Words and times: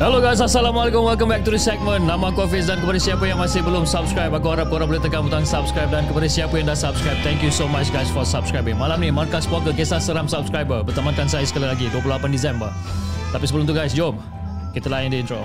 Hello 0.00 0.16
guys, 0.16 0.40
Assalamualaikum. 0.40 1.04
Welcome 1.04 1.28
back 1.28 1.44
to 1.44 1.52
the 1.52 1.60
segment. 1.60 2.08
Nama 2.08 2.32
aku 2.32 2.48
Hafiz 2.48 2.72
dan 2.72 2.80
kepada 2.80 2.96
siapa 2.96 3.20
yang 3.28 3.36
masih 3.36 3.60
belum 3.60 3.84
subscribe, 3.84 4.32
aku 4.32 4.48
harap 4.48 4.72
korang 4.72 4.88
boleh 4.88 4.96
tekan 4.96 5.28
butang 5.28 5.44
subscribe 5.44 5.92
dan 5.92 6.08
kepada 6.08 6.24
siapa 6.24 6.56
yang 6.56 6.72
dah 6.72 6.78
subscribe, 6.80 7.20
thank 7.20 7.44
you 7.44 7.52
so 7.52 7.68
much 7.68 7.92
guys 7.92 8.08
for 8.08 8.24
subscribing. 8.24 8.80
Malam 8.80 8.96
ni, 9.04 9.12
Markas 9.12 9.44
Poker 9.44 9.76
Kisah 9.76 10.00
Seram 10.00 10.24
Subscriber 10.24 10.80
bertemankan 10.80 11.28
saya 11.28 11.44
sekali 11.44 11.68
lagi, 11.68 11.92
28 11.92 12.32
Disember. 12.32 12.72
Tapi 13.28 13.44
sebelum 13.44 13.68
tu 13.68 13.76
guys, 13.76 13.92
jom 13.92 14.16
kita 14.72 14.88
layan 14.88 15.12
di 15.12 15.20
intro. 15.20 15.44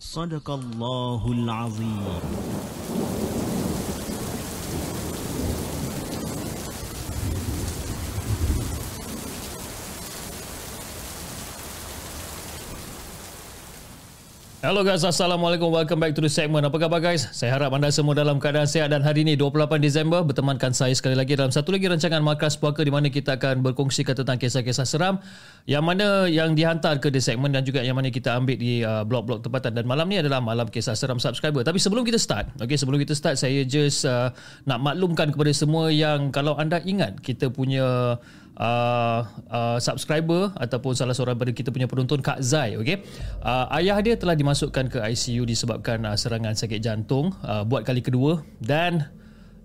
صدق 0.00 0.50
الله 0.50 1.32
العظيم. 1.32 2.04
Hello 14.66 14.82
guys, 14.82 15.06
Assalamualaikum. 15.06 15.70
Welcome 15.70 16.02
back 16.02 16.18
to 16.18 16.22
the 16.26 16.26
segment. 16.26 16.66
Apa 16.66 16.74
khabar 16.82 16.98
guys? 16.98 17.30
Saya 17.30 17.54
harap 17.54 17.70
anda 17.70 17.86
semua 17.94 18.18
dalam 18.18 18.42
keadaan 18.42 18.66
sihat 18.66 18.90
dan 18.90 18.98
hari 18.98 19.22
ini 19.22 19.38
28 19.38 19.78
Disember 19.78 20.26
bertemankan 20.26 20.74
saya 20.74 20.90
sekali 20.90 21.14
lagi 21.14 21.38
dalam 21.38 21.54
satu 21.54 21.70
lagi 21.70 21.86
rancangan 21.86 22.18
Markas 22.18 22.58
Puaka 22.58 22.82
di 22.82 22.90
mana 22.90 23.06
kita 23.06 23.38
akan 23.38 23.62
berkongsikan 23.62 24.18
tentang 24.18 24.42
kisah-kisah 24.42 24.82
seram 24.82 25.22
yang 25.70 25.86
mana 25.86 26.26
yang 26.26 26.58
dihantar 26.58 26.98
ke 26.98 27.14
the 27.14 27.22
segment 27.22 27.54
dan 27.54 27.62
juga 27.62 27.78
yang 27.86 27.94
mana 27.94 28.10
kita 28.10 28.34
ambil 28.34 28.58
di 28.58 28.82
uh, 28.82 29.06
blog-blog 29.06 29.46
tempatan 29.46 29.70
dan 29.70 29.86
malam 29.86 30.10
ni 30.10 30.18
adalah 30.18 30.42
malam 30.42 30.66
kisah 30.66 30.98
seram 30.98 31.22
subscriber. 31.22 31.62
Tapi 31.62 31.78
sebelum 31.78 32.02
kita 32.02 32.18
start, 32.18 32.50
okay, 32.58 32.74
sebelum 32.74 32.98
kita 32.98 33.14
start 33.14 33.38
saya 33.38 33.62
just 33.62 34.02
uh, 34.02 34.34
nak 34.66 34.82
maklumkan 34.82 35.30
kepada 35.30 35.54
semua 35.54 35.94
yang 35.94 36.34
kalau 36.34 36.58
anda 36.58 36.82
ingat 36.82 37.22
kita 37.22 37.54
punya 37.54 38.18
uh, 38.56 39.20
uh, 39.48 39.78
subscriber 39.78 40.52
ataupun 40.56 40.92
salah 40.96 41.12
seorang 41.12 41.36
daripada 41.36 41.52
kita 41.52 41.68
punya 41.72 41.88
penonton 41.88 42.20
Kak 42.20 42.40
Zai 42.42 42.76
okey 42.80 43.04
uh, 43.44 43.68
ayah 43.76 43.96
dia 44.00 44.16
telah 44.16 44.34
dimasukkan 44.36 44.88
ke 44.92 44.98
ICU 45.00 45.44
disebabkan 45.44 46.04
uh, 46.08 46.16
serangan 46.16 46.56
sakit 46.56 46.80
jantung 46.80 47.32
uh, 47.44 47.62
buat 47.62 47.84
kali 47.84 48.00
kedua 48.00 48.44
dan 48.60 49.08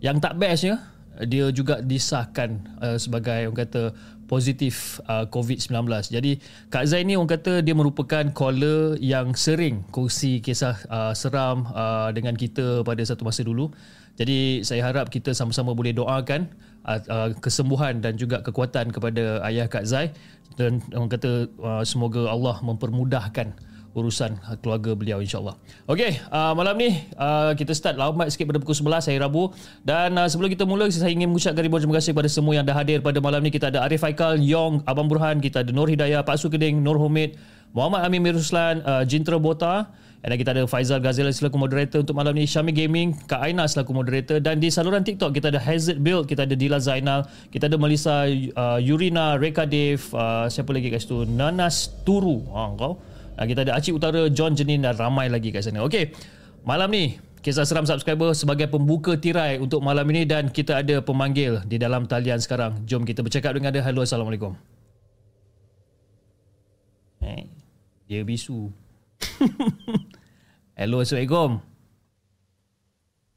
yang 0.03 0.19
tak 0.19 0.38
bestnya 0.38 0.79
dia 1.28 1.52
juga 1.52 1.84
disahkan 1.84 2.63
uh, 2.79 2.97
sebagai 2.97 3.52
orang 3.52 3.68
kata 3.68 3.91
positif 4.31 5.03
uh, 5.12 5.28
COVID-19. 5.28 5.84
Jadi 6.08 6.40
Kak 6.72 6.88
Zain 6.88 7.03
ni 7.03 7.19
orang 7.19 7.35
kata 7.35 7.59
dia 7.59 7.75
merupakan 7.75 8.23
caller 8.31 8.96
yang 9.03 9.35
sering 9.35 9.84
kongsi 9.91 10.40
kisah 10.40 10.79
uh, 10.88 11.12
seram 11.12 11.68
uh, 11.75 12.16
dengan 12.16 12.40
kita 12.40 12.88
pada 12.88 13.03
satu 13.03 13.28
masa 13.28 13.44
dulu. 13.44 13.75
Jadi 14.16 14.63
saya 14.63 14.88
harap 14.88 15.12
kita 15.12 15.35
sama-sama 15.35 15.75
boleh 15.75 15.91
doakan 15.91 16.47
uh, 16.85 16.99
uh, 17.09 17.29
kesembuhan 17.37 17.99
dan 18.01 18.17
juga 18.17 18.41
kekuatan 18.41 18.89
kepada 18.89 19.43
ayah 19.47 19.67
Kak 19.69 19.85
Zai 19.85 20.13
dan 20.59 20.83
orang 20.93 21.11
kata 21.11 21.47
uh, 21.61 21.83
semoga 21.87 22.27
Allah 22.27 22.59
mempermudahkan 22.61 23.71
urusan 23.91 24.39
keluarga 24.63 24.95
beliau 24.95 25.19
insyaAllah. 25.19 25.55
Okey, 25.83 26.15
uh, 26.31 26.55
malam 26.55 26.79
ni 26.79 27.03
uh, 27.19 27.51
kita 27.51 27.75
start 27.75 27.99
lambat 27.99 28.31
sikit 28.31 28.47
pada 28.47 28.59
pukul 28.63 28.75
11 28.75 29.11
hari 29.11 29.19
Rabu 29.19 29.51
dan 29.83 30.16
uh, 30.16 30.28
sebelum 30.31 30.47
kita 30.47 30.63
mula 30.63 30.87
saya 30.87 31.11
ingin 31.11 31.28
mengucapkan 31.28 31.59
ribuan 31.59 31.83
terima 31.83 31.99
kasih 31.99 32.16
kepada 32.16 32.29
semua 32.31 32.55
yang 32.55 32.63
dah 32.63 32.75
hadir 32.75 33.03
pada 33.03 33.19
malam 33.19 33.43
ni. 33.43 33.51
Kita 33.51 33.67
ada 33.67 33.84
Arif 33.84 33.99
Haikal, 34.07 34.39
Yong, 34.39 34.87
Abang 34.87 35.11
Burhan, 35.11 35.43
kita 35.43 35.67
ada 35.67 35.75
Nur 35.75 35.91
Hidayah, 35.91 36.23
Pak 36.23 36.39
Sukeding, 36.39 36.79
Nur 36.79 36.95
Homid, 37.03 37.35
Muhammad 37.75 38.07
Amin 38.07 38.23
Miruslan, 38.23 38.79
uh, 38.87 39.03
Jintra 39.03 39.35
Bota, 39.35 39.91
dan 40.22 40.38
kita 40.38 40.53
ada 40.53 40.64
Faizal 40.70 41.02
Ghazal 41.02 41.34
selaku 41.34 41.58
moderator 41.58 42.06
untuk 42.06 42.14
malam 42.14 42.38
ni, 42.38 42.46
Syami 42.46 42.70
Gaming, 42.70 43.18
Kak 43.26 43.41
Aina 43.41 43.66
selaku 43.66 43.90
moderator 43.90 44.38
dan 44.38 44.62
di 44.62 44.70
saluran 44.70 45.02
TikTok 45.02 45.34
kita 45.34 45.50
ada 45.50 45.58
Hazard 45.58 45.97
Build, 45.97 46.29
kita 46.29 46.46
ada 46.46 46.53
Dila 46.53 46.78
Zainal, 46.78 47.26
kita 47.50 47.66
ada 47.66 47.78
Melissa 47.82 48.29
uh, 48.29 48.78
Yurina, 48.78 49.41
Reka 49.41 49.66
Dave, 49.66 50.02
uh, 50.14 50.46
siapa 50.46 50.70
lagi 50.70 50.94
kat 50.94 51.02
situ? 51.02 51.26
Nanas 51.26 51.90
Turu. 52.06 52.46
Ha, 52.53 52.78
kau? 52.78 53.02
Uh, 53.34 53.46
kita 53.50 53.66
ada 53.66 53.73
Acik 53.73 53.97
Utara, 53.97 54.29
John 54.29 54.53
Jenin 54.53 54.85
dan 54.85 54.94
ramai 54.94 55.26
lagi 55.26 55.50
kat 55.50 55.66
sana. 55.66 55.82
Okey, 55.82 56.14
malam 56.62 56.94
ni 56.94 57.18
Kisah 57.41 57.66
Seram 57.66 57.90
Subscriber 57.90 58.38
sebagai 58.38 58.70
pembuka 58.70 59.18
tirai 59.18 59.58
untuk 59.58 59.82
malam 59.82 60.06
ini 60.14 60.29
dan 60.29 60.53
kita 60.53 60.85
ada 60.85 61.02
pemanggil 61.02 61.66
di 61.66 61.82
dalam 61.82 62.06
talian 62.06 62.38
sekarang. 62.38 62.85
Jom 62.85 63.02
kita 63.02 63.26
bercakap 63.26 63.58
dengan 63.58 63.73
dia. 63.73 63.82
Halo, 63.82 64.06
Assalamualaikum. 64.06 64.53
Eh, 67.26 67.50
dia 68.06 68.22
bisu. 68.22 68.70
Hello, 70.79 71.02
Assalamualaikum. 71.02 71.62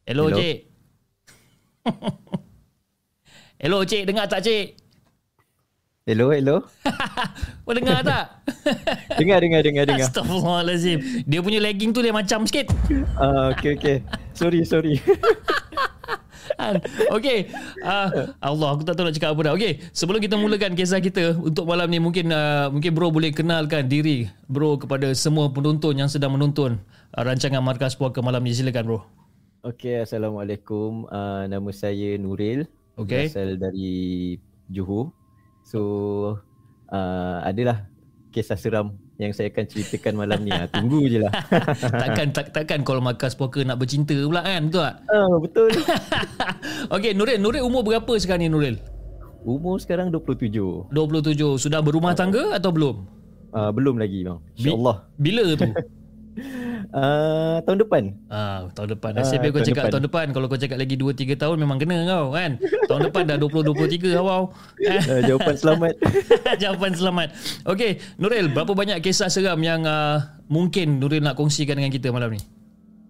Hello, 0.04 0.28
Hello. 0.28 0.36
Cik. 0.36 0.56
Hello, 3.60 3.78
Cik. 3.84 4.02
Dengar 4.04 4.28
tak, 4.28 4.44
Cik? 4.44 4.76
Hello, 6.04 6.28
hello. 6.28 6.68
Kau 7.64 7.72
dengar 7.80 8.04
tak? 8.04 8.44
Dengar, 9.20 9.40
dengar, 9.40 9.64
dengar, 9.64 9.84
dengar. 9.88 10.04
Astaghfirullahalazim. 10.04 11.24
Dia 11.24 11.40
punya 11.40 11.64
lagging 11.64 11.96
tu 11.96 12.04
dia 12.04 12.12
macam 12.12 12.44
sikit. 12.44 12.68
Ah, 13.16 13.56
okay, 13.56 13.72
okay. 13.72 13.96
Sorry, 14.36 14.68
sorry. 14.68 15.00
Kan? 16.56 16.80
Okay. 17.12 17.48
Uh, 17.80 18.32
Allah, 18.40 18.68
aku 18.74 18.82
tak 18.84 18.94
tahu 18.96 19.08
nak 19.08 19.14
cakap 19.16 19.30
apa 19.36 19.40
dah. 19.46 19.52
Okay. 19.56 19.72
Sebelum 19.92 20.20
kita 20.20 20.36
mulakan 20.36 20.72
kisah 20.76 21.00
kita 21.00 21.36
untuk 21.38 21.64
malam 21.68 21.88
ni 21.88 21.98
mungkin 22.00 22.32
uh, 22.32 22.68
mungkin 22.72 22.90
bro 22.92 23.08
boleh 23.12 23.30
kenalkan 23.32 23.88
diri 23.88 24.28
bro 24.48 24.76
kepada 24.80 25.10
semua 25.16 25.48
penonton 25.50 25.96
yang 25.96 26.10
sedang 26.10 26.34
menonton 26.34 26.80
uh, 27.14 27.22
rancangan 27.22 27.60
Markas 27.60 27.96
Puaka 27.96 28.20
malam 28.24 28.44
ni. 28.44 28.56
Silakan 28.56 28.84
bro. 28.84 29.00
Okay, 29.64 30.04
Assalamualaikum. 30.04 31.08
Uh, 31.08 31.48
nama 31.48 31.70
saya 31.72 32.20
Nuril. 32.20 32.68
Okay. 33.00 33.32
Berasal 33.32 33.56
dari 33.56 34.36
Johor. 34.68 35.10
So, 35.64 35.80
uh, 36.92 37.38
adalah 37.40 37.88
kisah 38.28 38.60
seram 38.60 39.03
yang 39.14 39.30
saya 39.30 39.46
akan 39.54 39.64
ceritakan 39.70 40.14
malam 40.18 40.42
ni. 40.42 40.50
Ah, 40.50 40.66
tunggu 40.66 41.06
je 41.06 41.22
lah. 41.22 41.30
takkan 42.02 42.34
tak, 42.34 42.50
takkan 42.50 42.80
kalau 42.82 42.98
Markas 42.98 43.38
Puaka 43.38 43.62
nak 43.62 43.78
bercinta 43.78 44.14
pula 44.14 44.42
kan? 44.42 44.66
Betul 44.66 44.82
tak? 44.82 44.94
ah, 45.06 45.36
betul. 45.38 45.70
okay, 46.98 47.12
Nuril. 47.14 47.38
Nuril 47.38 47.62
umur 47.62 47.86
berapa 47.86 48.12
sekarang 48.18 48.46
ni 48.46 48.50
Nuril? 48.50 48.76
Umur 49.46 49.78
sekarang 49.78 50.10
27. 50.10 50.90
27. 50.90 51.62
Sudah 51.62 51.78
berumah 51.84 52.16
tangga 52.18 52.58
atau 52.58 52.74
belum? 52.74 53.06
Uh, 53.54 53.70
belum 53.70 54.02
lagi 54.02 54.26
bang. 54.26 54.38
Bi- 54.58 54.66
InsyaAllah. 54.66 54.96
Bila 55.14 55.44
tu? 55.54 55.66
Uh, 56.90 57.62
tahun 57.62 57.78
depan. 57.80 58.02
Ah, 58.26 58.68
tahun 58.72 58.98
depan. 58.98 59.10
Nasib 59.14 59.38
Ah, 59.38 59.40
baik 59.40 59.50
kau 59.50 59.60
tahun 59.60 59.68
cakap 59.70 59.80
depan. 59.80 59.92
tahun 59.94 60.04
depan. 60.04 60.26
Kalau 60.32 60.46
kau 60.46 60.58
cakap 60.58 60.76
lagi 60.76 60.94
2 60.94 61.14
3 61.14 61.34
tahun 61.38 61.56
memang 61.56 61.78
kena 61.78 61.96
kau 62.04 62.26
kan. 62.32 62.50
tahun 62.84 63.00
depan 63.08 63.22
dah 63.24 63.36
20 63.38 63.64
23 63.72 64.20
awal. 64.20 64.42
Eh, 64.82 65.00
Uh, 65.14 65.20
jawapan 65.24 65.54
selamat. 65.54 65.94
Jawapan 66.62 66.92
selamat. 66.92 67.28
Okey, 67.64 67.90
Nuril, 68.16 68.46
berapa 68.50 68.72
banyak 68.72 68.98
kisah 68.98 69.28
seram 69.28 69.60
yang 69.60 69.84
uh, 69.84 70.18
mungkin 70.46 70.98
Nuril 70.98 71.22
nak 71.22 71.38
kongsikan 71.38 71.78
dengan 71.78 71.92
kita 71.92 72.10
malam 72.10 72.34
ni? 72.34 72.40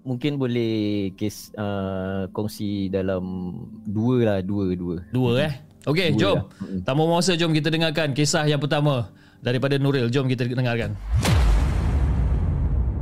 Mungkin 0.05 0.37
boleh 0.37 0.75
kes 1.17 1.49
uh, 1.57 2.29
kongsi 2.29 2.93
dalam 2.93 3.57
dua 3.89 4.17
lah, 4.21 4.39
dua, 4.45 4.77
dua. 4.77 4.97
Dua 5.09 5.33
eh. 5.41 5.53
Okey, 5.85 6.17
jom. 6.17 6.45
lah. 6.45 6.45
Mm. 6.61 6.81
Tanpa 6.85 7.03
masa 7.05 7.33
jom 7.37 7.53
kita 7.53 7.69
dengarkan 7.69 8.13
kisah 8.13 8.45
yang 8.45 8.61
pertama 8.61 9.09
daripada 9.41 9.77
Nuril. 9.77 10.09
Jom 10.09 10.29
kita 10.29 10.45
dengarkan. 10.49 10.97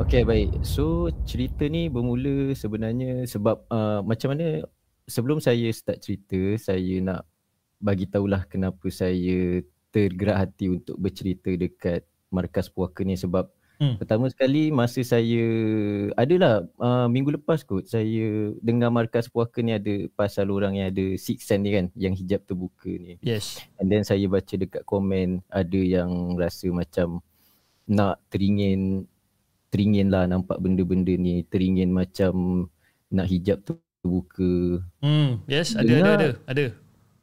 Okay 0.02 0.26
baik. 0.26 0.66
So 0.66 1.14
cerita 1.22 1.62
ni 1.70 1.86
bermula 1.86 2.50
sebenarnya 2.58 3.22
sebab 3.22 3.70
uh, 3.70 4.02
macam 4.02 4.34
mana 4.34 4.66
sebelum 5.06 5.38
saya 5.38 5.70
start 5.70 6.02
cerita 6.02 6.58
saya 6.58 6.98
nak 6.98 7.22
bagi 7.78 8.10
tahulah 8.10 8.42
kenapa 8.50 8.90
saya 8.90 9.62
tergerak 9.94 10.42
hati 10.42 10.74
untuk 10.74 10.98
bercerita 10.98 11.54
dekat 11.54 12.02
markas 12.34 12.66
puaka 12.66 13.06
ni 13.06 13.14
sebab 13.14 13.46
Hmm. 13.82 13.98
pertama 13.98 14.30
sekali 14.30 14.70
masa 14.70 15.02
saya 15.02 15.42
adalah 16.14 16.62
uh, 16.78 17.10
minggu 17.10 17.34
lepas 17.34 17.66
kot 17.66 17.82
saya 17.82 18.54
dengar 18.62 18.94
markas 18.94 19.26
puaka 19.26 19.58
ni 19.58 19.74
ada 19.74 20.06
pasal 20.14 20.54
orang 20.54 20.78
yang 20.78 20.94
ada 20.94 21.18
six 21.18 21.42
sense 21.42 21.66
ni 21.66 21.74
kan 21.74 21.90
yang 21.98 22.14
hijab 22.14 22.46
terbuka 22.46 22.86
ni. 22.94 23.18
Yes. 23.26 23.58
And 23.82 23.90
then 23.90 24.06
saya 24.06 24.22
baca 24.30 24.54
dekat 24.54 24.86
komen 24.86 25.42
ada 25.50 25.80
yang 25.82 26.38
rasa 26.38 26.70
macam 26.70 27.26
nak 27.90 28.22
teringin 28.30 29.10
teringin 29.72 30.06
lah 30.06 30.24
nampak 30.24 30.60
benda-benda 30.60 31.10
ni 31.10 31.42
teringin 31.44 31.88
macam 31.88 32.68
nak 33.08 33.24
hijab 33.24 33.58
tu 33.62 33.80
terbuka 33.98 34.82
Hmm, 34.98 35.40
yes, 35.46 35.72
ada 35.72 35.80
ada 35.80 35.88
Dengar- 35.88 36.18
ada. 36.18 36.30
Ada. 36.46 36.66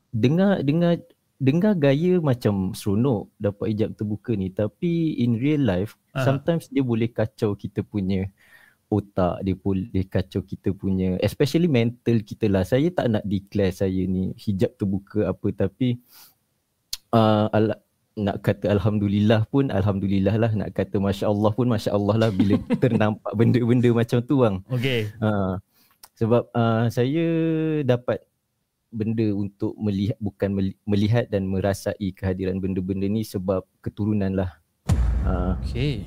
dengar 0.09 0.53
dengar 0.59 0.93
dengar 1.37 1.73
gaya 1.73 2.17
macam 2.19 2.73
seronok 2.73 3.29
dapat 3.37 3.65
hijab 3.69 3.89
terbuka 3.93 4.31
ni 4.33 4.49
tapi 4.49 4.91
in 5.15 5.37
real 5.37 5.61
life 5.61 5.93
Aha. 6.11 6.25
sometimes 6.25 6.67
dia 6.67 6.81
boleh 6.81 7.07
kacau 7.07 7.53
kita 7.53 7.79
punya 7.79 8.25
otak 8.87 9.39
dia 9.39 9.53
boleh 9.53 10.03
kacau 10.03 10.41
kita 10.41 10.73
punya 10.73 11.15
especially 11.19 11.69
mental 11.69 12.19
kita 12.19 12.47
lah 12.47 12.63
saya 12.63 12.89
tak 12.89 13.05
nak 13.07 13.23
declare 13.23 13.69
saya 13.71 14.01
ni 14.03 14.33
hijab 14.35 14.73
terbuka 14.73 15.29
apa 15.29 15.47
tapi 15.53 16.01
uh, 17.11 17.47
nak 18.17 18.41
kata 18.41 18.73
alhamdulillah 18.73 19.45
pun 19.53 19.69
alhamdulillah 19.69 20.35
lah 20.35 20.51
nak 20.51 20.73
kata 20.73 20.97
masya-Allah 20.97 21.51
pun 21.53 21.67
masya-Allah 21.69 22.15
lah 22.27 22.29
bila 22.33 22.57
ternampak 22.83 23.31
benda-benda 23.37 23.89
macam 23.93 24.19
tu 24.25 24.41
bang 24.41 24.55
Okey. 24.73 25.13
uh, 25.21 25.61
sebab 26.17 26.49
uh, 26.51 26.89
saya 26.89 27.25
dapat 27.85 28.25
benda 28.89 29.29
untuk 29.37 29.77
melihat 29.77 30.17
bukan 30.17 30.49
meli- 30.51 30.79
melihat 30.89 31.29
dan 31.29 31.45
merasai 31.45 32.09
kehadiran 32.11 32.57
benda-benda 32.57 33.05
ni 33.05 33.21
sebab 33.21 33.61
keturunan 33.85 34.33
lah 34.33 34.51
uh, 35.23 35.53
Okey. 35.63 36.01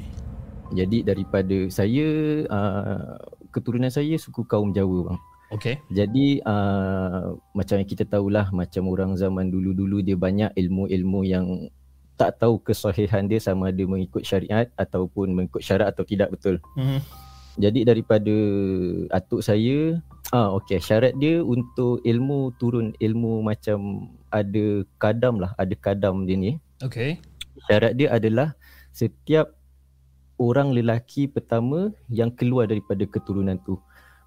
jadi 0.75 1.07
daripada 1.07 1.71
saya 1.71 2.07
uh, 2.51 3.17
keturunan 3.55 3.89
saya 3.89 4.19
suku 4.19 4.43
kaum 4.45 4.75
Jawa 4.75 5.15
bang 5.15 5.21
Okey. 5.53 5.77
jadi 5.89 6.27
uh, 6.45 7.39
macam 7.55 7.77
yang 7.81 7.89
kita 7.89 8.05
tahulah 8.05 8.51
macam 8.51 8.89
orang 8.91 9.15
zaman 9.15 9.49
dulu-dulu 9.49 10.03
dia 10.03 10.19
banyak 10.19 10.51
ilmu-ilmu 10.57 11.21
yang 11.25 11.47
tak 12.23 12.39
tahu 12.39 12.63
kesahihan 12.63 13.27
dia 13.27 13.43
sama 13.43 13.75
ada 13.75 13.83
mengikut 13.83 14.23
syariat 14.23 14.71
ataupun 14.79 15.35
mengikut 15.35 15.59
syarat 15.59 15.91
atau 15.91 16.07
tidak 16.07 16.31
betul. 16.31 16.63
Mhm. 16.79 17.03
Jadi 17.59 17.85
daripada 17.85 18.33
atuk 19.13 19.43
saya, 19.43 19.99
ah 20.31 20.55
okey 20.57 20.79
syarat 20.79 21.19
dia 21.19 21.43
untuk 21.43 21.99
ilmu 22.07 22.55
turun 22.63 22.95
ilmu 22.97 23.43
macam 23.43 24.09
ada 24.31 24.87
kadam 25.03 25.43
lah, 25.43 25.53
ada 25.59 25.75
kadam 25.75 26.25
dia 26.25 26.39
ni. 26.39 26.53
Okey. 26.81 27.19
Syarat 27.67 27.99
dia 27.99 28.15
adalah 28.15 28.55
setiap 28.95 29.53
orang 30.39 30.73
lelaki 30.73 31.27
pertama 31.27 31.91
yang 32.09 32.31
keluar 32.33 32.71
daripada 32.71 33.03
keturunan 33.05 33.59
tu. 33.67 33.77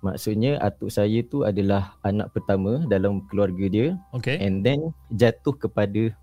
Maksudnya 0.06 0.62
atuk 0.62 0.94
saya 0.94 1.24
tu 1.26 1.42
adalah 1.48 1.98
anak 2.06 2.30
pertama 2.30 2.86
dalam 2.86 3.26
keluarga 3.26 3.66
dia 3.66 3.98
Okey. 4.14 4.38
and 4.38 4.62
then 4.62 4.94
jatuh 5.18 5.58
kepada 5.58 6.14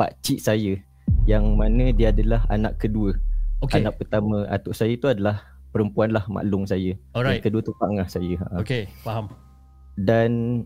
pak 0.00 0.16
cik 0.24 0.40
saya 0.40 0.80
yang 1.26 1.58
mana 1.58 1.90
dia 1.90 2.14
adalah 2.14 2.46
anak 2.48 2.78
kedua. 2.78 3.18
Okey. 3.60 3.82
Anak 3.82 3.98
pertama 3.98 4.46
atuk 4.46 4.72
saya 4.72 4.94
tu 4.94 5.10
adalah 5.10 5.42
perempuan 5.74 6.14
lah 6.14 6.24
maklum 6.30 6.64
saya. 6.64 6.94
Alright. 7.12 7.42
Yang 7.42 7.44
kedua 7.50 7.60
tu 7.60 7.72
pak 7.74 7.88
ngah 7.90 8.08
saya. 8.08 8.34
Ha. 8.38 8.46
Okey, 8.62 8.86
faham. 9.02 9.26
Dan 9.98 10.62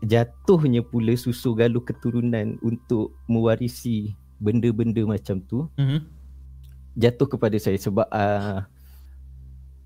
jatuhnya 0.00 0.80
pula 0.80 1.16
susu 1.16 1.52
galuh 1.52 1.80
keturunan 1.80 2.60
untuk 2.60 3.16
mewarisi 3.26 4.12
benda-benda 4.36 5.00
macam 5.02 5.40
tu 5.42 5.64
Mhm. 5.80 6.04
jatuh 6.94 7.24
kepada 7.26 7.56
saya 7.56 7.80
sebab 7.80 8.04
uh, 8.06 8.68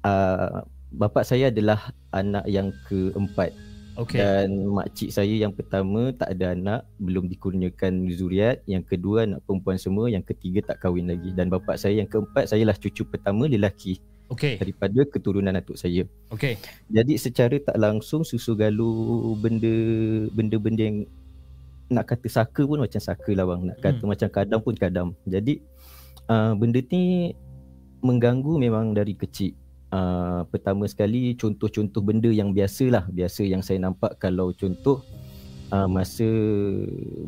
uh, 0.03 0.59
bapa 0.91 1.23
saya 1.23 1.55
adalah 1.55 1.95
anak 2.11 2.43
yang 2.51 2.75
keempat 2.91 3.55
Okey. 3.99 4.19
dan 4.23 4.71
makcik 4.71 5.11
saya 5.11 5.35
yang 5.35 5.51
pertama 5.51 6.15
tak 6.15 6.37
ada 6.39 6.55
anak 6.55 6.87
belum 7.03 7.27
dikurniakan 7.27 8.07
zuriat. 8.15 8.63
Yang 8.65 8.97
kedua 8.97 9.27
anak 9.27 9.43
perempuan 9.45 9.77
semua. 9.77 10.07
Yang 10.07 10.35
ketiga 10.35 10.73
tak 10.73 10.87
kahwin 10.87 11.11
lagi. 11.11 11.35
Dan 11.35 11.51
bapa 11.51 11.75
saya 11.75 12.01
yang 12.01 12.09
keempat 12.09 12.47
saya 12.49 12.63
lah 12.65 12.77
cucu 12.79 13.03
pertama 13.03 13.51
lelaki 13.51 13.99
Okey. 14.31 14.63
daripada 14.63 15.01
keturunan 15.09 15.59
atuk 15.59 15.75
saya. 15.75 16.07
Okey. 16.31 16.55
jadi 16.87 17.13
secara 17.19 17.57
tak 17.59 17.77
langsung 17.77 18.23
susu 18.23 18.55
galuh 18.55 19.35
benda 19.37 19.75
benda-benda 20.31 20.83
yang 20.87 20.99
nak 21.91 22.07
kata 22.07 22.31
saka 22.31 22.63
pun 22.63 22.79
macam 22.79 23.03
saka 23.03 23.31
lah 23.35 23.45
bang. 23.45 23.75
Nak 23.75 23.79
kata 23.83 24.03
macam 24.07 24.29
kadam 24.31 24.61
pun 24.63 24.75
kadam. 24.79 25.09
Jadi 25.27 25.59
uh, 26.31 26.55
benda 26.55 26.79
ni 26.79 27.35
mengganggu 28.01 28.57
memang 28.57 28.97
dari 28.97 29.13
kecil 29.13 29.53
uh, 29.91 30.43
pertama 30.49 30.87
sekali 30.91 31.35
contoh-contoh 31.39 32.03
benda 32.03 32.31
yang 32.31 32.51
biasa 32.51 32.85
lah 32.91 33.05
biasa 33.11 33.47
yang 33.47 33.63
saya 33.63 33.79
nampak 33.83 34.19
kalau 34.19 34.51
contoh 34.55 35.03
uh, 35.71 35.89
masa 35.91 36.27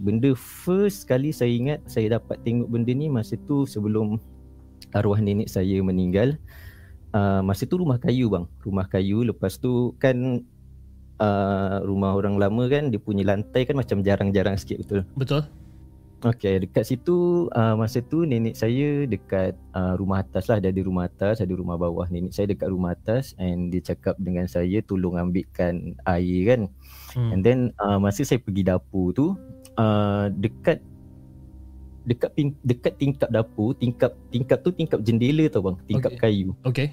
benda 0.03 0.35
first 0.35 1.07
sekali 1.07 1.31
saya 1.31 1.51
ingat 1.51 1.81
saya 1.87 2.19
dapat 2.19 2.39
tengok 2.43 2.69
benda 2.71 2.93
ni 2.93 3.07
masa 3.11 3.39
tu 3.47 3.65
sebelum 3.67 4.19
arwah 4.93 5.19
nenek 5.19 5.49
saya 5.49 5.81
meninggal. 5.81 6.37
Uh, 7.13 7.45
masa 7.45 7.69
tu 7.69 7.81
rumah 7.81 8.01
kayu 8.01 8.29
bang. 8.29 8.45
Rumah 8.65 8.87
kayu. 8.89 9.25
Lepas 9.25 9.61
tu 9.61 9.97
kan 10.01 10.45
uh, 11.21 11.77
rumah 11.85 12.17
orang 12.17 12.37
lama 12.37 12.65
kan 12.69 12.93
dia 12.93 13.01
punya 13.01 13.25
lantai 13.25 13.65
kan 13.65 13.77
macam 13.77 14.05
jarang-jarang 14.05 14.57
sikit 14.57 14.85
betul? 14.85 15.01
Betul? 15.17 15.43
Okay, 16.23 16.63
dekat 16.63 16.87
situ 16.87 17.51
uh, 17.51 17.75
masa 17.75 17.99
tu 17.99 18.23
nenek 18.23 18.55
saya 18.55 19.03
dekat 19.11 19.59
uh, 19.75 19.99
rumah 19.99 20.23
atas 20.23 20.47
lah. 20.47 20.63
Dia 20.63 20.71
ada 20.71 20.79
rumah 20.87 21.11
atas, 21.11 21.43
ada 21.43 21.51
rumah 21.51 21.75
bawah. 21.75 22.07
Nenek 22.07 22.31
saya 22.31 22.47
dekat 22.47 22.71
rumah 22.71 22.95
atas 22.95 23.35
and 23.43 23.75
dia 23.75 23.83
cakap 23.83 24.15
dengan 24.23 24.47
saya 24.47 24.79
tolong 24.87 25.19
ambilkan 25.19 25.99
air 26.07 26.41
kan. 26.47 26.61
Hmm. 27.19 27.31
And 27.35 27.41
then 27.43 27.59
uh, 27.83 27.99
masa 27.99 28.23
saya 28.23 28.39
pergi 28.39 28.63
dapur 28.63 29.11
tu 29.11 29.35
uh, 29.83 30.31
dekat 30.39 30.79
dekat 32.07 32.31
pin, 32.39 32.55
dekat 32.63 32.95
tingkap 33.03 33.31
dapur, 33.35 33.75
tingkap 33.75 34.15
tingkap 34.31 34.63
tu 34.63 34.71
tingkap 34.71 35.03
jendela 35.03 35.51
tau 35.51 35.63
bang, 35.67 35.77
tingkap 35.91 36.11
Okay. 36.15 36.23
kayu. 36.23 36.55
Okey. 36.63 36.89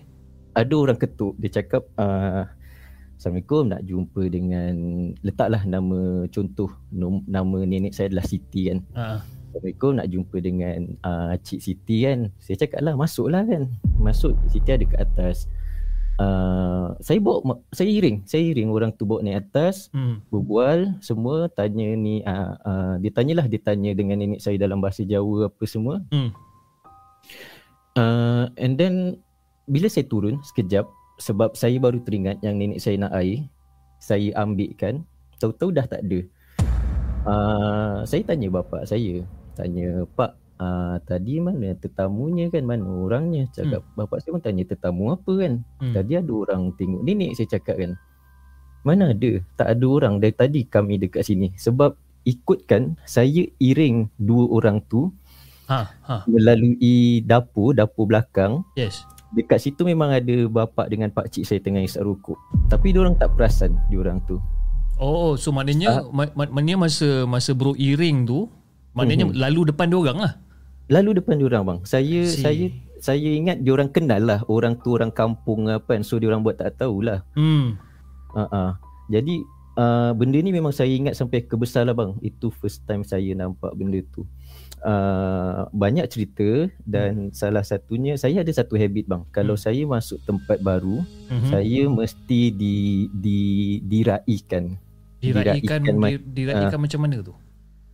Ada 0.57 0.73
orang 0.73 0.97
ketuk, 0.97 1.37
dia 1.37 1.61
cakap 1.61 1.85
uh, 2.01 2.49
Assalamualaikum 3.19 3.67
nak 3.67 3.83
jumpa 3.83 4.21
dengan 4.31 4.75
letaklah 5.27 5.67
nama 5.67 6.23
contoh 6.31 6.71
nama 7.27 7.59
nenek 7.67 7.91
saya 7.91 8.07
adalah 8.07 8.23
Siti 8.23 8.71
kan. 8.71 8.79
Ha. 8.95 9.19
Assalamualaikum 9.19 9.91
nak 9.99 10.07
jumpa 10.07 10.37
dengan 10.39 10.79
uh, 11.03 11.35
Cik 11.35 11.59
Siti 11.59 12.07
kan. 12.07 12.31
Saya 12.39 12.63
cakap 12.63 12.79
lah 12.79 12.95
masuklah 12.95 13.43
kan. 13.43 13.67
Masuk 13.99 14.39
Siti 14.47 14.71
ada 14.71 14.87
kat 14.87 15.03
atas. 15.03 15.51
Uh, 16.15 16.95
saya 17.03 17.19
bawa 17.19 17.59
saya 17.75 17.91
iring, 17.91 18.23
saya 18.23 18.55
iring 18.55 18.71
orang 18.71 18.95
tu 18.95 19.03
bawa 19.03 19.19
naik 19.19 19.51
atas, 19.51 19.91
Hmm. 19.91 20.23
berbual 20.31 20.95
semua 21.03 21.51
tanya 21.51 21.91
ni 21.99 22.23
uh, 22.23 22.55
uh, 22.63 22.93
dia 23.03 23.11
tanyalah 23.11 23.51
dia 23.51 23.59
tanya 23.59 23.91
dengan 23.99 24.15
nenek 24.15 24.39
saya 24.39 24.55
dalam 24.55 24.79
bahasa 24.79 25.03
Jawa 25.03 25.51
apa 25.51 25.63
semua. 25.67 25.99
Hmm. 26.07 26.31
Uh, 27.99 28.47
and 28.55 28.79
then 28.79 29.19
bila 29.67 29.91
saya 29.91 30.07
turun 30.07 30.39
sekejap 30.39 30.87
sebab 31.19 31.53
saya 31.53 31.77
baru 31.77 31.99
teringat 32.01 32.39
yang 32.41 32.55
nenek 32.55 32.79
saya 32.79 32.95
nak 33.05 33.13
air, 33.19 33.45
saya 33.99 34.31
ambilkan, 34.39 35.03
tahu-tahu 35.37 35.75
dah 35.75 35.85
tak 35.85 36.01
ada. 36.07 36.19
Uh, 37.27 38.01
saya 38.07 38.23
tanya 38.23 38.47
bapa 38.47 38.87
saya, 38.87 39.21
tanya 39.53 40.07
pak 40.15 40.39
uh, 40.59 40.95
tadi 41.03 41.39
mana 41.43 41.75
tetamunya 41.75 42.47
kan 42.51 42.63
mana 42.63 42.83
orangnya 42.85 43.47
cakap 43.51 43.81
hmm. 43.81 43.95
bapa 43.99 44.19
saya 44.23 44.31
pun 44.35 44.43
tanya 44.43 44.63
tetamu 44.67 45.15
apa 45.15 45.31
kan 45.35 45.53
Hmm. 45.79 45.95
tadi 45.95 46.19
ada 46.19 46.31
orang 46.31 46.75
tengok 46.75 47.01
nenek 47.03 47.31
saya 47.39 47.47
cakap 47.59 47.75
kan 47.79 47.91
mana 48.83 49.11
ada 49.15 49.31
tak 49.55 49.67
ada 49.75 49.85
orang 49.87 50.23
dari 50.23 50.35
tadi 50.35 50.61
kami 50.67 50.99
dekat 50.99 51.23
sini 51.27 51.51
sebab 51.55 51.95
ikutkan 52.23 52.99
saya 53.07 53.47
iring 53.59 54.11
dua 54.19 54.47
orang 54.51 54.79
tu 54.87 55.11
Ha. 55.69 55.85
Ha. 55.85 56.25
melalui 56.25 57.21
dapur 57.21 57.77
dapur 57.77 58.09
belakang 58.09 58.65
Yes. 58.73 59.05
Dekat 59.31 59.59
situ 59.59 59.81
memang 59.83 60.09
ada 60.09 60.35
bapa 60.45 60.85
dengan 60.85 61.07
pak 61.07 61.29
cik 61.29 61.43
saya 61.43 61.59
tengah 61.59 61.79
isap 61.79 62.03
rokok 62.03 62.37
tapi 62.65 62.89
dia 62.89 62.99
orang 62.99 63.13
tak 63.13 63.33
perasan 63.33 63.77
dia 63.87 63.97
orang 63.97 64.19
tu 64.23 64.37
Oh, 64.97 65.33
so 65.33 65.49
maknanya 65.49 66.03
Ah. 66.03 66.03
ma- 66.05 66.33
ma- 66.33 66.51
maknanya 66.51 66.75
masa 66.81 67.23
masa 67.23 67.53
bro 67.53 67.71
iring 67.73 68.25
tu 68.25 68.51
maknanya 68.91 69.25
Mhm. 69.25 69.35
lalu 69.37 69.61
depan 69.65 69.87
dia 69.87 69.95
orang 69.97 70.17
lah. 70.19 70.33
lalu 70.87 71.09
depan 71.15 71.37
dia 71.37 71.47
orang 71.47 71.63
bang 71.63 71.79
saya 71.83 72.19
Si. 72.25 72.41
saya 72.41 72.65
saya 72.99 73.29
ingat 73.31 73.61
dia 73.61 73.71
orang 73.71 73.87
kenal 73.87 74.19
lah 74.19 74.39
orang 74.45 74.75
tu 74.75 74.91
orang 74.91 75.07
kampung 75.09 75.65
apa 75.65 75.87
kan 75.87 76.01
so 76.01 76.17
dia 76.17 76.27
orang 76.27 76.41
buat 76.41 76.57
tak 76.57 76.75
tahulah 76.75 77.23
Hmm. 77.31 77.77
uh-uh. 78.31 78.75
jadi 79.07 79.35
uh, 79.75 80.11
benda 80.11 80.35
ni 80.35 80.51
memang 80.51 80.71
saya 80.71 80.89
ingat 80.89 81.13
sampai 81.13 81.41
kebesar 81.41 81.85
lah 81.85 81.93
bang 81.93 82.17
itu 82.19 82.51
first 82.51 82.83
time 82.83 83.01
saya 83.01 83.31
nampak 83.31 83.71
benda 83.71 84.01
tu 84.09 84.27
uh, 84.81 85.67
banyak 85.71 86.05
cerita 86.05 86.67
dan 86.83 87.29
salah 87.31 87.61
satunya 87.61 88.15
saya 88.15 88.39
ada 88.39 88.49
satu 88.49 88.73
habit 88.73 89.05
bang 89.05 89.23
kalau 89.29 89.53
Hmm. 89.53 89.63
saya 89.63 89.83
masuk 89.85 90.19
tempat 90.23 90.59
baru 90.59 91.03
Mhm. 91.27 91.49
saya 91.49 91.81
mesti 91.85 92.41
di 92.51 92.75
di 93.11 93.39
diraikan 93.81 94.75
diraikan 95.19 95.83
diraikan 95.83 95.99
di- 95.99 96.23
diraikan 96.37 96.79
macam 96.79 97.01
mana 97.01 97.19
tu? 97.21 97.35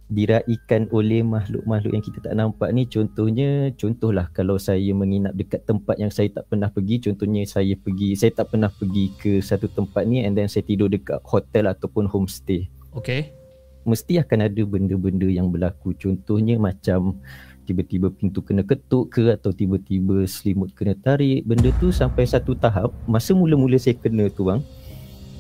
diraikan 0.06 0.86
oleh 0.92 1.26
makhluk-makhluk 1.26 1.90
yang 1.92 2.06
kita 2.06 2.22
tak 2.22 2.34
nampak 2.34 2.70
ni 2.70 2.86
contohnya 2.86 3.74
contohlah 3.74 4.30
kalau 4.30 4.56
saya 4.56 4.94
menginap 4.94 5.34
dekat 5.34 5.66
tempat 5.66 5.98
yang 5.98 6.14
saya 6.14 6.30
tak 6.30 6.46
pernah 6.46 6.70
pergi 6.70 7.02
contohnya 7.02 7.42
saya 7.44 7.74
pergi 7.74 8.14
saya 8.14 8.30
tak 8.32 8.54
pernah 8.54 8.70
pergi 8.70 9.10
ke 9.16 9.42
satu 9.42 9.66
tempat 9.68 10.06
ni 10.06 10.22
and 10.22 10.38
then 10.38 10.46
saya 10.46 10.62
tidur 10.62 10.88
dekat 10.88 11.18
hotel 11.24 11.66
ataupun 11.68 12.06
homestay 12.06 12.70
Okay. 12.94 13.34
Mesti 13.86 14.18
akan 14.20 14.50
ada 14.50 14.62
benda-benda 14.66 15.30
yang 15.30 15.48
berlaku 15.48 15.94
contohnya 15.96 16.58
macam 16.58 17.22
tiba-tiba 17.66 18.14
pintu 18.14 18.46
kena 18.46 18.62
ketuk 18.62 19.10
ke 19.10 19.34
atau 19.34 19.50
tiba-tiba 19.50 20.26
selimut 20.26 20.74
kena 20.74 20.94
tarik 20.94 21.46
benda 21.46 21.74
tu 21.82 21.90
sampai 21.90 22.26
satu 22.26 22.54
tahap 22.54 22.94
masa 23.06 23.34
mula-mula 23.34 23.78
saya 23.78 23.98
kena 23.98 24.30
tu 24.30 24.46
bang 24.46 24.62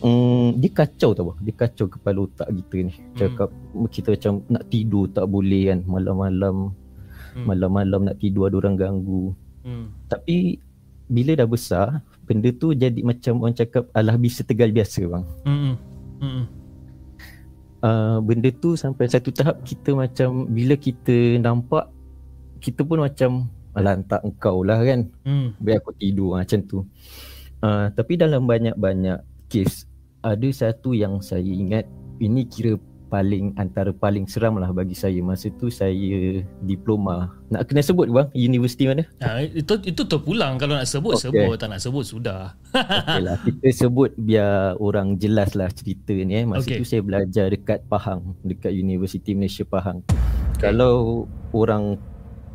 mm, 0.01 0.57
dia 0.57 0.69
kacau 0.73 1.13
tau 1.13 1.33
bang 1.33 1.39
dia 1.45 1.53
kacau 1.53 1.85
kepala 1.85 2.25
otak 2.25 2.49
kita 2.49 2.77
ni 2.81 2.93
cakap 3.13 3.49
kita 3.89 4.07
macam 4.17 4.33
nak 4.49 4.63
tidur 4.69 5.05
tak 5.09 5.25
boleh 5.25 5.69
kan 5.69 5.79
malam-malam 5.85 6.73
Hmm. 7.35 7.51
malam-malam 7.51 8.07
nak 8.07 8.15
tidur 8.15 8.47
ada 8.47 8.55
orang 8.63 8.79
ganggu 8.79 9.35
Hmm. 9.59 9.91
tapi 10.07 10.55
bila 11.05 11.35
dah 11.35 11.43
besar 11.43 11.99
benda 12.23 12.47
tu 12.49 12.71
jadi 12.71 13.03
macam 13.03 13.43
orang 13.43 13.51
cakap 13.53 13.91
alah 13.91 14.15
bisa 14.15 14.39
tegal 14.41 14.71
biasa 14.71 15.03
bang 15.03 15.23
Hmm. 15.43 15.73
Hmm. 16.23 16.43
Uh, 17.85 18.17
benda 18.25 18.49
tu 18.49 18.73
sampai 18.73 19.05
satu 19.05 19.29
tahap 19.29 19.61
kita 19.61 19.93
macam 19.93 20.49
bila 20.49 20.73
kita 20.73 21.37
nampak 21.37 21.85
kita 22.57 22.81
pun 22.81 23.05
macam 23.05 23.45
alah 23.77 23.99
tak 24.09 24.25
engkau 24.25 24.65
lah 24.65 24.81
kan 24.81 25.05
Hmm. 25.21 25.53
biar 25.61 25.77
aku 25.83 25.93
tidur 25.93 26.39
macam 26.39 26.59
tu 26.65 26.81
uh, 27.61 27.85
tapi 27.93 28.17
dalam 28.17 28.49
banyak-banyak 28.49 29.21
kes 29.51 29.85
ada 30.25 30.47
satu 30.49 30.97
yang 30.97 31.21
saya 31.21 31.45
ingat 31.45 31.85
ini 32.17 32.49
kira 32.49 32.81
paling 33.07 33.53
antara 33.55 33.93
paling 33.93 34.25
seram 34.25 34.57
lah 34.57 34.69
bagi 34.69 34.97
saya. 34.97 35.17
Masa 35.21 35.47
tu 35.53 35.69
saya 35.69 36.41
diploma. 36.61 37.31
Nak 37.53 37.69
kena 37.69 37.85
sebut 37.85 38.09
bang? 38.09 38.27
Universiti 38.33 38.89
mana? 38.89 39.05
Ha, 39.21 39.45
itu 39.45 39.73
itu 39.85 40.01
terpulang. 40.03 40.57
Kalau 40.57 40.75
nak 40.75 40.89
sebut 40.89 41.15
Okay. 41.17 41.29
sebut. 41.29 41.55
Tak 41.57 41.69
nak 41.71 41.81
sebut 41.81 42.03
sudah. 42.05 42.41
Okey 42.73 43.21
lah. 43.23 43.37
Kita 43.45 43.67
sebut 43.87 44.11
biar 44.17 44.75
orang 44.81 45.15
jelas 45.15 45.53
lah 45.53 45.69
cerita 45.71 46.11
ni 46.11 46.33
eh. 46.33 46.45
Masa 46.45 46.65
Okey. 46.67 46.81
tu 46.81 46.85
saya 46.85 47.01
belajar 47.05 47.45
dekat 47.49 47.85
Pahang 47.87 48.35
dekat 48.41 48.73
Universiti 48.73 49.31
Malaysia 49.33 49.63
Pahang. 49.63 50.01
Kalau 50.57 51.25
orang 51.51 51.99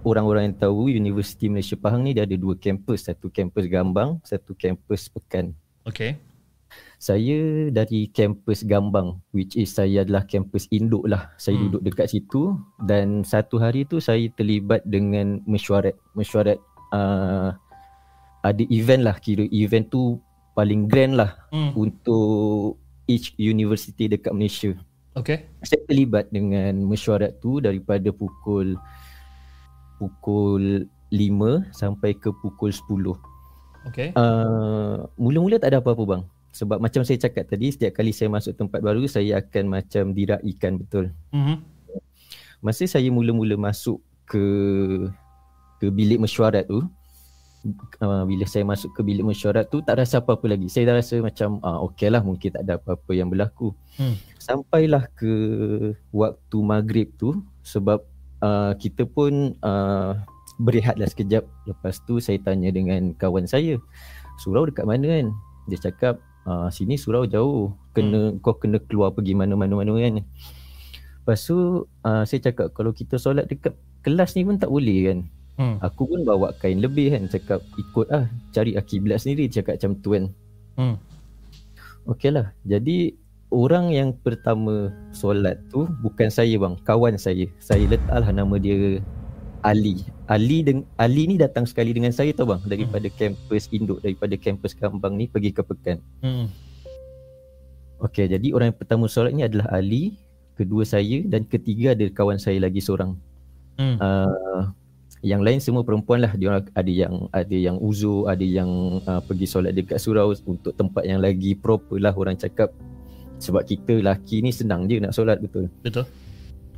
orang-orang 0.02 0.52
yang 0.52 0.56
tahu 0.56 0.88
Universiti 0.88 1.52
Malaysia 1.52 1.76
Pahang 1.76 2.04
ni 2.04 2.16
dia 2.16 2.24
ada 2.24 2.36
dua 2.36 2.56
kampus. 2.56 3.08
Satu 3.08 3.28
kampus 3.28 3.68
Gambang 3.68 4.18
satu 4.24 4.52
kampus 4.56 5.08
Pekan. 5.08 5.52
Okay. 5.84 6.16
Saya 7.00 7.72
dari 7.72 8.12
kampus 8.12 8.60
Gambang 8.68 9.24
which 9.32 9.56
is 9.56 9.72
saya 9.72 10.04
adalah 10.04 10.28
kampus 10.28 10.68
induk 10.68 11.08
lah 11.08 11.32
saya 11.40 11.56
Hmm. 11.56 11.72
duduk 11.72 11.82
dekat 11.88 12.12
situ 12.12 12.60
dan 12.84 13.24
satu 13.24 13.56
hari 13.56 13.88
tu 13.88 14.04
saya 14.04 14.28
terlibat 14.36 14.84
dengan 14.84 15.40
mesyuarat 15.48 15.96
mesyuarat 16.12 16.60
uh, 16.92 17.56
ada 18.44 18.62
event 18.68 19.00
lah 19.00 19.16
kira 19.16 19.48
event 19.48 19.88
tu 19.88 20.20
paling 20.52 20.92
grand 20.92 21.16
lah 21.16 21.40
Hmm. 21.48 21.72
untuk 21.72 22.76
each 23.08 23.32
university 23.34 24.04
dekat 24.06 24.36
Malaysia 24.36 24.76
Okay. 25.16 25.48
saya 25.64 25.80
terlibat 25.88 26.28
dengan 26.28 26.84
mesyuarat 26.84 27.40
tu 27.40 27.58
daripada 27.58 28.12
pukul 28.12 28.76
pukul 29.96 30.84
5 31.08 31.64
sampai 31.72 32.12
ke 32.12 32.28
pukul 32.36 32.70
10 32.70 33.16
Okay. 33.80 34.12
Uh, 34.12 35.08
mula-mula 35.16 35.56
tak 35.56 35.72
ada 35.72 35.80
apa-apa 35.80 36.04
bang. 36.04 36.22
Sebab 36.50 36.82
macam 36.82 37.06
saya 37.06 37.18
cakap 37.18 37.46
tadi, 37.46 37.70
setiap 37.70 37.94
kali 37.94 38.10
saya 38.10 38.26
masuk 38.26 38.58
tempat 38.58 38.82
baru, 38.82 39.06
saya 39.06 39.38
akan 39.38 39.64
macam 39.80 40.10
diraikan 40.10 40.78
betul. 40.82 41.14
Mhm. 41.30 41.62
Masa 42.60 42.84
saya 42.84 43.08
mula-mula 43.08 43.56
masuk 43.56 44.02
ke 44.28 44.44
ke 45.80 45.88
bilik 45.88 46.20
mesyuarat 46.20 46.68
tu, 46.68 46.84
uh, 48.04 48.22
bila 48.24 48.44
saya 48.44 48.64
masuk 48.64 48.92
ke 48.92 49.00
bilik 49.00 49.24
mesyuarat 49.24 49.68
tu, 49.68 49.80
tak 49.80 50.00
rasa 50.00 50.20
apa-apa 50.20 50.44
lagi. 50.48 50.68
Saya 50.68 50.92
dah 50.92 50.96
rasa 51.00 51.20
macam, 51.20 51.60
ah, 51.64 51.80
okey 51.88 52.08
lah 52.12 52.20
mungkin 52.24 52.52
tak 52.52 52.62
ada 52.68 52.76
apa-apa 52.76 53.12
yang 53.16 53.28
berlaku. 53.28 53.72
Hmm. 53.96 54.16
Sampailah 54.36 55.08
ke 55.16 55.32
waktu 56.12 56.58
maghrib 56.60 57.08
tu, 57.16 57.40
sebab 57.64 58.04
uh, 58.44 58.72
kita 58.76 59.08
pun 59.08 59.56
uh, 59.64 60.20
berehatlah 60.60 61.08
sekejap. 61.08 61.44
Lepas 61.64 62.00
tu 62.04 62.20
saya 62.20 62.36
tanya 62.40 62.68
dengan 62.72 63.16
kawan 63.16 63.48
saya, 63.48 63.80
surau 64.40 64.68
dekat 64.68 64.84
mana 64.84 65.08
kan? 65.08 65.26
Dia 65.68 65.78
cakap, 65.80 66.20
ah, 66.50 66.68
sini 66.74 66.98
surau 66.98 67.30
jauh. 67.30 67.78
Kena 67.94 68.34
kau 68.42 68.58
kena 68.58 68.82
keluar 68.82 69.14
pergi 69.14 69.38
mana-mana-mana 69.38 69.94
kan. 69.94 70.26
Lepas 71.20 71.46
tu 71.46 71.86
uh, 71.86 72.22
saya 72.26 72.40
cakap 72.50 72.74
kalau 72.74 72.90
kita 72.90 73.14
solat 73.14 73.46
dekat 73.46 73.78
kelas 74.02 74.34
ni 74.34 74.42
pun 74.42 74.58
tak 74.58 74.66
boleh 74.72 74.98
kan. 75.06 75.18
Hmm. 75.60 75.76
Aku 75.84 76.08
pun 76.08 76.26
bawa 76.26 76.56
kain 76.58 76.80
lebih 76.80 77.12
kan. 77.12 77.28
Cakap 77.28 77.60
ikut 77.76 78.06
ah 78.10 78.26
cari 78.50 78.74
akiblat 78.74 79.22
sendiri. 79.22 79.46
Cakap 79.46 79.78
macam 79.78 79.92
tu 80.00 80.08
kan. 80.16 80.24
Hmm. 80.80 80.96
Okey 82.08 82.32
lah. 82.32 82.50
Jadi 82.64 83.14
orang 83.52 83.92
yang 83.92 84.16
pertama 84.16 84.88
solat 85.12 85.60
tu 85.68 85.84
bukan 86.00 86.32
saya 86.32 86.56
bang. 86.56 86.74
Kawan 86.82 87.20
saya. 87.20 87.44
Saya 87.60 87.84
letaklah 87.84 88.32
nama 88.32 88.56
dia 88.56 88.98
Ali. 89.60 90.04
Ali 90.30 90.64
deng 90.64 90.88
Ali 90.96 91.28
ni 91.28 91.36
datang 91.36 91.68
sekali 91.68 91.92
dengan 91.92 92.10
saya 92.10 92.32
tau 92.32 92.48
bang. 92.48 92.60
Daripada 92.64 93.06
kampus 93.12 93.68
induk. 93.72 94.00
Daripada 94.00 94.34
kampus 94.36 94.72
Kambang 94.72 95.16
ni 95.20 95.28
pergi 95.28 95.50
ke 95.52 95.62
Pekan. 95.64 95.98
Hmm. 96.24 96.48
Okey, 98.00 98.32
jadi 98.32 98.56
orang 98.56 98.72
yang 98.72 98.78
pertama 98.80 99.04
solat 99.12 99.36
ni 99.36 99.44
adalah 99.44 99.68
Ali, 99.76 100.16
kedua 100.56 100.88
saya 100.88 101.20
dan 101.28 101.44
ketiga 101.44 101.92
ada 101.92 102.08
kawan 102.08 102.40
saya 102.40 102.56
lagi 102.56 102.80
seorang. 102.80 103.12
Hmm. 103.76 104.00
Uh, 104.00 104.72
yang 105.20 105.44
lain 105.44 105.60
semua 105.60 105.84
perempuan 105.84 106.24
lah. 106.24 106.32
Dia 106.32 106.64
ada 106.64 106.88
yang 106.88 107.28
ada 107.28 107.56
yang 107.56 107.76
uzur, 107.76 108.32
ada 108.32 108.40
yang 108.40 109.04
uh, 109.04 109.20
pergi 109.20 109.44
solat 109.44 109.76
dekat 109.76 110.00
surau 110.00 110.32
untuk 110.32 110.72
tempat 110.72 111.04
yang 111.04 111.20
lagi 111.20 111.52
proper 111.52 112.00
lah 112.00 112.16
orang 112.16 112.40
cakap. 112.40 112.72
Sebab 113.40 113.68
kita 113.68 114.00
lelaki 114.00 114.40
ni 114.40 114.52
senang 114.52 114.88
je 114.88 114.96
nak 115.00 115.12
solat 115.12 115.36
betul. 115.40 115.68
Betul. 115.84 116.08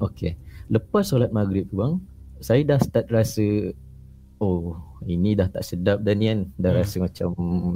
Okey. 0.02 0.34
Lepas 0.70 1.10
solat 1.10 1.30
maghrib 1.30 1.70
tu 1.70 1.78
bang, 1.78 2.02
saya 2.42 2.66
dah 2.66 2.78
start 2.82 3.06
rasa 3.08 3.72
oh, 4.42 4.74
ini 5.06 5.38
dah 5.38 5.46
tak 5.46 5.62
sedap 5.62 6.02
dah 6.02 6.12
ni 6.12 6.26
kan. 6.28 6.40
Dah 6.58 6.70
Hmm. 6.74 6.78
rasa 6.82 6.96
macam 6.98 7.28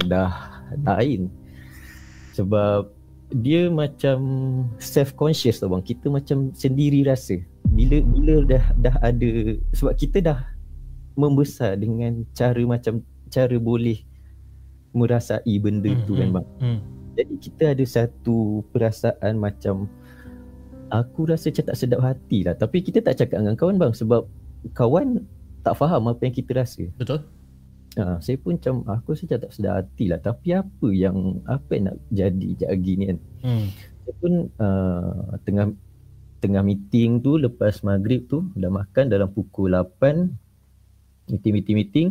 dah 0.03 0.31
lain. 0.83 1.31
Sebab 2.35 2.91
dia 3.33 3.67
macam 3.67 4.19
self 4.79 5.15
conscious 5.15 5.59
tau 5.59 5.71
bang. 5.71 5.83
Kita 5.83 6.11
macam 6.11 6.51
sendiri 6.51 7.07
rasa. 7.07 7.39
Bila 7.67 7.99
bila 8.03 8.35
dah 8.47 8.65
dah 8.79 8.95
ada 9.03 9.55
sebab 9.75 9.95
kita 9.95 10.19
dah 10.23 10.39
membesar 11.17 11.75
dengan 11.79 12.23
cara 12.31 12.61
macam 12.63 13.01
cara 13.27 13.57
boleh 13.57 14.03
merasai 14.95 15.55
benda 15.59 15.91
Hmm, 15.91 16.03
tu 16.07 16.13
kan 16.15 16.29
hmm, 16.31 16.35
bang. 16.35 16.47
Hmm. 16.63 16.79
Jadi 17.17 17.35
kita 17.41 17.63
ada 17.73 17.85
satu 17.87 18.61
perasaan 18.71 19.41
macam 19.41 19.89
aku 20.93 21.27
rasa 21.27 21.49
macam 21.51 21.65
tak 21.67 21.77
sedap 21.79 21.99
hati 22.05 22.45
lah. 22.47 22.55
Tapi 22.55 22.79
kita 22.79 23.03
tak 23.03 23.19
cakap 23.19 23.43
dengan 23.43 23.57
kawan 23.59 23.75
bang 23.81 23.91
sebab 23.91 24.23
kawan 24.73 25.23
tak 25.63 25.75
faham 25.75 26.07
apa 26.07 26.21
yang 26.23 26.35
kita 26.35 26.51
rasa. 26.55 26.87
Betul? 26.95 27.27
Ha, 27.97 28.21
saya 28.21 28.37
pun 28.37 28.61
macam 28.61 28.85
aku 28.85 29.17
macam 29.17 29.39
tak 29.41 29.51
sedar 29.51 29.73
hati 29.81 30.05
lah. 30.07 30.21
Tapi 30.21 30.53
apa 30.53 30.87
yang 30.93 31.41
apa 31.49 31.69
yang 31.73 31.83
nak 31.91 31.97
jadi 32.13 32.49
jagi 32.55 32.93
ni 32.95 33.05
kan? 33.09 33.19
Hmm. 33.43 33.67
saya 34.07 34.13
pun 34.23 34.33
uh, 34.55 35.35
tengah 35.43 35.65
tengah 36.39 36.63
meeting 36.63 37.19
tu 37.19 37.35
lepas 37.35 37.81
maghrib 37.81 38.29
tu 38.29 38.47
dah 38.53 38.69
makan 38.69 39.09
dalam 39.09 39.27
pukul 39.33 39.73
8 39.73 41.33
meeting 41.33 41.53
meeting 41.57 41.75
meeting. 41.75 42.09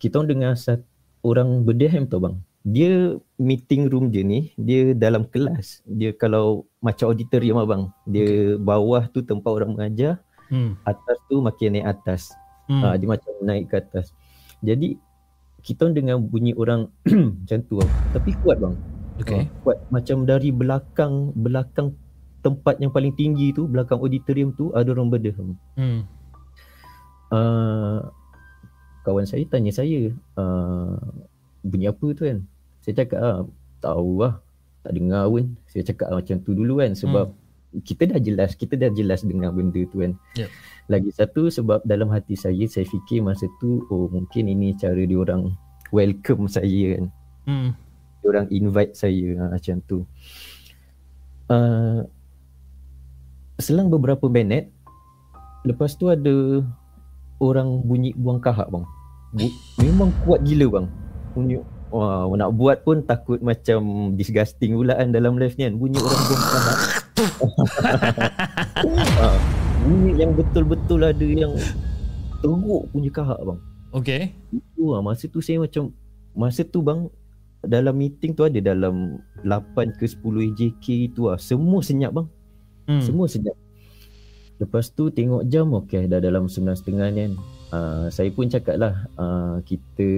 Kita 0.00 0.18
orang 0.18 0.30
dengar 0.32 0.52
satu 0.56 0.88
orang 1.22 1.62
berdehem 1.68 2.08
tau 2.08 2.24
bang. 2.24 2.36
Dia 2.60 3.16
meeting 3.40 3.88
room 3.88 4.12
je 4.12 4.20
ni 4.20 4.40
dia 4.56 4.92
dalam 4.92 5.28
kelas. 5.28 5.84
Dia 5.84 6.12
kalau 6.16 6.68
macam 6.80 7.12
auditorium 7.12 7.60
abang 7.60 7.92
dia 8.08 8.56
bawah 8.56 9.04
tu 9.08 9.24
tempat 9.24 9.48
orang 9.48 9.76
mengajar 9.76 10.20
Hmm. 10.50 10.74
atas 10.82 11.16
tu 11.30 11.38
makin 11.38 11.78
naik 11.78 11.86
atas 11.94 12.34
Hmm. 12.70 12.82
Ha, 12.86 12.94
dia 12.94 13.10
macam 13.10 13.34
naik 13.42 13.66
ke 13.66 13.82
atas. 13.82 14.14
Jadi 14.62 14.94
kita 15.66 15.90
dengar 15.90 16.22
bunyi 16.22 16.54
orang 16.54 16.86
macam 17.42 17.58
tu 17.66 17.82
bang. 17.82 17.90
Tapi 18.14 18.30
kuat 18.46 18.62
bang. 18.62 18.74
Okay. 19.18 19.42
Ha, 19.42 19.50
kuat 19.66 19.78
macam 19.90 20.22
dari 20.22 20.54
belakang 20.54 21.34
belakang 21.34 21.98
tempat 22.46 22.78
yang 22.78 22.94
paling 22.94 23.12
tinggi 23.18 23.50
tu, 23.50 23.66
belakang 23.66 23.98
auditorium 23.98 24.54
tu 24.54 24.70
ada 24.70 24.86
orang 24.94 25.10
berdehem. 25.10 25.58
Hmm. 25.74 26.06
Uh, 27.34 28.06
kawan 29.02 29.26
saya 29.26 29.42
tanya 29.50 29.74
saya, 29.74 30.14
uh, 30.38 30.94
bunyi 31.66 31.90
apa 31.90 32.06
tu 32.14 32.22
kan? 32.22 32.38
Saya 32.80 33.02
cakap 33.02 33.18
ah, 33.20 33.42
tahu 33.82 34.24
lah. 34.24 34.40
Tak 34.80 34.96
dengar 34.96 35.28
pun. 35.28 35.52
Saya 35.68 35.84
cakap 35.84 36.06
ah, 36.08 36.16
macam 36.22 36.36
tu 36.40 36.56
dulu 36.56 36.80
kan 36.80 36.96
sebab 36.96 37.34
kita 37.86 38.10
dah 38.10 38.18
jelas, 38.18 38.58
kita 38.58 38.74
dah 38.74 38.90
jelas 38.90 39.22
dengar 39.22 39.54
benda 39.54 39.78
tu 39.86 40.02
kan. 40.02 40.18
Yep. 40.34 40.50
Lagi 40.90 41.10
satu 41.14 41.46
sebab 41.46 41.86
dalam 41.86 42.10
hati 42.10 42.34
saya 42.34 42.66
saya 42.66 42.82
fikir 42.82 43.22
masa 43.22 43.46
tu 43.62 43.86
oh 43.94 44.10
mungkin 44.10 44.50
ini 44.50 44.74
cara 44.74 44.98
dia 44.98 45.18
orang 45.18 45.54
welcome 45.94 46.50
saya 46.50 46.98
kan. 46.98 47.04
Hmm. 47.46 47.70
Dia 48.20 48.26
orang 48.26 48.46
invite 48.50 48.92
saya 48.98 49.26
ha, 49.38 49.54
macam 49.54 49.76
tu. 49.86 49.98
Uh, 51.50 52.06
selang 53.58 53.90
beberapa 53.90 54.26
minit 54.30 54.70
lepas 55.66 55.94
tu 55.94 56.10
ada 56.10 56.62
orang 57.38 57.86
bunyi 57.86 58.10
buang 58.18 58.42
kahak 58.42 58.66
bang. 58.66 58.84
Bu- 59.30 59.58
memang 59.78 60.10
kuat 60.26 60.42
gila 60.42 60.66
bang. 60.80 60.86
Bunyi 61.38 61.62
wah 61.90 62.26
nak 62.34 62.54
buat 62.54 62.82
pun 62.86 63.02
takut 63.02 63.42
macam 63.42 64.14
disgusting 64.14 64.78
pula 64.78 64.94
kan 64.98 65.14
dalam 65.14 65.38
live 65.38 65.54
ni 65.54 65.70
kan. 65.70 65.74
Bunyi 65.78 65.98
orang 66.02 66.22
buang 66.26 66.44
kahak. 66.50 66.78
Bunyi 69.80 70.12
yang 70.20 70.32
betul-betul 70.36 71.00
ada 71.04 71.26
yang 71.26 71.52
teruk 72.40 72.88
punya 72.92 73.10
kahak 73.12 73.40
bang. 73.40 73.60
Okay. 73.90 74.22
Itu 74.54 74.94
lah 74.94 75.02
masa 75.02 75.26
tu 75.26 75.42
saya 75.42 75.60
macam 75.60 75.90
masa 76.32 76.62
tu 76.62 76.80
bang 76.80 77.10
dalam 77.60 77.92
meeting 77.96 78.32
tu 78.32 78.46
ada 78.46 78.56
dalam 78.62 79.20
8 79.44 79.98
ke 79.98 80.08
10 80.08 80.22
AJK 80.52 80.86
tu 81.12 81.28
lah. 81.28 81.36
Semua 81.36 81.84
senyap 81.84 82.12
bang. 82.16 82.28
Hmm. 82.88 83.02
Semua 83.04 83.26
senyap. 83.28 83.56
Lepas 84.60 84.92
tu 84.92 85.08
tengok 85.08 85.48
jam 85.48 85.72
okey 85.84 86.04
dah 86.04 86.20
dalam 86.20 86.48
9.30 86.48 87.16
ni 87.16 87.20
kan. 87.24 87.32
Uh, 87.70 88.06
saya 88.10 88.28
pun 88.34 88.50
cakap 88.50 88.76
lah 88.82 89.06
uh, 89.14 89.62
kita 89.62 90.08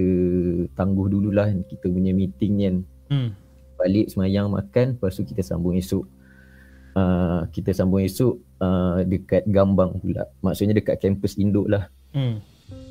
tangguh 0.73 1.05
dululah 1.05 1.47
kan 1.47 1.61
kita 1.67 1.85
punya 1.87 2.11
meeting 2.11 2.51
ni 2.59 2.63
kan. 2.67 2.77
Hmm. 3.11 3.29
Balik 3.79 4.11
semayang 4.11 4.51
makan 4.51 4.99
lepas 4.99 5.15
tu 5.15 5.23
kita 5.23 5.43
sambung 5.43 5.75
esok. 5.75 6.03
Uh, 6.93 7.49
kita 7.49 7.73
sambung 7.73 8.05
esok 8.05 8.37
uh, 8.61 9.01
dekat 9.01 9.49
Gambang 9.49 9.97
pula. 9.97 10.29
Maksudnya 10.45 10.77
dekat 10.77 11.01
kampus 11.01 11.41
induk 11.41 11.65
lah. 11.65 11.89
Hmm. 12.13 12.37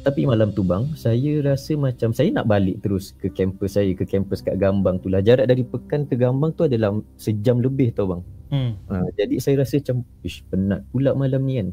Tapi 0.02 0.26
malam 0.26 0.50
tu 0.50 0.66
bang, 0.66 0.90
saya 0.98 1.38
rasa 1.46 1.78
macam 1.78 2.10
saya 2.10 2.34
nak 2.34 2.50
balik 2.50 2.82
terus 2.82 3.14
ke 3.14 3.30
kampus 3.30 3.78
saya, 3.78 3.94
ke 3.94 4.02
kampus 4.02 4.42
kat 4.42 4.58
Gambang 4.58 4.98
tu 4.98 5.06
lah. 5.06 5.22
Jarak 5.22 5.46
dari 5.46 5.62
Pekan 5.62 6.10
ke 6.10 6.18
Gambang 6.18 6.50
tu 6.58 6.66
adalah 6.66 6.90
sejam 7.14 7.62
lebih 7.62 7.94
tau 7.94 8.10
bang. 8.10 8.22
Hmm. 8.50 8.70
Ha, 8.90 9.06
jadi 9.14 9.38
saya 9.38 9.62
rasa 9.62 9.78
macam, 9.78 10.02
ish 10.26 10.42
penat 10.50 10.82
pula 10.90 11.14
malam 11.14 11.40
ni 11.46 11.62
kan. 11.62 11.68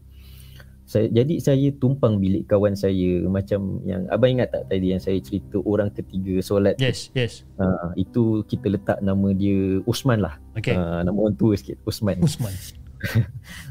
Saya, 0.90 1.06
jadi 1.14 1.38
saya 1.38 1.70
tumpang 1.78 2.18
bilik 2.18 2.50
kawan 2.50 2.74
saya 2.74 3.22
macam 3.30 3.78
yang 3.86 4.10
abang 4.10 4.34
ingat 4.34 4.50
tak 4.50 4.74
tadi 4.74 4.90
yang 4.90 4.98
saya 4.98 5.22
cerita 5.22 5.62
orang 5.62 5.94
ketiga 5.94 6.42
solat 6.42 6.82
Yes, 6.82 7.14
yes. 7.14 7.46
ha, 7.62 7.94
itu 7.94 8.42
kita 8.50 8.74
letak 8.74 8.98
nama 9.06 9.30
dia 9.30 9.86
Usman 9.86 10.18
lah 10.18 10.42
Okay. 10.58 10.74
ha, 10.74 11.06
nama 11.06 11.14
orang 11.14 11.38
tua 11.38 11.54
sikit 11.54 11.78
Usman 11.86 12.18
Usman. 12.26 12.50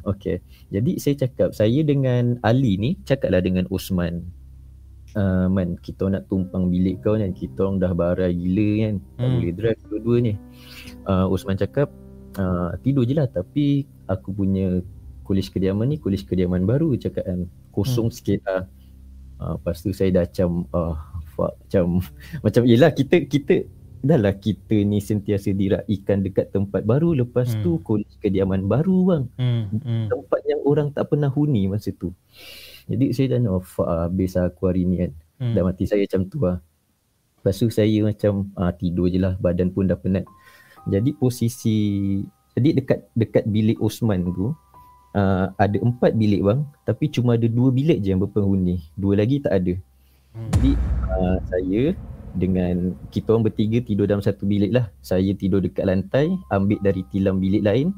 Okay. 0.08 0.40
Jadi 0.70 0.96
saya 0.96 1.26
cakap, 1.26 1.52
saya 1.52 1.84
dengan 1.84 2.40
Ali 2.40 2.80
ni 2.80 2.96
cakaplah 3.02 3.44
dengan 3.44 3.68
Usman. 3.68 4.24
Uh, 5.12 5.48
man, 5.48 5.76
kita 5.80 6.08
nak 6.08 6.28
tumpang 6.28 6.68
bilik 6.68 7.00
kau 7.00 7.16
kan. 7.16 7.32
Kita 7.32 7.66
orang 7.66 7.76
dah 7.76 7.92
barai 7.92 8.32
gila 8.32 8.68
kan. 8.86 8.94
Tak 9.16 9.24
Hmm. 9.24 9.34
boleh 9.36 9.52
drive 9.52 9.80
dua-dua 9.84 10.16
ni. 10.22 10.32
Uh, 11.04 11.26
Usman 11.28 11.56
cakap, 11.56 11.88
uh, 12.36 12.72
tidur 12.80 13.04
je 13.04 13.16
lah. 13.16 13.26
Tapi 13.26 13.84
aku 14.06 14.32
punya 14.32 14.80
kolej 15.28 15.52
kediaman 15.52 15.92
ni, 15.92 16.00
kolej 16.00 16.24
kediaman 16.24 16.64
baru 16.64 16.96
cakap 16.96 17.28
kan. 17.28 17.44
Kosong 17.68 18.08
sikit 18.08 18.40
lah. 18.48 18.64
Uh, 19.36 19.60
lepas 19.60 19.76
tu 19.78 19.92
saya 19.92 20.08
dah 20.10 20.24
macam, 20.24 20.64
ah, 20.72 20.96
fuck. 21.36 21.52
Macam, 21.60 21.84
macam 22.48 22.62
yelah 22.64 22.90
kita, 22.90 23.28
kita, 23.28 23.68
dah 23.98 24.14
lah 24.14 24.30
kita 24.32 24.78
ni 24.78 25.02
sentiasa 25.02 25.50
diraikan 25.52 26.22
dekat 26.22 26.48
tempat 26.48 26.82
baru. 26.82 27.12
Lepas 27.12 27.52
Hmm. 27.52 27.60
tu 27.60 27.70
kolej 27.84 28.08
kediaman 28.18 28.64
baru 28.64 28.98
bang 29.04 29.24
Hmm. 29.36 29.62
Hmm. 29.84 30.06
tempat 30.08 30.40
yang 30.46 30.62
orang 30.64 30.88
tak 30.90 31.10
pernah 31.10 31.28
huni 31.28 31.68
masa 31.68 31.92
tu. 31.92 32.14
Jadi 32.88 33.12
saya 33.12 33.36
dah 33.36 33.52
oh 33.52 33.60
fuck 33.60 33.84
lah, 33.84 34.08
habis 34.08 34.32
aku 34.32 34.64
hari 34.64 34.88
ni 34.88 35.04
kan. 35.04 35.12
Hmm. 35.38 35.54
Dah 35.54 35.62
mati 35.62 35.84
saya 35.84 36.02
macam 36.08 36.22
tu 36.24 36.38
lah. 36.40 36.58
Lepas 37.38 37.54
tu 37.58 37.68
saya 37.68 37.98
macam 38.02 38.48
ah, 38.54 38.72
tidur 38.72 39.06
je 39.06 39.18
lah, 39.18 39.34
badan 39.38 39.70
pun 39.70 39.86
dah 39.86 39.98
penat. 39.98 40.26
Jadi 40.88 41.12
posisi, 41.12 41.78
jadi 42.54 42.80
dekat 42.80 43.12
dekat 43.12 43.44
bilik 43.46 43.78
Osman 43.78 44.24
tu, 44.30 44.54
ah, 45.18 45.50
ada 45.58 45.82
empat 45.82 46.14
bilik 46.14 46.46
bang, 46.46 46.62
tapi 46.86 47.10
cuma 47.10 47.34
ada 47.34 47.50
dua 47.50 47.74
bilik 47.74 47.98
je 47.98 48.14
yang 48.14 48.22
berpenghuni. 48.22 48.78
Dua 48.94 49.18
lagi 49.18 49.42
tak 49.42 49.58
ada. 49.58 49.74
Hmm. 50.38 50.50
Jadi 50.54 50.72
ah, 51.10 51.38
saya 51.50 51.82
dengan 52.38 52.94
kita 53.10 53.34
orang 53.34 53.50
bertiga 53.50 53.82
tidur 53.82 54.06
dalam 54.06 54.22
satu 54.22 54.46
bilik 54.46 54.70
lah. 54.70 54.86
Saya 55.02 55.34
tidur 55.34 55.58
dekat 55.58 55.88
lantai, 55.90 56.30
ambil 56.54 56.78
dari 56.78 57.02
tilam 57.10 57.42
bilik 57.42 57.66
lain. 57.66 57.90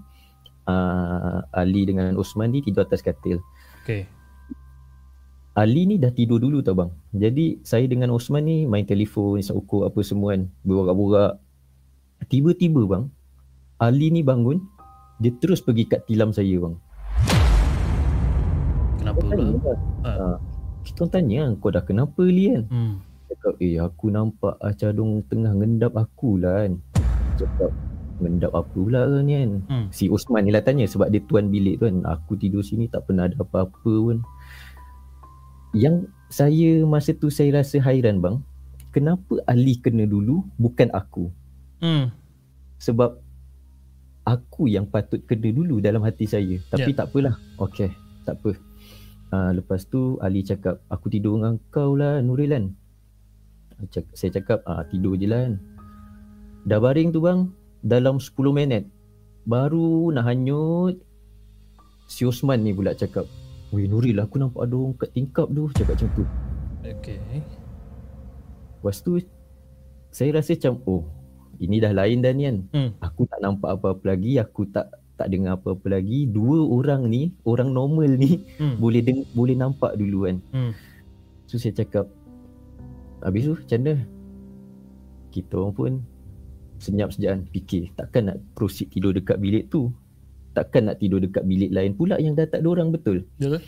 Uh, 0.70 1.42
Ali 1.56 1.82
dengan 1.82 2.14
Osman 2.14 2.54
ni 2.54 2.62
tidur 2.62 2.86
atas 2.86 3.02
katil. 3.02 3.42
Okay. 3.82 4.06
Ali 5.58 5.82
ni 5.82 5.98
dah 5.98 6.14
tidur 6.14 6.38
dulu 6.38 6.62
tau 6.62 6.78
bang. 6.78 6.90
Jadi 7.10 7.58
saya 7.66 7.84
dengan 7.90 8.14
Osman 8.14 8.46
ni 8.46 8.70
main 8.70 8.86
telefon, 8.86 9.42
isap 9.42 9.58
ukur 9.60 9.90
apa 9.90 10.00
semua 10.06 10.38
kan. 10.38 10.46
Borak-borak. 10.62 11.42
Tiba-tiba 12.30 12.86
bang, 12.86 13.04
Ali 13.82 14.14
ni 14.14 14.22
bangun, 14.22 14.62
dia 15.18 15.34
terus 15.42 15.58
pergi 15.58 15.90
kat 15.90 16.06
tilam 16.06 16.30
saya 16.30 16.54
bang. 16.62 16.74
Tanya. 19.30 19.72
Ha. 20.04 20.10
Ah, 20.10 20.36
kita 20.82 21.04
tanya 21.06 21.42
kau 21.60 21.70
dah 21.70 21.84
kenapa 21.84 22.20
Ali 22.26 22.50
kan? 22.50 22.64
Hmm. 22.68 22.94
Cakap 23.30 23.54
eh 23.62 23.78
aku 23.78 24.10
nampak 24.10 24.58
Acadong 24.58 25.22
tengah 25.30 25.54
ngendap 25.54 25.94
aku 25.94 26.40
lah 26.42 26.66
kan. 26.66 26.72
Cakap 27.38 27.70
ngendap 28.20 28.52
apa 28.52 28.74
pula 28.76 29.00
ke 29.06 29.18
ni 29.24 29.32
kan. 29.38 29.50
Hmm. 29.70 29.86
Si 29.94 30.10
Osman 30.10 30.44
ni 30.44 30.52
lah 30.52 30.60
tanya 30.60 30.84
sebab 30.84 31.08
dia 31.08 31.22
tuan 31.24 31.48
bilik 31.48 31.78
tu 31.80 31.86
kan. 31.86 32.02
Aku 32.04 32.34
tidur 32.36 32.60
sini 32.60 32.90
tak 32.90 33.06
pernah 33.06 33.30
ada 33.30 33.38
apa-apa 33.38 33.92
pun. 33.92 34.18
Yang 35.72 36.10
saya 36.26 36.82
masa 36.82 37.14
tu 37.14 37.30
saya 37.30 37.62
rasa 37.62 37.78
hairan 37.80 38.18
bang. 38.18 38.36
Kenapa 38.90 39.38
Ali 39.46 39.78
kena 39.78 40.02
dulu 40.02 40.42
bukan 40.58 40.90
aku? 40.90 41.30
Hmm. 41.78 42.10
Sebab 42.82 43.22
aku 44.26 44.66
yang 44.66 44.90
patut 44.90 45.22
kena 45.24 45.54
dulu 45.54 45.78
dalam 45.78 46.02
hati 46.02 46.26
saya. 46.26 46.58
Tapi 46.68 46.90
Ya. 46.90 46.96
tak 46.98 47.14
apalah. 47.14 47.38
Okey, 47.62 47.94
tak 48.26 48.42
apa. 48.42 48.69
Uh, 49.30 49.54
lepas 49.54 49.86
tu 49.86 50.18
Ali 50.18 50.42
cakap, 50.42 50.82
aku 50.90 51.06
tidur 51.06 51.38
dengan 51.38 51.54
kau 51.70 51.94
lah 51.94 52.18
Nuril 52.18 52.50
kan. 52.50 52.64
Cak- 53.88 54.12
Saya 54.12 54.34
cakap, 54.34 54.60
ah, 54.66 54.82
tidur 54.90 55.14
je 55.14 55.30
lah 55.30 55.46
kan. 55.46 55.54
Dah 56.66 56.82
baring 56.82 57.14
tu 57.14 57.22
bang, 57.22 57.48
dalam 57.80 58.18
10 58.18 58.52
minit. 58.52 58.84
Baru 59.46 60.10
nak 60.12 60.28
hanyut, 60.28 61.00
si 62.10 62.26
Osman 62.26 62.60
ni 62.60 62.74
pula 62.74 62.92
cakap, 62.92 63.24
Weh 63.70 63.86
Nuril 63.86 64.18
aku 64.18 64.42
nampak 64.42 64.66
ada 64.66 64.74
orang 64.74 64.98
kat 64.98 65.10
tingkap 65.14 65.46
tu. 65.46 65.70
Cakap 65.78 65.94
macam 65.94 66.10
tu. 66.18 66.24
Okay. 66.82 67.22
Lepas 68.82 68.98
tu, 68.98 69.22
saya 70.10 70.30
rasa 70.34 70.58
macam, 70.58 70.74
oh, 70.90 71.06
ini 71.62 71.78
dah 71.78 71.94
lain 71.94 72.18
dah 72.18 72.32
ni 72.34 72.42
kan. 72.50 72.56
Hmm. 72.74 72.90
Aku 72.98 73.30
tak 73.30 73.38
nampak 73.38 73.78
apa-apa 73.78 74.10
lagi, 74.10 74.42
aku 74.42 74.66
tak 74.66 74.90
tak 75.20 75.28
dengar 75.28 75.54
apa-apa 75.54 75.86
lagi. 75.90 76.24
Dua 76.24 76.64
orang 76.64 77.04
ni, 77.06 77.36
orang 77.44 77.70
normal 77.70 78.08
ni 78.10 78.40
Hmm. 78.56 78.76
boleh 78.76 79.00
deng- 79.00 79.28
boleh 79.30 79.54
nampak 79.54 79.94
dulu 79.94 80.24
kan. 80.24 80.36
Hmm. 80.50 80.72
So 81.44 81.58
saya 81.58 81.74
cakap 81.74 82.06
Habis 83.20 83.42
tu 83.42 83.52
macam 83.52 83.78
mana 83.80 83.94
Kita 85.28 85.52
orang 85.52 85.74
pun 85.74 85.92
Senyap 86.78 87.10
sejak 87.10 87.42
Fikir 87.48 87.90
takkan 87.92 88.22
nak 88.24 88.38
proceed 88.54 88.88
tidur 88.88 89.10
dekat 89.10 89.36
bilik 89.36 89.66
tu 89.66 89.90
Takkan 90.50 90.86
nak 90.86 90.96
tidur 90.96 91.18
dekat 91.18 91.42
bilik 91.42 91.68
lain 91.68 91.92
pula 91.92 92.16
Yang 92.16 92.38
dah 92.38 92.46
tak 92.48 92.60
ada 92.62 92.68
orang 92.70 92.88
betul 92.88 93.26
Betul? 93.36 93.60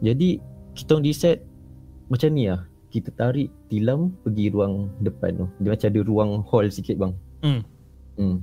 Jadi 0.00 0.38
Kita 0.72 0.90
orang 0.92 1.04
decide 1.04 1.42
Macam 2.06 2.30
ni 2.30 2.46
lah 2.46 2.62
Kita 2.88 3.10
tarik 3.12 3.50
tilam 3.66 4.14
Pergi 4.16 4.46
ruang 4.48 4.74
depan 4.96 5.30
tu 5.34 5.46
Dia 5.58 5.74
macam 5.74 5.88
ada 5.90 6.00
ruang 6.00 6.30
hall 6.46 6.66
sikit 6.68 6.96
bang 6.96 7.12
Hmm. 7.40 7.60
Hmm. 8.14 8.38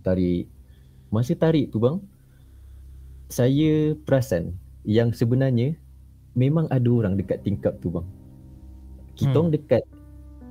Tarik. 0.00 0.46
Masa 1.08 1.32
tarik 1.38 1.70
tu 1.70 1.78
bang, 1.78 2.02
saya 3.26 3.94
perasan 4.06 4.54
yang 4.86 5.10
sebenarnya 5.10 5.74
memang 6.38 6.70
ada 6.70 6.86
orang 6.86 7.18
dekat 7.18 7.42
tingkap 7.42 7.78
tu 7.82 7.90
bang. 7.90 8.06
Kita 9.16 9.32
Hmm. 9.32 9.40
orang 9.48 9.52
dekat 9.54 9.82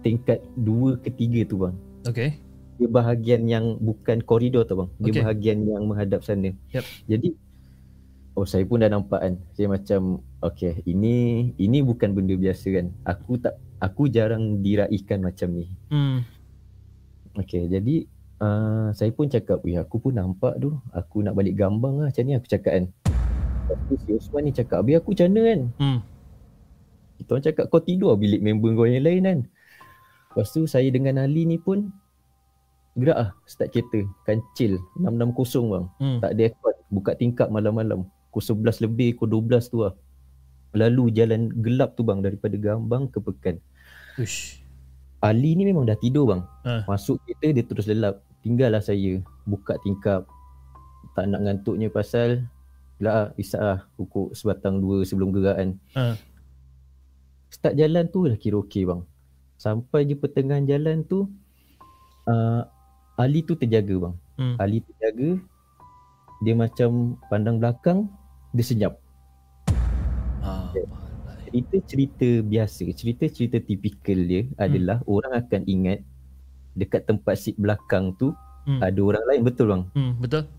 tingkat 0.02 0.40
dua 0.58 0.98
ketiga 1.00 1.42
tu 1.48 1.58
bang. 1.62 1.76
Okay. 2.06 2.38
Dia 2.76 2.90
bahagian 2.92 3.48
yang 3.48 3.80
bukan 3.80 4.20
koridor 4.22 4.68
tu 4.68 4.76
bang. 4.76 4.90
Dia 5.00 5.12
Okey. 5.12 5.22
bahagian 5.24 5.58
yang 5.64 5.84
menghadap 5.88 6.22
sana. 6.26 6.52
Yep. 6.76 6.86
Jadi 7.08 7.30
oh 8.36 8.44
saya 8.44 8.68
pun 8.68 8.84
dah 8.84 8.92
nampak 8.92 9.20
kan. 9.24 9.34
Saya 9.56 9.68
macam 9.72 10.20
okay 10.44 10.84
ini 10.84 11.50
ini 11.56 11.80
bukan 11.80 12.12
benda 12.12 12.36
biasa 12.36 12.68
kan. 12.76 12.92
Aku 13.08 13.40
tak 13.40 13.56
aku 13.80 14.12
jarang 14.12 14.60
diraikan 14.60 15.24
macam 15.24 15.56
ni. 15.56 15.66
Hmm. 15.88 16.28
Okay, 17.36 17.68
jadi 17.68 18.08
uh, 18.46 18.88
saya 18.94 19.10
pun 19.10 19.26
cakap, 19.26 19.66
weh 19.66 19.76
aku 19.76 19.98
pun 19.98 20.14
nampak 20.14 20.62
tu. 20.62 20.78
Aku 20.94 21.26
nak 21.26 21.34
balik 21.34 21.58
gambang 21.58 21.98
lah 21.98 22.14
macam 22.14 22.24
ni 22.24 22.38
aku 22.38 22.46
cakap 22.46 22.78
kan. 22.78 22.86
Lepas 23.66 23.78
tu 23.90 23.94
si 24.06 24.10
Osman 24.14 24.42
ni 24.46 24.52
cakap, 24.54 24.86
habis 24.86 25.02
aku 25.02 25.18
macam 25.18 25.28
mana 25.34 25.42
kan? 25.42 25.62
Hmm. 25.82 26.00
Kita 27.18 27.30
orang 27.34 27.46
cakap 27.50 27.66
kau 27.74 27.82
tidur 27.82 28.14
lah 28.14 28.20
bilik 28.20 28.42
member 28.44 28.72
kau 28.78 28.86
yang 28.86 29.02
lain 29.02 29.22
kan. 29.26 29.40
Lepas 30.30 30.48
tu 30.52 30.68
saya 30.68 30.88
dengan 30.92 31.24
Ali 31.24 31.48
ni 31.48 31.58
pun 31.58 31.90
gerak 33.00 33.18
lah 33.18 33.30
start 33.48 33.72
kereta. 33.72 34.04
Kancil 34.28 34.78
660 35.00 35.72
bang. 35.72 35.86
Hmm. 35.98 36.20
Tak 36.22 36.32
ada 36.36 36.42
aircon. 36.52 36.76
Buka 36.92 37.12
tingkap 37.16 37.48
malam-malam. 37.50 38.06
Pukul 38.30 38.68
11 38.68 38.84
lebih, 38.84 39.16
pukul 39.16 39.48
12 39.48 39.72
tu 39.72 39.80
lah. 39.82 39.96
Lalu 40.76 41.16
jalan 41.16 41.48
gelap 41.64 41.96
tu 41.96 42.04
bang 42.04 42.20
daripada 42.20 42.60
Gambang 42.60 43.08
ke 43.08 43.24
Pekan. 43.24 43.64
Ush. 44.20 44.60
Ali 45.24 45.56
ni 45.56 45.64
memang 45.64 45.88
dah 45.88 45.96
tidur 45.96 46.28
bang. 46.28 46.42
Ha. 46.68 46.84
Masuk 46.84 47.24
kereta 47.24 47.48
dia 47.56 47.64
terus 47.64 47.88
lelap. 47.88 48.20
Tinggallah 48.46 48.78
saya 48.78 49.26
buka 49.50 49.74
tingkap. 49.82 50.30
Tak 51.18 51.26
nak 51.26 51.42
ngantuknya 51.42 51.90
pasal 51.90 52.46
lah 53.02 53.34
isak 53.36 53.60
lah 53.60 53.80
pukul 53.98 54.32
sebatang 54.38 54.80
dua 54.80 55.02
sebelum 55.02 55.34
gerak 55.34 55.58
kan. 55.58 55.70
Ha. 55.98 56.14
Start 57.50 57.74
jalan 57.74 58.06
tu 58.14 58.30
dah 58.30 58.38
kira 58.38 58.62
okey 58.62 58.86
bang. 58.86 59.02
Sampai 59.58 60.06
je 60.06 60.14
pertengahan 60.14 60.70
jalan 60.70 61.02
tu 61.02 61.26
uh, 62.30 62.62
Ali 63.18 63.42
tu 63.42 63.58
terjaga 63.58 63.98
bang. 63.98 64.16
Hmm. 64.38 64.56
Ali 64.62 64.86
terjaga. 64.86 65.42
Dia 66.46 66.54
macam 66.54 67.18
pandang 67.34 67.58
belakang 67.58 68.06
dia 68.54 68.62
senyap. 68.62 68.94
Ah, 70.46 70.70
cerita-cerita 71.50 72.46
biasa, 72.46 72.86
cerita-cerita 72.94 73.58
tipikal 73.64 74.20
dia 74.22 74.46
adalah 74.60 75.02
orang 75.10 75.34
akan 75.42 75.64
ingat 75.66 76.06
dekat 76.76 77.08
tempat 77.08 77.40
seat 77.40 77.56
belakang 77.56 78.14
tu 78.16 78.36
Hmm. 78.66 78.82
ada 78.82 78.98
orang 78.98 79.26
lain 79.30 79.42
betul 79.46 79.70
bang. 79.70 79.84
Hmm. 79.94 80.14
Betul? 80.18 80.50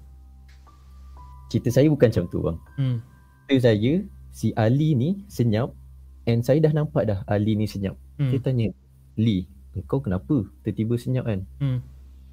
Cerita 1.46 1.70
saya 1.70 1.86
bukan 1.90 2.06
macam 2.10 2.24
tu 2.26 2.38
bang. 2.38 2.58
Hmm. 2.78 2.96
Cerita 3.46 3.70
saya 3.70 3.92
si 4.30 4.50
Ali 4.54 4.94
ni 4.94 5.26
senyap 5.26 5.70
and 6.26 6.42
saya 6.42 6.58
dah 6.58 6.72
nampak 6.74 7.06
dah 7.06 7.22
Ali 7.26 7.54
ni 7.54 7.66
senyap. 7.66 7.94
Hmm. 8.18 8.30
Saya 8.30 8.40
tanya, 8.42 8.66
"Lee, 9.14 9.46
kau 9.86 9.98
kenapa 9.98 10.46
tiba-tiba 10.62 10.94
senyap 10.98 11.24
kan?" 11.26 11.42
Hmm. 11.58 11.78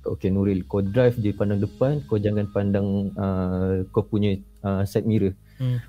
Okay 0.03 0.29
Nuril, 0.29 0.61
kau 0.67 0.83
drive 0.83 1.15
je 1.17 1.31
pandang 1.31 1.57
depan, 1.57 2.03
kau 2.05 2.19
jangan 2.19 2.45
pandang 2.51 3.09
uh, 3.15 3.81
kau 3.89 4.03
punya 4.03 4.35
uh, 4.61 4.83
side 4.83 5.07
mirror. 5.07 5.31
Hmm. 5.57 5.79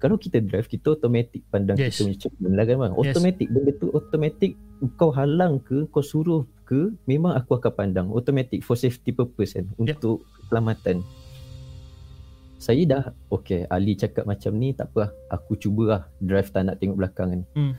Kalau 0.00 0.16
kita 0.16 0.40
drive, 0.40 0.64
kita 0.64 0.96
automatic 0.96 1.44
pandang 1.52 1.76
Yes. 1.76 2.00
kita 2.00 2.08
punya 2.08 2.16
cermin 2.18 2.52
lah 2.56 2.64
kan 2.64 2.76
bang. 2.80 2.92
Yes. 2.96 3.00
Automatic, 3.14 3.46
benda 3.52 3.72
tu 3.76 3.86
automatic 3.92 4.52
kau 4.96 5.12
halang 5.12 5.60
ke, 5.60 5.84
kau 5.92 6.00
suruh 6.00 6.48
ke, 6.70 6.94
memang 7.04 7.34
aku 7.34 7.58
akan 7.58 7.72
pandang. 7.74 8.06
Automatic 8.14 8.62
for 8.62 8.78
safety 8.78 9.10
purpose 9.10 9.58
kan, 9.58 9.66
Yep. 9.74 9.98
untuk 9.98 10.22
keselamatan. 10.38 11.02
Saya 12.60 12.84
dah, 12.84 13.04
okay 13.26 13.64
Ali 13.66 13.96
cakap 13.96 14.28
macam 14.28 14.52
ni, 14.54 14.76
tak 14.76 14.92
apa 14.92 15.10
Aku 15.32 15.56
cubalah 15.56 16.06
drive 16.20 16.52
tak 16.52 16.68
nak 16.68 16.76
tengok 16.76 17.00
belakang 17.00 17.28
kan. 17.32 17.42
Hmm. 17.56 17.72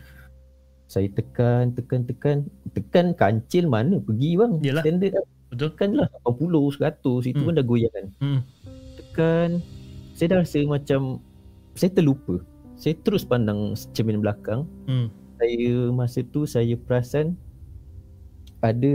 Saya 0.90 1.08
tekan, 1.08 1.72
tekan, 1.72 2.04
tekan. 2.04 2.38
Tekan 2.74 3.16
kancil 3.16 3.70
mana 3.70 4.02
pergi 4.02 4.36
bang. 4.36 4.54
Yelah. 4.60 4.84
Standard 4.84 5.14
lah. 5.16 5.26
Betul? 5.54 5.70
Tekan 5.72 5.90
lah 5.96 6.08
80, 6.28 6.68
100. 6.76 7.24
Itu 7.30 7.40
Hmm. 7.40 7.48
pun 7.48 7.54
dah 7.56 7.64
goyang 7.64 7.94
kan. 7.94 8.06
Hmm. 8.20 8.40
Tekan. 8.98 9.50
Saya 10.18 10.28
dah 10.36 10.38
rasa 10.44 10.60
macam 10.68 11.22
saya 11.78 11.90
terlupa. 11.94 12.36
Saya 12.76 12.98
terus 13.06 13.24
pandang 13.24 13.78
cermin 13.94 14.20
belakang. 14.20 14.66
Hmm. 14.90 15.08
Saya 15.38 15.94
masa 15.94 16.26
tu 16.26 16.44
saya 16.44 16.74
perasan 16.76 17.38
ada 18.62 18.94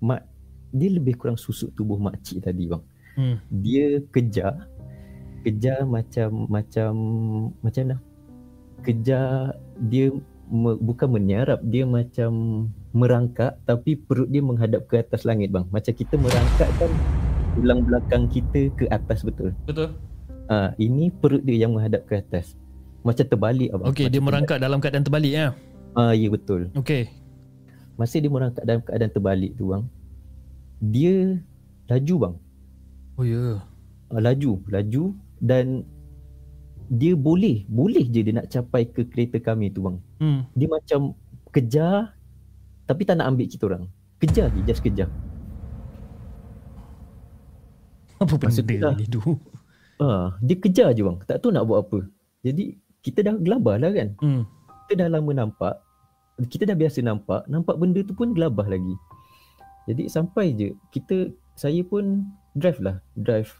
mak 0.00 0.26
dia 0.74 0.90
lebih 0.90 1.14
kurang 1.14 1.38
susuk 1.38 1.70
tubuh 1.78 1.96
makcik 1.96 2.42
tadi 2.42 2.66
bang. 2.66 2.82
Hmm. 3.14 3.36
Dia 3.48 4.02
kejar 4.10 4.74
kejar 5.44 5.84
macam 5.84 6.48
macam 6.48 6.92
macam 7.60 7.82
mana? 7.84 7.96
Kejar 8.80 9.54
dia 9.92 10.08
me, 10.48 10.76
bukan 10.80 11.08
menyarap, 11.12 11.60
dia 11.68 11.84
macam 11.84 12.32
merangkak 12.96 13.60
tapi 13.68 14.00
perut 14.00 14.28
dia 14.32 14.40
menghadap 14.40 14.88
ke 14.88 15.04
atas 15.04 15.28
langit 15.28 15.52
bang. 15.52 15.68
Macam 15.68 15.92
kita 15.92 16.16
merangkak 16.16 16.68
kan 16.80 16.90
tulang 17.54 17.80
belakang 17.84 18.24
kita 18.32 18.72
ke 18.74 18.84
atas 18.88 19.22
betul. 19.22 19.52
Betul? 19.68 19.94
Ah 20.48 20.72
ini 20.80 21.12
perut 21.12 21.44
dia 21.44 21.68
yang 21.68 21.76
menghadap 21.76 22.08
ke 22.08 22.18
atas. 22.18 22.56
Macam 23.04 23.24
terbalik 23.28 23.68
abang. 23.68 23.92
Okey, 23.92 24.08
dia 24.08 24.20
merangkak 24.24 24.56
dalam 24.56 24.80
keadaan 24.80 25.04
terbalik 25.04 25.32
ya. 25.32 25.52
Ah 25.92 26.16
ya 26.16 26.32
betul. 26.32 26.72
Okey. 26.72 27.23
Masa 27.94 28.18
dia 28.18 28.30
merangkak 28.30 28.66
dalam 28.66 28.82
keadaan 28.82 29.12
terbalik 29.12 29.54
tu 29.54 29.70
bang. 29.70 29.84
Dia 30.82 31.38
laju 31.86 32.14
bang. 32.18 32.34
Oh 33.14 33.24
ya. 33.24 33.34
Yeah. 33.34 33.56
Ah, 34.10 34.20
laju, 34.22 34.62
laju 34.70 35.04
dan 35.38 35.86
dia 36.92 37.16
boleh, 37.16 37.64
boleh 37.66 38.04
je 38.06 38.20
dia 38.20 38.34
nak 38.36 38.50
capai 38.52 38.84
ke 38.84 39.06
kereta 39.08 39.40
kami 39.40 39.70
tu 39.72 39.86
bang. 39.86 39.96
Hmm. 40.20 40.40
Dia 40.52 40.68
macam 40.68 41.14
kejar 41.54 42.12
tapi 42.84 43.02
tak 43.08 43.16
nak 43.22 43.32
ambil 43.32 43.46
kita 43.48 43.64
orang. 43.70 43.84
Kejar 44.20 44.52
je, 44.52 44.60
just 44.66 44.84
kejar. 44.84 45.08
Apa 48.20 48.34
benda 48.40 48.62
tu 48.62 48.76
lah. 48.80 48.94
ni 48.96 49.06
tu? 49.08 49.20
Ah, 50.00 50.34
dia 50.42 50.56
kejar 50.58 50.90
je 50.92 51.06
bang. 51.06 51.18
Tak 51.24 51.38
tahu 51.40 51.54
nak 51.54 51.64
buat 51.70 51.86
apa. 51.86 52.02
Jadi 52.42 52.76
kita 53.04 53.20
dah 53.22 53.34
gelabah 53.38 53.76
lah 53.78 53.90
kan. 53.94 54.08
Hmm. 54.18 54.42
Kita 54.84 55.06
dah 55.06 55.08
lama 55.12 55.30
nampak. 55.32 55.83
Kita 56.34 56.66
dah 56.66 56.74
biasa 56.74 56.98
nampak. 57.04 57.46
Nampak 57.46 57.78
benda 57.78 58.02
tu 58.02 58.10
pun 58.10 58.34
gelabah 58.34 58.66
lagi. 58.66 58.96
Jadi 59.86 60.10
sampai 60.10 60.50
je. 60.56 60.74
Kita, 60.90 61.30
saya 61.54 61.78
pun 61.86 62.26
drive 62.58 62.80
lah. 62.82 62.98
Drive 63.14 63.54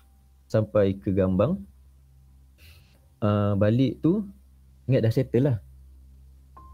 sampai 0.50 0.98
ke 0.98 1.14
Gambang. 1.14 1.62
Uh, 3.22 3.54
balik 3.56 4.02
tu, 4.02 4.26
ingat 4.90 5.06
dah 5.06 5.12
settle 5.14 5.44
lah. 5.46 5.56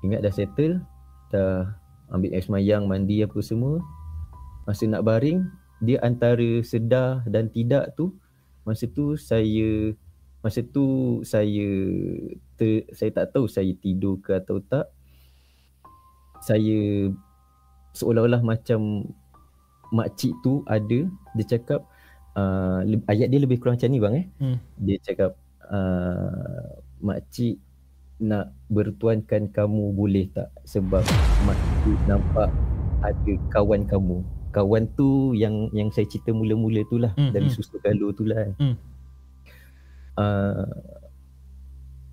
Ingat 0.00 0.24
dah 0.24 0.32
settle. 0.32 0.80
Dah 1.30 1.68
ambil 2.10 2.34
air 2.34 2.42
semayang, 2.42 2.88
mandi 2.88 3.22
apa 3.22 3.38
semua. 3.44 3.78
Masa 4.64 4.88
nak 4.88 5.04
baring, 5.04 5.46
dia 5.84 6.00
antara 6.00 6.64
sedar 6.64 7.24
dan 7.28 7.48
tidak 7.52 7.92
tu. 7.94 8.16
Masa 8.64 8.88
tu 8.88 9.16
saya 9.16 9.96
masa 10.40 10.64
tu 10.64 11.20
saya 11.20 11.68
ter, 12.56 12.88
saya 12.96 13.10
tak 13.12 13.36
tahu 13.36 13.44
saya 13.44 13.72
tidur 13.76 14.20
ke 14.24 14.36
atau 14.36 14.60
tak 14.64 14.88
saya 16.40 17.10
seolah-olah 17.92 18.40
macam 18.40 19.04
makcik 19.90 20.32
tu 20.40 20.62
ada 20.70 21.10
dia 21.34 21.44
cakap 21.46 21.82
uh, 22.38 22.80
ayat 23.10 23.28
dia 23.28 23.40
lebih 23.42 23.58
kurang 23.58 23.74
macam 23.76 23.90
ni 23.90 23.98
bang 23.98 24.14
eh 24.14 24.26
Hmm. 24.38 24.56
dia 24.78 24.96
cakap 25.02 25.34
uh, 25.66 26.78
makcik 27.02 27.58
nak 28.20 28.52
bertuankan 28.68 29.48
kamu 29.50 29.96
boleh 29.96 30.28
tak 30.30 30.52
sebab 30.62 31.02
makcik 31.48 31.98
nampak 32.06 32.52
ada 33.00 33.32
kawan 33.50 33.82
kamu 33.88 34.22
kawan 34.50 34.84
tu 34.98 35.32
yang 35.32 35.70
yang 35.70 35.88
saya 35.94 36.06
cerita 36.10 36.34
mula-mula 36.34 36.82
tu 36.86 36.98
lah 36.98 37.14
Hmm, 37.14 37.30
dari 37.30 37.48
hmm. 37.50 37.54
susu 37.54 37.78
galuh 37.82 38.10
tu 38.14 38.26
lah 38.26 38.46
kan. 38.46 38.52
Hmm. 38.58 38.76
Uh, 40.20 40.66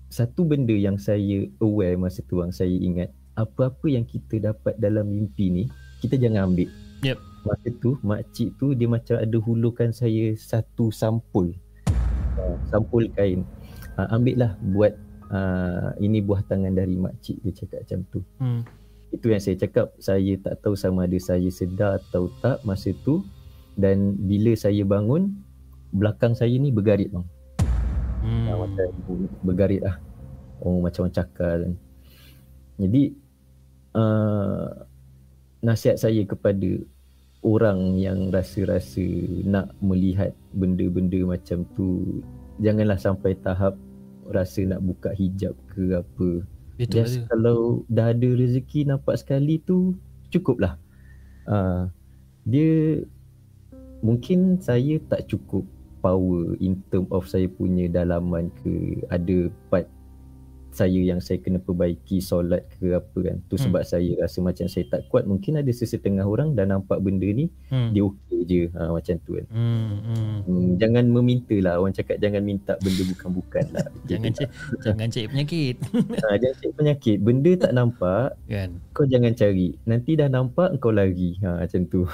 satu 0.08 0.46
benda 0.48 0.72
yang 0.72 0.96
saya 0.96 1.44
aware 1.60 1.98
masa 2.00 2.24
tu 2.24 2.40
bang 2.40 2.48
saya 2.48 2.72
ingat 2.72 3.12
apa-apa 3.38 3.86
yang 3.86 4.02
kita 4.02 4.50
dapat 4.50 4.74
dalam 4.82 5.06
mimpi 5.06 5.46
ni 5.48 5.64
kita 6.02 6.18
jangan 6.18 6.50
ambil 6.50 6.66
Yep. 7.06 7.18
Masa 7.46 7.68
tu 7.78 7.94
makcik 8.02 8.58
tu 8.58 8.74
dia 8.74 8.90
macam 8.90 9.22
ada 9.22 9.36
hulurkan 9.38 9.94
saya 9.94 10.34
satu 10.34 10.90
sampul. 10.90 11.54
Uh, 12.34 12.58
sampul 12.66 13.06
kain. 13.14 13.46
Uh, 13.94 14.10
ambil 14.10 14.34
lah 14.42 14.52
buat 14.74 14.92
uh, 15.30 15.94
ini 16.02 16.18
buah 16.18 16.42
tangan 16.50 16.74
dari 16.74 16.98
makcik 16.98 17.38
dia 17.46 17.54
cakap 17.54 17.86
macam 17.86 18.00
tu. 18.10 18.20
Hmm. 18.42 18.62
Itu 19.14 19.30
yang 19.30 19.40
saya 19.40 19.56
cakap 19.56 19.94
saya 20.02 20.34
tak 20.42 20.58
tahu 20.60 20.74
sama 20.74 21.06
ada 21.06 21.16
saya 21.22 21.48
sedar 21.48 22.02
atau 22.10 22.28
tak 22.42 22.60
masa 22.66 22.90
tu 23.06 23.22
dan 23.78 24.18
bila 24.18 24.52
saya 24.58 24.82
bangun 24.82 25.38
belakang 25.94 26.34
saya 26.34 26.52
ni 26.58 26.74
bergarit 26.74 27.14
bang. 27.14 27.26
Hmm. 28.26 28.46
Macam 28.58 28.86
bergarit 29.46 29.86
lah. 29.86 30.02
Oh 30.58 30.82
macam 30.82 31.06
orang 31.06 31.14
cakar. 31.14 31.56
Jadi 32.78 33.27
uh, 33.98 34.86
nasihat 35.58 35.98
saya 35.98 36.22
kepada 36.22 36.78
orang 37.42 37.98
yang 37.98 38.30
rasa-rasa 38.30 39.02
nak 39.46 39.74
melihat 39.82 40.34
benda-benda 40.54 41.22
macam 41.26 41.66
tu 41.74 42.18
janganlah 42.58 42.98
sampai 42.98 43.38
tahap 43.42 43.78
rasa 44.30 44.66
nak 44.66 44.82
buka 44.84 45.14
hijab 45.14 45.54
ke 45.70 45.98
apa. 45.98 46.42
Betul 46.78 46.94
Just 46.94 47.26
ada. 47.26 47.26
kalau 47.34 47.82
dah 47.90 48.14
ada 48.14 48.28
rezeki 48.38 48.86
nampak 48.86 49.18
sekali 49.18 49.58
tu 49.62 49.98
cukuplah. 50.30 50.78
Uh, 51.48 51.90
dia 52.46 53.02
mungkin 54.04 54.60
saya 54.62 55.00
tak 55.10 55.26
cukup 55.26 55.66
power 55.98 56.54
in 56.62 56.78
term 56.92 57.08
of 57.10 57.26
saya 57.26 57.50
punya 57.50 57.90
dalaman 57.90 58.52
ke 58.62 59.02
ada 59.10 59.50
part 59.72 59.90
saya 60.70 60.94
yang 60.94 61.18
saya 61.18 61.38
kena 61.38 61.58
perbaiki 61.58 62.18
solat 62.18 62.62
ke 62.72 62.92
apa 62.92 63.18
kan 63.20 63.36
tu 63.44 63.54
Hmm. 63.54 63.64
sebab 63.66 63.82
saya 63.82 64.10
rasa 64.16 64.38
macam 64.38 64.64
saya 64.64 64.84
tak 64.86 65.06
kuat 65.06 65.24
mungkin 65.24 65.56
ada 65.56 65.68
sesetengah 65.68 66.22
orang 66.22 66.52
dah 66.52 66.64
nampak 66.64 66.98
benda 66.98 67.26
ni 67.26 67.48
Hmm. 67.66 67.90
dia 67.90 68.02
okey 68.02 68.40
je 68.44 68.60
ha, 68.70 68.88
macam 68.88 69.14
tu 69.20 69.34
kan 69.34 69.46
Hmm. 69.48 69.92
hmm. 69.98 70.36
hmm, 70.44 70.68
jangan 70.76 71.04
meminta 71.04 71.56
lah 71.58 71.76
orang 71.76 71.92
cakap 71.92 72.16
jangan 72.16 72.40
minta 72.40 72.76
benda 72.76 73.02
bukan-bukan 73.06 73.64
lah 73.70 73.86
Jangan 74.10 74.30
cari, 74.30 74.48
jangan 74.80 75.08
cari 75.08 75.26
penyakit 75.26 75.76
ha, 76.22 76.36
jangan 76.36 76.56
cari 76.56 76.72
penyakit 76.74 77.16
benda 77.18 77.52
tak 77.58 77.72
nampak 77.72 78.28
kan. 78.44 78.70
kau 78.90 79.04
jangan 79.04 79.32
cari 79.32 79.68
nanti 79.84 80.10
dah 80.14 80.28
nampak 80.28 80.78
kau 80.78 80.90
lari 80.90 81.34
ha, 81.40 81.60
macam 81.60 81.82
tu 81.84 82.02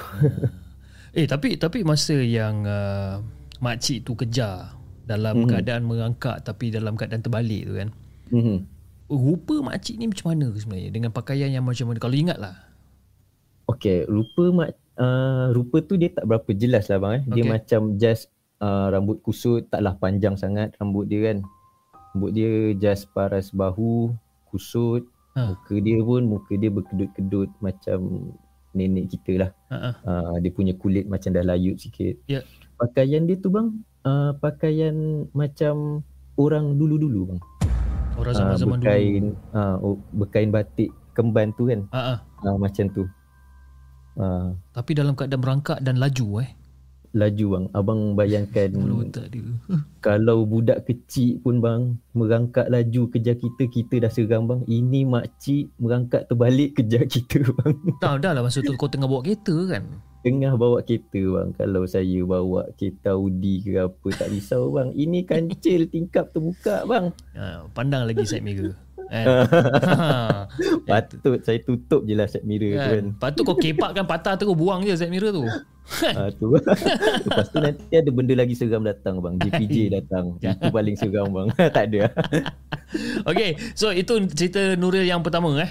Eh 1.13 1.25
tapi 1.25 1.55
tapi 1.55 1.83
masa 1.83 2.17
yang 2.17 2.65
uh, 2.65 3.23
makcik 3.61 4.03
tu 4.03 4.15
kejar 4.15 4.75
dalam 5.05 5.43
Mhm. 5.43 5.49
keadaan 5.49 5.83
merangkak 5.85 6.43
tapi 6.43 6.69
dalam 6.69 6.95
keadaan 6.95 7.21
terbalik 7.21 7.63
tu 7.63 7.75
kan. 7.77 7.89
Hmm. 8.31 8.59
Rupa 9.05 9.61
makcik 9.61 10.01
ni 10.01 10.09
macam 10.09 10.33
mana 10.33 10.49
sebenarnya 10.57 10.91
dengan 10.91 11.11
pakaian 11.13 11.53
yang 11.53 11.65
macam 11.65 11.93
mana 11.93 11.99
kalau 12.01 12.17
ingat 12.17 12.39
lah. 12.41 12.57
Okay, 13.65 14.05
rupa 14.09 14.53
mak 14.53 14.71
uh, 15.01 15.53
rupa 15.53 15.81
tu 15.85 15.97
dia 15.97 16.13
tak 16.13 16.29
berapa 16.29 16.51
jelas 16.57 16.89
lah 16.89 16.99
bang 17.01 17.13
eh. 17.21 17.23
Dia 17.37 17.43
Okay. 17.45 17.53
macam 17.53 17.81
just 18.01 18.33
uh, 18.65 18.89
rambut 18.93 19.21
kusut, 19.25 19.69
taklah 19.69 19.97
panjang 20.01 20.37
sangat 20.37 20.73
rambut 20.81 21.09
dia 21.09 21.33
kan. 21.33 21.39
Rambut 22.15 22.31
dia 22.33 22.73
just 22.77 23.11
paras 23.13 23.53
bahu, 23.53 24.13
kusut. 24.49 25.05
Ha. 25.35 25.51
Muka 25.51 25.75
dia 25.83 25.99
pun 25.99 26.23
muka 26.31 26.55
dia 26.55 26.71
berkedut-kedut 26.71 27.51
macam 27.59 28.31
nenek 28.71 29.11
kita 29.11 29.33
lah. 29.47 29.51
Ha 29.71 29.77
ah. 29.77 29.95
Uh, 30.07 30.37
dia 30.39 30.51
punya 30.55 30.73
kulit 30.79 31.11
macam 31.11 31.35
dah 31.35 31.43
layut 31.43 31.77
sikit. 31.77 32.23
Ya. 32.31 32.47
Pakaian 32.79 33.27
dia 33.27 33.39
tu 33.39 33.51
bang, 33.51 33.75
uh, 34.07 34.33
pakaian 34.39 35.27
macam 35.35 36.07
orang 36.39 36.79
dulu-dulu 36.79 37.35
bang. 37.35 37.41
Orang 38.15 38.35
zaman-zaman 38.35 38.79
dulu. 38.79 38.85
berkain, 38.87 39.25
uh, 39.55 39.77
oh, 39.83 39.97
berkain 40.15 40.51
batik 40.55 40.91
kemban 41.15 41.55
tu 41.55 41.71
kan. 41.71 41.81
Ah. 41.91 42.23
Uh, 42.43 42.59
macam 42.59 42.87
tu. 42.91 43.03
Uh, 44.15 44.55
Tapi 44.71 44.95
dalam 44.95 45.19
keadaan 45.19 45.43
merangkak 45.43 45.79
dan 45.83 45.99
laju 45.99 46.43
eh. 46.43 46.51
laju 47.15 47.47
bang. 47.47 47.65
Abang 47.79 48.01
bayangkan 48.19 48.71
kalau 50.07 50.43
budak 50.47 50.83
kecil 50.87 51.39
pun 51.43 51.63
bang 51.63 51.99
merangkak 52.15 52.67
laju 52.71 53.11
kejar 53.11 53.39
kita, 53.39 53.71
kita 53.71 53.95
dah 54.07 54.11
seram 54.11 54.51
bang. 54.51 54.61
Ini 54.67 55.07
makcik 55.07 55.71
merangkak 55.79 56.27
terbalik 56.31 56.75
kejar 56.79 57.07
kita 57.07 57.43
bang. 57.43 57.75
Dah 58.03 58.19
dah 58.19 58.35
lah 58.35 58.43
masa 58.43 58.63
tu 58.63 58.75
kau 58.75 58.91
tengah 58.91 59.07
bawa 59.07 59.23
kereta 59.23 59.55
kan. 59.71 59.87
Tengah 60.25 60.57
bawa 60.57 60.81
kereta 60.81 61.21
bang. 61.21 61.53
Kalau 61.53 61.85
saya 61.85 62.21
bawa 62.25 62.65
kereta 62.81 63.13
Audi 63.13 63.61
ke 63.61 63.77
apa 63.77 64.09
tak 64.17 64.33
risau 64.33 64.73
bang. 64.73 64.89
Ini 64.97 65.29
kancil 65.29 65.85
tingkap 65.93 66.33
terbuka 66.33 66.89
bang. 66.89 67.13
Ha, 67.37 67.69
pandang 67.77 68.09
lagi 68.09 68.25
side 68.25 68.41
mirror. 68.41 68.73
Kan? 69.13 69.27
Ha. 69.29 70.49
Patut 70.89 71.45
saya 71.45 71.61
tutup 71.61 72.09
je 72.09 72.17
lah 72.17 72.25
set 72.25 72.41
mirror 72.49 72.73
tu 72.73 72.81
kan. 72.81 73.05
kan. 73.21 73.31
Tu 73.37 73.43
kau 73.45 73.53
kepak 73.53 73.91
kan 74.01 74.09
patah 74.09 74.41
terus 74.41 74.57
buang 74.57 74.81
je 74.81 74.97
side 74.97 75.13
mirror 75.13 75.29
tu. 75.29 75.45
Ha, 75.45 76.33
tu. 76.33 76.57
Lepas 77.29 77.53
tu 77.53 77.61
nanti 77.61 77.93
ada 77.93 78.09
benda 78.09 78.33
lagi 78.33 78.57
seram 78.57 78.81
datang 78.81 79.21
bang. 79.21 79.37
JPJ 79.45 79.93
datang. 79.93 80.41
Itu 80.41 80.73
paling 80.73 80.97
seram 80.97 81.37
bang. 81.37 81.53
tak 81.77 81.93
ada. 81.93 82.09
Okay, 83.29 83.61
so 83.77 83.93
itu 83.93 84.25
cerita 84.33 84.73
Nuril 84.81 85.05
yang 85.05 85.21
pertama 85.21 85.53
eh. 85.61 85.69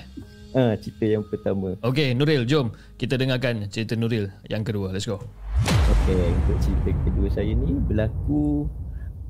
Ha, 0.53 0.77
cerita 0.77 1.05
yang 1.09 1.25
pertama. 1.25 1.73
Okay, 1.81 2.13
Nuril, 2.13 2.45
jom 2.45 2.69
kita 3.01 3.17
dengarkan 3.17 3.65
cerita 3.73 3.97
Nuril 3.97 4.29
yang 4.45 4.61
kedua. 4.61 4.93
Let's 4.93 5.09
go. 5.09 5.17
Okay, 5.65 6.29
untuk 6.29 6.57
cerita 6.61 6.89
kedua 7.01 7.27
saya 7.33 7.51
ni 7.57 7.73
berlaku 7.73 8.69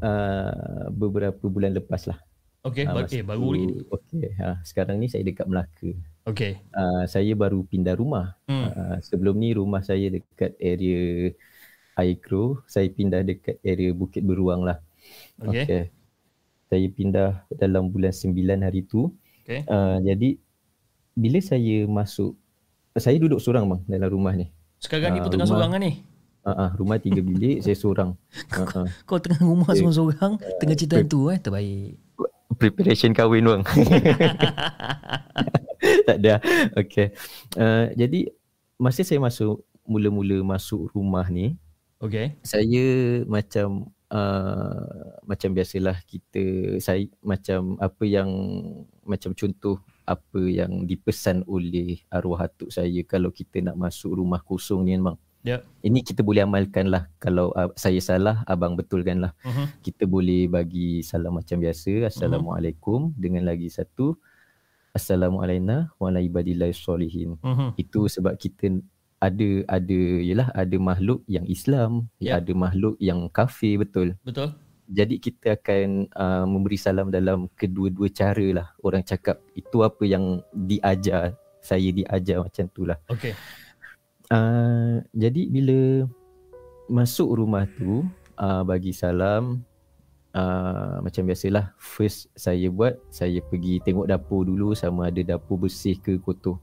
uh, 0.04 0.92
beberapa 0.92 1.48
bulan 1.48 1.80
lepas 1.80 2.12
lah. 2.12 2.20
Okay, 2.64 2.88
Ah, 2.88 2.96
bar- 2.96 3.08
masa 3.08 3.20
eh, 3.20 3.24
baru 3.24 3.48
ni. 3.56 3.64
Okay, 3.88 4.36
ha, 4.40 4.60
sekarang 4.64 5.00
ni 5.00 5.08
saya 5.08 5.24
dekat 5.24 5.48
Melaka. 5.48 5.92
Okay. 6.24 6.64
Uh, 6.72 7.04
saya 7.08 7.32
baru 7.36 7.64
pindah 7.68 7.96
rumah. 7.96 8.40
Hmm. 8.48 8.72
Uh, 8.72 8.98
sebelum 9.04 9.36
ni 9.36 9.52
rumah 9.56 9.84
saya 9.84 10.08
dekat 10.12 10.56
area 10.60 11.32
Aikro. 12.00 12.64
Saya 12.68 12.88
pindah 12.88 13.24
dekat 13.24 13.60
area 13.64 13.92
Bukit 13.92 14.24
Beruang 14.24 14.64
lah. 14.64 14.80
Okay. 15.40 15.64
okay. 15.64 15.84
Saya 16.72 16.88
pindah 16.88 17.30
dalam 17.52 17.92
bulan 17.92 18.16
9 18.16 18.32
hari 18.60 18.88
tu. 18.88 19.12
Okay. 19.44 19.68
Uh, 19.68 20.00
jadi 20.00 20.40
bila 21.14 21.38
saya 21.40 21.86
masuk, 21.86 22.34
saya 22.94 23.16
duduk 23.18 23.38
seorang 23.38 23.66
bang 23.66 23.82
dalam 23.88 24.10
rumah 24.10 24.34
ni. 24.34 24.50
Sekarang 24.78 25.14
ni 25.14 25.18
Ah, 25.18 25.24
pun 25.24 25.30
tengah 25.32 25.48
seorang 25.48 25.70
kan 25.72 25.82
ni. 25.82 25.94
Uh, 26.44 26.50
uh, 26.52 26.70
rumah 26.76 27.00
tiga 27.00 27.20
bilik, 27.20 27.64
saya 27.64 27.74
seorang. 27.74 28.12
Uh, 28.52 28.84
uh. 28.84 28.88
Kau 29.08 29.16
tengah 29.16 29.40
rumah 29.40 29.72
Eh. 29.72 29.80
seorang-seorang, 29.80 30.32
tengah 30.60 30.76
cerita 30.76 30.98
tu 31.04 31.30
eh, 31.30 31.40
terbaik. 31.40 32.00
preparation 32.54 33.10
kahwin 33.12 33.44
bang. 33.50 33.62
tak 36.08 36.18
ada. 36.20 36.38
Okay. 36.78 37.16
Uh, 37.56 37.90
jadi 37.96 38.30
masa 38.78 39.02
saya 39.02 39.18
masuk 39.18 39.64
mula-mula 39.84 40.44
masuk 40.44 40.92
rumah 40.92 41.26
ni, 41.28 41.56
Okay. 41.98 42.36
saya 42.44 42.84
macam 43.26 43.90
uh, 44.12 45.16
macam 45.24 45.50
biasalah 45.56 45.96
kita 46.04 46.76
saya 46.78 47.08
macam 47.24 47.80
apa 47.80 48.04
yang 48.04 48.28
macam 49.02 49.32
contoh 49.32 49.80
apa 50.04 50.42
yang 50.44 50.84
dipesan 50.84 51.42
oleh 51.46 52.04
arwah 52.10 52.46
atuk 52.46 52.70
saya 52.70 53.02
kalau 53.04 53.30
kita 53.30 53.64
nak 53.64 53.76
masuk 53.76 54.16
rumah 54.16 54.44
kosong 54.44 54.84
ni 54.84 54.96
bang. 54.98 55.18
Ya. 55.44 55.60
Ini 55.84 56.00
kita 56.08 56.24
boleh 56.24 56.48
amalkan 56.48 56.88
lah 56.88 57.12
kalau 57.20 57.52
uh, 57.52 57.68
saya 57.76 58.00
salah 58.00 58.48
abang 58.48 58.80
betulkan 58.80 59.28
lah 59.28 59.32
Uh-huh. 59.44 59.68
kita 59.84 60.08
boleh 60.08 60.48
bagi 60.48 61.04
salam 61.04 61.36
macam 61.36 61.60
biasa 61.60 62.08
assalamualaikum 62.08 63.12
dengan 63.20 63.44
lagi 63.52 63.68
satu 63.68 64.16
assalamualaikum 64.96 65.90
wa 66.00 66.08
ala 66.08 66.24
ibadillah 66.24 66.72
solihin 66.72 67.36
Uh-huh. 67.44 67.76
itu 67.76 68.08
sebab 68.08 68.40
kita 68.40 68.80
ada 69.20 69.50
ada 69.68 70.00
yalah 70.24 70.48
ada 70.56 70.78
makhluk 70.80 71.24
yang 71.28 71.44
Islam 71.48 72.08
Ya. 72.24 72.40
ada 72.40 72.52
makhluk 72.56 72.96
yang 73.04 73.28
kafir 73.28 73.80
betul 73.80 74.16
Betul? 74.24 74.56
Jadi 74.88 75.16
kita 75.20 75.56
akan 75.60 76.12
uh, 76.12 76.46
memberi 76.48 76.76
salam 76.76 77.08
dalam 77.08 77.48
kedua-dua 77.56 78.12
cara 78.12 78.48
lah 78.52 78.68
orang 78.84 79.04
cakap 79.04 79.40
itu 79.56 79.84
apa 79.84 80.04
yang 80.04 80.44
diajar 80.52 81.36
saya 81.64 81.90
diajar 81.96 82.44
macam 82.44 82.66
tu 82.72 82.84
lah 82.84 83.00
Okay. 83.08 83.36
Uh, 84.32 85.04
jadi 85.14 85.46
bila 85.52 86.10
masuk 86.90 87.38
rumah 87.38 87.70
tu 87.78 88.08
uh, 88.40 88.64
bagi 88.66 88.92
salam 88.92 89.62
uh, 90.34 91.00
macam 91.00 91.24
biasalah 91.24 91.72
first 91.78 92.28
saya 92.34 92.68
buat 92.68 92.98
saya 93.14 93.40
pergi 93.46 93.80
tengok 93.86 94.10
dapur 94.10 94.44
dulu 94.44 94.74
sama 94.74 95.08
ada 95.08 95.22
dapur 95.24 95.62
bersih 95.62 95.96
ke 96.02 96.18
kotor. 96.20 96.60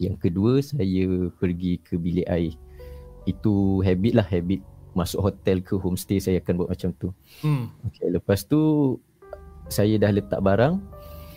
Yang 0.00 0.16
kedua 0.28 0.52
saya 0.62 1.28
pergi 1.36 1.82
ke 1.82 1.98
bilik 1.98 2.26
air. 2.26 2.54
Itu 3.28 3.84
habit 3.84 4.12
lah 4.16 4.26
habit 4.26 4.64
masuk 4.98 5.20
hotel 5.30 5.62
ke 5.62 5.78
homestay 5.78 6.18
saya 6.18 6.42
akan 6.42 6.54
buat 6.64 6.70
macam 6.74 6.90
tu. 6.98 7.08
Hmm. 7.46 7.70
Okay, 7.86 8.10
lepas 8.10 8.42
tu 8.42 8.60
saya 9.70 9.94
dah 10.00 10.10
letak 10.10 10.42
barang, 10.42 10.82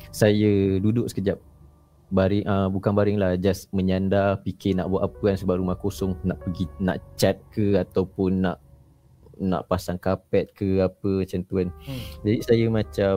saya 0.09 0.81
duduk 0.81 1.05
sekejap. 1.05 1.37
Baring 2.11 2.43
uh, 2.43 2.67
bukan 2.67 2.91
baring 2.91 3.17
lah, 3.21 3.39
just 3.39 3.71
menyandar 3.71 4.41
fikir 4.43 4.75
nak 4.75 4.91
buat 4.91 5.07
apa 5.07 5.31
kan 5.31 5.37
sebab 5.39 5.61
rumah 5.61 5.77
kosong, 5.79 6.17
nak 6.27 6.41
pergi 6.43 6.65
nak 6.81 6.99
cat 7.15 7.39
ke 7.53 7.79
ataupun 7.79 8.49
nak 8.49 8.57
nak 9.41 9.65
pasang 9.71 9.97
kapet 9.97 10.51
ke 10.51 10.83
apa 10.83 11.23
macam 11.23 11.39
tu 11.45 11.53
kan. 11.61 11.69
Hmm. 11.87 12.01
Jadi 12.25 12.37
saya 12.43 12.65
macam 12.67 13.15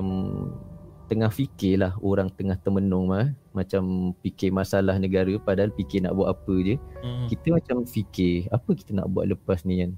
tengah 1.04 1.28
fikir 1.28 1.84
lah 1.84 1.92
orang 2.00 2.32
tengah 2.32 2.56
termenung 2.56 3.12
mah 3.12 3.32
macam 3.52 4.14
fikir 4.24 4.50
masalah 4.50 4.96
negara 4.96 5.36
padahal 5.36 5.70
fikir 5.76 6.00
nak 6.00 6.16
buat 6.16 6.32
apa 6.32 6.54
je 6.64 6.74
Hmm. 7.04 7.28
kita 7.28 7.52
macam 7.52 7.76
fikir 7.84 8.48
apa 8.48 8.70
kita 8.72 8.96
nak 8.96 9.12
buat 9.12 9.28
lepas 9.28 9.68
ni 9.68 9.84
kan 9.84 9.92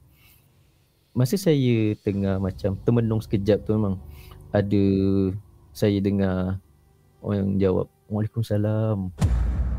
masa 1.17 1.35
saya 1.35 1.97
tengah 2.05 2.37
macam 2.37 2.77
termenung 2.85 3.25
sekejap 3.25 3.65
tu 3.65 3.73
memang 3.73 3.97
ada 4.53 4.85
saya 5.73 5.97
dengar 5.99 6.61
orang 7.25 7.57
jawab 7.57 7.89
Waalaikumsalam. 8.07 9.11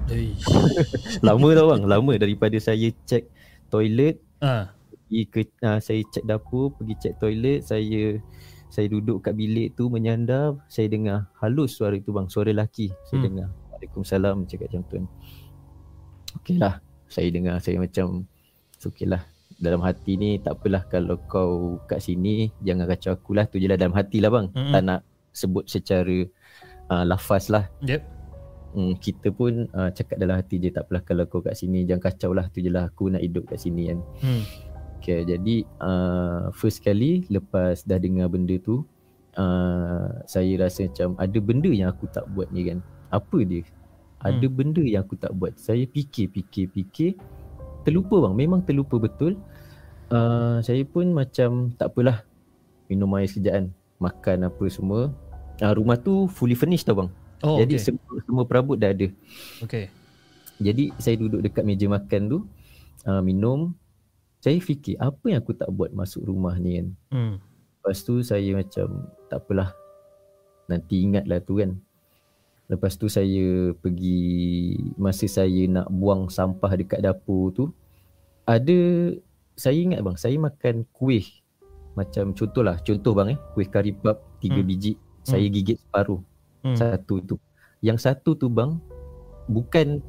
Lama 1.26 1.48
tau 1.56 1.68
bang. 1.72 1.84
Lama 1.86 2.14
daripada 2.16 2.58
saya 2.60 2.92
check 3.06 3.30
toilet 3.70 4.20
Ah. 4.38 4.70
pergi 5.08 5.24
ke 5.26 5.42
uh, 5.64 5.80
saya 5.80 6.04
cek 6.04 6.28
dapur 6.28 6.76
pergi 6.76 6.94
cek 7.00 7.14
toilet 7.18 7.66
saya 7.66 8.20
saya 8.68 8.86
duduk 8.86 9.24
kat 9.24 9.34
bilik 9.34 9.74
tu 9.74 9.88
menyandar 9.88 10.60
saya 10.68 10.92
dengar 10.92 11.32
halus 11.40 11.80
suara 11.80 11.96
tu 11.98 12.12
bang. 12.12 12.28
Suara 12.28 12.52
lelaki 12.52 12.92
saya 13.08 13.22
Hmm. 13.22 13.26
dengar 13.26 13.48
Waalaikumsalam 13.72 14.36
cakap 14.46 14.68
macam 14.68 14.82
tu. 14.92 14.98
Okeylah 16.36 16.84
saya 17.08 17.28
dengar 17.32 17.56
saya 17.64 17.80
macam 17.80 18.28
okeylah 18.84 19.24
dalam 19.58 19.82
hati 19.82 20.16
ni 20.16 20.38
tak 20.38 20.56
apalah 20.56 20.86
kalau 20.86 21.18
kau 21.26 21.52
kat 21.86 21.98
sini 22.00 22.54
jangan 22.62 22.86
kacau 22.86 23.14
aku 23.14 23.34
lah 23.34 23.46
tu 23.46 23.58
je 23.58 23.66
lah 23.66 23.74
dalam 23.74 23.92
hati 23.92 24.22
lah 24.22 24.30
bang 24.30 24.48
Mm-mm. 24.50 24.70
tak 24.70 24.82
nak 24.82 25.02
sebut 25.32 25.66
secara 25.66 26.18
uh, 26.88 27.04
lafaz 27.04 27.50
lah 27.50 27.66
Yep. 27.82 28.02
hmm, 28.72 28.94
kita 28.98 29.28
pun 29.30 29.66
uh, 29.72 29.90
cakap 29.90 30.18
dalam 30.18 30.38
hati 30.38 30.58
je 30.58 30.70
tak 30.70 30.86
apalah 30.86 31.02
kalau 31.02 31.26
kau 31.26 31.42
kat 31.42 31.54
sini 31.54 31.84
jangan 31.84 32.06
kacau 32.06 32.32
lah 32.32 32.46
tu 32.48 32.60
je 32.60 32.70
lah 32.70 32.86
aku 32.86 33.10
nak 33.10 33.20
hidup 33.20 33.46
kat 33.46 33.58
sini 33.58 33.90
kan 33.90 34.00
Hmm. 34.22 34.44
Okay, 34.98 35.22
jadi 35.24 35.62
uh, 35.80 36.50
first 36.52 36.82
kali 36.82 37.24
lepas 37.28 37.86
dah 37.86 37.96
dengar 37.96 38.28
benda 38.28 38.58
tu, 38.58 38.82
uh, 39.38 40.10
saya 40.26 40.58
rasa 40.60 40.90
macam 40.90 41.14
ada 41.16 41.38
benda 41.38 41.70
yang 41.70 41.90
aku 41.90 42.10
tak 42.10 42.26
buat 42.28 42.50
ni 42.50 42.66
kan. 42.66 42.82
Apa 43.10 43.46
dia? 43.46 43.62
Ada 44.20 44.44
Hmm. 44.44 44.56
benda 44.58 44.82
yang 44.82 45.06
aku 45.06 45.16
tak 45.16 45.32
buat. 45.32 45.54
Saya 45.56 45.86
fikir, 45.86 46.34
fikir, 46.34 46.74
fikir. 46.74 47.12
Terlupa 47.86 48.20
bang, 48.20 48.36
memang 48.36 48.66
terlupa 48.66 48.98
betul. 48.98 49.38
Uh, 50.08 50.64
saya 50.64 50.84
pun 50.88 51.12
macam 51.12 51.76
tak 51.76 51.92
apalah. 51.92 52.24
Minum 52.88 53.12
air 53.20 53.28
sekejap 53.28 53.54
kan. 53.54 53.66
Makan 54.00 54.38
apa 54.48 54.66
semua. 54.72 55.12
Uh, 55.60 55.74
rumah 55.76 56.00
tu 56.00 56.32
fully 56.32 56.56
furnished 56.56 56.88
tau 56.88 56.96
bang. 56.96 57.10
Oh, 57.44 57.60
jadi 57.62 57.76
okay. 57.78 57.86
semua, 57.92 58.14
semua 58.24 58.44
perabot 58.48 58.80
dah 58.80 58.94
ada. 58.94 59.08
okay. 59.60 59.92
Jadi 60.58 60.90
saya 60.98 61.20
duduk 61.22 61.44
dekat 61.44 61.68
meja 61.68 61.86
makan 61.86 62.22
tu. 62.32 62.40
Uh, 63.06 63.22
minum. 63.22 63.76
Saya 64.40 64.58
fikir 64.62 64.96
apa 65.02 65.34
yang 65.34 65.42
aku 65.44 65.54
tak 65.58 65.70
buat 65.74 65.92
masuk 65.92 66.24
rumah 66.30 66.56
ni 66.56 66.80
kan. 66.80 66.88
Hmm. 67.12 67.34
Lepas 67.82 68.06
tu 68.06 68.22
saya 68.24 68.48
macam 68.56 69.12
tak 69.28 69.44
apalah. 69.44 69.76
Nanti 70.72 71.04
ingatlah 71.04 71.42
tu 71.44 71.60
kan. 71.60 71.76
Lepas 72.68 73.00
tu 73.00 73.08
saya 73.08 73.72
pergi 73.80 74.76
masa 75.00 75.24
saya 75.28 75.68
nak 75.72 75.88
buang 75.88 76.28
sampah 76.28 76.76
dekat 76.76 77.00
dapur 77.00 77.56
tu 77.56 77.66
ada 78.48 78.80
saya 79.58 79.76
ingat 79.76 80.06
bang 80.06 80.16
saya 80.16 80.38
makan 80.38 80.86
kuih 80.94 81.26
macam 81.98 82.30
contohlah 82.32 82.78
contoh 82.86 83.12
bang 83.12 83.34
eh 83.34 83.40
kuih 83.58 83.68
kari 83.68 83.92
puff 83.92 84.22
3 84.38 84.54
Hmm. 84.54 84.62
biji 84.64 84.94
saya 85.26 85.44
gigit 85.50 85.82
separuh 85.82 86.22
Hmm. 86.66 86.74
satu 86.74 87.22
tu. 87.22 87.36
Yang 87.86 88.10
satu 88.10 88.34
tu 88.34 88.50
bang 88.50 88.82
bukan 89.46 90.02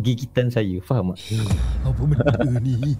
gigitan 0.00 0.48
saya 0.48 0.80
faham 0.80 1.12
tak? 1.12 1.20
Apa 1.86 2.02
benda 2.02 2.60
ni? 2.62 2.96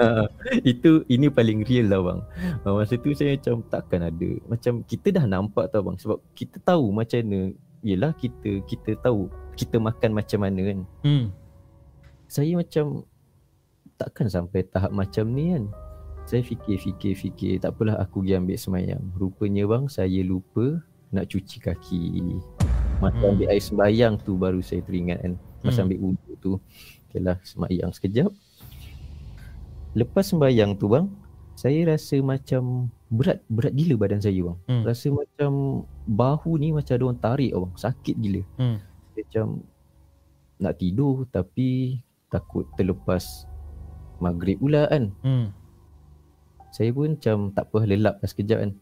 Ah, 0.00 0.26
itu 0.72 1.06
ini 1.06 1.30
paling 1.30 1.62
real 1.64 1.86
lah 1.92 2.00
bang. 2.02 2.20
Uh, 2.66 2.82
masa 2.82 2.98
tu 2.98 3.14
saya 3.14 3.38
macam 3.38 3.62
takkan 3.70 4.02
ada. 4.02 4.30
Macam 4.50 4.82
kita 4.82 5.14
dah 5.14 5.24
nampak 5.28 5.70
tau 5.70 5.86
bang 5.86 5.96
sebab 5.96 6.18
kita 6.34 6.58
tahu 6.64 6.90
macam 6.90 7.18
mana. 7.22 7.40
Yelah 7.82 8.14
kita 8.14 8.62
kita 8.66 8.94
tahu 9.02 9.26
kita 9.58 9.78
makan 9.78 10.10
macam 10.14 10.38
mana 10.42 10.60
kan. 10.66 10.78
Hmm. 11.06 11.24
Saya 12.26 12.58
macam 12.58 13.06
takkan 14.02 14.26
sampai 14.26 14.66
tahap 14.66 14.90
macam 14.90 15.30
ni 15.30 15.54
kan. 15.54 15.64
Saya 16.22 16.42
fikir 16.42 16.78
fikir 16.78 17.14
fikir 17.14 17.52
tak 17.58 17.74
apalah 17.74 17.98
aku 17.98 18.22
pergi 18.22 18.38
ambil 18.38 18.58
semayang. 18.58 19.02
Rupanya 19.14 19.64
bang 19.66 19.84
saya 19.86 20.20
lupa 20.22 20.82
nak 21.10 21.26
cuci 21.28 21.58
kaki. 21.58 22.02
Masa 22.98 23.18
Hmm. 23.18 23.30
ambil 23.34 23.46
air 23.50 23.62
sembayang 23.62 24.14
tu 24.22 24.38
baru 24.38 24.62
saya 24.62 24.80
teringat 24.82 25.18
kan. 25.18 25.34
Masa 25.62 25.82
Hmm. 25.82 25.86
ambil 25.90 25.98
wuduk 26.02 26.34
tu. 26.38 26.52
Okeylah 27.10 27.36
semayang 27.42 27.90
sekejap. 27.90 28.30
Lepas 29.92 30.32
sembayang 30.32 30.80
tu 30.80 30.88
bang, 30.88 31.06
saya 31.52 31.84
rasa 31.84 32.16
macam 32.24 32.88
berat 33.12 33.44
berat 33.44 33.76
gila 33.76 33.94
badan 34.00 34.24
saya 34.24 34.40
bang. 34.40 34.58
Hmm. 34.70 34.82
Rasa 34.88 35.06
macam 35.12 35.50
bahu 36.08 36.56
ni 36.56 36.72
macam 36.72 36.94
ada 36.96 37.04
orang 37.04 37.20
tarik 37.20 37.52
bang, 37.52 37.74
sakit 37.76 38.16
gila. 38.16 38.42
Hmm. 38.56 38.76
Macam 39.12 39.46
nak 40.56 40.74
tidur 40.78 41.26
tapi 41.28 42.00
takut 42.30 42.64
terlepas 42.78 43.44
maghrib 44.22 44.62
pula 44.62 44.86
kan. 44.86 45.10
Hmm. 45.26 45.50
Saya 46.70 46.94
pun 46.94 47.18
macam 47.18 47.50
tak 47.52 47.68
apa 47.68 47.78
lelap 47.84 48.22
lah 48.22 48.28
sekejap 48.30 48.58
kan. 48.62 48.72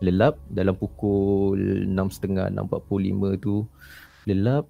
Lelap 0.00 0.40
dalam 0.48 0.74
pukul 0.74 1.84
6.30, 1.84 2.56
6.45 2.56 3.44
tu. 3.44 3.68
Lelap. 4.24 4.64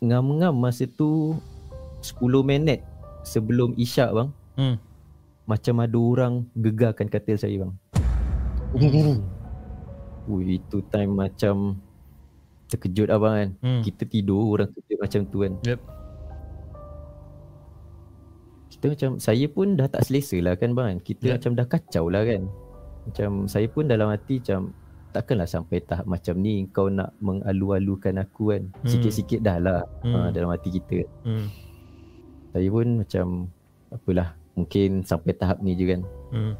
Ngam-ngam 0.00 0.54
masa 0.56 0.88
tu 0.88 1.36
10 2.00 2.40
minit 2.40 2.80
sebelum 3.26 3.76
isyak 3.76 4.14
bang. 4.16 4.30
Hmm. 4.56 4.76
Macam 5.44 5.82
ada 5.82 5.98
orang 5.98 6.34
gegarkan 6.56 7.10
katil 7.10 7.36
saya 7.36 7.66
bang. 7.66 7.72
Ui, 10.30 10.62
itu 10.62 10.78
time 10.88 11.12
macam 11.12 11.82
terkejut 12.70 13.10
abang 13.10 13.34
kan. 13.34 13.50
Hmm. 13.60 13.82
Kita 13.82 14.06
tidur 14.06 14.56
orang 14.56 14.70
kejut 14.72 14.98
macam 15.02 15.20
tu 15.26 15.42
kan. 15.42 15.52
Yep. 15.66 15.99
Kita 18.80 18.96
macam 18.96 19.10
saya 19.20 19.44
pun 19.44 19.76
dah 19.76 19.92
tak 19.92 20.08
selesa 20.08 20.40
lah 20.40 20.56
kan 20.56 20.72
bang. 20.72 20.96
Kita 20.98 21.28
Ya. 21.28 21.36
macam 21.36 21.52
dah 21.52 21.68
kacau 21.68 22.08
lah 22.08 22.24
kan. 22.24 22.48
Macam 23.04 23.44
saya 23.44 23.68
pun 23.68 23.84
dalam 23.84 24.08
hati 24.08 24.40
macam 24.40 24.72
takkanlah 25.12 25.44
sampai 25.44 25.84
tahap 25.84 26.08
macam 26.08 26.40
ni 26.40 26.64
kau 26.72 26.88
nak 26.88 27.12
mengalu-alukan 27.20 28.24
aku 28.24 28.56
kan. 28.56 28.62
Hmm. 28.72 28.88
Sikit-sikit 28.88 29.44
dah 29.44 29.60
lah 29.60 29.80
Hmm. 30.00 30.16
ha, 30.16 30.28
dalam 30.32 30.48
hati 30.48 30.72
kita. 30.72 31.04
Hmm. 31.28 31.52
Saya 32.50 32.68
pun 32.72 33.04
macam 33.04 33.26
apalah 33.92 34.28
mungkin 34.56 35.04
sampai 35.04 35.36
tahap 35.36 35.60
ni 35.60 35.76
je 35.76 35.84
kan. 35.84 36.00
Hmm. 36.32 36.54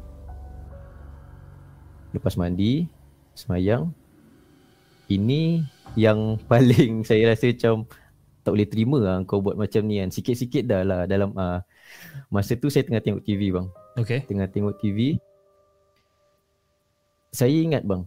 Lepas 2.11 2.37
mandi, 2.37 2.85
semayang. 3.33 3.89
Ini 5.09 5.65
yang 5.97 6.37
paling 6.51 7.01
saya 7.01 7.33
rasa 7.33 7.49
macam 7.49 7.89
tak 8.41 8.51
boleh 8.53 8.69
terima 8.69 8.97
lah 8.99 9.17
kau 9.25 9.41
buat 9.41 9.57
macam 9.57 9.89
ni 9.89 9.97
kan. 9.97 10.13
Sikit-sikit 10.13 10.69
dah 10.69 10.81
lah 10.85 11.01
dalam 11.09 11.33
uh, 11.33 11.65
masa 12.27 12.55
tu 12.55 12.67
saya 12.67 12.83
tengah 12.87 13.03
tengok 13.03 13.23
TV 13.23 13.51
bang. 13.51 13.67
Okay. 13.99 14.23
Tengah 14.25 14.47
tengok 14.47 14.75
TV. 14.79 15.19
Saya 17.31 17.55
ingat 17.63 17.87
bang, 17.87 18.03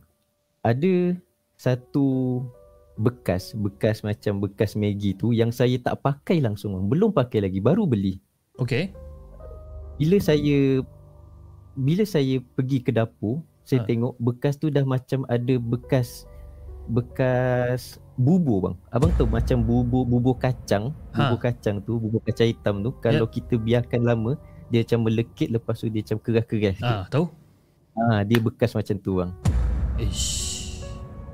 ada 0.60 1.16
satu 1.56 2.40
bekas, 3.00 3.56
bekas 3.56 4.04
macam 4.04 4.38
bekas 4.44 4.76
Maggi 4.76 5.16
tu 5.16 5.32
yang 5.32 5.50
saya 5.50 5.80
tak 5.80 6.04
pakai 6.04 6.44
langsung 6.44 6.76
bang. 6.76 6.86
Belum 6.92 7.10
pakai 7.10 7.44
lagi, 7.44 7.58
baru 7.58 7.88
beli. 7.88 8.20
Okay. 8.60 8.92
Bila 9.96 10.20
saya 10.20 10.84
bila 11.74 12.06
saya 12.06 12.38
pergi 12.54 12.78
ke 12.84 12.94
dapur, 12.94 13.42
saya 13.64 13.82
Ha. 13.82 13.88
tengok 13.88 14.14
bekas 14.20 14.60
tu 14.60 14.68
dah 14.68 14.84
macam 14.84 15.24
ada 15.26 15.56
bekas 15.56 16.28
bekas 16.84 17.96
bubur 18.14 18.58
bang. 18.62 18.76
Abang 18.94 19.10
tahu 19.18 19.26
macam 19.26 19.58
bubur 19.62 20.06
bubur 20.06 20.34
kacang, 20.38 20.94
Ha. 21.14 21.28
bubur 21.28 21.38
kacang 21.42 21.82
tu, 21.82 21.98
bubur 21.98 22.22
kacang 22.22 22.46
hitam 22.46 22.80
tu 22.82 22.94
kalau 23.02 23.26
kita 23.26 23.58
biarkan 23.58 24.06
lama 24.06 24.38
dia 24.70 24.82
macam 24.86 25.06
melekit 25.06 25.48
lepas 25.50 25.76
tu 25.78 25.90
dia 25.90 26.02
macam 26.02 26.18
keras-keras. 26.22 26.78
Ah, 26.80 27.04
tahu? 27.10 27.28
Ha, 27.94 28.26
dia 28.26 28.38
bekas 28.42 28.74
macam 28.74 28.96
tu 28.98 29.22
bang. 29.22 29.30
Ish. 29.98 30.82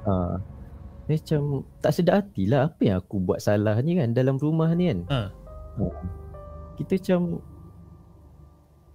Ha. 0.04 0.40
Dia 1.08 1.16
macam 1.18 1.42
tak 1.80 1.92
sedar 1.96 2.22
hati 2.22 2.44
lah 2.46 2.68
apa 2.68 2.80
yang 2.84 2.96
aku 3.00 3.16
buat 3.18 3.40
salah 3.40 3.76
ni 3.80 3.96
kan 3.96 4.12
dalam 4.12 4.36
rumah 4.36 4.68
ni 4.76 4.92
kan. 4.92 5.00
Ha. 5.08 5.20
Ha. 5.80 5.84
Kita 6.76 6.96
macam 6.96 7.20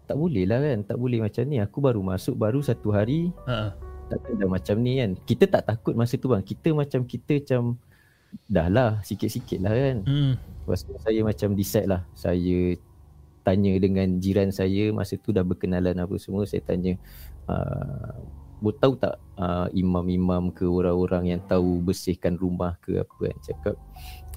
tak 0.05 0.17
boleh 0.21 0.45
lah 0.45 0.61
kan, 0.61 0.77
tak 0.85 0.97
boleh 1.01 1.19
macam 1.21 1.43
ni. 1.49 1.57
Aku 1.57 1.81
baru 1.81 2.01
masuk 2.05 2.37
baru 2.37 2.61
satu 2.61 2.93
hari 2.93 3.33
Ha. 3.49 3.73
Takkan 4.09 4.33
dah 4.37 4.49
macam 4.49 4.75
ni 4.81 5.01
kan. 5.01 5.11
Kita 5.25 5.45
tak 5.49 5.63
takut 5.67 5.93
masa 5.97 6.15
tu 6.15 6.31
bang. 6.31 6.43
Kita 6.43 6.71
macam 6.71 7.01
kita 7.05 7.41
macam 7.41 7.61
dah 8.51 8.67
lah 8.67 8.91
sikit-sikit 9.01 9.59
lah 9.63 9.73
kan. 9.73 9.97
Hmm. 10.05 10.33
Lepas 10.65 10.81
tu 10.83 10.93
saya 11.01 11.19
macam 11.23 11.49
decide 11.53 11.87
lah. 11.89 12.01
Saya 12.13 12.75
tanya 13.45 13.77
dengan 13.77 14.17
jiran 14.17 14.49
saya 14.49 14.89
masa 14.89 15.17
tu 15.21 15.29
dah 15.29 15.45
berkenalan 15.45 15.97
apa 15.97 16.15
semua. 16.17 16.49
Saya 16.49 16.65
tanya 16.65 16.97
uh, 17.45 18.17
tahu 18.81 18.93
tak 18.97 19.21
uh, 19.37 19.69
imam-imam 19.77 20.49
ke 20.49 20.65
orang-orang 20.65 21.37
yang 21.37 21.41
tahu 21.45 21.83
bersihkan 21.85 22.33
rumah 22.39 22.73
ke 22.81 22.97
apa 22.97 23.13
kan 23.29 23.37
cakap 23.45 23.75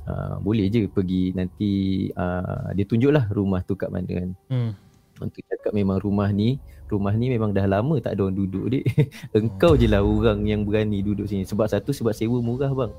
uh, 0.04 0.36
boleh 0.42 0.68
je 0.68 0.84
pergi 0.84 1.32
nanti 1.32 1.70
uh, 2.12 2.68
dia 2.76 2.84
tunjuklah 2.84 3.32
rumah 3.32 3.64
tu 3.64 3.72
kat 3.72 3.88
mana 3.88 4.10
kan. 4.10 4.30
Hmm. 4.52 4.72
Untuk 5.18 5.42
cakap 5.44 5.72
memang 5.74 5.98
rumah 5.98 6.30
ni 6.30 6.58
Rumah 6.88 7.12
ni 7.20 7.28
memang 7.28 7.52
dah 7.52 7.68
lama 7.68 8.00
tak 8.00 8.16
ada 8.16 8.24
orang 8.24 8.36
duduk 8.40 8.64
dik. 8.72 8.84
Engkau 9.36 9.76
je 9.76 9.84
lah 9.84 10.00
orang 10.00 10.40
yang 10.48 10.64
berani 10.64 11.04
duduk 11.04 11.28
sini. 11.28 11.44
Sebab 11.44 11.68
satu 11.68 11.92
sebab 11.92 12.16
sewa 12.16 12.40
murah 12.40 12.72
bang. 12.72 12.92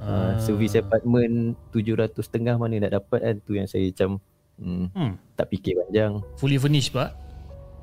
Uh, 0.00 0.36
Servis 0.40 0.72
apartment 0.72 1.52
700 1.72 2.16
setengah 2.16 2.56
mana 2.56 2.80
nak 2.80 2.96
dapat 2.96 3.20
kan? 3.20 3.36
Tu 3.44 3.60
yang 3.60 3.68
saya 3.68 3.92
macam 3.92 4.10
hmm, 4.56 4.86
Hmm. 4.96 5.12
Tak 5.36 5.52
fikir 5.52 5.76
panjang. 5.76 6.24
Fully 6.40 6.56
furnished 6.56 6.96
pak. 6.96 7.12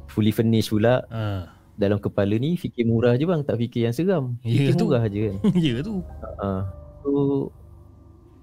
Fully 0.10 0.34
furnished 0.34 0.74
pula. 0.74 1.06
Ah. 1.14 1.54
Dalam 1.78 2.02
kepala 2.02 2.34
ni 2.38 2.58
fikir 2.58 2.90
murah 2.90 3.14
je 3.14 3.30
bang. 3.30 3.46
Tak 3.46 3.58
fikir 3.62 3.86
yang 3.86 3.94
seram. 3.94 4.42
Ya 4.42 4.58
Fikir 4.58 4.74
tu. 4.74 4.90
murah 4.90 5.06
je 5.06 5.20
kan? 5.30 5.36
Ya 5.70 5.76
tu. 5.86 6.02
uh, 6.42 6.62
So 7.06 7.10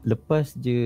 Lepas 0.00 0.54
je 0.54 0.78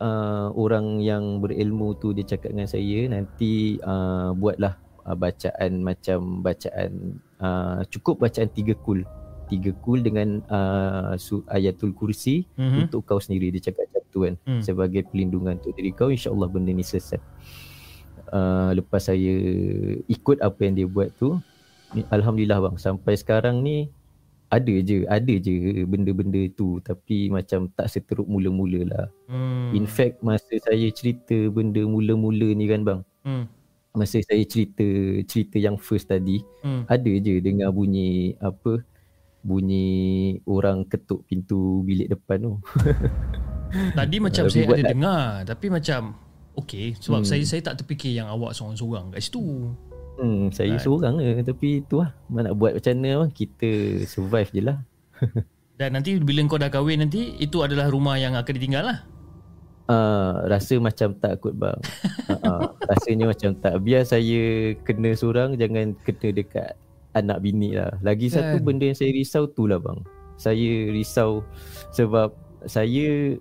uh, 0.00 0.48
Orang 0.52 0.98
yang 0.98 1.38
berilmu 1.38 1.94
tu 1.94 2.10
Dia 2.10 2.24
cakap 2.26 2.50
dengan 2.50 2.66
saya 2.66 3.06
Nanti 3.06 3.76
uh, 3.78 4.32
Buatlah 4.32 4.74
uh, 5.04 5.14
Bacaan 5.14 5.80
macam 5.80 6.40
Bacaan 6.40 6.90
uh, 7.38 7.80
Cukup 7.86 8.18
bacaan 8.18 8.48
tiga 8.48 8.74
kul. 8.74 9.04
Tiga 9.46 9.74
kul 9.76 10.00
dengan 10.00 10.40
uh, 10.46 11.14
su- 11.16 11.46
Ayatul 11.46 11.90
kursi 11.90 12.46
Mhm. 12.54 12.86
Untuk 12.86 13.02
kau 13.04 13.18
sendiri. 13.18 13.50
Dia 13.50 13.66
cakap 13.66 13.86
macam 13.86 14.02
tu 14.08 14.18
kan. 14.22 14.34
Hmm. 14.42 14.62
Sebagai 14.62 15.06
pelindungan 15.06 15.58
untuk 15.58 15.74
diri 15.74 15.90
kau 15.90 16.08
InsyaAllah 16.08 16.46
benda 16.46 16.70
ni 16.70 16.82
selesai. 16.82 17.18
Uh, 18.30 18.70
Lepas 18.72 19.10
saya 19.10 19.34
Ikut 20.06 20.38
apa 20.38 20.58
yang 20.60 20.74
dia 20.74 20.86
buat 20.86 21.10
tu 21.14 21.38
Alhamdulillah 22.08 22.62
bang. 22.62 22.76
Sampai 22.78 23.18
sekarang 23.18 23.58
ni 23.60 23.90
ada 24.50 24.74
je 24.76 25.06
ada 25.06 25.30
je 25.32 25.54
benda-benda 25.84 26.42
tu 26.50 26.78
tapi 26.80 27.30
macam 27.30 27.70
tak 27.70 27.86
seteruk 27.86 28.26
mula-mula 28.26 28.80
lah. 28.84 29.06
Hmm. 29.26 29.70
In 29.72 29.86
fact 29.86 30.20
masa 30.20 30.50
saya 30.58 30.90
cerita 30.90 31.48
benda 31.48 31.80
mula-mula 31.80 32.50
ni 32.50 32.66
kan 32.66 32.82
bang. 32.82 33.00
Hmm. 33.22 33.46
Masa 33.90 34.18
saya 34.20 34.42
cerita 34.42 34.82
cerita 35.24 35.56
yang 35.56 35.74
first 35.74 36.06
tadi 36.06 36.42
Hmm. 36.60 36.82
ada 36.84 37.10
je 37.12 37.38
dengar 37.38 37.70
bunyi 37.70 38.34
apa 38.36 38.82
bunyi 39.40 39.86
orang 40.44 40.84
ketuk 40.84 41.24
pintu 41.24 41.80
bilik 41.80 42.10
depan 42.10 42.38
tu. 42.40 42.54
Tadi 43.70 44.16
macam 44.18 44.44
saya 44.46 44.66
ada 44.66 44.74
tak- 44.76 44.90
dengar 44.90 45.22
tapi 45.46 45.66
macam 45.70 46.00
okey 46.56 46.98
sebab 46.98 47.22
Hmm. 47.22 47.28
saya 47.28 47.42
saya 47.46 47.62
tak 47.62 47.78
terfikir 47.78 48.12
yang 48.12 48.26
awak 48.26 48.50
seorang-seorang 48.50 49.14
kat 49.14 49.22
situ. 49.22 49.70
Hmm 50.20 50.52
saya 50.52 50.76
Right. 50.76 50.84
seorang 50.84 51.14
je 51.16 51.40
tapi 51.40 51.80
tu 51.88 52.04
lah 52.04 52.12
mana 52.28 52.52
nak 52.52 52.60
buat 52.60 52.76
macam 52.76 52.92
mana 52.92 53.24
bang 53.24 53.32
kita 53.32 53.70
survive 54.04 54.50
je 54.52 54.60
lah. 54.60 54.78
Dan 55.80 55.96
nanti 55.96 56.20
bila 56.20 56.44
kau 56.44 56.60
dah 56.60 56.68
kahwin 56.68 57.00
nanti 57.00 57.40
itu 57.40 57.64
adalah 57.64 57.88
rumah 57.88 58.20
yang 58.20 58.36
akan 58.36 58.52
ditinggal 58.52 58.84
lah. 58.84 58.98
Uh, 59.90 60.44
rasa 60.46 60.76
macam 60.76 61.16
tak 61.16 61.40
kot 61.40 61.56
bang. 61.56 61.80
uh, 62.28 62.36
uh, 62.46 62.64
rasanya 62.84 63.32
macam 63.32 63.56
tak. 63.56 63.80
Biar 63.80 64.04
saya 64.04 64.76
kena 64.84 65.16
seorang 65.16 65.56
jangan 65.56 65.96
kena 66.04 66.36
dekat 66.36 66.76
anak 67.16 67.40
bini 67.40 67.74
lah. 67.74 67.96
Lagi 68.04 68.28
satu 68.28 68.60
Kan. 68.60 68.62
benda 68.62 68.86
yang 68.86 68.98
saya 69.00 69.10
risau 69.10 69.48
tu 69.48 69.64
lah 69.66 69.80
bang. 69.80 70.04
Saya 70.36 70.92
risau 70.92 71.42
sebab 71.90 72.36
saya 72.68 73.40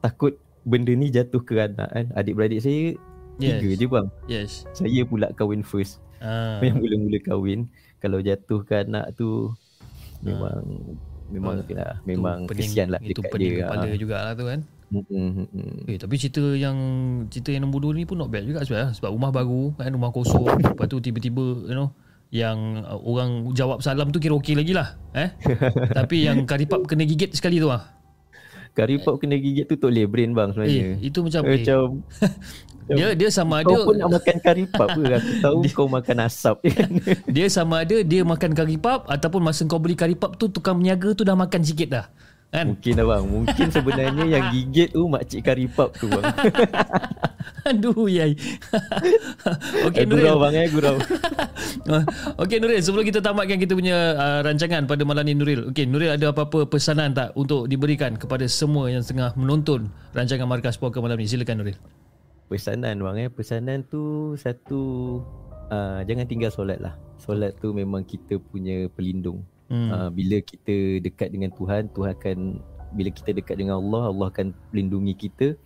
takut 0.00 0.40
benda 0.64 0.90
ni 0.96 1.12
jatuh 1.12 1.44
ke 1.44 1.60
anak 1.60 1.92
kan. 1.92 2.06
Adik-beradik 2.16 2.64
saya 2.64 2.96
Yes. 3.34 3.58
tiga 3.58 3.70
je 3.74 3.86
bang. 3.90 4.06
Yes. 4.30 4.50
Saya 4.72 5.02
pula 5.04 5.26
kahwin 5.34 5.66
first. 5.66 5.98
Ah. 6.24 6.58
Yang 6.64 6.76
mula-mula 6.80 7.18
kahwin. 7.20 7.60
Kalau 8.00 8.18
jatuh 8.18 8.64
ke 8.64 8.82
anak 8.82 9.12
tu 9.12 9.52
memang 10.20 10.64
memang 11.26 11.54
Ah, 11.58 11.72
lah, 11.74 11.94
memang 12.04 12.38
pening, 12.44 12.68
kesian 12.68 12.88
lah 12.88 13.00
itu 13.00 13.20
pening 13.28 13.52
dia. 13.54 13.68
kepala 13.68 13.84
Ah. 13.84 13.96
jugalah 13.96 14.32
tu 14.32 14.44
kan. 14.44 14.60
Mm, 14.88 15.00
mm, 15.02 15.30
mm, 15.32 15.46
mm. 15.50 15.90
Eh 15.90 15.96
tapi 15.96 16.14
cerita 16.14 16.44
yang 16.54 16.76
cerita 17.26 17.50
yang 17.50 17.66
nombor 17.66 17.82
2 17.82 17.96
ni 17.96 18.04
pun 18.04 18.14
not 18.14 18.28
bad 18.28 18.44
juga 18.44 18.62
sebenarnya 18.62 18.94
sebab 18.94 19.10
rumah 19.10 19.28
baru 19.28 19.72
kan 19.74 19.90
rumah 19.90 20.08
kosong 20.08 20.44
lepas 20.70 20.86
tu 20.86 21.00
tiba-tiba 21.00 21.44
you 21.66 21.74
know 21.74 21.90
yang 22.30 22.56
uh, 22.80 23.00
orang 23.00 23.50
jawab 23.52 23.80
salam 23.80 24.08
tu 24.08 24.18
kira 24.18 24.36
okey 24.36 24.54
lagi 24.54 24.70
lah 24.70 24.94
eh 25.12 25.34
tapi 25.98 26.24
yang 26.24 26.44
karipap 26.44 26.84
kena 26.84 27.02
gigit 27.02 27.32
sekali 27.32 27.58
tu 27.58 27.68
ah 27.68 27.90
Curry 28.70 28.98
pop 29.00 29.18
kena 29.18 29.34
gigit 29.34 29.66
tu 29.66 29.74
tak 29.74 29.86
boleh 29.86 30.02
brain 30.04 30.34
bang 30.34 30.50
sebenarnya. 30.50 30.82
eh 30.94 30.94
itu 31.00 31.18
macam 31.22 31.42
eh, 31.44 31.62
Macam 31.62 31.80
dia 32.88 33.08
dia 33.16 33.28
sama 33.32 33.64
kau 33.64 33.72
ada 33.72 33.86
pun 33.88 33.94
nak 33.96 34.10
makan 34.20 34.36
curry 34.44 34.64
pop 34.68 34.88
ke? 34.92 35.04
Aku 35.16 35.32
tahu 35.40 35.58
kau 35.72 35.88
makan 35.88 36.16
asap 36.28 36.56
kan. 36.68 36.90
dia 37.36 37.46
sama 37.48 37.80
ada 37.80 37.96
dia 38.04 38.20
makan 38.20 38.52
karipap 38.52 39.08
ataupun 39.08 39.40
masa 39.40 39.64
kau 39.64 39.80
beli 39.80 39.96
karipap 39.96 40.36
tu 40.36 40.52
tukang 40.52 40.76
peniaga 40.76 41.16
tu 41.16 41.24
dah 41.24 41.32
makan 41.32 41.60
sikit 41.64 41.88
dah 41.88 42.06
kan 42.54 42.70
Mungkin 42.70 42.94
lah 43.02 43.06
bang. 43.10 43.24
Mungkin 43.26 43.66
sebenarnya 43.66 44.24
yang 44.30 44.44
gigit 44.54 44.94
tu 44.94 45.10
makcik 45.10 45.40
curry 45.42 45.66
pop 45.66 45.90
tu 45.98 46.06
bang. 46.06 46.22
aduh 47.68 48.08
yai 48.08 48.36
okey 49.88 50.04
eh, 50.04 50.08
gurau 50.08 50.36
Nuril 50.36 50.36
bang 50.36 50.54
eh 50.54 50.66
gurau. 50.68 50.96
Okey 52.40 52.56
Nuril, 52.60 52.80
sebelum 52.80 53.04
kita 53.04 53.24
tamatkan 53.24 53.58
kita 53.58 53.72
punya 53.74 53.96
uh, 54.14 54.40
rancangan 54.44 54.86
pada 54.86 55.02
malam 55.02 55.24
ni 55.26 55.34
Nuril. 55.34 55.72
Okey, 55.72 55.88
Nuril 55.88 56.14
ada 56.14 56.30
apa-apa 56.30 56.68
pesanan 56.68 57.10
tak 57.16 57.34
untuk 57.34 57.66
diberikan 57.66 58.14
kepada 58.14 58.46
semua 58.46 58.92
yang 58.92 59.02
tengah 59.02 59.34
menonton 59.34 59.90
rancangan 60.14 60.46
Markas 60.46 60.78
Puaka 60.78 61.02
malam 61.02 61.18
ni? 61.18 61.26
Silakan 61.26 61.64
Nuril. 61.64 61.76
Pesanan 62.48 63.00
bang 63.00 63.16
eh. 63.26 63.30
Pesanan 63.32 63.82
tu 63.88 64.34
satu 64.36 64.80
uh, 65.72 66.00
jangan 66.04 66.26
tinggal 66.28 66.52
solat 66.52 66.78
lah. 66.80 66.94
Solat 67.16 67.56
tu 67.58 67.72
memang 67.72 68.04
kita 68.04 68.36
punya 68.38 68.86
pelindung. 68.92 69.42
Hmm. 69.72 69.88
Uh, 69.88 70.10
bila 70.12 70.44
kita 70.44 71.00
dekat 71.00 71.32
dengan 71.32 71.48
Tuhan, 71.56 71.88
Tuhan 71.96 72.12
akan 72.14 72.38
bila 72.94 73.10
kita 73.10 73.34
dekat 73.34 73.58
dengan 73.58 73.80
Allah, 73.80 74.12
Allah 74.12 74.28
akan 74.30 74.52
melindungi 74.70 75.14
kita. 75.16 75.56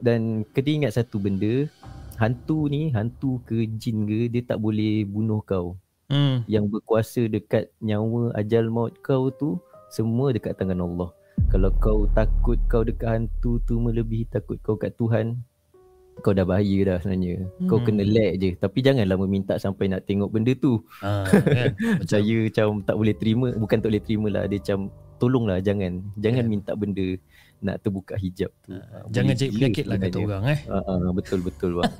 Dan 0.00 0.48
kena 0.56 0.70
ingat 0.86 0.92
satu 0.96 1.20
benda, 1.20 1.68
hantu 2.16 2.72
ni, 2.72 2.88
hantu 2.96 3.44
ke 3.44 3.68
jin 3.76 4.08
ke, 4.08 4.32
dia 4.32 4.40
tak 4.40 4.56
boleh 4.56 5.04
bunuh 5.04 5.44
kau. 5.44 5.76
Hmm. 6.08 6.42
Yang 6.48 6.78
berkuasa 6.78 7.28
dekat 7.28 7.68
nyawa 7.84 8.32
ajal 8.40 8.72
maut 8.72 8.96
kau 9.04 9.28
tu, 9.28 9.60
semua 9.92 10.32
dekat 10.32 10.56
tangan 10.56 10.80
Allah. 10.80 11.12
Kalau 11.52 11.70
kau 11.76 12.06
takut 12.16 12.56
kau 12.70 12.86
dekat 12.86 13.10
hantu 13.10 13.60
tu 13.68 13.76
melebihi 13.76 14.24
takut 14.32 14.56
kau 14.64 14.78
kat 14.78 14.96
Tuhan, 14.96 15.36
kau 16.20 16.32
dah 16.32 16.44
bahaya 16.44 16.78
dah 16.86 16.98
sebenarnya. 17.00 17.48
Kau 17.64 17.80
Hmm. 17.80 17.86
kena 17.88 18.04
lag 18.04 18.32
je. 18.36 18.50
Tapi 18.54 18.78
janganlah 18.80 19.16
meminta 19.16 19.56
sampai 19.56 19.88
nak 19.88 20.04
tengok 20.04 20.30
benda 20.30 20.52
tu. 20.54 20.80
Ah, 21.00 21.24
kan? 21.26 21.72
Macam 22.00 22.20
Saya 22.20 22.36
macam 22.44 22.66
tak 22.84 22.96
boleh 22.98 23.14
terima 23.16 23.48
Bukan 23.56 23.78
tak 23.80 23.88
boleh 23.88 24.04
terima 24.04 24.28
lah 24.28 24.44
Dia 24.44 24.60
macam 24.60 24.78
Tolonglah 25.16 25.58
jangan 25.64 26.04
Jangan 26.16 26.44
minta 26.44 26.72
benda 26.76 27.06
Nak 27.60 27.76
terbuka 27.80 28.16
hijab 28.16 28.48
tu 28.64 28.72
Ah, 28.72 29.04
jangan 29.12 29.32
boleh 29.32 29.38
cari 29.38 29.48
gila 29.48 29.58
penyakit 29.60 29.84
lah 29.84 29.96
kata 30.00 30.16
orang 30.18 30.44
eh. 30.48 30.58
Ah, 30.64 30.80
ah, 30.80 31.10
Betul 31.12 31.38
betul 31.40 31.70
bang 31.76 31.92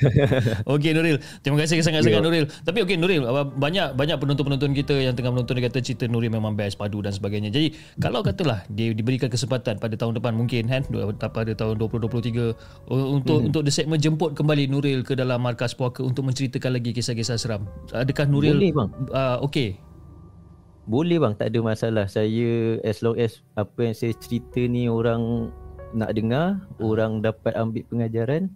Okey 0.70 0.94
Nuril, 0.94 1.18
terima 1.42 1.58
kasih 1.60 1.82
sangat-sangat 1.82 2.08
Ya. 2.10 2.22
Nuril. 2.22 2.46
Tapi 2.46 2.78
okey 2.82 2.96
Nuril, 2.96 3.26
banyak 3.54 3.92
banyak 3.92 4.16
penonton-penonton 4.16 4.70
kita 4.72 4.94
yang 4.96 5.14
tengah 5.14 5.34
menonton 5.34 5.58
dia 5.58 5.66
kata 5.66 5.78
cerita 5.80 6.06
Nuril 6.06 6.30
memang 6.30 6.54
best 6.54 6.78
padu 6.78 7.02
dan 7.02 7.10
sebagainya. 7.10 7.50
Jadi 7.50 7.74
kalau 7.98 8.22
katalah 8.22 8.62
dia 8.68 8.90
diberikan 8.90 9.26
kesempatan 9.26 9.76
pada 9.76 9.94
tahun 9.94 10.16
depan 10.16 10.32
mungkin 10.32 10.70
kan 10.70 10.82
pada 11.18 11.52
tahun 11.52 11.74
2023 11.76 12.54
uh, 12.86 13.08
untuk 13.10 13.38
Hmm. 13.40 13.46
untuk 13.46 13.62
the 13.62 13.70
segmen 13.70 13.98
jemput 13.98 14.32
kembali 14.32 14.66
Nuril 14.66 15.02
ke 15.02 15.12
dalam 15.12 15.38
markas 15.38 15.74
puaka 15.74 16.00
untuk 16.00 16.22
menceritakan 16.22 16.78
lagi 16.78 16.94
kisah-kisah 16.94 17.36
seram. 17.36 17.66
Adakah 17.90 18.26
Nuril 18.26 18.56
Boleh 18.56 18.72
bang 18.72 18.90
uh, 19.10 19.42
okey? 19.44 19.89
Boleh 20.88 21.20
bang 21.20 21.34
Tak 21.36 21.52
ada 21.52 21.58
masalah. 21.60 22.04
Saya 22.08 22.80
as 22.84 23.00
long 23.04 23.16
as 23.20 23.40
Apa 23.56 23.90
yang 23.90 23.94
saya 23.96 24.12
cerita 24.16 24.60
ni 24.64 24.86
Orang 24.86 25.52
nak 25.92 26.14
dengar 26.14 26.62
Orang 26.78 27.20
dapat 27.20 27.56
ambil 27.58 27.84
pengajaran 27.88 28.48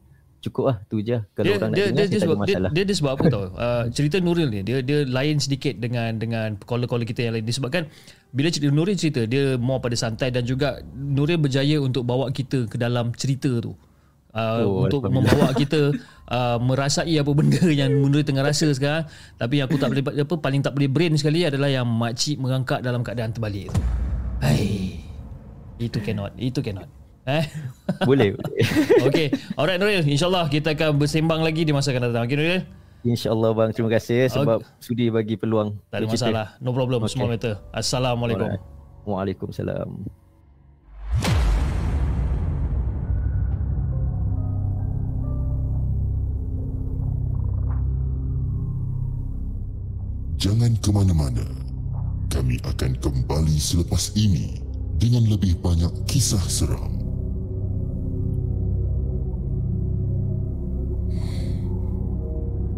Cukup 0.45 0.65
lah 0.69 0.77
tu 0.93 1.01
je 1.01 1.17
Kalau 1.33 1.45
Dia 1.49 1.57
orang 1.57 1.71
nak 1.73 1.77
dia, 1.77 1.85
dengar 1.89 1.97
dia, 1.97 2.05
dia 2.05 2.05
Saya 2.05 2.05
tak 2.05 2.05
ada 2.05 2.21
sebab 2.21 2.37
dia, 2.37 2.45
masalah. 2.45 2.71
dia, 2.71 2.83
dia 2.85 2.97
sebab 2.97 3.13
apa 3.17 3.25
tau? 3.33 3.45
Uh, 3.55 3.83
cerita 3.97 4.17
Nuril 4.21 4.49
ni 4.53 4.61
dia 4.61 4.79
dia 4.85 4.99
lain 5.09 5.37
sedikit 5.41 5.75
dengan 5.81 6.21
dengan 6.21 6.49
caller-caller 6.61 7.09
kita 7.09 7.25
yang 7.25 7.35
lain. 7.39 7.47
Disebabkan 7.49 7.89
bila 8.35 8.51
cerita 8.53 8.69
Nuril 8.69 8.97
cerita 8.99 9.25
dia 9.25 9.57
more 9.57 9.81
pada 9.81 9.97
santai 9.97 10.29
dan 10.29 10.45
juga 10.45 10.85
Nuril 10.93 11.41
berjaya 11.41 11.81
untuk 11.81 12.05
bawa 12.05 12.29
kita 12.29 12.69
ke 12.69 12.77
dalam 12.77 13.17
cerita 13.17 13.63
tu. 13.63 13.73
Uh, 14.35 14.67
Oh, 14.67 14.91
untuk 14.91 15.07
membawa 15.07 15.55
kita 15.55 15.95
uh, 16.27 16.59
merasai 16.59 17.15
apa 17.23 17.31
benda 17.31 17.63
yang 17.87 17.95
Nuril 17.95 18.27
tengah 18.27 18.43
rasa 18.43 18.67
sekarang 18.75 19.07
tapi 19.39 19.63
yang 19.63 19.71
aku 19.71 19.79
tak 19.79 19.95
boleh 19.95 20.03
apa 20.03 20.35
paling 20.43 20.59
tak 20.59 20.75
boleh 20.75 20.91
brain 20.91 21.15
sekali 21.15 21.47
adalah 21.47 21.71
yang 21.71 21.87
makcik 21.87 22.43
merangkak 22.43 22.83
dalam 22.83 23.07
keadaan 23.07 23.31
terbalik 23.31 23.71
tu. 23.71 23.79
Hai. 24.43 24.99
Itu 25.79 26.03
cannot. 26.03 26.35
Itu 26.35 26.67
cannot. 26.67 26.91
Eh? 27.25 27.47
Boleh. 28.11 28.37
Okay. 29.07 29.31
Alright 29.55 29.79
Nuril. 29.79 30.03
InsyaAllah 30.03 30.51
kita 30.51 30.75
akan 30.75 30.99
bersembang 30.99 31.41
lagi 31.41 31.63
di 31.63 31.71
masa 31.71 31.95
akan 31.95 32.11
datang. 32.11 32.27
Okay 32.27 32.37
Nuril? 32.37 32.63
InsyaAllah 33.05 33.51
bang 33.53 33.69
Terima 33.77 33.93
kasih 33.93 34.17
eh, 34.25 34.29
Sebab 34.33 34.65
sudi 34.81 35.13
bagi 35.13 35.37
peluang 35.37 35.77
Tak 35.93 36.03
ada 36.03 36.07
masalah. 36.09 36.47
No 36.59 36.75
problem. 36.75 37.05
Okay. 37.05 37.15
Small 37.15 37.31
matter. 37.31 37.61
Assalamualaikum. 37.71 38.49
Alright. 38.51 38.65
Waalaikumsalam 39.05 40.24
Jangan 50.45 50.77
ke 50.77 50.93
mana-mana. 50.93 51.41
Kami 52.29 52.61
akan 52.69 53.01
kembali 53.01 53.57
selepas 53.57 54.13
ini 54.13 54.61
dengan 55.01 55.25
lebih 55.25 55.57
banyak 55.57 56.05
kisah 56.05 56.45
seram. 56.45 56.93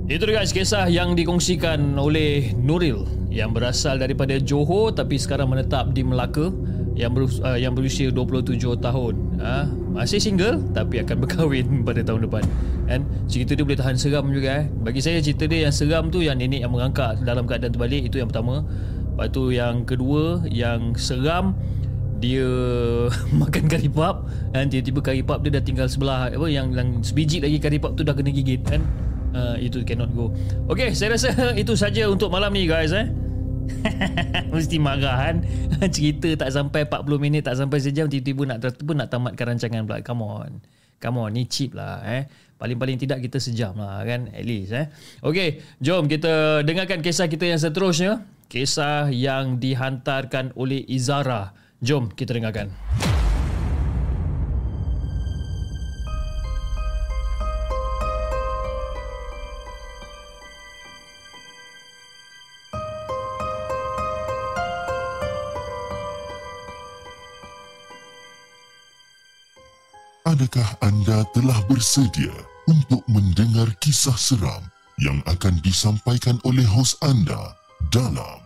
Itu 0.07 0.31
guys 0.31 0.55
kisah 0.55 0.87
yang 0.87 1.19
dikongsikan 1.19 1.99
oleh 1.99 2.55
Nuril 2.55 3.03
yang 3.35 3.51
berasal 3.51 3.99
daripada 3.99 4.39
Johor 4.39 4.95
tapi 4.95 5.19
sekarang 5.19 5.51
menetap 5.51 5.91
di 5.91 6.07
Melaka 6.07 6.55
yang 6.97 7.13
ber, 7.13 7.29
uh, 7.29 7.61
yang 7.61 7.77
berusia 7.77 8.09
27 8.09 8.57
tahun. 8.81 9.15
Uh, 9.37 9.69
masih 9.93 10.17
single 10.17 10.65
tapi 10.73 11.05
akan 11.05 11.23
berkahwin 11.23 11.67
pada 11.89 12.01
tahun 12.01 12.25
depan. 12.25 12.43
Kan? 12.89 13.01
Cerita 13.29 13.53
dia 13.53 13.65
boleh 13.69 13.79
tahan 13.79 13.97
seram 14.01 14.33
juga 14.33 14.65
eh. 14.65 14.67
Bagi 14.81 15.05
saya 15.05 15.21
cerita 15.21 15.45
dia 15.45 15.69
yang 15.69 15.75
seram 15.77 16.09
tu 16.09 16.25
yang 16.25 16.41
nenek 16.41 16.65
yang 16.65 16.73
mengangkat 16.73 17.21
dalam 17.23 17.45
keadaan 17.45 17.77
terbalik 17.77 18.09
itu 18.09 18.17
yang 18.17 18.33
pertama. 18.33 18.65
Lepas 19.17 19.29
tu 19.33 19.53
yang 19.53 19.85
kedua 19.85 20.45
yang 20.49 20.97
seram 20.97 21.53
dia 22.17 22.49
makan 23.45 23.69
kari 23.69 23.93
pap 23.93 24.25
dan 24.57 24.73
tiba-tiba 24.73 25.01
kari 25.05 25.21
pap 25.21 25.45
dia 25.45 25.61
dah 25.61 25.65
tinggal 25.65 25.85
sebelah 25.85 26.33
apa 26.33 26.49
yang 26.49 26.73
yang 26.73 27.05
sebiji 27.05 27.45
lagi 27.45 27.61
kari 27.61 27.77
pap 27.77 27.93
tu 27.93 28.03
dah 28.09 28.17
kena 28.17 28.33
gigit 28.33 28.65
kan. 28.65 28.81
Uh, 29.37 29.53
itu 29.61 29.85
cannot 29.85 30.09
go. 30.17 30.33
Okay, 30.73 30.97
saya 30.97 31.13
rasa 31.13 31.29
itu 31.61 31.77
saja 31.77 32.09
untuk 32.09 32.33
malam 32.33 32.57
ni 32.57 32.65
guys 32.65 32.97
eh. 32.97 33.13
Mesti 34.55 34.77
marah 34.79 35.31
kan? 35.31 35.37
Cerita 35.95 36.47
tak 36.47 36.51
sampai 36.55 36.87
40 36.87 37.23
minit 37.23 37.43
Tak 37.47 37.59
sampai 37.59 37.79
sejam 37.83 38.07
Tiba-tiba 38.07 38.43
nak, 38.49 38.59
tiba 38.75 38.93
nak 38.95 39.09
tamatkan 39.11 39.55
rancangan 39.55 39.83
pula. 39.85 39.99
Come 40.03 40.23
on. 40.25 40.51
Come 40.99 41.19
on 41.23 41.31
Ni 41.35 41.45
cheap 41.47 41.77
lah 41.77 42.03
eh. 42.05 42.27
Paling-paling 42.57 42.97
tidak 42.97 43.21
kita 43.21 43.37
sejam 43.37 43.77
lah 43.77 44.01
kan? 44.03 44.33
At 44.33 44.45
least 44.45 44.73
eh. 44.73 44.89
Okay 45.21 45.61
Jom 45.79 46.09
kita 46.09 46.64
dengarkan 46.64 47.05
kisah 47.05 47.29
kita 47.29 47.47
yang 47.47 47.61
seterusnya. 47.61 48.25
Kisah 48.47 49.11
yang 49.11 49.59
dihantarkan 49.59 50.55
oleh 50.55 50.81
Izara. 50.87 51.53
Jom 51.83 52.09
kita 52.09 52.33
dengarkan 52.35 52.73
Adakah 70.37 70.68
anda 70.84 71.24
telah 71.32 71.57
bersedia 71.64 72.28
untuk 72.68 73.01
mendengar 73.09 73.72
kisah 73.80 74.20
seram 74.20 74.61
yang 75.01 75.24
akan 75.24 75.57
disampaikan 75.64 76.37
oleh 76.45 76.61
hos 76.61 76.93
anda 77.01 77.57
dalam 77.89 78.45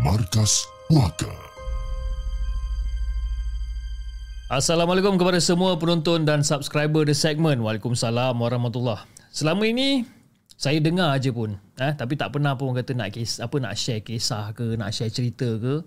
Markas 0.00 0.64
Puaka? 0.88 1.28
Assalamualaikum 4.48 5.20
kepada 5.20 5.36
semua 5.36 5.76
penonton 5.76 6.24
dan 6.24 6.40
subscriber 6.40 7.04
The 7.04 7.12
Segment. 7.12 7.60
Waalaikumsalam 7.60 8.32
warahmatullahi 8.40 9.04
Selama 9.28 9.68
ini 9.68 10.08
saya 10.56 10.80
dengar 10.80 11.20
aja 11.20 11.36
pun, 11.36 11.60
eh, 11.76 11.92
tapi 11.92 12.16
tak 12.16 12.32
pernah 12.32 12.56
pun 12.56 12.72
kata 12.72 12.96
nak 12.96 13.12
kes, 13.12 13.44
apa 13.44 13.60
nak 13.60 13.76
share 13.76 14.00
kisah 14.00 14.56
ke, 14.56 14.80
nak 14.80 14.88
share 14.88 15.12
cerita 15.12 15.52
ke. 15.60 15.84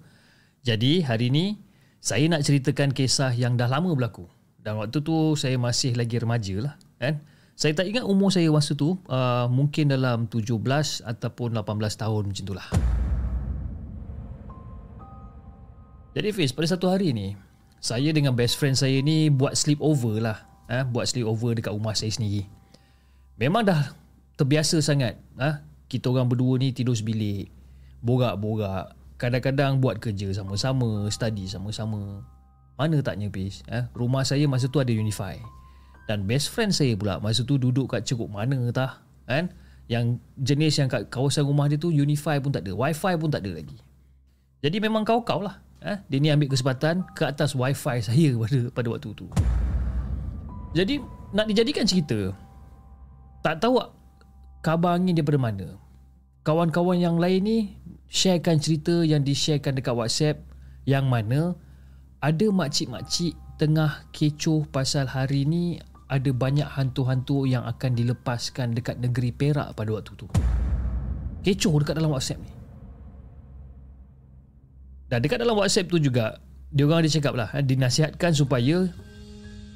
Jadi 0.61 1.01
hari 1.01 1.33
ini 1.33 1.57
saya 1.97 2.29
nak 2.29 2.45
ceritakan 2.45 2.93
kisah 2.93 3.33
yang 3.33 3.57
dah 3.57 3.65
lama 3.65 3.89
berlaku. 3.97 4.29
Dan 4.59 4.75
waktu 4.79 4.99
tu 4.99 5.39
saya 5.39 5.55
masih 5.55 5.95
lagi 5.95 6.19
remaja 6.19 6.55
lah 6.59 6.73
kan. 6.99 7.23
Saya 7.59 7.75
tak 7.75 7.91
ingat 7.91 8.07
umur 8.07 8.31
saya 8.31 8.47
masa 8.47 8.71
tu 8.71 8.95
uh, 9.11 9.47
mungkin 9.51 9.91
dalam 9.91 10.31
17 10.31 10.47
ataupun 11.03 11.59
18 11.59 11.67
tahun 11.99 12.23
macam 12.31 12.43
itulah. 12.47 12.67
Jadi 16.15 16.29
Fiz, 16.31 16.55
pada 16.55 16.67
satu 16.71 16.87
hari 16.87 17.11
ni 17.11 17.35
saya 17.79 18.11
dengan 18.11 18.35
best 18.35 18.59
friend 18.59 18.75
saya 18.75 18.99
ni 18.99 19.31
buat 19.31 19.55
sleepover 19.55 20.19
lah. 20.19 20.43
Eh, 20.67 20.83
buat 20.87 21.07
sleepover 21.07 21.55
dekat 21.55 21.71
rumah 21.71 21.95
saya 21.95 22.11
sendiri. 22.11 22.47
Memang 23.39 23.63
dah 23.63 23.95
terbiasa 24.35 24.83
sangat. 24.83 25.15
Eh, 25.39 25.55
kita 25.87 26.11
orang 26.11 26.27
berdua 26.27 26.59
ni 26.59 26.75
tidur 26.75 26.93
sebilik. 26.95 27.47
Borak-borak. 28.03 28.95
Kadang-kadang 29.19 29.83
buat 29.83 29.99
kerja 29.99 30.31
sama-sama, 30.31 31.07
study 31.11 31.43
sama-sama. 31.47 32.23
Mana 32.79 33.03
taknya 33.03 33.27
bis 33.27 33.59
eh? 33.67 33.83
Rumah 33.91 34.23
saya 34.23 34.47
masa 34.47 34.71
tu 34.71 34.79
ada 34.79 34.87
Unify 34.87 35.35
Dan 36.07 36.23
best 36.23 36.47
friend 36.47 36.71
saya 36.71 36.95
pula 36.95 37.19
Masa 37.19 37.43
tu 37.43 37.59
duduk 37.59 37.91
kat 37.91 38.07
cukup 38.07 38.31
mana 38.31 38.71
tah 38.71 39.03
kan? 39.27 39.51
Yang 39.91 40.23
jenis 40.39 40.73
yang 40.79 40.87
kat 40.87 41.11
kawasan 41.11 41.43
rumah 41.43 41.67
dia 41.67 41.75
tu 41.75 41.91
Unify 41.91 42.39
pun 42.39 42.55
tak 42.55 42.63
ada 42.63 42.71
Wi-Fi 42.71 43.19
pun 43.19 43.27
tak 43.27 43.43
ada 43.43 43.51
lagi 43.51 43.75
Jadi 44.63 44.79
memang 44.79 45.03
kau-kau 45.03 45.43
lah 45.43 45.59
eh? 45.83 45.99
Dia 46.07 46.17
ni 46.23 46.31
ambil 46.31 46.55
kesempatan 46.55 47.03
Ke 47.19 47.27
atas 47.27 47.51
Wi-Fi 47.51 47.99
saya 47.99 48.31
pada, 48.47 48.59
pada 48.71 48.87
waktu 48.95 49.11
tu 49.11 49.27
Jadi 50.71 51.03
Nak 51.35 51.51
dijadikan 51.51 51.83
cerita 51.83 52.31
Tak 53.43 53.59
tahu 53.59 53.75
Kabar 54.63 54.95
angin 54.95 55.19
daripada 55.19 55.35
mana 55.35 55.75
Kawan-kawan 56.47 56.95
yang 56.95 57.19
lain 57.19 57.43
ni 57.43 57.59
Sharekan 58.07 58.63
cerita 58.63 59.03
yang 59.03 59.27
di-sharekan 59.27 59.75
dekat 59.75 59.91
WhatsApp 59.91 60.39
Yang 60.87 61.05
mana 61.11 61.39
ada 62.19 62.47
makcik-makcik 62.51 63.35
tengah 63.55 64.03
kecoh 64.11 64.67
pasal 64.67 65.07
hari 65.07 65.47
ni 65.47 65.79
ada 66.11 66.31
banyak 66.35 66.67
hantu-hantu 66.67 67.47
yang 67.47 67.63
akan 67.63 67.95
dilepaskan 67.95 68.75
dekat 68.75 68.99
negeri 68.99 69.31
Perak 69.31 69.77
pada 69.77 69.89
waktu 69.93 70.11
tu. 70.17 70.27
Kecoh 71.45 71.79
dekat 71.79 71.95
dalam 71.95 72.11
WhatsApp 72.11 72.43
ni. 72.43 72.51
Dan 75.09 75.23
dekat 75.23 75.39
dalam 75.39 75.55
WhatsApp 75.55 75.89
tu 75.89 75.97
juga, 75.97 76.37
dia 76.69 76.83
orang 76.85 77.01
ada 77.05 77.09
cakap 77.09 77.33
lah, 77.33 77.49
eh, 77.55 77.63
dinasihatkan 77.63 78.35
supaya 78.35 78.89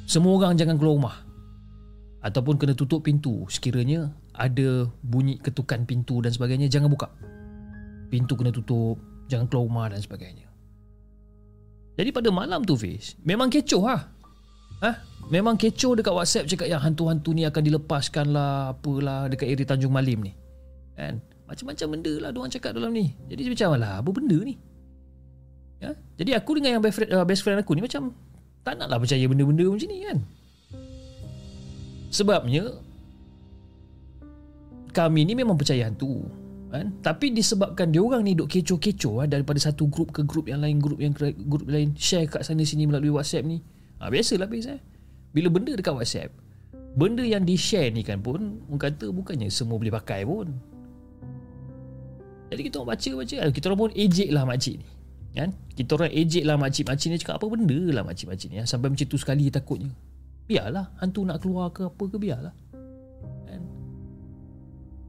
semua 0.06 0.36
orang 0.36 0.60
jangan 0.60 0.76
keluar 0.76 0.96
rumah. 1.00 1.18
Ataupun 2.24 2.56
kena 2.56 2.76
tutup 2.76 3.04
pintu 3.04 3.44
sekiranya 3.52 4.12
ada 4.36 4.88
bunyi 5.04 5.40
ketukan 5.40 5.84
pintu 5.84 6.20
dan 6.24 6.32
sebagainya, 6.32 6.68
jangan 6.68 6.92
buka. 6.92 7.08
Pintu 8.12 8.36
kena 8.36 8.52
tutup, 8.52 9.00
jangan 9.32 9.48
keluar 9.48 9.66
rumah 9.70 9.86
dan 9.90 10.00
sebagainya. 10.00 10.43
Jadi 11.94 12.10
pada 12.10 12.30
malam 12.34 12.66
tu 12.66 12.74
Fiz 12.74 13.14
Memang 13.22 13.54
kecoh 13.54 13.86
lah 13.86 14.02
ha? 14.82 14.92
Memang 15.30 15.56
kecoh 15.56 15.94
dekat 15.94 16.14
WhatsApp 16.14 16.50
Cakap 16.50 16.68
yang 16.68 16.82
hantu-hantu 16.82 17.32
ni 17.38 17.46
akan 17.46 17.62
dilepaskan 17.62 18.34
lah 18.34 18.74
Apalah 18.74 19.30
dekat 19.30 19.54
area 19.54 19.66
Tanjung 19.66 19.94
Malim 19.94 20.26
ni 20.26 20.34
kan? 20.98 21.22
Macam-macam 21.46 21.88
benda 21.98 22.14
lah 22.18 22.30
Diorang 22.34 22.54
cakap 22.54 22.72
dalam 22.74 22.90
ni 22.92 23.14
Jadi 23.30 23.42
macam 23.54 23.70
lah 23.78 24.02
Apa 24.02 24.10
benda 24.10 24.38
ni 24.42 24.56
ya? 25.78 25.92
Jadi 26.18 26.32
aku 26.34 26.52
dengan 26.58 26.80
yang 26.80 26.84
best 26.84 26.96
friend, 26.98 27.12
uh, 27.14 27.26
best 27.26 27.42
friend 27.46 27.58
aku 27.62 27.78
ni 27.78 27.82
Macam 27.86 28.10
Tak 28.66 28.74
nak 28.82 28.88
lah 28.90 28.98
percaya 28.98 29.26
benda-benda 29.30 29.66
macam 29.70 29.88
ni 29.88 29.98
kan 30.02 30.18
Sebabnya 32.10 32.64
Kami 34.94 35.22
ni 35.30 35.34
memang 35.38 35.58
percaya 35.58 35.86
hantu 35.86 36.43
kan? 36.74 36.90
Tapi 37.06 37.30
disebabkan 37.30 37.94
dia 37.94 38.02
orang 38.02 38.26
ni 38.26 38.34
duk 38.34 38.50
kecoh-kecoh 38.50 39.22
ha, 39.22 39.30
daripada 39.30 39.62
satu 39.62 39.86
grup 39.86 40.10
ke 40.10 40.26
grup 40.26 40.50
yang 40.50 40.66
lain 40.66 40.82
grup 40.82 40.98
yang 40.98 41.14
grup 41.14 41.70
lain 41.70 41.94
share 41.94 42.26
kat 42.26 42.42
sana 42.42 42.66
sini 42.66 42.90
melalui 42.90 43.14
WhatsApp 43.14 43.46
ni. 43.46 43.62
Ha, 44.02 44.10
biasalah 44.10 44.50
biasa 44.50 44.76
eh. 44.76 44.82
bila 45.32 45.54
benda 45.54 45.78
dekat 45.78 45.94
WhatsApp 45.94 46.34
benda 46.94 47.26
yang 47.26 47.44
di 47.44 47.58
share 47.58 47.90
ni 47.90 48.06
kan 48.06 48.22
pun 48.22 48.62
orang 48.70 48.82
kata 48.82 49.10
bukannya 49.10 49.50
semua 49.50 49.82
boleh 49.82 49.94
pakai 49.94 50.22
pun. 50.26 50.48
Jadi 52.54 52.62
kita 52.70 52.76
orang 52.82 52.90
baca 52.94 53.10
baca 53.18 53.36
kita 53.50 53.66
orang 53.70 53.80
pun 53.82 53.92
ejek 53.98 54.30
lah 54.30 54.44
makcik 54.46 54.78
ni 54.78 54.88
kan? 55.34 55.50
Kita 55.74 55.98
orang 55.98 56.14
ejek 56.14 56.44
lah 56.46 56.56
makcik-makcik 56.62 57.10
ni 57.10 57.18
cakap 57.18 57.42
apa 57.42 57.46
benda 57.50 57.80
lah 57.90 58.04
makcik-makcik 58.06 58.50
ni 58.54 58.58
ha? 58.62 58.66
sampai 58.70 58.94
macam 58.94 59.06
tu 59.10 59.18
sekali 59.18 59.50
takutnya. 59.50 59.90
Biarlah 60.46 60.94
hantu 61.02 61.26
nak 61.26 61.42
keluar 61.42 61.74
ke 61.74 61.90
apa 61.90 62.04
ke 62.06 62.18
biarlah 62.22 62.54
kan? 63.50 63.62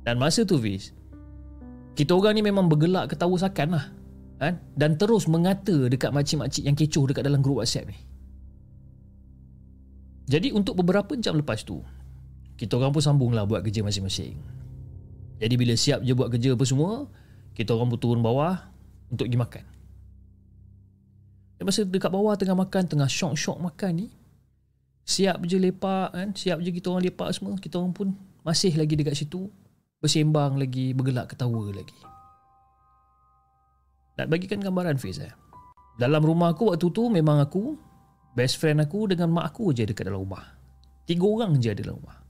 Dan 0.09 0.17
masa 0.17 0.49
tu 0.49 0.57
Fiz 0.57 0.97
kita 1.95 2.13
orang 2.15 2.35
ni 2.35 2.43
memang 2.43 2.67
bergelak 2.67 3.15
ketawa 3.15 3.39
sakan 3.39 3.71
lah. 3.79 3.87
Kan? 4.35 4.59
dan 4.75 4.99
terus 4.99 5.31
mengata 5.31 5.87
dekat 5.87 6.11
makcik-makcik 6.11 6.67
yang 6.67 6.75
kecoh 6.75 7.07
dekat 7.09 7.23
dalam 7.23 7.41
grup 7.41 7.63
WhatsApp 7.63 7.95
ni. 7.95 7.99
Jadi 10.27 10.51
untuk 10.51 10.75
beberapa 10.77 11.15
jam 11.17 11.39
lepas 11.39 11.63
tu 11.63 11.81
kita 12.59 12.77
orang 12.77 12.91
pun 12.91 13.01
sambung 13.01 13.33
lah 13.33 13.47
buat 13.47 13.63
kerja 13.63 13.81
masing-masing. 13.87 14.37
Jadi 15.39 15.55
bila 15.55 15.75
siap 15.79 16.03
je 16.03 16.13
buat 16.13 16.29
kerja 16.29 16.53
apa 16.53 16.65
semua 16.67 17.07
kita 17.55 17.73
orang 17.73 17.95
pun 17.95 17.99
turun 18.03 18.21
bawah 18.21 18.59
untuk 19.09 19.31
pergi 19.31 19.39
makan. 19.39 19.65
Dan 21.55 21.65
masa 21.65 21.87
dekat 21.87 22.11
bawah 22.11 22.35
tengah 22.35 22.59
makan 22.59 22.83
tengah 22.91 23.09
syok-syok 23.09 23.59
makan 23.63 23.93
ni 23.97 24.07
siap 25.07 25.41
je 25.47 25.57
lepak 25.57 26.11
kan? 26.11 26.29
Siap 26.35 26.59
je 26.59 26.69
kita 26.75 26.91
orang 26.91 27.07
lepak 27.07 27.31
semua 27.33 27.55
kita 27.57 27.79
orang 27.79 27.95
pun 27.95 28.13
masih 28.43 28.75
lagi 28.75 28.99
dekat 28.99 29.15
situ 29.15 29.47
bersembang 30.05 30.61
lagi, 30.61 30.93
bergelak 30.93 31.33
ketawa 31.33 31.73
lagi. 31.73 31.97
Nak 34.21 34.29
bagikan 34.29 34.61
gambaran 34.61 35.01
Fiz 35.01 35.17
eh. 35.25 35.33
Dalam 35.97 36.21
rumah 36.21 36.53
aku 36.53 36.77
waktu 36.77 36.87
tu 36.93 37.09
memang 37.09 37.41
aku, 37.41 37.81
best 38.37 38.61
friend 38.61 38.85
aku 38.85 39.09
dengan 39.09 39.33
mak 39.33 39.57
aku 39.57 39.73
je 39.73 39.89
dekat 39.89 40.05
dalam 40.05 40.29
rumah. 40.29 40.45
Tiga 41.09 41.25
orang 41.25 41.57
je 41.57 41.73
ada 41.73 41.81
dalam 41.81 42.05
rumah. 42.05 42.21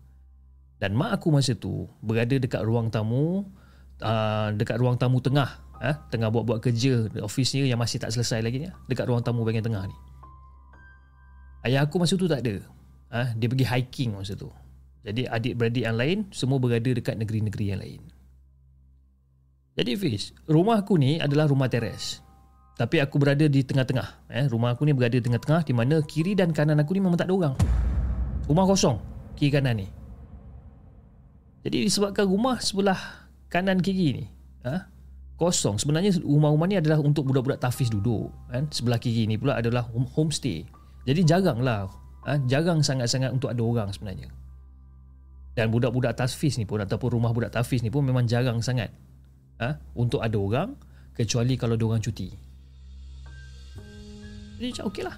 Dan 0.79 0.95
mak 0.95 1.19
aku 1.19 1.35
masa 1.35 1.59
tu 1.59 1.91
berada 1.99 2.39
dekat 2.39 2.63
ruang 2.63 2.95
tamu, 2.95 3.43
uh, 4.01 4.49
dekat 4.55 4.79
ruang 4.79 4.95
tamu 4.95 5.19
tengah. 5.19 5.51
Eh, 5.83 5.97
tengah 6.09 6.31
buat-buat 6.31 6.65
kerja 6.65 7.11
di 7.11 7.21
ofisnya 7.21 7.67
yang 7.67 7.77
masih 7.77 7.99
tak 8.01 8.15
selesai 8.15 8.41
lagi 8.41 8.65
ni. 8.65 8.71
Dekat 8.89 9.11
ruang 9.11 9.21
tamu 9.21 9.43
bahagian 9.43 9.67
tengah 9.67 9.85
ni. 9.85 9.97
Ayah 11.67 11.85
aku 11.85 11.99
masa 11.99 12.15
tu 12.15 12.31
tak 12.31 12.41
ada. 12.41 12.63
Eh, 13.13 13.29
dia 13.37 13.49
pergi 13.51 13.67
hiking 13.67 14.17
masa 14.17 14.33
tu. 14.39 14.49
Jadi 15.05 15.29
adik-beradik 15.29 15.85
yang 15.85 15.97
lain 16.01 16.19
semua 16.33 16.57
berada 16.57 16.89
dekat 16.89 17.21
negeri-negeri 17.21 17.65
yang 17.69 17.81
lain. 17.85 18.03
Jadi 19.77 19.93
Fiz, 20.01 20.33
rumah 20.49 20.81
aku 20.81 20.97
ni 20.97 21.21
adalah 21.21 21.45
rumah 21.45 21.69
teres. 21.69 22.25
Tapi 22.75 22.99
aku 22.99 23.21
berada 23.21 23.47
di 23.47 23.63
tengah-tengah. 23.63 24.33
Eh, 24.33 24.47
rumah 24.51 24.75
aku 24.75 24.83
ni 24.89 24.97
berada 24.97 25.15
di 25.15 25.23
tengah-tengah 25.23 25.63
di 25.63 25.75
mana 25.77 26.03
kiri 26.03 26.35
dan 26.35 26.51
kanan 26.51 26.81
aku 26.81 26.97
ni 26.97 27.05
memang 27.05 27.21
tak 27.21 27.31
ada 27.31 27.35
orang. 27.37 27.55
Rumah 28.51 28.65
kosong, 28.67 28.97
kiri 29.39 29.55
kanan 29.55 29.85
ni. 29.85 29.89
Jadi 31.63 31.87
disebabkan 31.87 32.27
rumah 32.27 32.59
sebelah 32.59 32.99
kanan 33.49 33.79
kiri 33.79 34.21
ni, 34.21 34.25
ha, 34.67 34.91
kosong. 35.39 35.79
Sebenarnya 35.79 36.19
rumah-rumah 36.23 36.67
ni 36.67 36.77
adalah 36.79 36.99
untuk 36.99 37.31
budak-budak 37.31 37.63
tafiz 37.63 37.89
duduk. 37.89 38.31
Kan? 38.51 38.67
Sebelah 38.73 38.99
kiri 38.99 39.27
ni 39.31 39.39
pula 39.39 39.59
adalah 39.59 39.87
home- 39.91 40.11
homestay. 40.11 40.67
Jadi 41.07 41.21
jaranglah, 41.23 41.91
ha, 42.27 42.39
jarang 42.51 42.83
sangat-sangat 42.83 43.31
untuk 43.31 43.55
ada 43.55 43.63
orang 43.63 43.89
sebenarnya. 43.95 44.29
Dan 45.55 45.71
budak-budak 45.71 46.19
tafiz 46.19 46.59
ni 46.59 46.67
pun 46.67 46.83
ataupun 46.83 47.15
rumah 47.15 47.31
budak 47.31 47.55
tafiz 47.55 47.79
ni 47.87 47.91
pun 47.91 48.03
memang 48.03 48.27
jarang 48.27 48.59
sangat 48.59 48.91
ha, 49.63 49.79
untuk 49.95 50.19
ada 50.19 50.35
orang 50.35 50.75
kecuali 51.15 51.55
kalau 51.55 51.79
ada 51.79 51.85
orang 51.87 52.03
cuti. 52.03 52.27
Jadi 54.59 54.69
macam 54.75 54.85
okey 54.91 55.03
lah. 55.07 55.17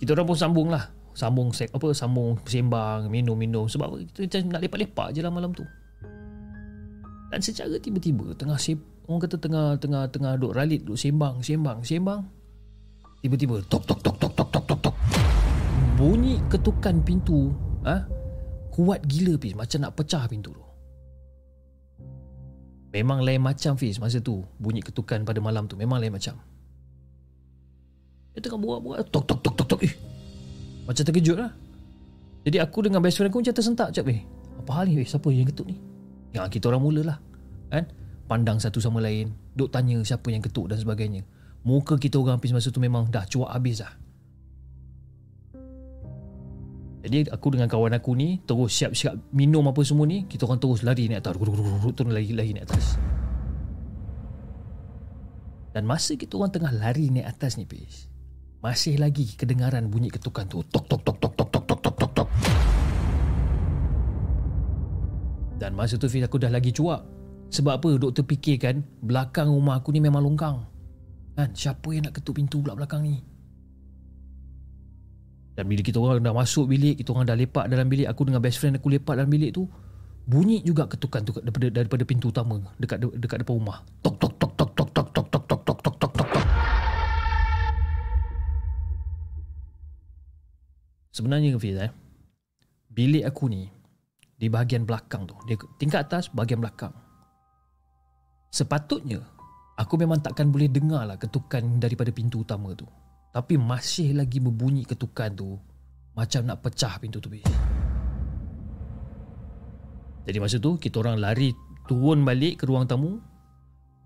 Kita 0.00 0.12
orang 0.16 0.26
pun 0.28 0.36
sambung 0.36 0.68
lah. 0.68 0.84
Sambung 1.10 1.50
sek, 1.50 1.74
apa 1.74 1.90
sambung 1.90 2.38
sembang, 2.46 3.10
minum-minum 3.10 3.66
sebab 3.66 3.98
kita 4.14 4.40
macam 4.40 4.56
nak 4.56 4.62
lepak-lepak 4.62 5.08
je 5.16 5.20
lah 5.20 5.32
malam 5.32 5.50
tu. 5.50 5.66
Dan 7.32 7.40
secara 7.42 7.76
tiba-tiba 7.80 8.30
tengah 8.36 8.56
sep, 8.56 8.78
orang 9.08 9.20
kata 9.26 9.36
tengah 9.36 9.66
tengah 9.80 10.06
tengah 10.12 10.32
duk 10.38 10.54
ralit, 10.54 10.86
duk 10.86 10.96
sembang, 10.96 11.42
sembang, 11.42 11.82
sembang. 11.82 12.20
Tiba-tiba 13.20 13.60
tok 13.68 13.84
tok 13.84 14.00
tok 14.00 14.16
tok 14.16 14.32
tok 14.32 14.48
tok 14.64 14.80
tok. 14.80 14.96
Bunyi 15.98 16.40
ketukan 16.48 17.04
pintu, 17.04 17.52
ah, 17.84 18.00
ha? 18.00 18.19
Kuat 18.80 19.04
gila 19.04 19.36
Fiz 19.36 19.52
macam 19.52 19.84
nak 19.84 19.92
pecah 19.92 20.24
pintu 20.24 20.56
tu. 20.56 20.64
Memang 22.96 23.20
lain 23.20 23.44
macam 23.44 23.76
Fiz 23.76 24.00
masa 24.00 24.24
tu 24.24 24.40
bunyi 24.56 24.80
ketukan 24.80 25.20
pada 25.28 25.36
malam 25.36 25.68
tu 25.68 25.76
memang 25.76 26.00
lain 26.00 26.08
macam. 26.08 26.40
Dia 28.32 28.40
tengah 28.40 28.56
buat-buat 28.56 29.12
tok 29.12 29.24
tok 29.28 29.38
tok 29.44 29.54
tok 29.60 29.66
tok. 29.76 29.80
Eh. 29.84 29.92
Macam 30.88 31.02
terkejut 31.04 31.36
lah. 31.36 31.52
Jadi 32.48 32.56
aku 32.56 32.88
dengan 32.88 33.04
best 33.04 33.20
friend 33.20 33.28
aku 33.28 33.44
macam 33.44 33.52
tersentak 33.52 33.92
macam 33.92 34.04
eh. 34.16 34.24
Apa 34.64 34.70
hal 34.80 34.84
ni? 34.88 35.04
Eh, 35.04 35.04
siapa 35.04 35.28
yang 35.28 35.44
ketuk 35.52 35.68
ni? 35.68 35.76
Ya 36.32 36.48
kita 36.48 36.72
orang 36.72 36.80
mulalah. 36.80 37.20
Kan? 37.68 37.84
Pandang 38.32 38.56
satu 38.64 38.80
sama 38.80 39.04
lain, 39.04 39.36
duk 39.52 39.68
tanya 39.68 40.00
siapa 40.08 40.32
yang 40.32 40.40
ketuk 40.40 40.72
dan 40.72 40.80
sebagainya. 40.80 41.20
Muka 41.68 42.00
kita 42.00 42.16
orang 42.16 42.40
habis 42.40 42.56
masa 42.56 42.72
tu 42.72 42.80
memang 42.80 43.12
dah 43.12 43.28
cuak 43.28 43.52
habis 43.52 43.84
dah. 43.84 43.92
Jadi 47.00 47.32
aku 47.32 47.56
dengan 47.56 47.64
kawan 47.64 47.96
aku 47.96 48.12
ni 48.12 48.44
terus 48.44 48.76
siap-siap 48.76 49.32
minum 49.32 49.64
apa 49.64 49.80
semua 49.80 50.04
ni, 50.04 50.28
kita 50.28 50.44
orang 50.44 50.60
terus 50.60 50.84
lari 50.84 51.08
naik 51.08 51.24
atas. 51.24 51.34
Terus 51.96 52.12
lari-lari 52.12 52.52
naik 52.52 52.68
atas. 52.68 53.00
Dan 55.72 55.88
masa 55.88 56.18
kita 56.18 56.36
orang 56.36 56.52
tengah 56.52 56.72
lari 56.76 57.08
naik 57.08 57.24
atas 57.24 57.56
ni, 57.56 57.64
Pis, 57.64 58.10
masih 58.60 59.00
lagi 59.00 59.32
kedengaran 59.32 59.88
bunyi 59.88 60.12
ketukan 60.12 60.44
tu. 60.44 60.60
Tok 60.68 60.84
tok 60.84 61.00
tok 61.00 61.16
tok 61.16 61.32
tok 61.32 61.48
tok 61.48 61.64
tok 61.64 61.80
tok 61.80 61.94
tok 61.96 62.10
tok. 62.20 62.28
Dan 65.56 65.72
masa 65.76 65.96
tu 65.96 66.08
Fiz 66.08 66.24
aku 66.24 66.36
dah 66.36 66.52
lagi 66.52 66.72
cuak. 66.72 67.00
Sebab 67.50 67.82
apa? 67.82 67.88
Doktor 67.96 68.24
fikirkan 68.28 68.84
belakang 69.02 69.48
rumah 69.48 69.80
aku 69.80 69.92
ni 69.92 70.00
memang 70.04 70.20
longkang. 70.24 70.68
Kan? 71.36 71.50
Siapa 71.56 71.88
yang 71.96 72.08
nak 72.08 72.20
ketuk 72.20 72.36
pintu 72.36 72.60
pula 72.60 72.76
belakang 72.76 73.04
ni? 73.04 73.20
Dan 75.60 75.68
bila 75.68 75.84
kita 75.84 76.00
orang 76.00 76.24
dah 76.24 76.32
masuk 76.32 76.72
bilik, 76.72 77.04
kita 77.04 77.12
orang 77.12 77.28
dah 77.28 77.36
lepak 77.36 77.68
dalam 77.68 77.84
bilik, 77.84 78.08
aku 78.08 78.24
dengan 78.24 78.40
best 78.40 78.56
friend 78.56 78.80
aku 78.80 78.88
lepak 78.96 79.12
dalam 79.12 79.28
bilik 79.28 79.52
tu, 79.52 79.68
bunyi 80.24 80.64
juga 80.64 80.88
ketukan 80.88 81.20
tu 81.20 81.36
daripada 81.36 81.68
daripada 81.68 82.00
pintu 82.08 82.32
utama 82.32 82.56
dekat 82.80 82.96
dekat 83.20 83.44
depan 83.44 83.60
rumah. 83.60 83.84
Tok 84.00 84.16
tok 84.16 84.32
tok 84.40 84.52
tok 84.56 84.70
tok 84.72 84.88
tok 84.88 85.08
tok 85.12 85.26
tok 85.28 85.44
tok 85.44 85.60
tok 85.60 85.78
tok 85.84 85.96
tok 86.00 86.12
tok 86.16 86.28
tok. 86.32 86.46
Sebenarnya 91.12 91.60
Fiz 91.60 91.76
eh, 91.76 91.92
bilik 92.88 93.28
aku 93.28 93.52
ni 93.52 93.68
di 94.40 94.48
bahagian 94.48 94.88
belakang 94.88 95.28
tu, 95.28 95.36
dia 95.44 95.60
tingkat 95.76 96.08
atas 96.08 96.32
bahagian 96.32 96.64
belakang. 96.64 96.96
Sepatutnya 98.48 99.20
aku 99.76 100.00
memang 100.00 100.24
takkan 100.24 100.48
boleh 100.48 100.72
dengar 100.72 101.04
lah 101.04 101.20
ketukan 101.20 101.76
daripada 101.76 102.08
pintu 102.08 102.40
utama 102.48 102.72
tu. 102.72 102.88
Tapi 103.30 103.54
masih 103.54 104.18
lagi 104.18 104.42
berbunyi 104.42 104.82
ketukan 104.82 105.30
tu 105.30 105.54
macam 106.18 106.42
nak 106.50 106.66
pecah 106.66 106.98
pintu 106.98 107.22
tu. 107.22 107.30
Fiz. 107.30 107.46
Jadi 110.26 110.38
masa 110.42 110.58
tu 110.58 110.74
kita 110.74 110.98
orang 110.98 111.22
lari 111.22 111.54
turun 111.86 112.26
balik 112.26 112.62
ke 112.62 112.64
ruang 112.66 112.90
tamu 112.90 113.22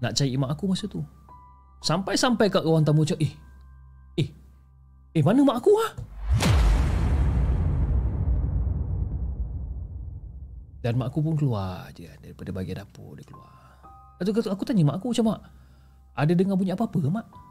nak 0.04 0.12
cari 0.12 0.36
mak 0.36 0.52
aku 0.52 0.64
masa 0.68 0.84
tu. 0.84 1.00
Sampai-sampai 1.80 2.52
kat 2.52 2.64
ruang 2.64 2.84
tamu 2.84 3.04
cakap, 3.04 3.24
"Eh. 3.24 3.32
Eh. 4.20 4.28
Eh 5.16 5.22
mana 5.24 5.40
mak 5.40 5.60
aku 5.64 5.72
ah?" 5.80 5.92
Dan 10.84 11.00
mak 11.00 11.08
aku 11.12 11.24
pun 11.24 11.32
keluar 11.40 11.88
je 11.96 12.08
daripada 12.20 12.52
bahagian 12.52 12.84
dapur 12.84 13.16
dia 13.16 13.24
keluar. 13.24 13.52
Lepas 14.20 14.44
tu 14.44 14.52
aku, 14.52 14.64
tanya 14.68 14.84
mak 14.84 15.00
aku 15.00 15.16
macam 15.16 15.32
mak, 15.32 15.40
ada 16.12 16.32
dengar 16.36 16.60
bunyi 16.60 16.76
apa-apa 16.76 16.98
mak? 17.08 17.43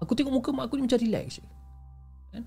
Aku 0.00 0.12
tengok 0.16 0.32
muka 0.32 0.50
mak 0.52 0.68
aku 0.68 0.80
ni 0.80 0.88
macam 0.88 1.00
relax 1.00 1.38
je. 1.38 1.44
Kan? 2.32 2.44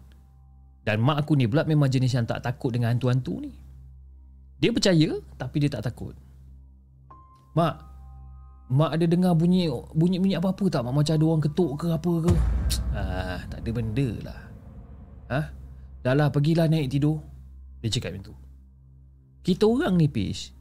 Dan 0.84 0.98
mak 1.02 1.24
aku 1.24 1.38
ni 1.38 1.46
pula 1.46 1.64
memang 1.64 1.88
jenis 1.88 2.18
yang 2.18 2.26
tak 2.26 2.42
takut 2.42 2.74
dengan 2.74 2.94
hantu-hantu 2.94 3.40
ni. 3.40 3.54
Dia 4.58 4.74
percaya 4.74 5.16
tapi 5.38 5.56
dia 5.62 5.70
tak 5.70 5.86
takut. 5.86 6.18
Mak, 7.54 7.76
mak 8.74 8.92
ada 8.98 9.06
dengar 9.06 9.38
bunyi 9.38 9.70
bunyi-bunyi 9.94 10.36
apa-apa 10.40 10.66
tak? 10.74 10.82
Mak 10.82 10.94
macam 10.94 11.14
ada 11.14 11.26
orang 11.30 11.44
ketuk 11.46 11.72
ke 11.78 11.88
apa 11.94 12.14
ke? 12.30 12.34
Ah, 12.94 13.42
tak 13.50 13.66
ada 13.66 13.70
benda 13.74 14.10
lah. 14.22 14.42
Ah, 15.26 15.46
dah 16.06 16.14
lah 16.14 16.30
pergilah 16.30 16.70
naik 16.70 16.94
tidur. 16.94 17.26
Dia 17.82 17.90
cakap 17.90 18.14
macam 18.14 18.30
tu. 18.30 18.36
Kita 19.44 19.68
orang 19.68 20.00
ni 20.00 20.08
Pish 20.08 20.56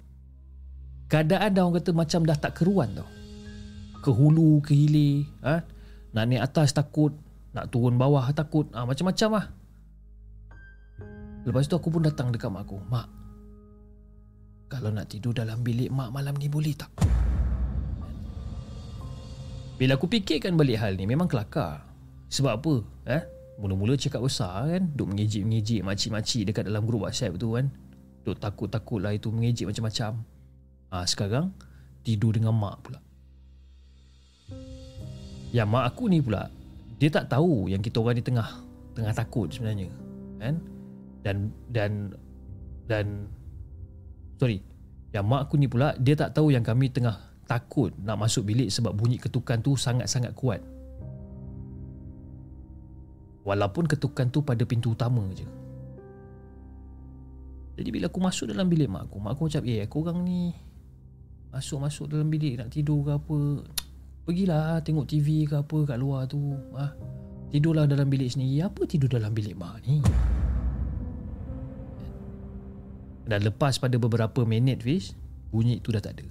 Keadaan 1.06 1.54
dah 1.54 1.62
orang 1.62 1.78
kata 1.78 1.90
macam 1.94 2.20
dah 2.26 2.34
tak 2.34 2.58
keruan 2.58 2.90
tau 2.98 3.06
Ke 4.02 4.10
hulu, 4.10 4.58
ke 4.58 4.74
hilir 4.74 5.30
ha? 5.46 5.62
Nak 6.12 6.24
naik 6.28 6.44
atas 6.44 6.76
takut 6.76 7.12
Nak 7.56 7.68
turun 7.72 7.96
bawah 7.96 8.24
takut. 8.32 8.68
Ha, 8.72 8.84
Macam-macam 8.84 9.28
lah. 9.40 9.46
Lepas 11.42 11.66
tu 11.66 11.74
aku 11.74 11.90
pun 11.90 12.06
datang 12.06 12.30
dekat 12.30 12.48
mak 12.52 12.68
aku. 12.68 12.78
Mak 12.86 13.08
Kalau 14.70 14.94
nak 14.94 15.10
tidur 15.10 15.34
dalam 15.34 15.60
bilik 15.60 15.90
mak 15.90 16.14
malam 16.14 16.36
ni 16.38 16.46
boleh 16.48 16.72
tak? 16.76 16.92
Bila 19.76 19.98
aku 19.98 20.06
fikirkan 20.06 20.54
balik 20.54 20.78
hal 20.78 20.94
ni 20.94 21.04
Memang 21.08 21.26
kelakar. 21.26 21.82
Sebab 22.32 22.52
apa? 22.62 22.74
Eh? 23.08 23.22
Mula-mula 23.60 23.98
cakap 23.98 24.24
besar 24.24 24.68
kan? 24.68 24.82
Duk 24.96 25.12
mengejik-mengejik 25.12 25.84
makcik-makcik 25.84 26.48
Dekat 26.48 26.64
dalam 26.68 26.88
grup 26.88 27.04
whatsapp 27.04 27.36
tu 27.36 27.58
kan? 27.58 27.68
Duk 28.22 28.38
takut-takut 28.38 29.02
lah 29.02 29.12
itu 29.12 29.28
mengejek 29.28 29.68
macam-macam. 29.68 30.24
Ha, 30.94 31.04
Sekarang 31.04 31.52
Tidur 32.00 32.32
dengan 32.32 32.56
mak 32.56 32.80
pula 32.86 33.11
Yang 35.52 35.68
mak 35.68 35.84
aku 35.92 36.08
ni 36.08 36.18
pula 36.24 36.48
Dia 36.96 37.12
tak 37.12 37.28
tahu 37.28 37.68
yang 37.68 37.84
kita 37.84 38.00
orang 38.00 38.16
ni 38.16 38.24
tengah 38.24 38.48
Tengah 38.96 39.12
takut 39.12 39.52
sebenarnya 39.52 39.92
Kan? 40.40 40.56
Dan 41.20 41.36
Dan 41.68 42.16
Dan 42.88 43.28
Sorry 44.40 44.64
Yang 45.12 45.24
mak 45.28 45.40
aku 45.46 45.60
ni 45.60 45.68
pula 45.68 45.92
Dia 46.00 46.16
tak 46.16 46.32
tahu 46.32 46.50
yang 46.50 46.64
kami 46.64 46.88
tengah 46.88 47.20
Takut 47.44 47.92
nak 48.00 48.16
masuk 48.16 48.48
bilik 48.48 48.72
Sebab 48.72 48.96
bunyi 48.96 49.20
ketukan 49.20 49.60
tu 49.60 49.76
sangat-sangat 49.76 50.32
kuat. 50.32 50.64
Walaupun 53.42 53.90
ketukan 53.90 54.30
tu 54.30 54.40
pada 54.46 54.62
pintu 54.62 54.94
utama 54.94 55.26
je. 55.34 55.44
Jadi 57.76 57.88
bila 57.90 58.06
aku 58.06 58.20
masuk 58.22 58.46
dalam 58.52 58.68
bilik 58.68 58.86
mak 58.86 59.08
aku 59.08 59.16
Mak 59.18 59.32
aku 59.34 59.42
macam 59.48 59.62
Eh 59.64 59.84
korang 59.88 60.18
ni 60.22 60.52
Masuk-masuk 61.50 62.12
dalam 62.12 62.28
bilik 62.28 62.60
Nak 62.60 62.68
tidur 62.68 63.00
ke 63.00 63.10
apa 63.16 63.36
Pergilah 64.22 64.78
tengok 64.86 65.06
TV 65.10 65.50
ke 65.50 65.58
apa 65.58 65.78
Kat 65.82 65.98
luar 65.98 66.30
tu 66.30 66.54
ha? 66.78 66.94
Tidurlah 67.52 67.84
dalam 67.84 68.08
bilik 68.08 68.32
sendiri. 68.32 68.64
Apa 68.64 68.88
tidur 68.88 69.10
dalam 69.10 69.34
bilik 69.36 69.52
mak 69.58 69.84
ni? 69.84 70.00
Dan 73.28 73.44
lepas 73.44 73.76
pada 73.76 73.98
beberapa 73.98 74.46
minit 74.48 74.80
Fiz 74.80 75.12
Bunyi 75.52 75.82
tu 75.82 75.92
dah 75.92 76.00
tak 76.00 76.16
ada. 76.16 76.26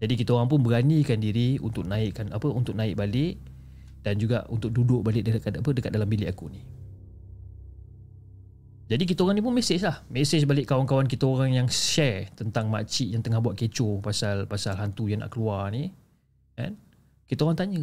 Jadi 0.00 0.14
kita 0.16 0.32
orang 0.32 0.48
pun 0.48 0.64
beranikan 0.64 1.20
diri 1.20 1.60
Untuk 1.60 1.84
naikkan 1.84 2.32
apa 2.32 2.48
Untuk 2.48 2.78
naik 2.78 2.96
balik 2.96 3.36
Dan 4.00 4.16
juga 4.16 4.48
untuk 4.48 4.72
duduk 4.72 5.04
balik 5.04 5.28
dekat, 5.28 5.60
apa, 5.60 5.70
dekat 5.74 5.92
dalam 5.92 6.08
bilik 6.08 6.30
aku 6.32 6.48
ni. 6.48 6.62
Jadi 8.90 9.04
kita 9.06 9.22
orang 9.22 9.38
ni 9.38 9.44
pun 9.44 9.52
mesej 9.52 9.84
lah. 9.84 10.00
Mesej 10.08 10.48
balik 10.48 10.70
kawan-kawan 10.70 11.04
kita 11.04 11.28
orang 11.28 11.50
yang 11.52 11.68
share 11.68 12.32
Tentang 12.32 12.72
makcik 12.72 13.10
yang 13.12 13.20
tengah 13.20 13.42
buat 13.42 13.58
kecoh 13.58 14.00
Pasal 14.00 14.48
pasal 14.48 14.80
hantu 14.80 15.10
yang 15.10 15.20
nak 15.20 15.34
keluar 15.34 15.68
ni 15.68 15.92
kan? 16.68 16.74
Kita 17.30 17.46
orang 17.46 17.58
tanya. 17.58 17.82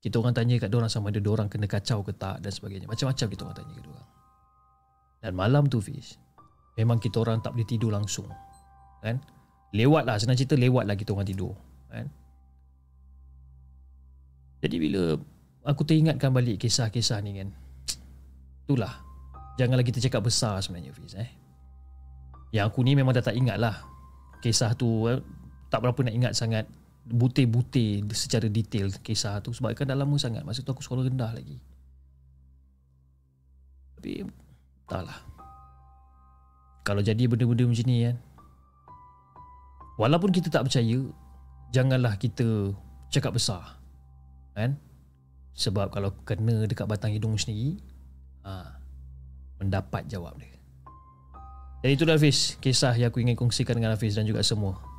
Kita 0.00 0.22
orang 0.22 0.34
tanya 0.38 0.54
kat 0.56 0.70
orang 0.70 0.88
sama 0.88 1.10
ada 1.10 1.18
orang 1.26 1.50
kena 1.50 1.66
kacau 1.66 2.00
ke 2.06 2.14
tak 2.14 2.38
Dan 2.38 2.54
sebagainya. 2.54 2.86
Macam-macam 2.86 3.26
kita 3.26 3.42
orang 3.42 3.56
tanya 3.58 3.72
kat 3.74 3.86
orang. 3.90 4.08
Dan 5.20 5.32
malam 5.34 5.64
tu 5.66 5.82
Fiz 5.82 6.14
Memang 6.78 7.00
kita 7.00 7.24
orang 7.24 7.42
tak 7.42 7.56
boleh 7.56 7.66
tidur 7.66 7.90
langsung. 7.90 8.28
Kan? 9.02 9.18
Lewat 9.74 10.06
lah 10.06 10.20
senang 10.20 10.38
cerita 10.38 10.54
lewat 10.54 10.86
lah 10.86 10.94
kita 10.94 11.10
orang 11.10 11.26
tidur. 11.26 11.52
Kan? 11.90 12.06
Jadi 14.62 14.76
bila 14.78 15.18
Aku 15.66 15.82
teringatkan 15.82 16.30
balik 16.30 16.62
kisah-kisah 16.62 17.18
ni 17.20 17.42
kan? 17.42 17.50
Itulah 18.64 19.02
Janganlah 19.58 19.82
kita 19.82 19.98
cakap 19.98 20.28
besar 20.28 20.60
sebenarnya 20.62 20.94
Fiz 20.94 21.18
eh. 21.18 21.30
Yang 22.54 22.64
aku 22.70 22.80
ni 22.86 22.94
memang 22.94 23.12
dah 23.16 23.24
tak 23.26 23.34
ingat 23.34 23.58
lah 23.58 23.74
Kisah 24.38 24.72
tu 24.78 25.10
eh, 25.10 25.18
Tak 25.70 25.82
berapa 25.82 25.98
nak 26.06 26.14
ingat 26.14 26.32
sangat 26.38 26.64
Butir-butir 27.06 28.02
secara 28.18 28.50
detail 28.50 28.90
kisah 28.98 29.38
tu. 29.38 29.54
Sebab 29.54 29.78
kan 29.78 29.86
dah 29.86 29.94
lama 29.94 30.18
sangat 30.18 30.42
Masa 30.42 30.66
tu 30.66 30.74
aku 30.74 30.82
sekolah 30.82 31.06
rendah 31.06 31.30
lagi. 31.30 31.58
Tapi 33.94 34.26
Entahlah 34.86 35.22
Kalau 36.82 37.02
jadi 37.02 37.30
benda-benda 37.30 37.66
macam 37.66 37.86
ni 37.86 38.10
kan. 38.10 38.16
Walaupun 40.02 40.30
kita 40.34 40.50
tak 40.50 40.66
percaya 40.66 40.98
Janganlah 41.70 42.18
kita 42.18 42.74
Cakap 43.10 43.38
besar 43.38 43.78
Kan. 44.58 44.74
Sebab 45.54 45.94
kalau 45.94 46.10
kena 46.26 46.66
dekat 46.66 46.90
batang 46.90 47.14
hidung 47.14 47.38
sendiri 47.38 47.78
ha, 48.42 48.82
Mendapat 49.62 50.10
jawab 50.10 50.36
dia. 50.42 50.54
Jadi 51.86 51.92
itu 51.94 52.04
Hafiz 52.06 52.58
Kisah 52.58 52.98
yang 52.98 53.14
aku 53.14 53.22
ingin 53.22 53.38
kongsikan 53.38 53.78
dengan 53.78 53.94
Hafiz 53.94 54.18
Dan 54.18 54.26
juga 54.26 54.42
semua 54.42 54.85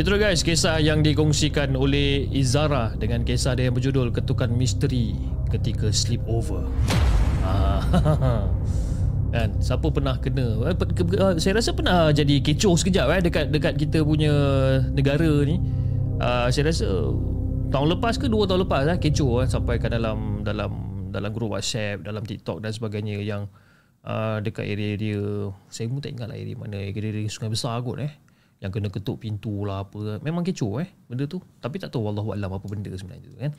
Itu 0.00 0.16
dia 0.16 0.32
guys 0.32 0.40
kisah 0.40 0.80
yang 0.80 1.04
dikongsikan 1.04 1.76
oleh 1.76 2.24
Izara 2.32 2.96
dengan 2.96 3.20
kisah 3.20 3.52
dia 3.52 3.68
yang 3.68 3.76
berjudul 3.76 4.08
Ketukan 4.16 4.48
Misteri 4.48 5.12
Ketika 5.52 5.92
Sleepover. 5.92 6.64
Ah, 7.44 7.84
kan 9.36 9.60
siapa 9.60 9.92
pernah 9.92 10.16
kena 10.16 10.72
eh, 10.72 11.36
saya 11.36 11.60
rasa 11.60 11.76
pernah 11.76 12.08
jadi 12.16 12.40
kecoh 12.40 12.80
sekejap 12.80 13.12
eh 13.12 13.20
dekat 13.28 13.44
dekat 13.52 13.76
kita 13.76 14.00
punya 14.00 14.32
negara 14.88 15.44
ni. 15.44 15.60
Uh, 16.16 16.48
saya 16.48 16.72
rasa 16.72 16.88
tahun 17.68 18.00
lepas 18.00 18.16
ke 18.16 18.24
dua 18.32 18.48
tahun 18.48 18.64
lepas 18.64 18.88
eh 18.88 18.96
kecoh 18.96 19.44
eh 19.44 19.52
sampai 19.52 19.76
ke 19.76 19.92
dalam 19.92 20.40
dalam 20.40 20.72
dalam 21.12 21.28
grup 21.28 21.52
WhatsApp, 21.52 22.08
dalam 22.08 22.24
TikTok 22.24 22.64
dan 22.64 22.72
sebagainya 22.72 23.20
yang 23.20 23.52
uh, 24.08 24.40
dekat 24.40 24.64
area-area 24.64 25.52
saya 25.68 25.92
pun 25.92 26.00
tak 26.00 26.16
ingat 26.16 26.32
lah 26.32 26.40
area 26.40 26.56
mana 26.56 26.80
area-area 26.80 27.28
sungai 27.28 27.52
besar 27.52 27.84
kot 27.84 28.00
eh 28.00 28.29
yang 28.60 28.68
kena 28.68 28.92
ketuk 28.92 29.24
pintu 29.24 29.64
lah 29.64 29.88
apa 29.88 30.20
memang 30.20 30.44
kecoh 30.44 30.84
eh 30.84 30.88
benda 31.08 31.24
tu. 31.24 31.40
Tapi 31.58 31.80
tak 31.80 31.96
tahu 31.96 32.12
wallahu 32.12 32.36
alam 32.36 32.52
apa 32.52 32.66
benda 32.68 32.92
sebenarnya 32.92 33.24
tu 33.24 33.40
kan. 33.40 33.52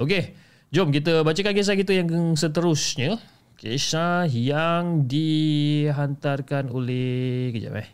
Okey 0.00 0.36
jom 0.72 0.88
kita 0.88 1.24
bacakan 1.24 1.52
kisah 1.56 1.76
kita 1.76 1.92
yang 1.96 2.08
seterusnya. 2.36 3.16
Kisah 3.56 4.26
yang 4.26 5.06
dihantarkan 5.06 6.66
oleh 6.72 7.54
kejap 7.54 7.78
eh. 7.78 7.88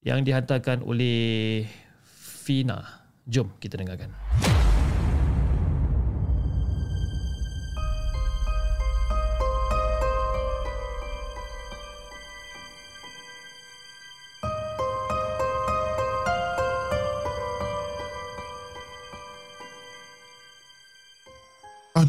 Yang 0.00 0.18
dihantarkan 0.32 0.80
oleh 0.80 1.68
Fina. 2.16 3.04
Jom 3.28 3.52
kita 3.60 3.76
dengarkan 3.76 4.16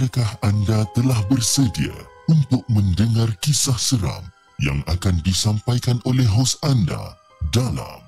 Adakah 0.09 0.41
anda 0.41 0.89
telah 0.97 1.21
bersedia 1.29 1.93
untuk 2.25 2.65
mendengar 2.65 3.29
kisah 3.45 3.77
seram 3.77 4.25
yang 4.57 4.81
akan 4.89 5.21
disampaikan 5.21 6.01
oleh 6.01 6.25
hos 6.25 6.57
anda 6.65 7.13
dalam 7.53 8.01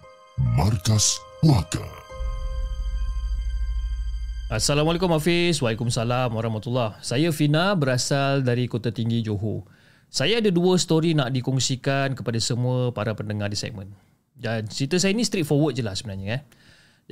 Markas 0.58 1.22
Puaka? 1.46 1.86
Assalamualaikum 4.50 5.14
Hafiz 5.14 5.62
Waalaikumsalam 5.62 6.34
warahmatullahi 6.34 6.98
Saya 7.06 7.30
Fina 7.30 7.78
berasal 7.78 8.42
dari 8.42 8.66
Kota 8.66 8.90
Tinggi 8.90 9.22
Johor 9.22 9.70
Saya 10.10 10.42
ada 10.42 10.50
dua 10.50 10.82
story 10.82 11.14
nak 11.14 11.30
dikongsikan 11.30 12.18
kepada 12.18 12.42
semua 12.42 12.90
para 12.90 13.14
pendengar 13.14 13.54
di 13.54 13.62
segmen 13.62 13.94
Dan 14.34 14.66
cerita 14.66 14.98
saya 14.98 15.14
ni 15.14 15.22
straightforward 15.22 15.78
je 15.78 15.86
lah 15.86 15.94
sebenarnya 15.94 16.42
eh. 16.42 16.44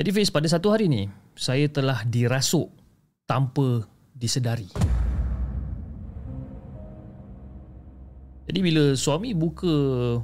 Jadi 0.01 0.09
Fiz 0.17 0.33
pada 0.33 0.49
satu 0.49 0.73
hari 0.73 0.89
ni 0.89 1.05
Saya 1.37 1.69
telah 1.69 2.01
dirasuk 2.09 2.73
tanpa 3.29 3.85
disedari. 4.19 4.67
Jadi 8.49 8.59
bila 8.59 8.91
suami 8.97 9.31
buka 9.31 9.69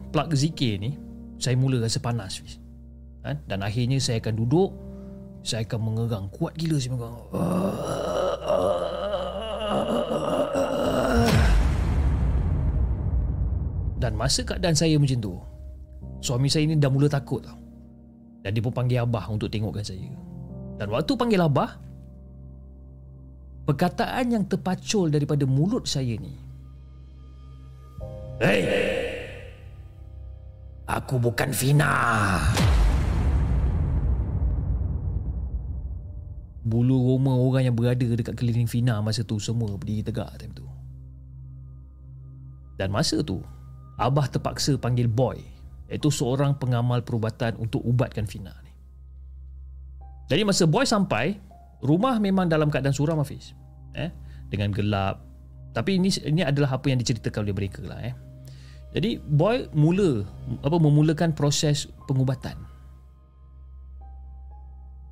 plug 0.09 0.33
zikir 0.33 0.81
ni 0.81 0.97
Saya 1.37 1.53
mula 1.55 1.77
rasa 1.77 2.01
panas 2.01 2.41
kan? 3.21 3.37
Dan 3.49 3.65
akhirnya 3.65 3.97
saya 3.97 4.21
akan 4.21 4.35
duduk 4.37 4.69
saya 5.45 5.61
akan 5.61 5.79
mengerang 5.93 6.25
kuat 6.33 6.57
gila 6.57 6.81
saya 6.81 6.91
mengerang. 6.97 7.17
Dan 14.01 14.11
masa 14.17 14.41
keadaan 14.41 14.73
saya 14.73 14.97
macam 14.97 15.17
tu 15.21 15.33
suami 16.25 16.49
saya 16.49 16.65
ni 16.65 16.77
dah 16.81 16.89
mula 16.89 17.05
takut 17.05 17.45
tau. 17.45 17.57
Dan 18.41 18.57
dia 18.57 18.61
pun 18.61 18.73
panggil 18.73 19.01
abah 19.05 19.29
untuk 19.29 19.49
tengokkan 19.49 19.85
saya. 19.85 20.09
Dan 20.81 20.89
waktu 20.89 21.13
panggil 21.13 21.41
abah 21.45 21.77
perkataan 23.65 24.31
yang 24.31 24.43
terpacul 24.45 25.09
daripada 25.09 25.43
mulut 25.49 25.89
saya 25.89 26.15
ni 26.17 26.33
Hei 28.39 28.61
Aku 30.85 31.17
bukan 31.17 31.49
Fina 31.49 32.37
bulu 36.65 37.13
roma 37.13 37.37
orang 37.37 37.69
yang 37.69 37.77
berada 37.77 38.01
dekat 38.01 38.33
keliling 38.33 38.65
Fina 38.65 38.97
masa 38.97 39.21
tu 39.21 39.37
semua 39.37 39.77
berdiri 39.77 40.01
tegak 40.01 40.33
time 40.41 40.51
tu. 40.57 40.65
Dan 42.75 42.91
masa 42.91 43.21
tu, 43.21 43.39
Abah 43.95 44.27
terpaksa 44.27 44.75
panggil 44.75 45.07
Boy, 45.07 45.39
iaitu 45.87 46.11
seorang 46.11 46.57
pengamal 46.59 47.05
perubatan 47.05 47.55
untuk 47.61 47.79
ubatkan 47.85 48.27
Fina 48.27 48.51
ni. 48.65 48.73
Jadi 50.27 50.41
masa 50.43 50.65
Boy 50.65 50.83
sampai, 50.83 51.37
rumah 51.85 52.17
memang 52.17 52.49
dalam 52.49 52.73
keadaan 52.73 52.93
suram 52.93 53.21
Hafiz. 53.21 53.53
Eh, 53.95 54.11
dengan 54.51 54.75
gelap. 54.75 55.23
Tapi 55.71 55.99
ini 55.99 56.11
ini 56.23 56.41
adalah 56.43 56.79
apa 56.79 56.91
yang 56.91 56.99
diceritakan 56.99 57.47
oleh 57.47 57.55
mereka 57.55 57.83
lah 57.83 57.99
eh. 58.03 58.15
Jadi 58.95 59.19
Boy 59.19 59.67
mula 59.75 60.23
apa 60.63 60.77
memulakan 60.79 61.35
proses 61.35 61.91
pengubatan. 62.07 62.55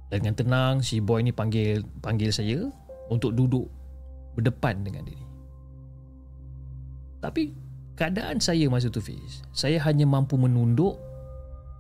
Dengan 0.08 0.38
tenang 0.38 0.86
si 0.86 1.02
boy 1.02 1.26
ni 1.26 1.34
panggil 1.34 1.82
panggil 2.00 2.30
saya 2.30 2.70
untuk 3.10 3.34
duduk 3.34 3.66
berdepan 4.38 4.86
dengan 4.86 5.10
dia. 5.10 5.20
Tapi 7.18 7.50
keadaan 7.98 8.38
saya 8.38 8.70
masa 8.70 8.94
tu 8.94 9.02
Fiz, 9.02 9.42
saya 9.58 9.82
hanya 9.90 10.06
mampu 10.06 10.38
menunduk 10.38 11.02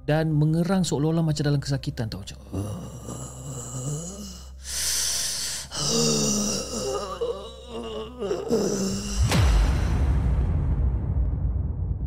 dan 0.09 0.33
mengerang 0.33 0.81
seolah-olah 0.81 1.23
macam 1.23 1.43
dalam 1.45 1.61
kesakitan 1.61 2.09
tau 2.09 2.25
macam. 2.25 2.39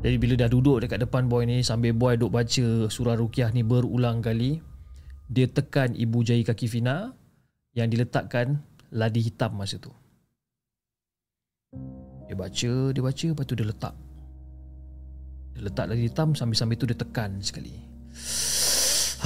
Jadi 0.07 0.22
bila 0.22 0.39
dah 0.39 0.47
duduk 0.47 0.87
dekat 0.87 1.03
depan 1.03 1.27
boy 1.27 1.43
ni 1.51 1.66
sambil 1.66 1.91
boy 1.91 2.14
duk 2.14 2.31
baca 2.31 2.87
surah 2.87 3.18
rukiah 3.18 3.51
ni 3.51 3.66
berulang 3.66 4.22
kali, 4.22 4.62
dia 5.27 5.51
tekan 5.51 5.99
ibu 5.99 6.22
jari 6.22 6.47
kaki 6.47 6.70
Fina 6.70 7.11
yang 7.74 7.91
diletakkan 7.91 8.62
ladi 8.95 9.18
hitam 9.27 9.59
masa 9.59 9.83
tu. 9.83 9.91
Dia 12.31 12.39
baca, 12.39 12.72
dia 12.95 13.03
baca, 13.03 13.27
lepas 13.35 13.45
tu 13.51 13.55
dia 13.59 13.66
letak. 13.66 13.95
Dia 15.59 15.62
letak 15.66 15.85
ladi 15.91 16.07
hitam 16.07 16.39
sambil-sambil 16.39 16.79
tu 16.79 16.87
dia 16.87 16.99
tekan 16.99 17.43
sekali. 17.43 17.74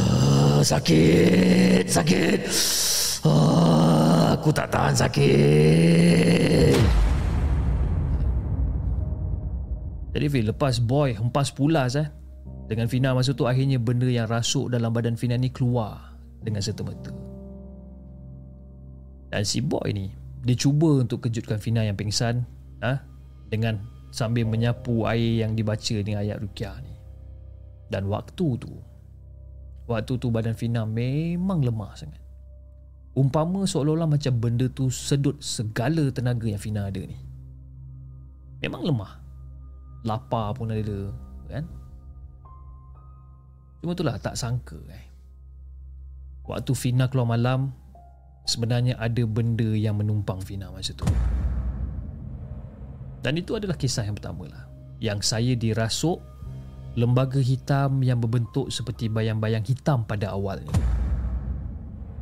Ah, 0.00 0.64
sakit, 0.72 1.84
sakit. 1.92 2.40
Ah, 4.50 4.58
aku 4.58 4.66
tak 4.66 4.74
tahan 4.74 4.94
sakit. 4.98 6.74
Jadi 10.10 10.26
Fil, 10.26 10.50
lepas 10.50 10.82
boy 10.82 11.14
hempas 11.14 11.54
pulas 11.54 11.94
eh. 11.94 12.10
Dengan 12.66 12.90
Fina 12.90 13.14
masa 13.14 13.30
tu 13.30 13.46
akhirnya 13.46 13.78
benda 13.78 14.10
yang 14.10 14.26
rasuk 14.26 14.74
dalam 14.74 14.90
badan 14.90 15.14
Fina 15.14 15.38
ni 15.38 15.54
keluar 15.54 16.18
dengan 16.42 16.58
serta-merta. 16.58 17.14
Dan 19.30 19.46
si 19.46 19.62
boy 19.62 19.86
ni, 19.94 20.10
dia 20.42 20.58
cuba 20.58 20.98
untuk 20.98 21.30
kejutkan 21.30 21.62
Fina 21.62 21.86
yang 21.86 21.94
pingsan 21.94 22.42
ha? 22.82 23.06
dengan 23.54 23.78
sambil 24.10 24.50
menyapu 24.50 25.06
air 25.06 25.46
yang 25.46 25.54
dibaca 25.54 25.94
dengan 26.02 26.26
ayat 26.26 26.42
rukyah 26.42 26.74
ni. 26.82 26.94
Dan 27.86 28.10
waktu 28.10 28.58
tu, 28.58 28.74
waktu 29.86 30.18
tu 30.18 30.26
badan 30.34 30.58
Fina 30.58 30.82
memang 30.82 31.62
lemah 31.62 31.94
sangat. 31.94 32.29
Umpama 33.10 33.66
seolah-olah 33.66 34.06
macam 34.06 34.38
benda 34.38 34.70
tu 34.70 34.86
sedut 34.86 35.34
segala 35.42 36.14
tenaga 36.14 36.46
yang 36.46 36.62
Fina 36.62 36.86
ada 36.86 37.02
ni. 37.02 37.18
Memang 38.62 38.86
lemah. 38.86 39.18
Lapar 40.06 40.54
pun 40.54 40.70
ada, 40.70 41.10
kan? 41.50 41.66
Cuma 43.82 43.92
itulah 43.96 44.16
tak 44.20 44.38
sangka 44.38 44.78
eh. 44.92 45.04
Waktu 46.46 46.72
Fina 46.74 47.06
keluar 47.06 47.36
malam 47.36 47.70
Sebenarnya 48.48 48.98
ada 48.98 49.22
benda 49.28 49.70
yang 49.76 50.00
menumpang 50.00 50.42
Fina 50.42 50.72
masa 50.72 50.96
tu 50.96 51.06
Dan 53.22 53.38
itu 53.38 53.54
adalah 53.54 53.78
kisah 53.78 54.02
yang 54.02 54.16
pertama 54.18 54.50
lah 54.50 54.64
Yang 54.98 55.30
saya 55.30 55.52
dirasuk 55.54 56.18
Lembaga 56.98 57.38
hitam 57.38 58.02
yang 58.02 58.18
berbentuk 58.18 58.66
seperti 58.74 59.06
bayang-bayang 59.06 59.62
hitam 59.62 60.02
pada 60.02 60.34
awalnya 60.34 60.74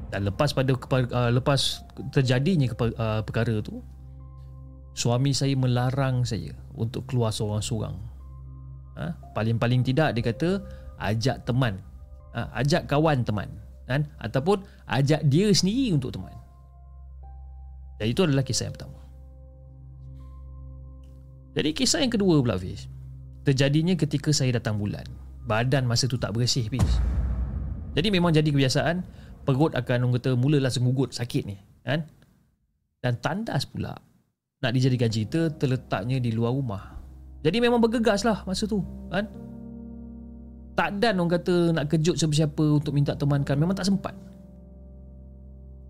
Dan 0.09 0.25
lepas 0.25 0.57
pada 0.57 0.73
uh, 0.73 1.31
lepas 1.33 1.85
terjadinya 2.13 2.73
uh, 2.73 3.21
perkara 3.21 3.61
tu 3.61 3.85
Suami 4.99 5.31
saya 5.31 5.55
melarang 5.55 6.27
saya 6.27 6.51
untuk 6.75 7.07
keluar 7.07 7.31
seorang-seorang. 7.31 7.95
Ha? 8.99 9.15
Paling-paling 9.31 9.87
tidak 9.87 10.11
dia 10.19 10.27
kata 10.27 10.59
ajak 10.99 11.47
teman. 11.47 11.79
Ha, 12.35 12.51
ajak 12.59 12.91
kawan 12.91 13.23
teman. 13.23 13.47
Kan? 13.87 14.11
Ataupun 14.19 14.67
ajak 14.91 15.23
dia 15.31 15.55
sendiri 15.55 15.95
untuk 15.95 16.19
teman. 16.19 16.35
Dan 18.03 18.11
itu 18.11 18.27
adalah 18.27 18.43
kisah 18.43 18.67
yang 18.67 18.75
pertama. 18.75 18.99
Jadi 21.55 21.71
kisah 21.79 22.03
yang 22.03 22.11
kedua 22.11 22.43
pula 22.43 22.59
Fiz. 22.59 22.91
Terjadinya 23.47 23.95
ketika 23.95 24.35
saya 24.35 24.59
datang 24.59 24.83
bulan. 24.83 25.07
Badan 25.47 25.87
masa 25.87 26.11
tu 26.11 26.19
tak 26.19 26.35
bersih 26.35 26.67
Fiz. 26.67 26.99
Jadi 27.95 28.11
memang 28.11 28.35
jadi 28.35 28.51
kebiasaan 28.51 29.07
perut 29.49 29.73
akan 29.73 30.05
orang 30.05 30.21
kata 30.21 30.37
mulalah 30.37 30.69
sengugut 30.69 31.17
sakit 31.17 31.49
ni 31.49 31.57
kan? 31.81 32.05
Dan 33.01 33.17
tandas 33.25 33.65
pula 33.65 33.97
nak 34.61 34.73
dijadikan 34.77 35.09
cerita 35.09 35.49
terletaknya 35.49 36.21
di 36.21 36.37
luar 36.37 36.53
rumah. 36.53 37.01
Jadi 37.41 37.57
memang 37.65 37.81
bergegas 37.81 38.29
lah 38.29 38.45
masa 38.45 38.69
tu 38.69 38.85
kan? 39.09 39.25
Tak 40.77 41.01
dan 41.01 41.17
orang 41.17 41.41
kata 41.41 41.73
nak 41.73 41.89
kejut 41.89 42.21
siapa-siapa 42.21 42.61
untuk 42.77 42.93
minta 42.93 43.17
temankan 43.17 43.57
memang 43.57 43.73
tak 43.73 43.89
sempat. 43.89 44.13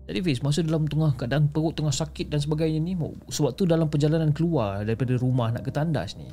Jadi 0.07 0.23
Fiz 0.23 0.39
masa 0.39 0.63
dalam 0.63 0.87
tengah 0.87 1.13
keadaan 1.19 1.51
perut 1.51 1.75
tengah 1.75 1.93
sakit 1.93 2.31
dan 2.31 2.39
sebagainya 2.39 2.79
ni 2.79 2.95
sebab 3.29 3.53
tu 3.53 3.67
dalam 3.67 3.91
perjalanan 3.91 4.33
keluar 4.33 4.81
daripada 4.81 5.13
rumah 5.19 5.53
nak 5.53 5.67
ke 5.67 5.69
tandas 5.69 6.17
ni 6.17 6.25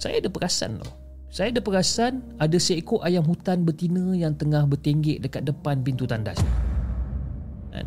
saya 0.00 0.20
ada 0.20 0.28
perasan 0.32 0.80
tau 0.80 0.88
saya 1.26 1.50
ada 1.50 1.60
perasan 1.60 2.22
ada 2.38 2.56
seekor 2.56 3.02
ayam 3.02 3.26
hutan 3.26 3.66
betina 3.66 4.14
yang 4.14 4.32
tengah 4.38 4.62
bertenggek 4.64 5.20
dekat 5.20 5.42
depan 5.42 5.82
pintu 5.82 6.06
tandas. 6.06 6.38
Kan? 7.74 7.86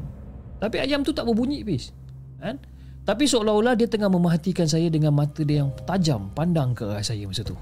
tapi 0.59 0.77
ayam 0.83 1.01
tu 1.07 1.15
tak 1.15 1.23
berbunyi 1.23 1.63
Fiz 1.63 1.95
kan? 2.37 2.59
tapi 3.07 3.25
seolah-olah 3.25 3.79
dia 3.79 3.87
tengah 3.87 4.11
memerhatikan 4.11 4.67
saya 4.67 4.91
dengan 4.91 5.15
mata 5.15 5.41
dia 5.41 5.63
yang 5.65 5.71
tajam 5.87 6.29
pandang 6.35 6.75
ke 6.75 6.85
arah 6.85 7.01
saya 7.01 7.25
masa 7.25 7.41
tu. 7.41 7.57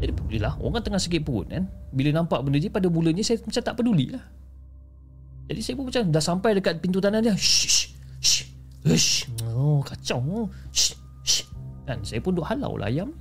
Jadi 0.00 0.16
pedulilah 0.16 0.56
Orang 0.64 0.80
tengah 0.80 0.96
sakit 0.96 1.20
perut 1.20 1.44
kan? 1.52 1.68
Bila 1.92 2.16
nampak 2.16 2.40
benda 2.40 2.56
ni 2.56 2.72
Pada 2.72 2.88
mulanya 2.88 3.20
saya 3.20 3.36
macam 3.44 3.60
tak 3.60 3.76
peduli 3.76 4.08
lah 4.08 4.24
Jadi 5.44 5.60
saya 5.60 5.74
pun 5.76 5.84
macam 5.92 6.02
Dah 6.08 6.24
sampai 6.24 6.56
dekat 6.56 6.80
pintu 6.80 7.04
tanah 7.04 7.20
dia 7.20 7.36
Shh 7.36 7.92
Shh 8.24 8.48
Shh 8.96 9.28
Oh 9.52 9.84
kacau. 9.84 10.48
Shh 10.72 10.96
Shh. 11.20 11.44
Kan? 11.84 12.00
Saya 12.00 12.24
pun 12.24 12.32
duk 12.32 12.48
halau 12.48 12.80
lah 12.80 12.88
ayam 12.88 13.12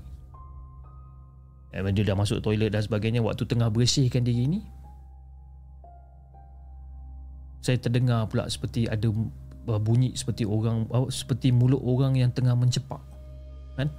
Eh, 1.69 1.85
dia 1.93 2.01
dah 2.01 2.17
masuk 2.17 2.41
toilet 2.41 2.73
dan 2.73 2.81
sebagainya 2.81 3.21
Waktu 3.21 3.45
tengah 3.45 3.69
bersihkan 3.69 4.25
diri 4.25 4.49
ni 4.49 4.65
Saya 7.61 7.77
terdengar 7.77 8.25
pula 8.25 8.49
seperti 8.49 8.89
ada 8.89 9.05
bunyi 9.77 10.17
seperti 10.17 10.47
orang 10.47 10.89
seperti 11.13 11.53
mulut 11.53 11.77
orang 11.83 12.17
yang 12.17 12.33
tengah 12.33 12.57
mencepak. 12.57 12.97
Kan? 13.77 13.93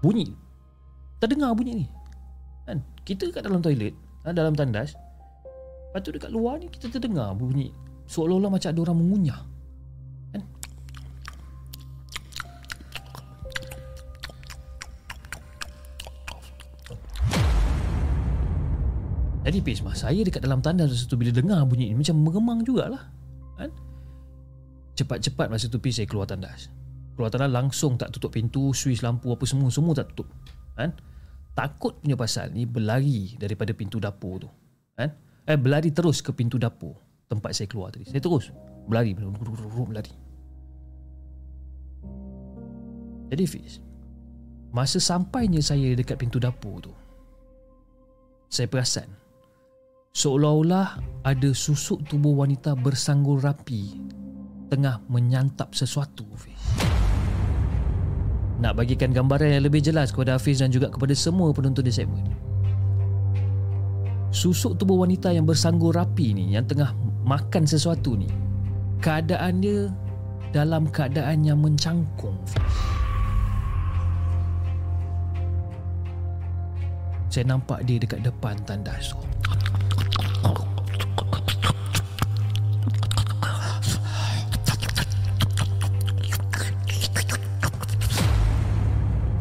Bunyi. 0.00 0.32
Terdengar 1.20 1.52
bunyi 1.52 1.84
ni. 1.84 1.86
Kan? 2.64 2.80
Kita 3.04 3.28
kat 3.28 3.44
dalam 3.44 3.60
toilet 3.60 3.92
ha, 4.24 4.32
dalam 4.32 4.56
tandas 4.56 4.96
lepas 5.90 6.06
tu 6.06 6.14
dekat 6.14 6.30
luar 6.30 6.62
ni 6.62 6.70
kita 6.72 6.88
terdengar 6.88 7.34
bunyi. 7.36 7.74
Seolah-olah 8.08 8.48
macam 8.48 8.70
ada 8.70 8.80
orang 8.80 8.98
mengunyah 9.02 9.40
jadi 19.50 19.66
Pismah 19.66 19.98
saya 19.98 20.22
dekat 20.22 20.46
dalam 20.46 20.62
tandas 20.62 21.10
tu 21.10 21.18
bila 21.18 21.34
dengar 21.34 21.66
bunyi 21.66 21.90
ni 21.90 21.98
macam 21.98 22.22
mengemang 22.22 22.62
jugalah 22.62 23.10
kan? 23.58 23.74
Cepat-cepat 24.94 25.50
masa 25.50 25.66
tu 25.66 25.82
Pis 25.82 25.98
saya 25.98 26.06
keluar 26.06 26.30
tandas. 26.30 26.70
Keluar 27.18 27.34
tanah 27.34 27.50
langsung 27.50 27.98
tak 27.98 28.14
tutup 28.14 28.38
pintu 28.38 28.70
suis 28.70 29.02
lampu 29.02 29.34
apa 29.34 29.42
semua 29.50 29.66
semua 29.74 29.98
tak 29.98 30.14
tutup 30.14 30.30
kan? 30.78 30.94
Takut 31.58 31.98
punya 31.98 32.14
pasal 32.14 32.54
ni 32.54 32.62
berlari 32.62 33.34
daripada 33.42 33.74
pintu 33.74 33.98
dapur 33.98 34.38
tu 34.38 34.48
kan? 34.94 35.10
Eh 35.50 35.58
berlari 35.58 35.90
terus 35.90 36.22
ke 36.22 36.30
pintu 36.30 36.54
dapur 36.54 36.94
tempat 37.26 37.50
saya 37.50 37.66
keluar 37.66 37.90
tadi. 37.90 38.06
Saya 38.06 38.22
terus 38.22 38.54
berlari 38.86 39.18
berlari. 39.18 40.14
Jadi 43.34 43.44
Fiz 43.50 43.82
masa 44.70 45.02
sampainya 45.02 45.58
saya 45.58 45.90
dekat 45.98 46.22
pintu 46.22 46.38
dapur 46.38 46.78
tu 46.78 46.94
saya 48.46 48.70
perasan 48.70 49.19
seolah-olah 50.10 50.98
ada 51.22 51.50
susuk 51.54 52.02
tubuh 52.10 52.34
wanita 52.34 52.74
bersanggul 52.74 53.38
rapi 53.38 53.94
tengah 54.70 55.02
menyantap 55.06 55.74
sesuatu. 55.74 56.26
Nak 58.60 58.76
bagikan 58.76 59.14
gambaran 59.14 59.56
yang 59.56 59.64
lebih 59.64 59.80
jelas 59.80 60.12
kepada 60.12 60.36
Hafiz 60.36 60.60
dan 60.60 60.68
juga 60.68 60.92
kepada 60.92 61.16
semua 61.16 61.48
penonton 61.54 61.86
di 61.86 61.94
segmen. 61.94 62.26
Susuk 64.30 64.78
tubuh 64.78 65.02
wanita 65.02 65.34
yang 65.34 65.42
bersanggul 65.42 65.96
rapi 65.96 66.36
ni 66.36 66.54
yang 66.54 66.62
tengah 66.62 66.94
makan 67.26 67.66
sesuatu 67.66 68.14
ni 68.14 68.30
keadaan 69.02 69.64
dia 69.64 69.90
dalam 70.54 70.86
keadaan 70.86 71.42
yang 71.42 71.58
mencangkung. 71.58 72.36
Saya 77.30 77.46
nampak 77.46 77.86
dia 77.86 78.02
dekat 78.02 78.26
depan 78.26 78.58
tandas 78.66 79.14
tu. 79.14 79.18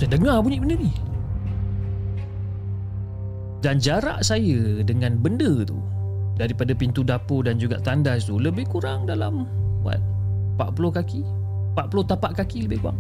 Dengar 0.10 0.42
bunyi 0.42 0.58
benda 0.58 0.76
ni. 0.76 0.92
Dan 3.60 3.78
jarak 3.78 4.24
saya 4.24 4.80
dengan 4.88 5.20
benda 5.20 5.68
tu 5.68 5.76
Daripada 6.40 6.72
pintu 6.72 7.04
dapur 7.04 7.44
dan 7.44 7.60
juga 7.60 7.76
tandas 7.84 8.24
tu 8.24 8.40
Lebih 8.40 8.72
kurang 8.72 9.04
dalam 9.04 9.44
What 9.84 10.00
40 10.56 10.96
kaki? 10.96 11.22
40 11.76 12.12
tapak 12.12 12.32
kaki 12.36 12.68
lebih 12.68 12.84
kurang. 12.84 13.00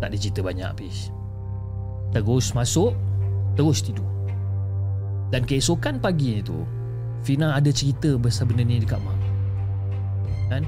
Tak 0.00 0.08
ada 0.12 0.16
cerita 0.16 0.40
banyak 0.40 0.64
habis 0.64 1.12
Terus 2.12 2.52
masuk 2.52 2.92
Terus 3.56 3.80
tidur. 3.84 4.08
Dan 5.32 5.44
keesokan 5.48 6.00
pagi 6.00 6.40
itu 6.44 6.64
Fina 7.24 7.56
ada 7.56 7.72
cerita 7.72 8.20
besar 8.20 8.44
benda 8.44 8.68
ni 8.68 8.76
dekat 8.76 9.00
mak. 9.00 9.16
Kan 10.52 10.62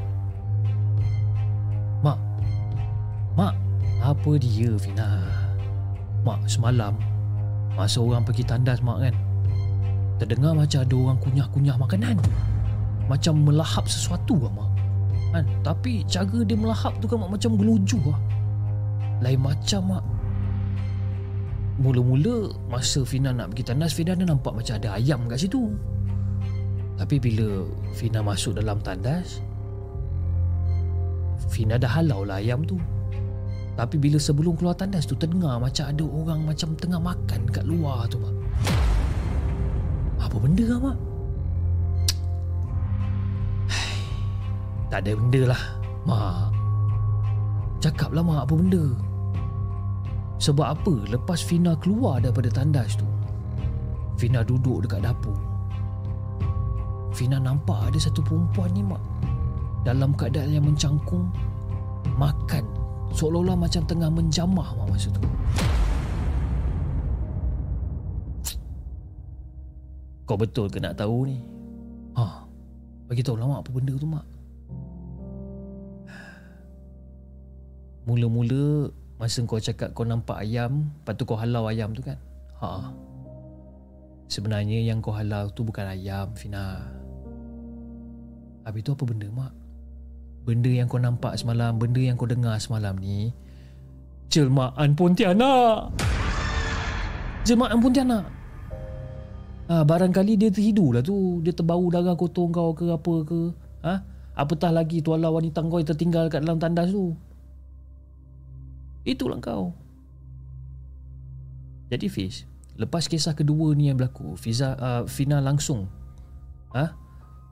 apa 4.00 4.30
dia 4.36 4.76
Fina? 4.76 5.24
Mak 6.26 6.50
semalam 6.50 6.96
Masa 7.76 8.00
orang 8.00 8.24
pergi 8.24 8.40
tandas 8.48 8.80
mak 8.80 9.04
kan? 9.04 9.14
Terdengar 10.16 10.56
macam 10.56 10.80
ada 10.80 10.94
orang 10.96 11.18
kunyah-kunyah 11.20 11.76
makanan. 11.76 12.16
Macam 13.04 13.44
melahap 13.44 13.84
sesuatu 13.84 14.40
lah 14.40 14.52
mak. 14.56 14.70
Kan? 15.36 15.44
Tapi 15.60 16.00
cara 16.08 16.40
dia 16.40 16.56
melahap 16.56 16.96
tu 17.04 17.06
kan 17.06 17.20
mak 17.20 17.36
macam 17.36 17.60
geluju 17.60 18.00
lah 18.08 18.18
Lain 19.20 19.40
macam 19.44 19.92
mak. 19.92 20.04
Mula-mula 21.76 22.56
masa 22.72 23.04
Fina 23.04 23.36
nak 23.36 23.52
pergi 23.52 23.68
tandas 23.68 23.92
Fina 23.92 24.16
dah 24.16 24.24
nampak 24.24 24.56
macam 24.56 24.80
ada 24.80 24.96
ayam 24.96 25.28
kat 25.28 25.44
situ. 25.44 25.76
Tapi 26.96 27.20
bila 27.20 27.68
Fina 27.92 28.24
masuk 28.24 28.56
dalam 28.56 28.80
tandas 28.80 29.44
Fina 31.52 31.76
dah 31.76 31.92
halau 32.00 32.24
lah 32.24 32.40
ayam 32.40 32.64
tu 32.64 32.80
Tapi 33.76 34.00
bila 34.00 34.16
sebelum 34.16 34.56
keluar 34.56 34.72
tandas 34.72 35.04
tu 35.04 35.12
Terdengar 35.20 35.60
macam 35.60 35.84
ada 35.84 36.04
orang 36.04 36.40
macam 36.48 36.72
tengah 36.80 36.96
makan 36.96 37.40
kat 37.52 37.64
luar 37.68 38.08
tu 38.08 38.16
mak. 38.16 38.32
Apa 40.16 40.36
benda 40.40 40.64
lah 40.64 40.80
mak? 40.80 40.98
Tak 44.88 45.04
ada 45.04 45.12
benda 45.12 45.42
lah 45.52 45.62
Mak. 46.08 46.48
Cakap 47.84 48.16
lah 48.16 48.24
mak 48.24 48.48
apa 48.48 48.54
benda? 48.56 48.84
Sebab 50.40 50.66
apa 50.72 50.94
lepas 51.12 51.44
Fina 51.44 51.76
keluar 51.76 52.24
daripada 52.24 52.48
tandas 52.48 52.96
tu 52.96 53.04
Fina 54.16 54.40
duduk 54.40 54.88
dekat 54.88 55.04
dapur. 55.04 55.36
Fina 57.12 57.36
nampak 57.36 57.92
ada 57.92 57.98
satu 58.00 58.24
perempuan 58.24 58.72
ni 58.72 58.84
mak 58.84 59.00
Dalam 59.84 60.12
keadaan 60.16 60.52
yang 60.52 60.64
mencangkung 60.68 61.28
Makan 62.16 62.85
Seolah-olah 63.14 63.56
macam 63.58 63.82
tengah 63.86 64.10
menjamah 64.10 64.68
mak 64.74 64.86
masa 64.90 65.08
tu. 65.12 65.22
Kau 70.26 70.34
betul 70.34 70.66
ke 70.66 70.82
nak 70.82 70.98
tahu 70.98 71.30
ni? 71.30 71.38
Ha, 72.18 72.24
bagi 73.06 73.22
tahu 73.22 73.38
lah 73.38 73.46
mak 73.46 73.62
apa 73.62 73.70
benda 73.70 73.94
tu 73.94 74.08
mak? 74.08 74.26
Mula-mula 78.06 78.90
Masa 79.16 79.40
kau 79.48 79.56
cakap 79.56 79.96
kau 79.96 80.04
nampak 80.04 80.36
ayam 80.44 80.92
Lepas 81.02 81.16
tu 81.16 81.24
kau 81.24 81.40
halau 81.40 81.64
ayam 81.72 81.96
tu 81.96 82.04
kan? 82.04 82.20
Ha. 82.60 82.92
Sebenarnya 84.28 84.84
yang 84.84 85.00
kau 85.00 85.14
halau 85.16 85.48
tu 85.56 85.64
bukan 85.64 85.88
ayam 85.88 86.28
Fina. 86.36 86.84
Habis 88.66 88.82
tu 88.82 88.92
apa 88.92 89.04
benda 89.06 89.30
mak 89.30 89.65
Benda 90.46 90.70
yang 90.70 90.86
kau 90.86 91.02
nampak 91.02 91.34
semalam 91.34 91.74
Benda 91.74 91.98
yang 91.98 92.14
kau 92.14 92.30
dengar 92.30 92.54
semalam 92.62 92.94
ni 92.94 93.34
Jelmaan 94.30 94.94
Pontianak 94.94 95.90
Jelmaan 97.42 97.82
Pontianak 97.82 98.24
ha, 99.66 99.82
Barangkali 99.82 100.38
dia 100.38 100.54
terhidur 100.54 100.94
lah 100.94 101.02
tu 101.02 101.42
Dia 101.42 101.50
terbau 101.50 101.90
darah 101.90 102.14
kotor 102.14 102.46
kau 102.54 102.70
ke 102.78 102.86
apa 102.94 103.14
ke 103.26 103.40
ha? 103.82 103.94
Apatah 104.38 104.70
lagi 104.70 105.02
tuala 105.02 105.34
wanita 105.34 105.66
kau 105.66 105.82
yang 105.82 105.90
tertinggal 105.90 106.30
kat 106.30 106.46
dalam 106.46 106.62
tandas 106.62 106.94
tu 106.94 107.18
Itulah 109.06 109.38
kau. 109.38 109.70
Jadi 111.86 112.10
Fiz, 112.10 112.42
lepas 112.74 113.06
kisah 113.06 113.38
kedua 113.38 113.70
ni 113.78 113.86
yang 113.86 113.94
berlaku, 113.94 114.34
Fiza, 114.34 114.74
uh, 114.74 115.02
Fina 115.06 115.38
langsung 115.38 115.86
ha? 116.74 116.98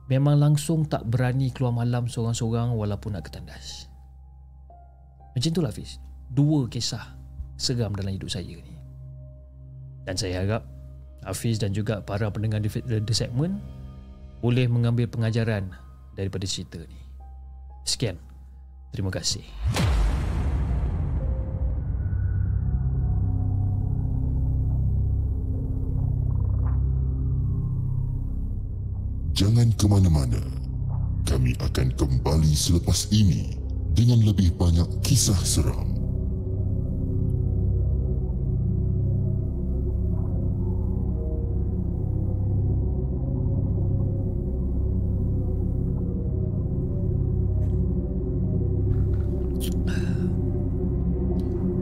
Memang 0.07 0.37
langsung 0.37 0.85
tak 0.85 1.05
berani 1.09 1.49
keluar 1.49 1.73
malam 1.73 2.05
seorang-seorang 2.05 2.73
walaupun 2.73 3.17
nak 3.17 3.29
ke 3.29 3.31
tandas. 3.33 3.89
Macam 5.33 5.49
itulah 5.51 5.73
Fiz. 5.73 5.99
Dua 6.31 6.65
kisah 6.69 7.15
seram 7.59 7.91
dalam 7.93 8.15
hidup 8.15 8.29
saya 8.31 8.55
ni. 8.55 8.75
Dan 10.05 10.15
saya 10.15 10.45
harap 10.45 10.63
Hafiz 11.25 11.57
dan 11.57 11.73
juga 11.73 11.99
para 12.05 12.29
pendengar 12.29 12.61
di 12.61 12.69
The 12.69 13.15
Segment 13.15 13.57
boleh 14.45 14.69
mengambil 14.69 15.09
pengajaran 15.09 15.73
daripada 16.13 16.45
cerita 16.45 16.77
ni. 16.77 16.99
Sekian. 17.83 18.21
Terima 18.93 19.09
kasih. 19.09 19.43
Jangan 29.45 29.69
ke 29.77 29.85
mana-mana. 29.85 30.41
Kami 31.21 31.53
akan 31.61 31.93
kembali 31.93 32.49
selepas 32.57 33.13
ini 33.13 33.53
dengan 33.93 34.25
lebih 34.25 34.57
banyak 34.57 34.89
kisah 35.05 35.37
seram. 35.37 35.85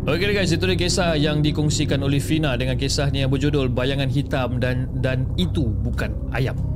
Okey 0.03 0.36
guys, 0.36 0.51
itu 0.51 0.68
dia 0.68 0.76
kisah 0.76 1.16
yang 1.16 1.39
dikongsikan 1.39 2.03
oleh 2.03 2.20
Fina 2.20 2.59
dengan 2.59 2.76
kisahnya 2.76 3.32
berjudul 3.32 3.72
Bayangan 3.72 4.11
Hitam 4.11 4.59
dan 4.59 4.91
dan 4.99 5.24
itu 5.39 5.72
bukan 5.80 6.11
ayam 6.36 6.73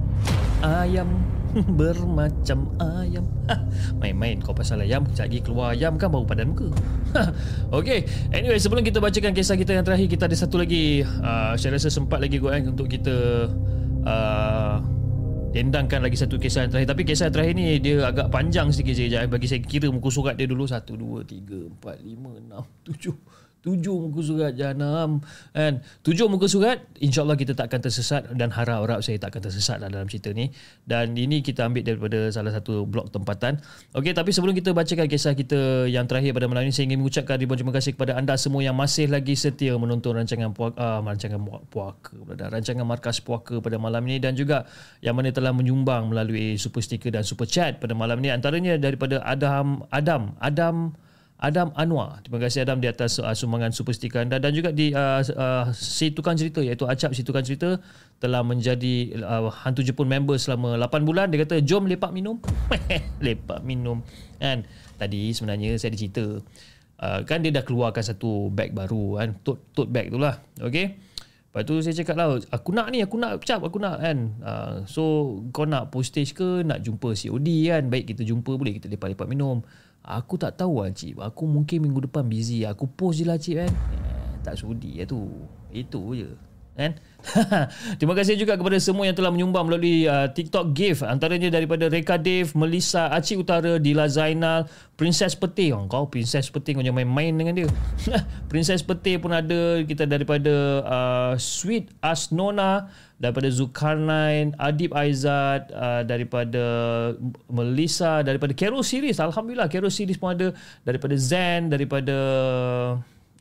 ayam 0.63 1.09
bermacam 1.79 2.69
ayam. 2.77 3.25
Main-main 4.01 4.41
kau 4.43 4.53
pasal 4.53 4.83
ayam 4.83 5.05
kejap 5.07 5.29
lagi 5.29 5.39
keluar 5.41 5.73
ayam 5.73 5.95
kan 5.97 6.11
baru 6.11 6.25
padan 6.27 6.53
muka. 6.53 6.69
Okay 7.81 8.05
anyway 8.35 8.59
sebelum 8.61 8.83
kita 8.85 9.01
bacakan 9.01 9.33
kisah 9.33 9.57
kita 9.57 9.73
yang 9.73 9.85
terakhir 9.87 10.07
kita 10.11 10.29
ada 10.29 10.37
satu 10.37 10.61
lagi. 10.61 11.01
Uh, 11.01 11.53
saya 11.57 11.77
rasa 11.77 11.89
sempat 11.89 12.21
lagi 12.21 12.37
gue 12.37 12.51
eh, 12.51 12.63
untuk 12.67 12.85
kita 12.91 13.47
uh, 14.05 14.77
dendangkan 15.55 16.03
lagi 16.03 16.19
satu 16.19 16.37
kisah 16.37 16.67
yang 16.67 16.71
terakhir. 16.75 16.89
Tapi 16.93 17.01
kisah 17.07 17.23
yang 17.31 17.35
terakhir 17.35 17.53
ni 17.57 17.65
dia 17.81 17.95
agak 18.05 18.27
panjang 18.29 18.69
sikit 18.69 18.93
je 18.93 19.09
eh. 19.09 19.25
bagi 19.25 19.47
saya 19.49 19.63
kira 19.63 19.89
muka 19.89 20.11
surat 20.13 20.37
dia 20.37 20.45
dulu 20.45 20.67
1 20.67 20.83
2 20.83 21.25
3 21.25 21.81
4 21.81 22.05
5 22.05 22.53
6 22.53 22.93
7 22.93 23.46
tujuh 23.67 24.07
muka 24.07 24.21
surat 24.23 24.55
jahanam 24.55 25.19
kan 25.51 25.83
tujuh 26.07 26.31
muka 26.31 26.47
surat 26.47 26.79
insyaallah 27.03 27.35
kita 27.35 27.51
tak 27.51 27.67
akan 27.67 27.81
tersesat 27.83 28.23
dan 28.31 28.47
harap-harap 28.55 29.03
saya 29.03 29.19
tak 29.19 29.35
akan 29.35 29.41
tersesat 29.51 29.77
lah 29.83 29.91
dalam 29.91 30.07
cerita 30.07 30.31
ni. 30.31 30.49
Dan 30.87 31.17
ini 31.19 31.43
kita 31.43 31.67
ambil 31.67 31.83
daripada 31.83 32.31
salah 32.31 32.55
satu 32.55 32.87
blog 32.87 33.11
tempatan. 33.11 33.59
Okey 33.91 34.15
tapi 34.15 34.31
sebelum 34.31 34.55
kita 34.55 34.71
bacakan 34.71 35.07
kisah 35.11 35.33
kita 35.35 35.89
yang 35.91 36.07
terakhir 36.07 36.31
pada 36.37 36.47
malam 36.47 36.69
ini 36.69 36.73
saya 36.73 36.87
ingin 36.87 37.03
mengucapkan 37.03 37.35
ribuan 37.35 37.59
terima 37.59 37.73
kasih 37.75 37.91
kepada 37.97 38.15
anda 38.15 38.39
semua 38.39 38.63
yang 38.63 38.77
masih 38.77 39.11
lagi 39.11 39.35
setia 39.35 39.75
menonton 39.75 40.15
rancangan 40.15 40.53
puaka 40.53 40.77
uh, 40.77 40.99
rancangan 41.03 41.39
puaka 41.67 42.13
rancangan 42.53 42.85
markas 42.85 43.19
puaka 43.19 43.59
pada 43.59 43.75
malam 43.81 44.05
ini 44.07 44.21
dan 44.21 44.37
juga 44.37 44.69
yang 45.01 45.17
mana 45.17 45.33
telah 45.33 45.51
menyumbang 45.51 46.07
melalui 46.13 46.55
super 46.55 46.79
sticker 46.79 47.09
dan 47.09 47.25
super 47.25 47.49
chat 47.49 47.81
pada 47.81 47.97
malam 47.97 48.21
ini 48.21 48.29
antaranya 48.31 48.77
daripada 48.77 49.19
Adam 49.25 49.83
Adam 49.89 50.37
Adam 50.39 50.93
Adam 51.37 51.69
Anwar. 51.77 52.17
Terima 52.25 52.41
kasih 52.41 52.65
Adam 52.65 52.81
di 52.81 52.89
atas 52.89 53.21
uh, 53.21 53.29
sumbangan 53.37 53.69
super 53.69 53.93
stiker 53.93 54.25
anda 54.25 54.41
dan 54.41 54.57
juga 54.57 54.73
di 54.73 54.89
uh, 54.89 55.21
uh, 55.21 55.69
si 55.69 56.09
tukang 56.09 56.33
cerita 56.33 56.65
iaitu 56.65 56.89
Acap 56.89 57.13
si 57.13 57.21
tukang 57.21 57.45
cerita 57.45 57.77
telah 58.17 58.41
menjadi 58.41 59.21
uh, 59.21 59.53
hantu 59.53 59.85
Jepun 59.85 60.09
member 60.09 60.33
selama 60.41 60.81
8 60.81 61.05
bulan. 61.05 61.29
Dia 61.29 61.45
kata 61.45 61.61
jom 61.61 61.85
lepak 61.85 62.09
minum. 62.09 62.41
lepak 63.25 63.61
minum. 63.61 64.01
Kan? 64.41 64.65
Tadi 64.97 65.29
sebenarnya 65.37 65.77
saya 65.77 65.93
ada 65.93 65.97
cerita. 66.01 66.25
Uh, 66.97 67.21
kan 67.29 67.45
dia 67.45 67.53
dah 67.53 67.61
keluarkan 67.61 68.01
satu 68.01 68.49
bag 68.49 68.73
baru 68.73 69.21
kan. 69.21 69.37
Tote, 69.45 69.61
tote 69.77 69.93
bag 69.93 70.09
tu 70.09 70.17
lah. 70.17 70.41
Okay. 70.57 70.97
Lepas 71.53 71.63
tu 71.69 71.79
saya 71.85 71.93
cakap 71.93 72.15
lah, 72.21 72.37
aku 72.53 72.69
nak 72.69 72.89
ni, 72.93 73.01
aku 73.01 73.17
nak 73.17 73.41
cap, 73.45 73.61
aku 73.61 73.77
nak 73.77 74.01
kan. 74.01 74.17
Uh, 74.41 74.73
so 74.89 75.37
kau 75.53 75.69
nak 75.69 75.93
postage 75.93 76.33
ke, 76.33 76.65
nak 76.65 76.81
jumpa 76.81 77.13
COD 77.13 77.49
kan. 77.69 77.83
Baik 77.93 78.13
kita 78.13 78.25
jumpa 78.25 78.57
boleh, 78.57 78.81
kita 78.81 78.89
lepak-lepak 78.89 79.29
minum. 79.29 79.61
Aku 80.07 80.39
tak 80.39 80.55
tahu 80.55 80.87
lah 80.87 80.95
cik. 80.95 81.19
Aku 81.19 81.43
mungkin 81.43 81.83
minggu 81.83 82.07
depan 82.07 82.23
busy. 82.23 82.63
Aku 82.63 82.87
post 82.87 83.19
je 83.19 83.27
lah 83.27 83.35
cik 83.35 83.59
kan? 83.59 83.67
Eh, 83.67 84.39
Tak 84.39 84.55
sudi 84.55 85.03
lah 85.03 85.03
tu. 85.03 85.27
Itu 85.67 86.15
je 86.15 86.31
Kan 86.77 86.93
Terima 87.99 88.13
kasih 88.15 88.39
juga 88.39 88.55
kepada 88.55 88.77
semua 88.79 89.09
yang 89.09 89.17
telah 89.17 89.33
menyumbang 89.33 89.67
melalui 89.67 90.07
uh, 90.07 90.29
TikTok 90.31 90.71
gift 90.71 91.01
antaranya 91.03 91.51
daripada 91.51 91.89
Reka 91.89 92.15
Dave, 92.21 92.53
Melissa, 92.55 93.11
Acik 93.11 93.43
Utara, 93.43 93.81
Dila 93.81 94.07
Zainal, 94.07 94.69
Princess 94.95 95.35
Peti. 95.35 95.73
Oh, 95.73 95.89
kau 95.89 96.07
Princess 96.07 96.47
Peti 96.47 96.77
kau 96.77 96.85
jangan 96.85 97.03
main-main 97.03 97.33
dengan 97.35 97.53
dia. 97.57 97.69
Princess 98.51 98.85
Peti 98.85 99.19
pun 99.19 99.33
ada 99.33 99.81
kita 99.83 100.07
daripada 100.07 100.85
uh, 100.85 101.33
Sweet 101.35 101.91
Asnona, 101.99 102.87
daripada 103.17 103.49
Zulkarnain, 103.49 104.53
Adib 104.61 104.93
Aizat, 104.93 105.73
uh, 105.73 106.05
daripada 106.05 106.63
Melissa, 107.49 108.21
daripada 108.23 108.53
Kero 108.53 108.79
Series. 108.85 109.19
Alhamdulillah 109.19 109.67
Kero 109.67 109.89
Series 109.91 110.15
pun 110.15 110.37
ada 110.37 110.53
daripada 110.85 111.17
Zen, 111.17 111.73
daripada 111.73 112.15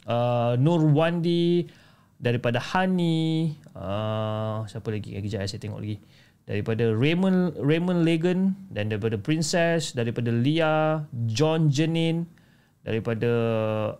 uh, 0.08 0.52
Nur 0.58 0.80
Wandi, 0.90 1.85
daripada 2.16 2.58
Hani 2.60 3.56
uh, 3.76 4.64
siapa 4.68 4.88
lagi? 4.88 5.16
Kejap 5.16 5.44
saya 5.46 5.60
tengok 5.60 5.80
lagi. 5.80 5.98
Daripada 6.46 6.94
Raymond 6.94 7.58
Raymond 7.58 8.06
Legan 8.06 8.54
dan 8.70 8.86
daripada 8.86 9.18
Princess 9.18 9.92
daripada 9.92 10.30
Lia 10.30 11.02
John 11.26 11.68
Jenin 11.68 12.30
daripada 12.86 13.30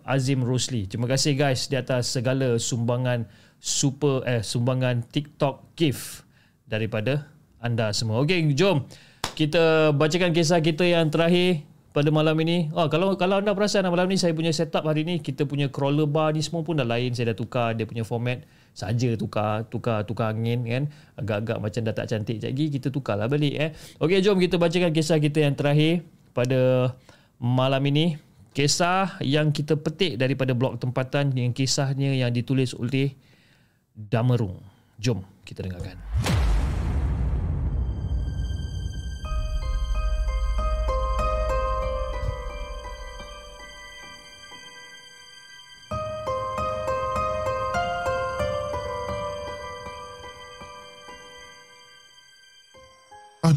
Azim 0.07 0.47
Rosli. 0.47 0.87
Terima 0.87 1.11
kasih 1.11 1.35
guys 1.35 1.67
di 1.67 1.75
atas 1.75 2.07
segala 2.15 2.55
sumbangan 2.55 3.27
super 3.59 4.23
eh 4.23 4.39
sumbangan 4.39 5.03
TikTok 5.11 5.75
gift 5.75 6.23
daripada 6.63 7.27
anda 7.59 7.91
semua. 7.91 8.23
Okey 8.23 8.55
jom 8.55 8.87
kita 9.35 9.91
bacakan 9.93 10.31
kisah 10.33 10.63
kita 10.63 10.87
yang 10.87 11.11
terakhir 11.11 11.67
pada 11.97 12.13
malam 12.13 12.37
ini. 12.45 12.69
Oh, 12.77 12.85
kalau 12.93 13.17
kalau 13.17 13.41
anda 13.41 13.57
perasan 13.57 13.89
malam 13.89 14.05
ni 14.05 14.21
saya 14.21 14.29
punya 14.37 14.53
setup 14.53 14.85
hari 14.85 15.01
ni 15.01 15.17
kita 15.17 15.49
punya 15.49 15.65
crawler 15.65 16.05
bar 16.05 16.29
ni 16.29 16.45
semua 16.45 16.61
pun 16.61 16.77
dah 16.77 16.85
lain. 16.85 17.17
Saya 17.17 17.33
dah 17.33 17.37
tukar 17.41 17.73
dia 17.73 17.89
punya 17.89 18.05
format 18.05 18.45
saja 18.77 19.17
tukar 19.17 19.65
tukar 19.65 20.05
tukar 20.05 20.29
angin 20.29 20.61
kan? 20.69 20.83
Agak-agak 21.17 21.57
macam 21.57 21.81
dah 21.81 21.95
tak 21.97 22.13
cantik 22.13 22.37
lagi 22.37 22.69
kita 22.69 22.93
tukarlah 22.93 23.25
balik 23.25 23.57
eh. 23.57 23.73
Okey 23.97 24.21
jom 24.21 24.37
kita 24.37 24.61
bacakan 24.61 24.93
kisah 24.93 25.17
kita 25.17 25.41
yang 25.41 25.57
terakhir 25.57 26.05
pada 26.37 26.93
malam 27.41 27.81
ini. 27.89 28.21
Kisah 28.53 29.17
yang 29.25 29.49
kita 29.49 29.77
petik 29.77 30.21
daripada 30.21 30.53
blog 30.53 30.77
tempatan 30.77 31.33
yang 31.33 31.49
kisahnya 31.49 32.13
yang 32.13 32.29
ditulis 32.29 32.77
oleh 32.77 33.17
Damerung. 33.97 34.61
Jom 35.01 35.25
kita 35.41 35.65
dengarkan 35.65 35.97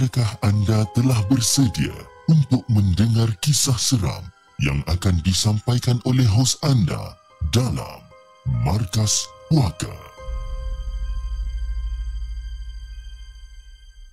Adakah 0.00 0.32
anda 0.40 0.88
telah 0.96 1.20
bersedia 1.28 1.92
untuk 2.24 2.64
mendengar 2.72 3.28
kisah 3.44 3.76
seram 3.76 4.24
yang 4.56 4.80
akan 4.88 5.20
disampaikan 5.20 6.00
oleh 6.08 6.24
hos 6.24 6.56
anda 6.64 7.20
dalam 7.52 8.00
Markas 8.64 9.28
Puaka? 9.52 9.92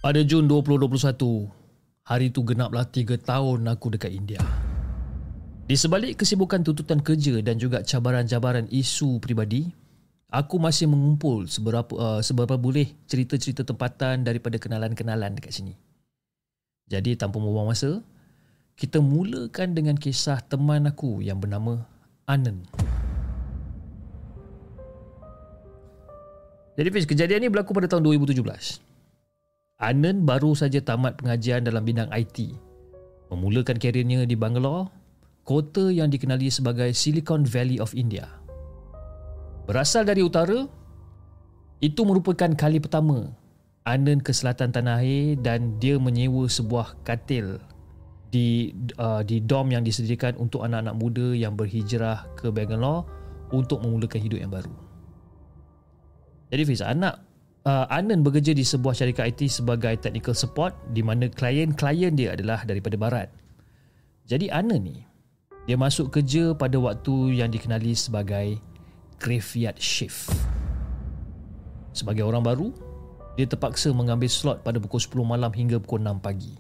Pada 0.04 0.20
Jun 0.28 0.52
2021, 0.52 1.56
hari 2.04 2.36
itu 2.36 2.44
genaplah 2.44 2.84
3 2.84 3.16
tahun 3.24 3.72
aku 3.72 3.96
dekat 3.96 4.12
India. 4.12 4.44
Di 5.72 5.80
sebalik 5.80 6.20
kesibukan 6.20 6.68
tuntutan 6.68 7.00
kerja 7.00 7.40
dan 7.40 7.56
juga 7.56 7.80
cabaran-cabaran 7.80 8.68
isu 8.76 9.24
pribadi, 9.24 9.72
aku 10.28 10.59
masih 10.59 10.91
mengumpul 10.91 11.47
seberapa 11.47 11.91
uh, 11.95 12.19
seberapa 12.19 12.59
boleh 12.59 12.91
cerita-cerita 13.07 13.63
tempatan 13.63 14.28
daripada 14.28 14.59
kenalan-kenalan 14.59 15.39
dekat 15.39 15.55
sini. 15.55 15.73
Jadi 16.88 17.19
tanpa 17.19 17.39
membuang 17.39 17.71
masa, 17.71 17.99
kita 18.80 19.03
mulakan 19.03 19.75
dengan 19.75 19.95
kisah 19.99 20.39
teman 20.47 20.88
aku 20.88 21.19
yang 21.19 21.39
bernama 21.39 21.84
Anand. 22.28 22.63
Jadi 26.78 26.88
Fiz, 26.93 27.09
kejadian 27.09 27.43
ini 27.43 27.49
berlaku 27.49 27.73
pada 27.73 27.89
tahun 27.89 28.05
2017. 28.05 28.38
Anand 29.82 30.19
baru 30.23 30.53
saja 30.53 30.78
tamat 30.78 31.17
pengajian 31.17 31.65
dalam 31.65 31.82
bidang 31.82 32.07
IT. 32.13 32.53
Memulakan 33.34 33.82
karirnya 33.82 34.23
di 34.30 34.38
Bangalore, 34.38 34.88
kota 35.41 35.89
yang 35.89 36.07
dikenali 36.07 36.47
sebagai 36.53 36.93
Silicon 36.93 37.43
Valley 37.43 37.82
of 37.82 37.97
India. 37.97 38.37
Berasal 39.68 40.07
dari 40.07 40.24
utara, 40.24 40.63
itu 41.84 42.01
merupakan 42.07 42.47
kali 42.55 42.80
pertama 42.80 43.36
Anand 43.84 44.24
ke 44.24 44.32
selatan 44.32 44.72
tanah 44.72 45.03
air 45.03 45.36
dan 45.39 45.76
dia 45.80 45.99
menyewa 45.99 46.47
sebuah 46.47 47.03
katil 47.03 47.59
di 48.32 48.76
uh, 48.99 49.24
di 49.24 49.39
dom 49.39 49.72
yang 49.72 49.84
disediakan 49.84 50.36
untuk 50.39 50.63
anak-anak 50.63 50.95
muda 50.95 51.28
yang 51.36 51.55
berhijrah 51.55 52.28
ke 52.36 52.51
Bangalore 52.51 53.07
untuk 53.51 53.80
memulakan 53.84 54.20
hidup 54.20 54.39
yang 54.39 54.51
baru. 54.51 54.72
Jadi 56.51 56.63
Fiz, 56.63 56.84
anak 56.84 57.20
uh, 57.68 57.88
Anand 57.91 58.24
bekerja 58.24 58.51
di 58.55 58.63
sebuah 58.63 58.95
syarikat 58.95 59.36
IT 59.36 59.51
sebagai 59.51 59.95
technical 59.99 60.36
support 60.36 60.76
di 60.95 61.03
mana 61.03 61.28
klien-klien 61.28 62.15
dia 62.15 62.36
adalah 62.36 62.63
daripada 62.63 62.95
barat. 62.95 63.28
Jadi 64.28 64.51
Anand 64.51 64.84
ni 64.84 65.03
dia 65.68 65.76
masuk 65.76 66.11
kerja 66.11 66.55
pada 66.55 66.80
waktu 66.80 67.39
yang 67.39 67.51
dikenali 67.51 67.95
sebagai 67.95 68.59
graveyard 69.18 69.78
shift. 69.82 70.30
Sebagai 71.93 72.26
orang 72.26 72.45
baru, 72.45 72.70
dia 73.38 73.49
terpaksa 73.49 73.93
mengambil 73.93 74.30
slot 74.30 74.61
pada 74.65 74.78
pukul 74.82 75.01
10 75.01 75.22
malam 75.26 75.49
hingga 75.53 75.78
pukul 75.82 76.01
6 76.01 76.22
pagi. 76.22 76.53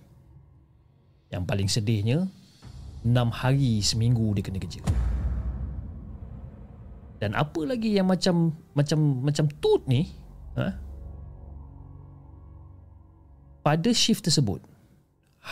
Yang 1.29 1.43
paling 1.45 1.69
sedihnya, 1.69 2.17
6 3.05 3.29
hari 3.33 3.81
seminggu 3.81 4.33
dia 4.37 4.45
kena 4.45 4.61
kerja. 4.61 4.81
Dan 7.17 7.33
apa 7.33 7.61
lagi 7.65 7.97
yang 7.97 8.05
macam 8.05 8.53
macam 8.77 9.25
macam 9.25 9.49
tut 9.57 9.81
ni, 9.89 10.05
ha? 10.53 10.77
Pada 13.65 13.89
shift 13.89 14.23
tersebut, 14.23 14.61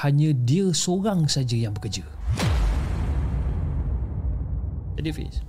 hanya 0.06 0.30
dia 0.32 0.70
seorang 0.72 1.26
saja 1.26 1.58
yang 1.58 1.74
bekerja. 1.74 2.06
Jadi 4.96 5.10
Fiz, 5.12 5.44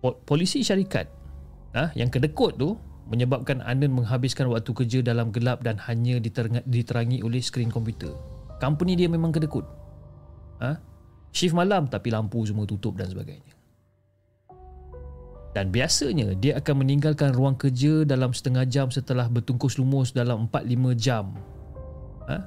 polisi 0.00 0.62
syarikat 0.62 1.08
ah 1.76 1.92
yang 1.96 2.08
kedekut 2.08 2.56
tu 2.56 2.76
menyebabkan 3.06 3.62
Anand 3.62 3.94
menghabiskan 3.94 4.50
waktu 4.50 4.70
kerja 4.74 4.98
dalam 5.02 5.30
gelap 5.30 5.62
dan 5.62 5.78
hanya 5.86 6.18
diterangi 6.66 7.22
oleh 7.22 7.38
skrin 7.38 7.70
komputer. 7.70 8.10
Company 8.58 8.98
dia 8.98 9.06
memang 9.06 9.30
kedekut. 9.30 9.62
Ha? 10.58 10.74
Shift 11.30 11.54
malam 11.54 11.86
tapi 11.86 12.10
lampu 12.10 12.42
semua 12.42 12.66
tutup 12.66 12.98
dan 12.98 13.06
sebagainya. 13.06 13.54
Dan 15.54 15.72
biasanya 15.72 16.36
dia 16.36 16.60
akan 16.60 16.84
meninggalkan 16.84 17.32
ruang 17.32 17.56
kerja 17.56 18.04
dalam 18.04 18.34
setengah 18.34 18.68
jam 18.68 18.92
setelah 18.92 19.24
bertungkus 19.30 19.80
lumus 19.80 20.12
dalam 20.12 20.50
4-5 20.52 20.92
jam. 21.00 21.32
Ha? 22.28 22.44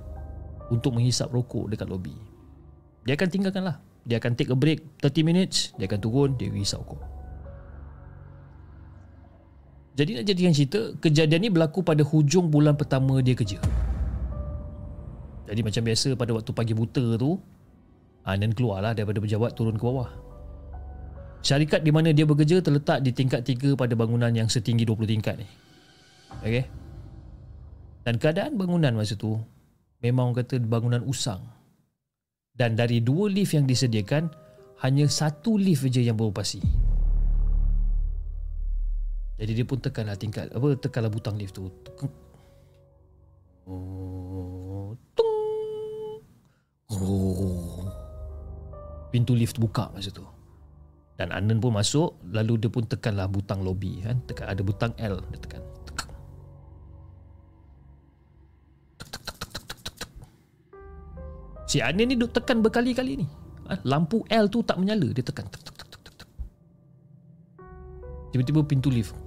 Untuk 0.69 0.93
menghisap 0.93 1.33
rokok 1.33 1.73
dekat 1.73 1.89
lobi. 1.89 2.13
Dia 3.07 3.17
akan 3.17 3.29
tinggalkan 3.31 3.63
lah. 3.65 3.81
Dia 4.05 4.21
akan 4.21 4.37
take 4.37 4.53
a 4.53 4.57
break 4.57 5.01
30 5.01 5.25
minutes. 5.25 5.73
Dia 5.81 5.89
akan 5.89 5.99
turun, 6.03 6.29
dia 6.37 6.53
hisap 6.53 6.85
rokok. 6.85 7.01
Jadi 9.99 10.15
nak 10.15 10.25
jadikan 10.31 10.55
cerita, 10.55 10.79
kejadian 11.03 11.43
ni 11.43 11.49
berlaku 11.51 11.83
pada 11.83 12.07
hujung 12.07 12.47
bulan 12.47 12.79
pertama 12.79 13.19
dia 13.19 13.35
kerja. 13.35 13.59
Jadi 15.43 15.59
macam 15.59 15.83
biasa 15.83 16.15
pada 16.15 16.31
waktu 16.31 16.51
pagi 16.55 16.71
buta 16.71 17.19
tu, 17.19 17.35
Anand 18.23 18.55
keluarlah 18.55 18.95
daripada 18.95 19.19
pejabat 19.19 19.51
turun 19.57 19.75
ke 19.75 19.83
bawah. 19.83 20.07
Syarikat 21.39 21.83
di 21.83 21.91
mana 21.91 22.11
dia 22.11 22.27
bekerja 22.27 22.59
terletak 22.59 22.99
di 22.99 23.15
tingkat 23.15 23.47
3 23.47 23.79
pada 23.79 23.95
bangunan 23.95 24.31
yang 24.31 24.51
setinggi 24.51 24.83
20 24.83 25.07
tingkat 25.07 25.35
ni. 25.39 25.47
Okey. 26.43 26.63
Dan 28.03 28.15
keadaan 28.19 28.59
bangunan 28.59 28.95
masa 28.95 29.19
tu 29.19 29.39
memang 29.99 30.31
orang 30.31 30.43
kata 30.43 30.63
bangunan 30.63 31.03
usang. 31.03 31.43
Dan 32.55 32.75
dari 32.75 32.99
dua 32.99 33.31
lift 33.31 33.55
yang 33.55 33.63
disediakan, 33.63 34.27
hanya 34.83 35.07
satu 35.07 35.55
lift 35.55 35.87
saja 35.87 36.03
yang 36.03 36.19
beroperasi. 36.19 36.59
Jadi 39.39 39.51
dia 39.55 39.63
pun 39.63 39.79
tekanlah 39.79 40.19
tingkat 40.19 40.51
apa 40.51 40.75
tekanlah 40.75 41.07
butang 41.07 41.39
lift 41.39 41.55
tu. 41.55 41.71
Oh, 43.63 44.91
tung. 45.15 46.19
Oh. 46.91 47.87
Pintu 49.15 49.39
lift 49.39 49.55
buka 49.55 49.87
masa 49.95 50.11
tu. 50.11 50.27
Dan 51.15 51.31
Anand 51.31 51.63
pun 51.63 51.71
masuk 51.71 52.19
lalu 52.35 52.59
dia 52.59 52.69
pun 52.71 52.83
tekanlah 52.83 53.31
butang 53.31 53.63
lobby 53.63 54.03
kan. 54.03 54.19
Tekan 54.27 54.51
ada 54.51 54.59
butang 54.59 54.91
L 54.99 55.23
dia 55.31 55.39
tekan. 55.39 55.63
Si 61.69 61.79
Anand 61.79 62.11
ni 62.11 62.19
duk 62.19 62.35
tekan 62.35 62.59
berkali-kali 62.59 63.23
ni. 63.23 63.27
Ha? 63.71 63.79
Lampu 63.87 64.25
L 64.27 64.51
tu 64.51 64.65
tak 64.67 64.81
menyala 64.81 65.07
dia 65.15 65.23
tekan. 65.23 65.47
Tuk, 65.47 65.63
tuk, 65.63 65.68
tuk. 65.68 65.68
Tiba-tiba 68.29 68.61
pintu 68.61 68.93
lift. 68.93 69.17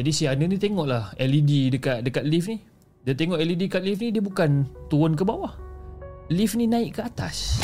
Jadi 0.00 0.10
si 0.16 0.24
Ana 0.24 0.48
ni 0.48 0.56
tengoklah 0.56 1.12
LED 1.20 1.76
dekat 1.76 2.00
dekat 2.02 2.24
lift 2.24 2.48
ni. 2.48 2.58
Dia 3.04 3.12
tengok 3.12 3.36
LED 3.36 3.68
dekat 3.68 3.84
lift 3.84 4.00
ni 4.00 4.12
Dia 4.12 4.24
bukan 4.24 4.64
turun 4.88 5.12
ke 5.12 5.22
bawah. 5.22 5.54
Lift 6.32 6.56
ni 6.56 6.64
naik 6.64 6.98
ke 6.98 7.04
atas. 7.04 7.60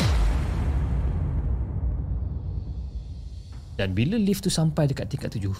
Dan 3.77 3.93
bila 3.93 4.17
lift 4.17 4.41
tu 4.41 4.49
sampai 4.49 4.89
dekat 4.89 5.13
tingkat 5.13 5.37
tujuh 5.37 5.53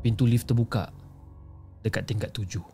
Pintu 0.00 0.24
lift 0.28 0.44
terbuka 0.48 0.92
dekat 1.80 2.08
tingkat 2.08 2.30
tujuh. 2.32 2.64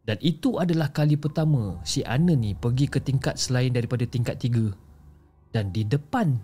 Dan 0.00 0.16
itu 0.24 0.56
adalah 0.56 0.90
kali 0.90 1.14
pertama 1.20 1.78
si 1.84 2.00
Ana 2.02 2.32
ni 2.32 2.56
pergi 2.56 2.88
ke 2.88 2.98
tingkat 2.98 3.36
selain 3.36 3.70
daripada 3.70 4.02
tingkat 4.08 4.40
tiga. 4.40 4.72
Dan 5.52 5.70
di 5.70 5.84
depan 5.84 6.34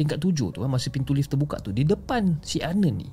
tingkat 0.00 0.18
tujuh 0.18 0.56
tu, 0.56 0.64
masa 0.64 0.88
pintu 0.88 1.12
lift 1.12 1.28
terbuka 1.28 1.60
tu, 1.60 1.70
di 1.70 1.84
depan 1.84 2.40
si 2.40 2.64
Ana 2.64 2.88
ni 2.88 3.06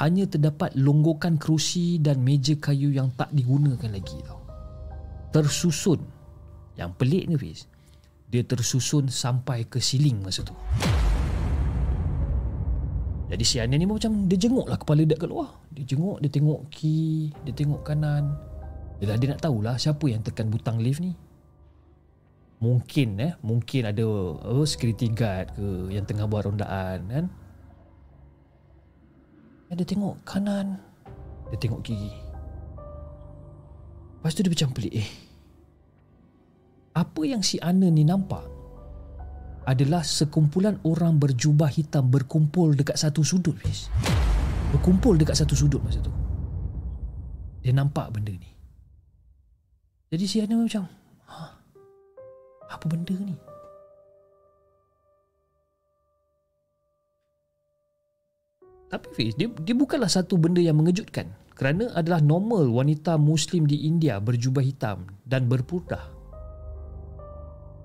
hanya 0.00 0.26
terdapat 0.26 0.74
longgokan 0.74 1.38
kerusi 1.38 2.02
dan 2.02 2.24
meja 2.24 2.58
kayu 2.58 2.90
yang 2.90 3.14
tak 3.14 3.30
digunakan 3.30 3.90
lagi 3.92 4.18
tau. 4.26 4.42
Tersusun. 5.30 6.02
Yang 6.74 6.90
pelik 6.98 7.24
ni 7.30 7.36
Fiz, 7.38 7.70
dia 8.26 8.42
tersusun 8.42 9.06
sampai 9.06 9.62
ke 9.70 9.78
siling 9.78 10.18
masa 10.18 10.42
tu. 10.42 10.56
Jadi 13.34 13.42
si 13.42 13.58
Anin 13.58 13.82
ni 13.82 13.86
macam 13.90 14.30
dia 14.30 14.38
jenguk 14.38 14.70
lah 14.70 14.78
kepala 14.78 15.02
dia 15.02 15.18
kat 15.18 15.26
luar. 15.26 15.58
Dia 15.74 15.82
jenguk, 15.82 16.22
dia 16.22 16.30
tengok 16.30 16.70
kiri, 16.70 17.34
dia 17.42 17.50
tengok 17.50 17.82
kanan. 17.82 18.38
Dia, 19.02 19.18
dia 19.18 19.34
nak 19.34 19.42
tahulah 19.42 19.74
siapa 19.74 20.06
yang 20.06 20.22
tekan 20.22 20.54
butang 20.54 20.78
lift 20.78 21.02
ni. 21.02 21.18
Mungkin 22.62 23.18
eh, 23.18 23.34
mungkin 23.42 23.90
ada 23.90 24.06
oh, 24.38 24.62
security 24.62 25.10
guard 25.10 25.50
ke 25.58 25.90
yang 25.90 26.06
tengah 26.06 26.30
buat 26.30 26.46
rondaan 26.46 27.10
kan. 27.10 27.26
Dia 29.74 29.82
tengok 29.82 30.22
kanan, 30.22 30.78
dia 31.50 31.58
tengok 31.58 31.82
kiri. 31.82 32.14
Lepas 34.22 34.30
tu 34.38 34.46
dia 34.46 34.54
macam 34.54 34.70
pelik 34.70 34.94
eh. 34.94 35.10
Apa 36.94 37.26
yang 37.26 37.42
si 37.42 37.58
Ana 37.58 37.90
ni 37.90 38.06
nampak 38.06 38.53
adalah 39.64 40.04
sekumpulan 40.04 40.76
orang 40.84 41.16
berjubah 41.16 41.72
hitam 41.72 42.12
berkumpul 42.12 42.76
dekat 42.76 43.00
satu 43.00 43.24
sudut 43.24 43.56
guys. 43.60 43.88
Berkumpul 44.76 45.16
dekat 45.16 45.40
satu 45.40 45.56
sudut 45.56 45.80
masa 45.80 46.04
tu. 46.04 46.12
Dia 47.64 47.72
nampak 47.72 48.12
benda 48.12 48.32
ni. 48.32 48.50
Jadi 50.12 50.24
si 50.28 50.36
Ana 50.44 50.60
macam, 50.60 50.84
ha, 51.26 51.56
apa 52.68 52.84
benda 52.86 53.16
ni? 53.16 53.34
Tapi 58.92 59.10
Fiz, 59.10 59.34
dia, 59.34 59.50
dia 59.50 59.74
bukanlah 59.74 60.06
satu 60.06 60.38
benda 60.38 60.62
yang 60.62 60.78
mengejutkan 60.78 61.26
kerana 61.58 61.90
adalah 61.98 62.22
normal 62.22 62.70
wanita 62.70 63.18
Muslim 63.18 63.66
di 63.66 63.90
India 63.90 64.22
berjubah 64.22 64.62
hitam 64.62 65.10
dan 65.26 65.50
berputah 65.50 66.13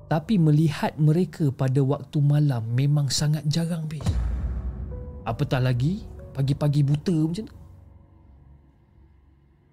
tapi 0.10 0.42
melihat 0.42 0.98
mereka 0.98 1.54
pada 1.54 1.86
waktu 1.86 2.18
malam 2.18 2.66
memang 2.74 3.14
sangat 3.14 3.46
jarang 3.46 3.86
bis. 3.86 4.02
Apatah 5.22 5.62
lagi 5.62 6.02
pagi-pagi 6.34 6.82
buta 6.82 7.14
macam 7.14 7.46
tu. 7.46 7.58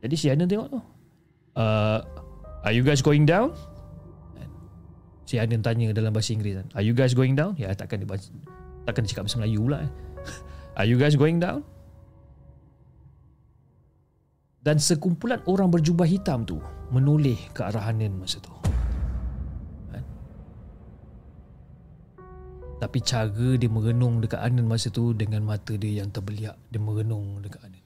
Jadi 0.05 0.15
si 0.15 0.29
Anan 0.29 0.45
tengok 0.45 0.69
tu. 0.69 0.81
Uh, 1.57 2.05
are 2.61 2.77
you 2.77 2.85
guys 2.85 3.01
going 3.01 3.25
down? 3.25 3.57
Si 5.25 5.41
Anan 5.41 5.65
tanya 5.65 5.97
dalam 5.97 6.13
bahasa 6.13 6.37
Inggeris 6.37 6.61
kan. 6.61 6.67
Are 6.77 6.85
you 6.85 6.93
guys 6.93 7.17
going 7.17 7.33
down? 7.33 7.57
Ya 7.57 7.73
takkan 7.73 8.05
dia 8.05 8.07
bahasa, 8.07 8.29
takkan 8.85 9.09
dia 9.09 9.17
cakap 9.17 9.25
bahasa 9.25 9.41
Melayu 9.41 9.65
pula. 9.65 9.79
Eh. 9.83 9.91
Are 10.85 10.87
you 10.87 11.01
guys 11.01 11.17
going 11.17 11.41
down? 11.41 11.65
Dan 14.61 14.77
sekumpulan 14.77 15.41
orang 15.49 15.73
berjubah 15.73 16.05
hitam 16.05 16.45
tu 16.45 16.61
menoleh 16.93 17.41
ke 17.57 17.65
arah 17.65 17.89
Hanin 17.89 18.13
masa 18.21 18.37
tu. 18.43 18.66
Tapi 22.77 23.01
cara 23.01 23.57
dia 23.57 23.73
merenung 23.73 24.21
dekat 24.21 24.37
Anan 24.37 24.69
masa 24.69 24.93
tu 24.93 25.17
dengan 25.17 25.41
mata 25.49 25.73
dia 25.73 26.05
yang 26.05 26.13
terbeliak. 26.13 26.61
Dia 26.69 26.77
merenung 26.77 27.41
dekat 27.41 27.65
Anan. 27.65 27.85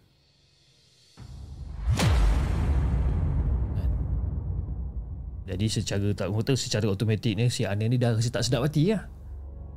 Jadi 5.51 5.67
secara 5.67 6.15
tak 6.15 6.31
kata 6.31 6.55
secara 6.55 6.87
automatik 6.87 7.35
ni 7.35 7.51
si 7.51 7.67
Anan 7.67 7.91
ni 7.91 7.99
dah 7.99 8.15
rasa 8.15 8.31
tak 8.31 8.47
sedap 8.47 8.67
hati 8.67 8.95
lah. 8.95 9.07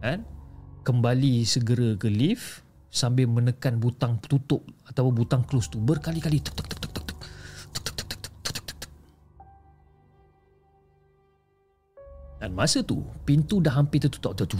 Kan? 0.01 0.25
Kembali 0.85 1.45
segera 1.45 1.97
ke 1.97 2.09
lift 2.09 2.61
sambil 2.93 3.25
menekan 3.25 3.81
butang 3.81 4.21
tutup 4.21 4.61
atau 4.85 5.09
butang 5.09 5.41
close 5.45 5.69
tu 5.73 5.81
berkali-kali 5.81 6.41
tuk 6.41 6.57
Dan 12.43 12.59
masa 12.59 12.83
tu 12.83 12.99
pintu 13.23 13.63
dah 13.63 13.71
hampir 13.71 14.03
tertutup 14.03 14.35
tu. 14.35 14.59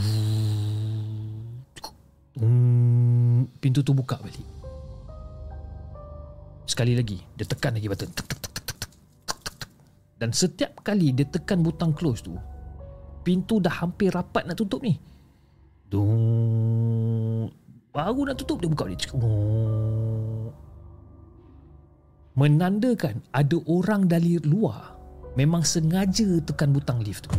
Pintu 3.60 3.84
tu 3.84 3.92
buka 3.92 4.16
balik. 4.24 4.40
Sekali 6.64 6.96
lagi 6.96 7.20
dia 7.36 7.44
tekan 7.44 7.76
lagi 7.76 7.92
button. 7.92 8.08
Dan 10.16 10.32
setiap 10.32 10.80
kali 10.80 11.12
dia 11.12 11.28
tekan 11.28 11.60
butang 11.60 11.92
close 11.92 12.24
tu, 12.24 12.32
pintu 13.28 13.60
dah 13.60 13.84
hampir 13.84 14.16
rapat 14.16 14.48
nak 14.48 14.56
tutup 14.56 14.80
ni. 14.80 14.96
Baru 17.92 18.24
nak 18.24 18.40
tutup 18.40 18.64
dia 18.64 18.72
buka 18.72 18.88
balik. 18.88 19.12
Menandakan 22.40 23.28
ada 23.36 23.60
orang 23.68 24.08
dari 24.08 24.40
luar 24.40 24.96
memang 25.36 25.68
sengaja 25.68 26.40
tekan 26.48 26.72
butang 26.72 27.04
lift 27.04 27.28
tu. 27.28 27.36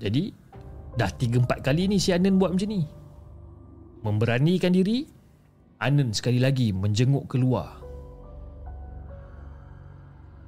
Jadi 0.00 0.32
dah 0.96 1.12
3 1.12 1.44
4 1.44 1.60
kali 1.60 1.92
ni 1.92 2.00
si 2.00 2.10
Anan 2.16 2.40
buat 2.40 2.56
macam 2.56 2.72
ni. 2.72 2.82
Memberanikan 4.00 4.72
diri, 4.72 5.04
Anan 5.76 6.16
sekali 6.16 6.40
lagi 6.40 6.72
menjenguk 6.72 7.28
keluar. 7.28 7.80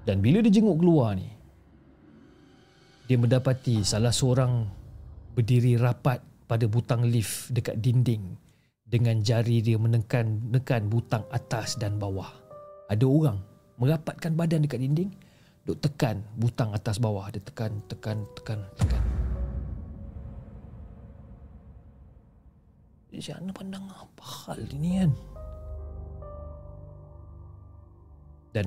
Dan 0.03 0.19
bila 0.19 0.43
dia 0.43 0.51
jenguk 0.51 0.83
keluar 0.83 1.15
ni, 1.15 1.31
dia 3.07 3.21
mendapati 3.21 3.85
salah 3.87 4.11
seorang 4.11 4.67
berdiri 5.37 5.79
rapat 5.79 6.19
pada 6.49 6.67
butang 6.67 7.07
lift 7.07 7.53
dekat 7.55 7.79
dinding 7.79 8.35
dengan 8.83 9.25
jari 9.25 9.65
dia 9.65 9.79
menekan 9.81 10.49
menekan 10.49 10.91
butang 10.91 11.25
atas 11.33 11.79
dan 11.79 11.97
bawah. 11.97 12.29
Ada 12.91 13.07
orang 13.09 13.39
merapatkan 13.81 14.37
badan 14.37 14.67
dekat 14.69 14.85
dinding, 14.85 15.11
duk 15.65 15.81
tekan 15.81 16.21
butang 16.37 16.75
atas 16.77 17.01
bawah, 17.01 17.25
dia 17.33 17.41
tekan 17.41 17.81
tekan 17.89 18.27
tekan 18.37 18.61
tekan. 18.77 19.22
Jadi 23.13 23.37
Ana 23.37 23.53
pandang 23.53 23.85
apa 23.93 24.25
hal 24.25 24.65
ini 24.73 25.05
kan 25.05 25.11
Dan 28.57 28.67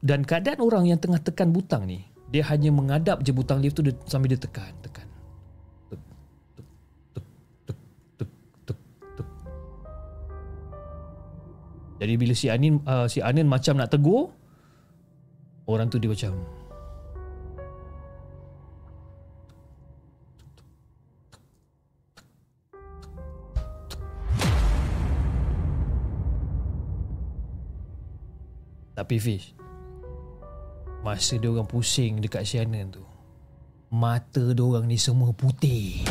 dan 0.00 0.20
keadaan 0.24 0.64
orang 0.64 0.88
yang 0.88 0.96
tengah 0.96 1.20
tekan 1.20 1.52
butang 1.52 1.84
ni 1.84 2.08
Dia 2.32 2.48
hanya 2.48 2.72
mengadap 2.72 3.20
je 3.20 3.36
butang 3.36 3.60
lift 3.60 3.76
tu 3.76 3.84
sambil 4.08 4.32
dia 4.32 4.40
tekan 4.40 4.72
Tekan 4.80 5.04
tuk, 5.92 6.00
tuk, 6.56 6.66
tuk, 7.12 7.28
tuk, 7.68 7.78
tuk, 8.16 8.30
tuk, 8.64 8.78
tuk. 9.20 9.28
Jadi 12.00 12.14
bila 12.16 12.32
si 12.32 12.48
Anin 12.48 12.80
uh, 12.88 13.04
si 13.12 13.20
Anin 13.20 13.44
macam 13.44 13.76
nak 13.76 13.92
tegur 13.92 14.32
Orang 15.68 15.92
tu 15.92 16.00
dia 16.00 16.08
macam 16.08 16.61
Tapi 29.02 29.18
Fish 29.18 29.50
Masa 31.02 31.34
dia 31.34 31.50
orang 31.50 31.66
pusing 31.66 32.22
dekat 32.22 32.46
Shannon 32.46 32.94
tu 32.94 33.02
Mata 33.90 34.54
dia 34.54 34.62
orang 34.62 34.86
ni 34.86 34.94
semua 34.94 35.34
putih 35.34 36.06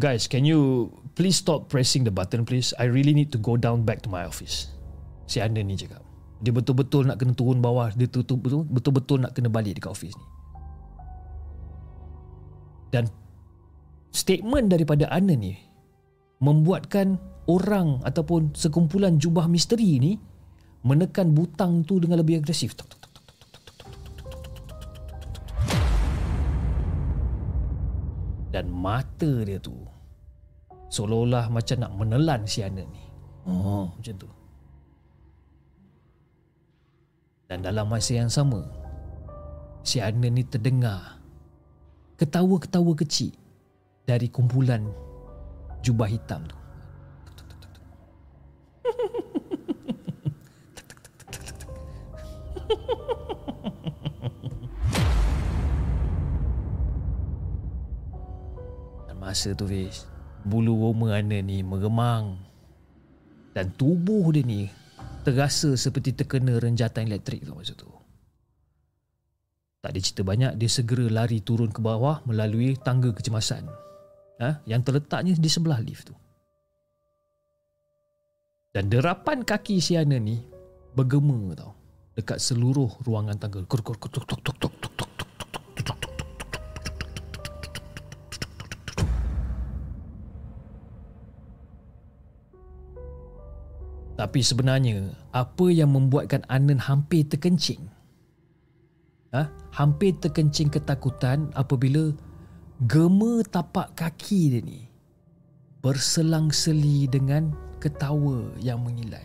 Guys, 0.00 0.24
can 0.24 0.48
you 0.48 0.88
please 1.12 1.36
stop 1.36 1.68
pressing 1.68 2.08
the 2.08 2.12
button 2.12 2.48
please? 2.48 2.72
I 2.80 2.88
really 2.88 3.12
need 3.12 3.28
to 3.36 3.40
go 3.40 3.60
down 3.60 3.84
back 3.84 4.00
to 4.04 4.08
my 4.08 4.24
office. 4.24 4.72
Si 5.28 5.44
Anan 5.44 5.68
ni 5.68 5.76
cakap. 5.76 6.00
Dia 6.40 6.56
betul-betul 6.56 7.04
nak 7.04 7.20
kena 7.20 7.36
turun 7.36 7.60
bawah. 7.60 7.92
Dia 7.92 8.08
betul-betul 8.08 9.20
nak 9.20 9.36
kena 9.36 9.52
balik 9.52 9.76
dekat 9.76 9.92
office 9.92 10.16
ni. 10.16 10.26
Dan 12.96 13.12
statement 14.08 14.72
daripada 14.72 15.04
Anan 15.12 15.44
ni 15.44 15.60
membuatkan 16.40 17.20
orang 17.50 17.98
ataupun 18.06 18.54
sekumpulan 18.54 19.18
jubah 19.18 19.50
misteri 19.50 19.98
ni 19.98 20.12
menekan 20.86 21.34
butang 21.34 21.82
tu 21.82 21.98
dengan 21.98 22.22
lebih 22.22 22.38
agresif. 22.38 22.78
Dan 28.50 28.66
mata 28.70 29.30
dia 29.46 29.58
tu 29.58 29.74
seolah-olah 30.90 31.50
macam 31.50 31.76
nak 31.82 31.92
menelan 31.94 32.46
si 32.46 32.62
Ana 32.62 32.82
ni. 32.82 33.04
Oh, 33.46 33.90
macam 33.94 34.14
tu. 34.14 34.28
Dan 37.50 37.66
dalam 37.66 37.90
masa 37.90 38.14
yang 38.14 38.30
sama, 38.30 38.62
si 39.82 39.98
Ana 39.98 40.30
ni 40.30 40.46
terdengar 40.46 41.18
ketawa-ketawa 42.14 42.92
kecil 42.94 43.32
dari 44.04 44.28
kumpulan 44.28 44.84
jubah 45.80 46.10
hitam 46.10 46.44
tu. 46.44 46.59
Masa 59.20 59.54
tu 59.54 59.62
Fiz 59.70 60.10
Bulu 60.42 60.74
roma 60.74 61.14
Ana 61.14 61.38
ni 61.38 61.62
meremang 61.62 62.34
Dan 63.54 63.70
tubuh 63.78 64.32
dia 64.34 64.42
ni 64.42 64.66
terasa 65.20 65.76
seperti 65.76 66.16
terkena 66.16 66.56
renjatan 66.56 67.04
elektrik 67.04 67.44
tu 67.44 67.52
masa 67.52 67.76
tu. 67.76 67.88
Tak 69.80 69.96
ada 69.96 70.00
cerita 70.00 70.22
banyak, 70.24 70.52
dia 70.60 70.68
segera 70.68 71.08
lari 71.08 71.40
turun 71.40 71.72
ke 71.72 71.80
bawah 71.80 72.20
melalui 72.28 72.76
tangga 72.76 73.12
kecemasan. 73.12 73.64
Ha? 74.40 74.64
Yang 74.68 74.80
terletaknya 74.88 75.32
di 75.36 75.50
sebelah 75.52 75.80
lift 75.80 76.12
tu. 76.12 76.16
Dan 78.70 78.88
derapan 78.88 79.44
kaki 79.44 79.82
si 79.82 79.98
Ana 79.98 80.16
ni 80.20 80.40
bergema 80.94 81.36
tau 81.58 81.79
dekat 82.20 82.36
seluruh 82.36 82.92
ruangan 83.00 83.40
tangga. 83.40 83.64
Kur 83.64 83.80
kur 83.80 83.96
kur 83.96 84.12
tuk 84.12 84.28
tuk 84.28 84.40
tuk 84.44 84.56
tuk 84.60 84.74
tuk 84.76 84.92
tuk 85.00 85.10
tuk 85.16 85.30
tuk 85.40 85.50
tuk 85.56 85.64
tuk 85.72 85.84
tuk 85.88 85.96
tuk. 85.96 86.14
Tapi 94.20 94.40
sebenarnya 94.44 95.16
apa 95.32 95.72
yang 95.72 95.96
membuatkan 95.96 96.44
Anan 96.52 96.76
hampir 96.76 97.24
terkencing? 97.24 97.88
Ha? 99.32 99.48
Hampir 99.72 100.12
terkencing 100.20 100.68
ketakutan 100.68 101.48
apabila 101.56 102.12
gema 102.84 103.40
tapak 103.48 103.96
kaki 103.96 104.52
dia 104.52 104.60
ni 104.60 104.84
berselang-seli 105.80 107.08
dengan 107.08 107.56
ketawa 107.80 108.52
yang 108.60 108.84
mengilai. 108.84 109.24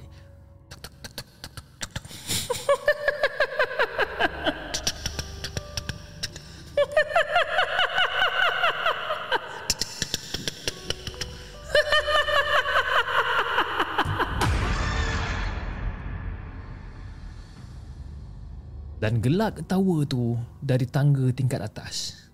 Dan 19.06 19.22
gelak 19.22 19.61
ketawa 19.61 20.02
tu 20.10 20.34
dari 20.65 20.90
tangga 20.90 21.30
tingkat 21.30 21.61
atas. 21.61 22.26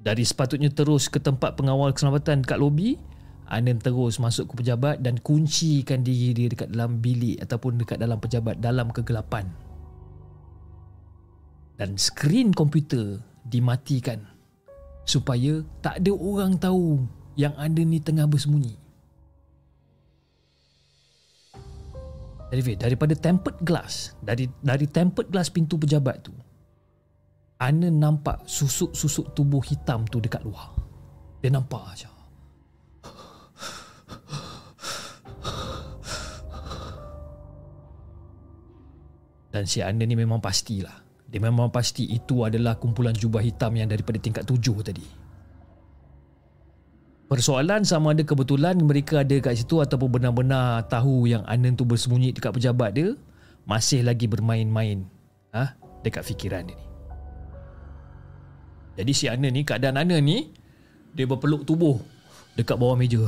Dari 0.00 0.24
sepatutnya 0.24 0.72
terus 0.72 1.12
ke 1.12 1.20
tempat 1.20 1.52
pengawal 1.52 1.92
keselamatan 1.92 2.40
kat 2.40 2.56
lobi, 2.56 2.96
Anan 3.44 3.76
terus 3.76 4.16
masuk 4.16 4.48
ke 4.48 4.64
pejabat 4.64 5.04
dan 5.04 5.20
kuncikan 5.20 6.00
diri 6.00 6.32
dia 6.32 6.48
dekat 6.48 6.72
dalam 6.72 7.04
bilik 7.04 7.36
ataupun 7.44 7.76
dekat 7.76 8.00
dalam 8.00 8.16
pejabat 8.16 8.56
dalam 8.56 8.88
kegelapan. 8.88 9.52
Dan 11.76 12.00
skrin 12.00 12.56
komputer 12.56 13.20
dimatikan 13.44 14.24
supaya 15.04 15.60
tak 15.84 16.00
ada 16.00 16.12
orang 16.16 16.56
tahu 16.56 17.04
yang 17.36 17.52
anda 17.60 17.84
ni 17.84 18.00
tengah 18.00 18.24
bersembunyi. 18.24 18.80
Fir, 22.58 22.74
daripada 22.74 23.14
tempered 23.14 23.62
glass, 23.62 24.18
dari 24.18 24.50
dari 24.58 24.90
tempered 24.90 25.30
glass 25.30 25.54
pintu 25.54 25.78
pejabat 25.78 26.18
tu, 26.26 26.34
Ana 27.62 27.86
nampak 27.92 28.42
susuk-susuk 28.48 29.38
tubuh 29.38 29.62
hitam 29.62 30.02
tu 30.10 30.18
dekat 30.18 30.42
luar. 30.42 30.74
Dia 31.38 31.54
nampak 31.54 31.84
aja. 31.94 32.10
Dan 39.50 39.66
si 39.66 39.82
Ana 39.82 40.06
ni 40.06 40.14
memang 40.18 40.38
pastilah. 40.42 41.04
Dia 41.30 41.38
memang 41.38 41.70
pasti 41.70 42.10
itu 42.10 42.42
adalah 42.42 42.74
kumpulan 42.78 43.14
jubah 43.14 43.42
hitam 43.42 43.76
yang 43.78 43.86
daripada 43.86 44.18
tingkat 44.18 44.42
tujuh 44.46 44.82
tadi. 44.82 45.19
Persoalan 47.30 47.86
sama 47.86 48.10
ada 48.10 48.26
kebetulan 48.26 48.74
mereka 48.82 49.22
ada 49.22 49.38
kat 49.38 49.62
situ 49.62 49.78
ataupun 49.78 50.18
benar-benar 50.18 50.82
tahu 50.90 51.30
yang 51.30 51.46
Anan 51.46 51.78
tu 51.78 51.86
bersembunyi 51.86 52.34
dekat 52.34 52.50
pejabat 52.58 52.90
dia 52.90 53.14
masih 53.62 54.02
lagi 54.02 54.26
bermain-main 54.26 55.06
ha, 55.54 55.78
dekat 56.02 56.26
fikiran 56.26 56.66
dia 56.66 56.74
ni. 56.74 56.90
Jadi 58.98 59.12
si 59.14 59.30
Anan 59.30 59.54
ni, 59.54 59.62
keadaan 59.62 60.02
Anan 60.02 60.26
ni 60.26 60.50
dia 61.14 61.22
berpeluk 61.22 61.62
tubuh 61.62 62.02
dekat 62.58 62.74
bawah 62.74 62.98
meja. 62.98 63.22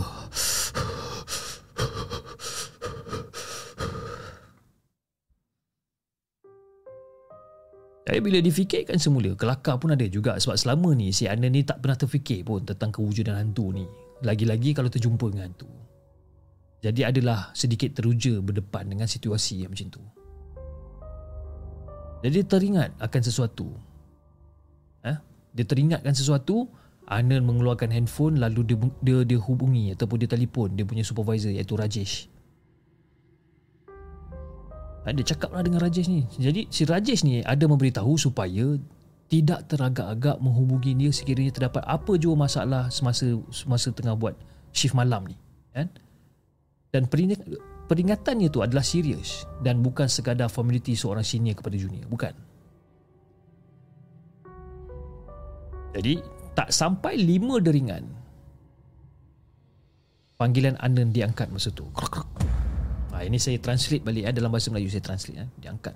Jadi 8.13 8.29
bila 8.29 8.45
difikirkan 8.45 9.01
semula, 9.01 9.33
kelakar 9.33 9.81
pun 9.81 9.97
ada 9.97 10.05
juga 10.05 10.37
sebab 10.37 10.53
selama 10.61 10.93
ni 10.93 11.17
si 11.17 11.25
Ana 11.25 11.49
ni 11.49 11.65
tak 11.65 11.81
pernah 11.81 11.97
terfikir 11.97 12.45
pun 12.45 12.61
tentang 12.61 12.93
kewujudan 12.93 13.41
hantu 13.41 13.73
ni. 13.73 13.89
Lagi-lagi 14.21 14.77
kalau 14.77 14.93
terjumpa 14.93 15.33
dengan 15.33 15.49
hantu. 15.49 15.73
Jadi 16.85 17.09
adalah 17.09 17.57
sedikit 17.57 17.97
teruja 17.97 18.37
berdepan 18.45 18.93
dengan 18.93 19.09
situasi 19.09 19.65
yang 19.65 19.73
macam 19.73 19.89
tu. 19.89 20.05
Jadi 22.21 22.45
teringat 22.45 23.01
akan 23.01 23.23
sesuatu. 23.25 23.73
Eh? 25.09 25.17
Dia 25.57 25.65
teringatkan 25.65 26.13
sesuatu, 26.13 26.69
Ana 27.09 27.41
mengeluarkan 27.41 27.89
handphone 27.97 28.37
lalu 28.37 28.77
dia, 28.77 28.77
dia, 29.01 29.19
dia 29.25 29.41
hubungi 29.41 29.97
ataupun 29.97 30.21
dia 30.21 30.29
telefon 30.29 30.77
dia 30.77 30.85
punya 30.85 31.01
supervisor 31.01 31.49
iaitu 31.49 31.81
Rajesh. 31.81 32.29
Dia 35.03 35.35
cakap 35.35 35.51
lah 35.51 35.66
dengan 35.66 35.83
Rajesh 35.83 36.07
ni. 36.07 36.23
Jadi 36.39 36.70
si 36.70 36.87
Rajesh 36.87 37.27
ni 37.27 37.43
ada 37.43 37.66
memberitahu 37.66 38.15
supaya 38.15 38.79
tidak 39.27 39.66
teragak-agak 39.66 40.39
menghubungi 40.39 40.95
dia 40.95 41.11
sekiranya 41.11 41.51
terdapat 41.51 41.83
apa 41.89 42.15
jua 42.20 42.39
masalah 42.39 42.87
semasa 42.93 43.35
semasa 43.51 43.91
tengah 43.91 44.15
buat 44.15 44.39
shift 44.70 44.95
malam 44.95 45.27
ni. 45.27 45.35
Kan? 45.74 45.91
Dan 46.93 47.11
peringatannya 47.89 48.47
tu 48.53 48.62
adalah 48.62 48.85
serius 48.87 49.43
dan 49.65 49.83
bukan 49.83 50.07
sekadar 50.07 50.47
formality 50.47 50.95
seorang 50.95 51.27
senior 51.27 51.59
kepada 51.59 51.74
junior. 51.74 52.07
Bukan. 52.07 52.35
Jadi 55.99 56.20
tak 56.53 56.70
sampai 56.70 57.16
lima 57.19 57.59
deringan 57.59 58.05
panggilan 60.37 60.77
Anan 60.79 61.11
diangkat 61.11 61.49
masa 61.51 61.73
tu. 61.73 61.89
Kruk, 61.97 62.20
kruk. 62.20 62.29
Ha, 63.23 63.31
ini 63.31 63.39
saya 63.39 63.55
translate 63.62 64.03
balik 64.03 64.27
eh, 64.27 64.35
dalam 64.35 64.51
bahasa 64.51 64.66
Melayu 64.74 64.90
saya 64.90 64.99
translate 64.99 65.47
eh. 65.47 65.49
Dia 65.62 65.70
angkat. 65.70 65.94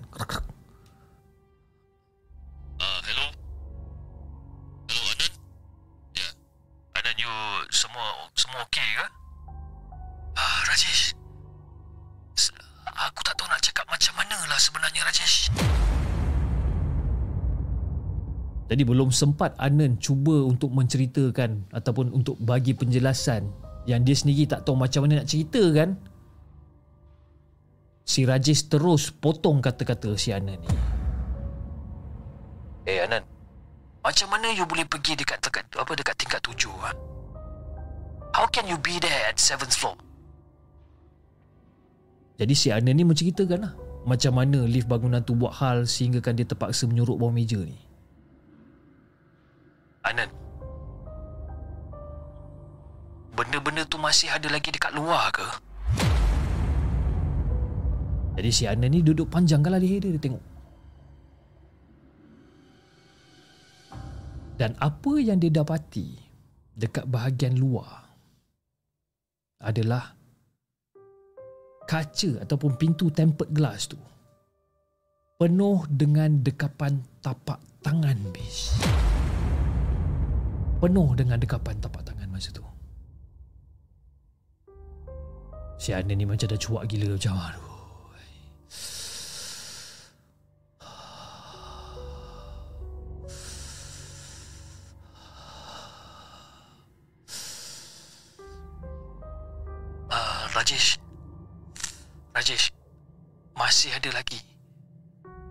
Uh, 2.79 2.99
hello. 3.03 3.27
Hello 4.87 5.03
Anan. 5.11 5.31
Ya. 6.15 6.23
Yeah. 6.23 6.31
Anan 6.95 7.19
you 7.19 7.27
semua 7.67 8.31
semua 8.31 8.63
okey 8.71 8.79
ke? 8.79 9.05
Ah 10.39 10.71
Rajesh. 10.71 11.19
Aku 12.95 13.19
tak 13.27 13.35
tahu 13.35 13.51
nak 13.51 13.59
cakap 13.59 13.83
macam 13.91 14.13
mana 14.23 14.37
lah 14.47 14.59
sebenarnya 14.63 15.03
Rajesh. 15.03 15.51
Jadi 18.71 18.83
belum 18.87 19.11
sempat 19.11 19.51
Anan 19.59 19.99
cuba 19.99 20.47
untuk 20.47 20.71
menceritakan 20.71 21.75
ataupun 21.75 22.07
untuk 22.15 22.39
bagi 22.39 22.71
penjelasan 22.71 23.51
yang 23.83 24.07
dia 24.07 24.15
sendiri 24.15 24.47
tak 24.47 24.63
tahu 24.63 24.79
macam 24.79 25.03
mana 25.03 25.19
nak 25.19 25.27
ceritakan 25.27 25.99
Si 28.17 28.25
Rajis 28.25 28.65
terus 28.65 29.13
potong 29.13 29.61
kata-kata 29.61 30.17
si 30.17 30.33
Anan 30.33 30.57
ni. 30.57 30.73
Eh 32.89 33.05
Anan, 33.05 33.21
macam 34.01 34.33
mana 34.33 34.49
you 34.57 34.65
boleh 34.65 34.89
pergi 34.89 35.13
dekat 35.13 35.37
dekat 35.37 35.69
apa 35.77 35.93
dekat 35.93 36.17
tingkat 36.17 36.41
tujuh 36.41 36.73
ha? 36.81 36.97
How 38.33 38.49
can 38.49 38.65
you 38.65 38.81
be 38.81 38.97
there 38.97 39.29
at 39.29 39.37
seventh 39.37 39.77
floor? 39.77 39.93
Jadi 42.41 42.57
si 42.57 42.73
Anan 42.73 42.97
ni 42.97 43.05
menceritakan 43.05 43.59
lah 43.61 43.77
macam 44.09 44.33
mana 44.33 44.65
lift 44.65 44.89
bangunan 44.89 45.21
tu 45.21 45.37
buat 45.37 45.53
hal 45.61 45.85
sehingga 45.85 46.17
kan 46.17 46.33
dia 46.33 46.49
terpaksa 46.49 46.89
menyuruk 46.89 47.21
bawah 47.21 47.29
meja 47.29 47.61
ni. 47.61 47.77
Anan, 50.01 50.33
benda-benda 53.37 53.85
tu 53.85 54.01
masih 54.01 54.33
ada 54.33 54.49
lagi 54.49 54.73
dekat 54.73 54.89
luar 54.97 55.29
ke? 55.29 55.66
Jadi 58.37 58.49
si 58.53 58.69
Ana 58.69 58.85
ni 58.85 59.01
duduk 59.01 59.33
panjangkanlah 59.33 59.81
leher 59.81 59.97
dia, 59.97 60.13
dia 60.13 60.21
tengok. 60.21 60.45
Dan 64.61 64.77
apa 64.77 65.13
yang 65.17 65.41
dia 65.41 65.49
dapati 65.49 66.17
dekat 66.77 67.09
bahagian 67.09 67.57
luar 67.57 68.05
adalah 69.61 70.13
kaca 71.89 72.45
ataupun 72.45 72.77
pintu 72.77 73.09
tempered 73.09 73.49
glass 73.53 73.89
tu 73.89 73.97
penuh 75.37 75.85
dengan 75.89 76.41
dekapan 76.41 76.97
tapak 77.21 77.61
tangan 77.85 78.17
bis. 78.33 78.73
Penuh 80.81 81.13
dengan 81.13 81.37
dekapan 81.37 81.77
tapak 81.77 82.01
tangan 82.05 82.29
masa 82.29 82.49
tu. 82.49 82.65
Si 85.77 85.93
Ana 85.93 86.17
ni 86.17 86.25
macam 86.25 86.49
dah 86.49 86.57
cuak 86.57 86.89
gila 86.89 87.17
macam 87.17 87.37
aduh. 87.37 87.66
Ada 104.07 104.23
lagi. 104.23 104.39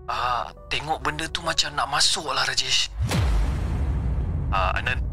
Ah, 0.08 0.48
tengok 0.72 1.04
benda 1.04 1.28
tu 1.28 1.44
macam 1.44 1.76
nak 1.76 1.92
masuk 1.92 2.24
lah 2.32 2.40
Rajesh. 2.48 2.88
Ah, 4.48 4.72
Anand, 4.80 5.04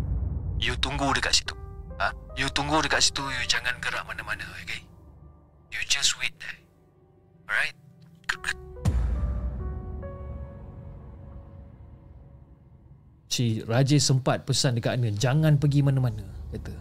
you 0.64 0.80
tunggu 0.80 1.12
dekat 1.12 1.44
situ. 1.44 1.52
Ah, 2.00 2.16
you 2.40 2.48
tunggu 2.56 2.80
dekat 2.80 3.04
situ, 3.04 3.20
you 3.20 3.44
jangan 3.52 3.76
gerak 3.84 4.08
mana-mana, 4.08 4.48
okay? 4.64 4.80
You 5.76 5.84
just 5.92 6.16
wait 6.24 6.32
there. 6.40 6.56
Alright? 7.52 7.76
Si 13.28 13.66
Rajesh 13.66 14.08
sempat 14.08 14.48
pesan 14.48 14.80
dekat 14.80 14.96
Anand 14.96 15.20
jangan 15.20 15.60
pergi 15.60 15.84
mana-mana 15.84 16.24
kata. 16.56 16.72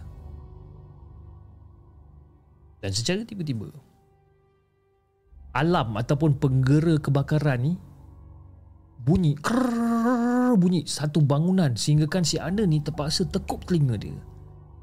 Dan 2.79 2.91
secara 2.93 3.25
tiba-tiba 3.27 3.73
alam 5.53 5.95
ataupun 5.97 6.41
penggera 6.41 6.97
kebakaran 6.97 7.61
ni 7.61 7.73
bunyi 9.03 9.37
krrrr, 9.37 10.57
bunyi 10.57 10.83
satu 10.89 11.21
bangunan 11.21 11.77
sehinggakan 11.77 12.25
si 12.25 12.41
Anand 12.41 12.73
ni 12.73 12.81
terpaksa 12.81 13.29
tekup 13.29 13.63
telinga 13.69 13.95
dia. 13.99 14.17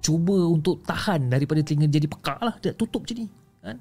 Cuba 0.00 0.48
untuk 0.48 0.80
tahan 0.86 1.28
daripada 1.28 1.60
telinga 1.60 1.90
jadi 1.90 2.06
pekak 2.06 2.38
lah 2.40 2.54
dia 2.62 2.72
tutup 2.72 3.04
je 3.04 3.24
ni. 3.24 3.26
Kan? 3.60 3.76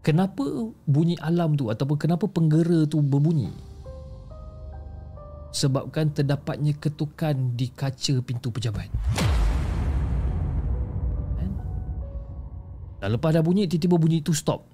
Kenapa 0.00 0.44
bunyi 0.88 1.18
alam 1.20 1.58
tu 1.58 1.68
ataupun 1.68 1.98
kenapa 1.98 2.24
penggera 2.30 2.86
tu 2.86 3.02
berbunyi? 3.02 3.68
sebabkan 5.58 6.12
terdapatnya 6.12 6.76
ketukan 6.76 7.56
di 7.56 7.72
kaca 7.72 8.20
pintu 8.22 8.52
pejabat. 8.52 8.88
Dan 12.98 13.14
lepas 13.14 13.30
dah 13.30 13.42
bunyi, 13.42 13.70
tiba-tiba 13.70 13.96
bunyi 13.98 14.18
itu 14.22 14.34
stop. 14.34 14.66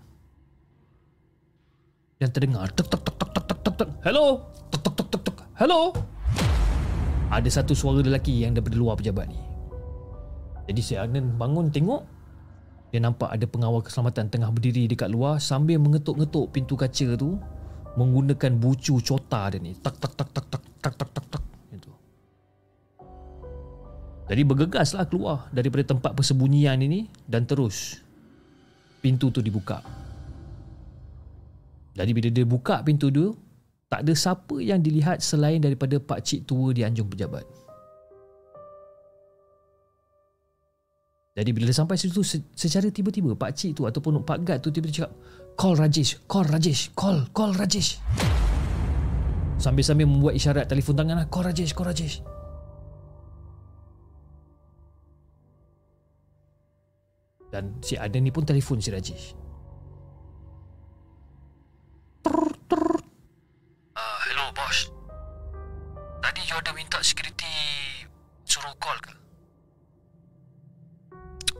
Dan 2.16 2.32
terdengar 2.32 2.72
tek 2.72 2.88
tek 2.88 3.04
tek 3.04 3.16
tek 3.20 3.30
tek 3.34 3.58
tek 3.60 3.74
tek. 3.76 3.90
Hello? 4.00 4.48
Tek 4.72 4.80
tek 4.80 4.94
tek 4.96 5.08
tek 5.12 5.22
tek. 5.28 5.36
Hello? 5.60 5.92
Ada 7.28 7.60
satu 7.60 7.76
suara 7.76 8.00
lelaki 8.00 8.46
yang 8.46 8.56
daripada 8.56 8.78
luar 8.78 8.94
pejabat 8.96 9.26
ni. 9.28 9.40
Jadi 10.64 10.80
si 10.80 10.94
Anand 10.96 11.36
bangun 11.36 11.68
tengok 11.68 12.02
dia 12.94 13.02
nampak 13.02 13.26
ada 13.26 13.42
pengawal 13.42 13.82
keselamatan 13.82 14.30
tengah 14.30 14.54
berdiri 14.54 14.86
dekat 14.86 15.10
luar 15.10 15.42
sambil 15.42 15.82
mengetuk-ngetuk 15.82 16.54
pintu 16.54 16.78
kaca 16.78 17.18
tu 17.18 17.34
menggunakan 17.98 18.54
bucu 18.54 19.02
cota 19.02 19.50
dia 19.50 19.58
ni 19.58 19.74
tak 19.82 19.98
tak 19.98 20.14
tak 20.14 20.30
tak 20.30 20.46
tak 20.46 20.62
tak 20.78 20.94
tak 20.94 21.10
tak 21.10 21.24
tak 21.26 21.42
gitu. 21.74 21.90
Jadi 24.30 24.42
bergegaslah 24.46 25.10
keluar 25.10 25.50
daripada 25.50 25.90
tempat 25.90 26.14
persembunyian 26.14 26.78
ini 26.86 27.10
dan 27.26 27.50
terus 27.50 28.03
pintu 29.04 29.28
tu 29.28 29.44
dibuka. 29.44 29.84
Jadi 31.92 32.10
bila 32.16 32.28
dia 32.32 32.48
buka 32.48 32.80
pintu 32.80 33.12
tu 33.12 33.36
tak 33.92 34.08
ada 34.08 34.16
siapa 34.16 34.56
yang 34.64 34.80
dilihat 34.80 35.20
selain 35.20 35.60
daripada 35.60 36.00
pak 36.00 36.24
cik 36.24 36.48
tua 36.48 36.72
di 36.72 36.80
anjung 36.80 37.06
pejabat. 37.12 37.44
Jadi 41.36 41.50
bila 41.52 41.68
dia 41.68 41.76
sampai 41.76 42.00
situ 42.00 42.24
secara 42.56 42.88
tiba-tiba 42.88 43.36
pak 43.36 43.52
cik 43.52 43.76
tu 43.76 43.82
ataupun 43.84 44.24
pak 44.24 44.38
gad 44.40 44.58
tu 44.64 44.72
tiba-tiba 44.72 45.04
cakap 45.04 45.12
Call 45.54 45.78
Rajesh, 45.78 46.18
call 46.26 46.50
Rajesh, 46.50 46.90
call, 46.98 47.30
call 47.30 47.54
Rajesh. 47.54 48.02
Sambil-sambil 49.54 50.02
membuat 50.02 50.34
isyarat 50.34 50.66
telefon 50.66 50.98
tangan 50.98 51.22
lah, 51.22 51.26
call 51.30 51.46
Rajesh, 51.46 51.70
call 51.70 51.86
Rajesh. 51.86 52.33
Dan 57.54 57.78
si 57.86 57.94
Adan 57.94 58.26
ni 58.26 58.34
pun 58.34 58.42
telefon 58.42 58.82
si 58.82 58.90
Rajesh. 58.90 59.38
Uh, 63.94 64.18
hello, 64.26 64.50
bos. 64.50 64.90
Tadi 66.18 66.42
you 66.50 66.58
ada 66.58 66.74
minta 66.74 66.98
security 67.06 67.46
suruh 68.42 68.74
call 68.82 68.98
ke? 68.98 69.14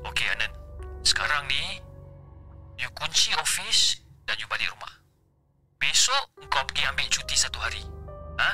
Okey, 0.03 0.27
Anand. 0.35 0.51
Sekarang 1.07 1.47
ni, 1.47 1.79
you 2.75 2.91
kunci 2.99 3.31
office 3.39 4.03
dan 4.27 4.35
you 4.43 4.51
balik 4.51 4.67
rumah. 4.75 4.99
Besok, 5.79 6.27
kau 6.51 6.67
pergi 6.67 6.91
ambil 6.91 7.07
cuti 7.07 7.39
satu 7.39 7.63
hari. 7.63 7.87
Ha? 8.43 8.51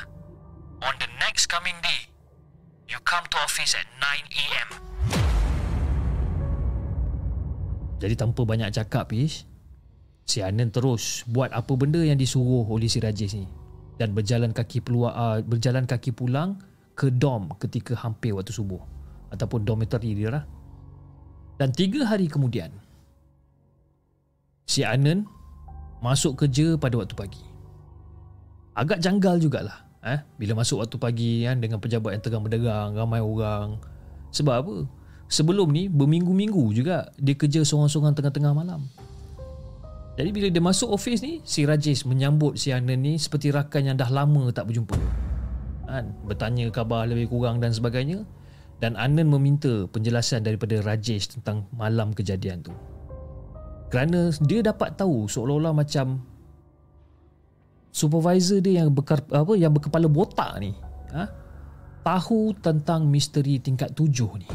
On 0.85 0.93
the 1.01 1.09
next 1.17 1.49
coming 1.49 1.81
day, 1.81 2.05
you 2.85 3.01
come 3.01 3.25
to 3.33 3.37
office 3.41 3.73
at 3.73 3.89
9 3.97 4.29
a.m. 4.29 4.69
Jadi 8.01 8.17
tanpa 8.17 8.41
banyak 8.41 8.73
cakap 8.73 9.13
Ish 9.13 9.45
Si 10.25 10.39
Anand 10.39 10.71
terus 10.73 11.27
buat 11.27 11.51
apa 11.51 11.73
benda 11.75 11.99
yang 12.01 12.15
disuruh 12.15 12.65
oleh 12.65 12.87
si 12.87 13.01
Rajesh 13.01 13.35
ni. 13.35 13.45
Dan 13.99 14.17
berjalan 14.17 14.55
kaki 14.55 14.81
peluar, 14.81 15.13
uh, 15.13 15.37
berjalan 15.43 15.85
kaki 15.85 16.15
pulang 16.15 16.57
ke 16.97 17.13
dom 17.13 17.53
ketika 17.61 17.93
hampir 17.99 18.33
waktu 18.33 18.53
subuh. 18.53 18.79
Ataupun 19.29 19.67
dormitory 19.67 20.15
dia 20.15 20.29
lah. 20.31 20.43
Dan 21.59 21.69
tiga 21.75 22.09
hari 22.09 22.25
kemudian 22.25 22.73
Si 24.65 24.87
Anand 24.87 25.27
masuk 25.99 26.39
kerja 26.39 26.79
pada 26.79 26.95
waktu 26.95 27.13
pagi. 27.13 27.43
Agak 28.71 29.03
janggal 29.03 29.35
jugalah 29.37 29.91
eh? 30.05 30.19
Bila 30.37 30.57
masuk 30.57 30.81
waktu 30.81 30.97
pagi 30.97 31.33
kan, 31.45 31.61
dengan 31.61 31.77
pejabat 31.77 32.17
yang 32.17 32.23
tengah 32.23 32.41
berdagang 32.41 32.97
Ramai 32.97 33.21
orang. 33.21 33.77
Sebab 34.33 34.55
apa? 34.63 34.75
Sebelum 35.31 35.71
ni 35.71 35.87
berminggu-minggu 35.87 36.75
juga 36.75 37.07
dia 37.15 37.39
kerja 37.39 37.63
seorang-seorang 37.63 38.11
tengah-tengah 38.19 38.51
malam. 38.51 38.83
Jadi 40.19 40.29
bila 40.35 40.51
dia 40.51 40.59
masuk 40.59 40.91
office 40.91 41.23
ni, 41.23 41.39
si 41.47 41.63
Rajesh 41.63 42.03
menyambut 42.03 42.59
si 42.59 42.75
Anand 42.75 42.99
ni 42.99 43.15
seperti 43.15 43.47
rakan 43.47 43.87
yang 43.87 43.97
dah 43.97 44.11
lama 44.11 44.51
tak 44.51 44.67
berjumpa. 44.67 44.99
Kan? 45.87 46.11
Bertanya 46.27 46.67
khabar 46.67 47.07
lebih 47.07 47.31
kurang 47.31 47.63
dan 47.63 47.71
sebagainya. 47.71 48.27
Dan 48.83 48.99
Anand 48.99 49.31
meminta 49.31 49.87
penjelasan 49.87 50.43
daripada 50.43 50.83
Rajesh 50.83 51.39
tentang 51.39 51.63
malam 51.71 52.11
kejadian 52.11 52.67
tu. 52.67 52.75
Kerana 53.87 54.35
dia 54.43 54.59
dapat 54.59 54.99
tahu 54.99 55.31
seolah-olah 55.31 55.71
macam 55.71 56.19
supervisor 57.95 58.59
dia 58.59 58.83
yang 58.83 58.91
bekar, 58.91 59.23
apa 59.31 59.53
yang 59.55 59.71
berkepala 59.71 60.11
botak 60.11 60.59
ni, 60.59 60.75
ha? 61.15 61.27
tahu 62.03 62.55
tentang 62.59 63.07
misteri 63.07 63.63
tingkat 63.63 63.95
tujuh 63.95 64.31
ni. 64.39 64.47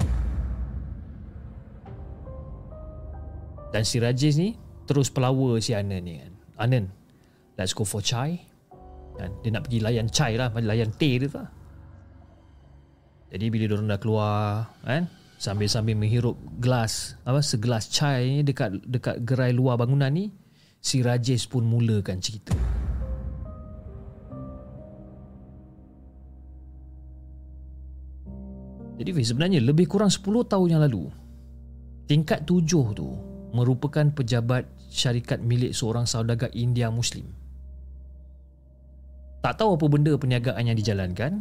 Dan 3.75 3.83
si 3.83 3.99
Rajesh 3.99 4.37
ni 4.39 4.55
terus 4.87 5.11
pelawa 5.11 5.59
si 5.59 5.75
Anand 5.75 6.05
ni 6.07 6.23
kan. 6.23 6.33
Anand, 6.63 6.87
let's 7.59 7.75
go 7.75 7.83
for 7.83 8.01
chai. 8.01 8.39
Dan 9.17 9.33
dia 9.41 9.51
nak 9.53 9.67
pergi 9.67 9.81
layan 9.81 10.07
chai 10.13 10.37
lah, 10.37 10.53
layan 10.53 10.93
teh 10.93 11.17
dia 11.17 11.29
tu 11.29 11.41
lah. 11.41 11.51
Jadi 13.27 13.45
bila 13.51 13.65
diorang 13.67 13.91
dah 13.91 14.01
keluar 14.01 14.37
kan, 14.87 15.11
sambil-sambil 15.37 15.99
menghirup 15.99 16.39
gelas, 16.63 17.19
apa 17.27 17.43
segelas 17.43 17.91
chai 17.91 18.41
ni 18.41 18.41
dekat 18.47 18.81
dekat 18.87 19.21
gerai 19.27 19.51
luar 19.53 19.77
bangunan 19.77 20.09
ni, 20.09 20.31
si 20.79 21.03
Rajesh 21.03 21.51
pun 21.51 21.67
mulakan 21.67 22.23
cerita. 22.23 22.55
Jadi 28.97 29.13
sebenarnya 29.13 29.61
lebih 29.61 29.85
kurang 29.85 30.09
10 30.09 30.25
tahun 30.49 30.69
yang 30.73 30.81
lalu, 30.81 31.13
tingkat 32.09 32.49
tujuh 32.49 32.87
tu 32.97 33.36
merupakan 33.57 34.13
pejabat 34.13 34.69
syarikat 34.93 35.41
milik 35.41 35.73
seorang 35.73 36.05
saudagar 36.05 36.53
India 36.53 36.93
Muslim. 36.93 37.25
Tak 39.41 39.65
tahu 39.65 39.81
apa 39.81 39.87
benda 39.89 40.13
perniagaan 40.13 40.69
yang 40.69 40.77
dijalankan, 40.77 41.41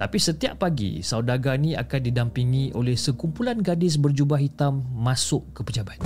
tapi 0.00 0.18
setiap 0.18 0.66
pagi 0.66 1.04
saudagar 1.04 1.60
ni 1.60 1.78
akan 1.78 2.00
didampingi 2.02 2.74
oleh 2.74 2.98
sekumpulan 2.98 3.62
gadis 3.62 4.00
berjubah 4.00 4.40
hitam 4.42 4.82
masuk 4.90 5.46
ke 5.54 5.60
pejabat. 5.62 6.00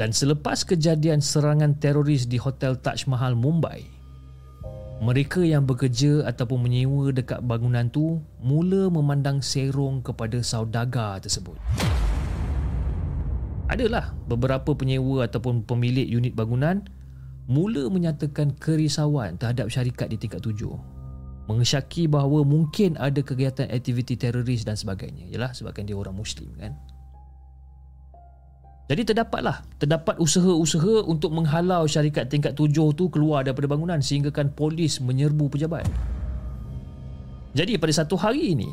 Dan 0.00 0.08
selepas 0.16 0.64
kejadian 0.64 1.20
serangan 1.20 1.76
teroris 1.76 2.24
di 2.24 2.40
Hotel 2.40 2.80
Taj 2.80 3.04
Mahal 3.10 3.36
Mumbai, 3.36 3.91
mereka 5.02 5.42
yang 5.42 5.66
bekerja 5.66 6.22
ataupun 6.30 6.62
menyewa 6.62 7.10
dekat 7.10 7.42
bangunan 7.42 7.90
tu 7.90 8.22
mula 8.38 8.86
memandang 8.86 9.42
serong 9.42 9.98
kepada 9.98 10.38
saudagar 10.46 11.18
tersebut. 11.18 11.58
Adalah 13.66 14.14
beberapa 14.30 14.78
penyewa 14.78 15.26
ataupun 15.26 15.66
pemilik 15.66 16.06
unit 16.06 16.38
bangunan 16.38 16.86
mula 17.50 17.90
menyatakan 17.90 18.54
kerisauan 18.54 19.34
terhadap 19.42 19.66
syarikat 19.74 20.06
di 20.06 20.22
tingkat 20.22 20.38
tujuh. 20.38 20.78
Mengesyaki 21.50 22.06
bahawa 22.06 22.46
mungkin 22.46 22.94
ada 22.94 23.18
kegiatan 23.26 23.66
aktiviti 23.74 24.14
teroris 24.14 24.62
dan 24.62 24.78
sebagainya. 24.78 25.26
Yalah 25.26 25.50
sebabkan 25.50 25.82
dia 25.82 25.98
orang 25.98 26.14
Muslim 26.14 26.54
kan. 26.54 26.78
Jadi 28.92 29.08
terdapatlah, 29.08 29.64
terdapat 29.80 30.20
usaha-usaha 30.20 31.08
untuk 31.08 31.32
menghalau 31.32 31.88
syarikat 31.88 32.28
tingkat 32.28 32.52
tujuh 32.52 32.92
tu 32.92 33.08
keluar 33.08 33.40
daripada 33.40 33.64
bangunan 33.64 33.96
sehinggakan 34.04 34.52
polis 34.52 35.00
menyerbu 35.00 35.48
pejabat. 35.48 35.88
Jadi 37.56 37.80
pada 37.80 38.04
satu 38.04 38.20
hari 38.20 38.52
ini, 38.52 38.68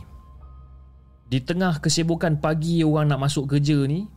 Di 1.29 1.39
tengah 1.45 1.77
kesibukan 1.77 2.41
pagi 2.41 2.81
orang 2.81 3.13
nak 3.13 3.21
masuk 3.29 3.53
kerja 3.53 3.85
ni, 3.85 4.09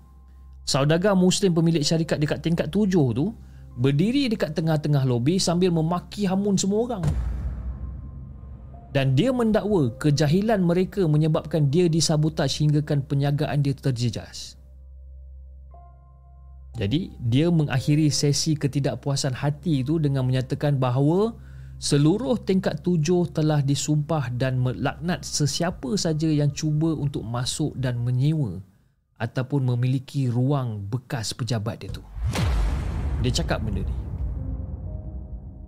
saudagar 0.64 1.12
Muslim 1.12 1.52
pemilik 1.52 1.84
syarikat 1.84 2.16
dekat 2.16 2.40
tingkat 2.40 2.66
tujuh 2.72 3.12
tu 3.12 3.36
berdiri 3.76 4.32
dekat 4.32 4.56
tengah-tengah 4.56 5.04
lobi 5.04 5.36
sambil 5.36 5.68
memaki 5.76 6.24
hamun 6.24 6.56
semua 6.56 6.88
orang. 6.88 7.04
Dan 8.96 9.12
dia 9.12 9.28
mendakwa 9.28 9.92
kejahilan 10.00 10.64
mereka 10.64 11.04
menyebabkan 11.04 11.68
dia 11.68 11.84
disabotaj 11.86 12.48
hinggakan 12.64 13.04
penyagaan 13.04 13.60
dia 13.60 13.76
terjejas. 13.76 14.61
Jadi 16.72 17.12
dia 17.20 17.52
mengakhiri 17.52 18.08
sesi 18.08 18.56
ketidakpuasan 18.56 19.36
hati 19.36 19.84
itu 19.84 20.00
dengan 20.00 20.24
menyatakan 20.24 20.80
bahawa 20.80 21.36
seluruh 21.76 22.40
tingkat 22.40 22.80
tujuh 22.80 23.28
telah 23.28 23.60
disumpah 23.60 24.32
dan 24.32 24.56
melaknat 24.56 25.20
sesiapa 25.20 25.92
saja 26.00 26.32
yang 26.32 26.48
cuba 26.48 26.96
untuk 26.96 27.28
masuk 27.28 27.76
dan 27.76 28.00
menyewa 28.00 28.64
ataupun 29.20 29.68
memiliki 29.76 30.32
ruang 30.32 30.80
bekas 30.88 31.36
pejabat 31.36 31.84
dia 31.84 31.92
tu. 31.92 32.02
Dia 33.20 33.30
cakap 33.30 33.60
benda 33.62 33.84
ni. 33.84 33.96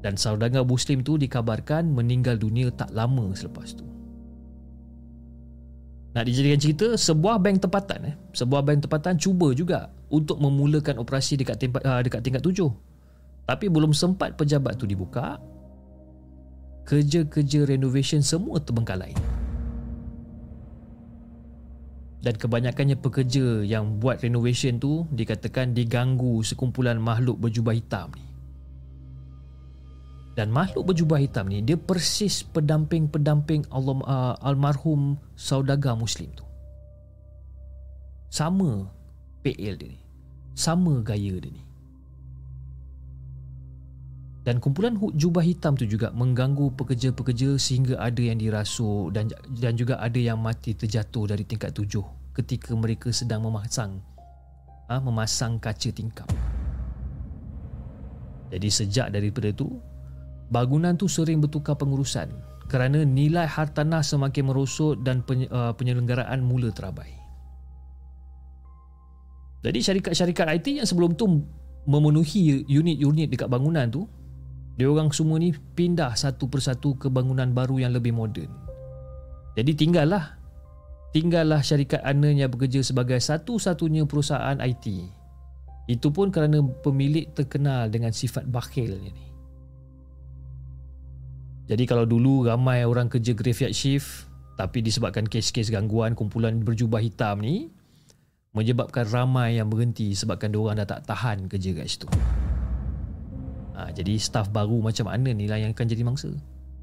Dan 0.00 0.16
saudagar 0.16 0.64
Muslim 0.64 1.04
tu 1.04 1.20
dikabarkan 1.20 1.84
meninggal 1.88 2.40
dunia 2.40 2.72
tak 2.72 2.92
lama 2.96 3.30
selepas 3.36 3.76
tu. 3.76 3.93
Nak 6.14 6.24
dijadikan 6.30 6.60
cerita, 6.62 6.86
sebuah 6.94 7.42
bank 7.42 7.66
tempatan 7.66 8.00
eh, 8.06 8.14
sebuah 8.38 8.62
bank 8.62 8.86
tempatan 8.86 9.18
cuba 9.18 9.50
juga 9.50 9.90
untuk 10.14 10.38
memulakan 10.38 11.02
operasi 11.02 11.34
dekat 11.34 11.58
tempat 11.58 11.82
uh, 11.82 11.98
dekat 12.06 12.22
tingkat 12.22 12.42
tujuh. 12.42 12.70
Tapi 13.44 13.66
belum 13.66 13.90
sempat 13.90 14.38
pejabat 14.38 14.78
tu 14.78 14.86
dibuka, 14.86 15.42
kerja-kerja 16.86 17.66
renovation 17.68 18.22
semua 18.24 18.62
terbengkalai. 18.62 19.12
Dan 22.24 22.40
kebanyakannya 22.40 22.96
pekerja 23.04 23.60
yang 23.68 24.00
buat 24.00 24.24
renovation 24.24 24.80
tu 24.80 25.04
dikatakan 25.12 25.76
diganggu 25.76 26.40
sekumpulan 26.40 26.96
makhluk 26.96 27.36
berjubah 27.36 27.76
hitam 27.76 28.08
ni. 28.16 28.23
Dan 30.34 30.50
makhluk 30.50 30.90
berjubah 30.90 31.22
hitam 31.22 31.46
ni 31.46 31.62
dia 31.62 31.78
persis 31.78 32.42
pendamping-pendamping 32.42 33.70
Allah 33.70 33.94
uh, 34.02 34.34
almarhum 34.42 35.14
saudagar 35.38 35.94
muslim 35.94 36.26
tu. 36.34 36.42
Sama 38.34 38.90
PL 39.46 39.78
dia 39.78 39.94
ni. 39.94 40.00
Sama 40.58 40.98
gaya 41.06 41.38
dia 41.38 41.54
ni. 41.54 41.62
Dan 44.44 44.60
kumpulan 44.60 44.98
jubah 45.16 45.40
hitam 45.40 45.72
tu 45.72 45.88
juga 45.88 46.12
mengganggu 46.12 46.68
pekerja-pekerja 46.76 47.56
sehingga 47.56 47.96
ada 47.96 48.20
yang 48.20 48.36
dirasuk 48.36 49.08
dan 49.14 49.32
dan 49.56 49.72
juga 49.72 49.96
ada 49.96 50.20
yang 50.20 50.36
mati 50.36 50.76
terjatuh 50.76 51.32
dari 51.32 51.48
tingkat 51.48 51.72
tujuh 51.72 52.04
ketika 52.36 52.76
mereka 52.76 53.08
sedang 53.08 53.40
memasang 53.48 54.04
ha, 54.88 55.00
memasang 55.00 55.56
kaca 55.56 55.88
tingkap. 55.88 56.28
Jadi 58.52 58.68
sejak 58.68 59.08
daripada 59.10 59.48
tu 59.56 59.80
bangunan 60.52 60.96
tu 60.96 61.08
sering 61.08 61.40
bertukar 61.40 61.76
pengurusan 61.76 62.32
kerana 62.68 63.04
nilai 63.04 63.44
hartanah 63.44 64.00
semakin 64.00 64.50
merosot 64.50 65.00
dan 65.04 65.20
uh, 65.52 65.72
penyelenggaraan 65.76 66.40
mula 66.40 66.72
terabai. 66.72 67.12
Jadi 69.64 69.80
syarikat-syarikat 69.80 70.46
IT 70.60 70.66
yang 70.84 70.88
sebelum 70.88 71.16
tu 71.16 71.40
memenuhi 71.88 72.68
unit-unit 72.68 73.32
dekat 73.32 73.48
bangunan 73.48 73.88
tu, 73.88 74.04
dia 74.76 74.88
orang 74.90 75.08
semua 75.12 75.40
ni 75.40 75.52
pindah 75.52 76.12
satu 76.16 76.48
persatu 76.50 76.96
ke 77.00 77.08
bangunan 77.08 77.48
baru 77.52 77.80
yang 77.80 77.92
lebih 77.96 78.12
moden. 78.12 78.50
Jadi 79.54 79.72
tinggallah 79.72 80.36
tinggallah 81.14 81.62
syarikat 81.62 82.02
Ana 82.02 82.34
yang 82.34 82.50
bekerja 82.50 82.82
sebagai 82.82 83.22
satu-satunya 83.22 84.04
perusahaan 84.04 84.58
IT. 84.58 84.84
Itu 85.86 86.10
pun 86.10 86.32
kerana 86.32 86.64
pemilik 86.82 87.30
terkenal 87.36 87.92
dengan 87.92 88.10
sifat 88.10 88.48
bakhilnya 88.48 89.12
ni. 89.12 89.33
Jadi 91.64 91.88
kalau 91.88 92.04
dulu 92.04 92.44
ramai 92.44 92.84
orang 92.84 93.08
kerja 93.08 93.32
graveyard 93.32 93.72
shift 93.72 94.28
tapi 94.54 94.84
disebabkan 94.84 95.24
kes-kes 95.26 95.72
gangguan 95.72 96.12
kumpulan 96.12 96.60
berjubah 96.60 97.00
hitam 97.00 97.40
ni 97.40 97.72
menyebabkan 98.54 99.08
ramai 99.10 99.58
yang 99.58 99.66
berhenti 99.66 100.14
sebabkan 100.14 100.52
diorang 100.54 100.78
dah 100.78 100.86
tak 100.86 101.08
tahan 101.08 101.50
kerja 101.50 101.74
kat 101.74 101.86
situ. 101.90 102.06
Ha, 103.74 103.90
jadi 103.90 104.14
staff 104.14 104.54
baru 104.54 104.78
macam 104.78 105.10
mana 105.10 105.34
ni 105.34 105.50
lah 105.50 105.58
yang 105.58 105.74
akan 105.74 105.86
jadi 105.90 106.06
mangsa. 106.06 106.30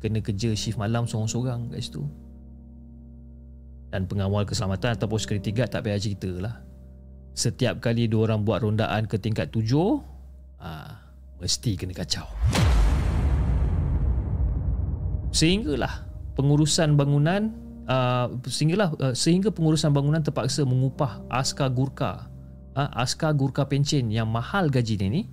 Kena 0.03 0.19
kerja 0.19 0.51
shift 0.51 0.75
malam 0.75 1.07
seorang-seorang 1.07 1.71
kat 1.71 1.79
situ. 1.79 2.03
Dan 3.87 4.09
pengawal 4.09 4.43
keselamatan 4.43 4.99
ataupun 4.99 5.19
security 5.21 5.55
guard 5.55 5.71
tak 5.71 5.87
payah 5.87 6.01
cerita 6.01 6.31
lah. 6.41 6.55
Setiap 7.31 7.79
kali 7.79 8.11
diorang 8.11 8.43
buat 8.43 8.59
rondaan 8.59 9.07
ke 9.07 9.15
tingkat 9.15 9.47
tujuh, 9.55 10.03
ha, 10.59 10.99
mesti 11.39 11.79
kena 11.79 11.95
kacau 11.95 12.27
sehinggalah 15.31 16.07
pengurusan 16.35 16.95
bangunan 16.99 17.55
uh, 17.87 18.31
sehinggalah 18.47 18.93
uh, 18.99 19.15
sehingga 19.15 19.51
pengurusan 19.51 19.91
bangunan 19.91 20.23
terpaksa 20.23 20.67
mengupah 20.67 21.23
askar 21.31 21.71
Gurkha 21.71 22.31
uh, 22.75 22.89
askar 22.95 23.35
Gurkha 23.35 23.67
pencen 23.67 24.11
yang 24.11 24.27
mahal 24.31 24.71
gaji 24.71 24.95
ini 24.99 25.27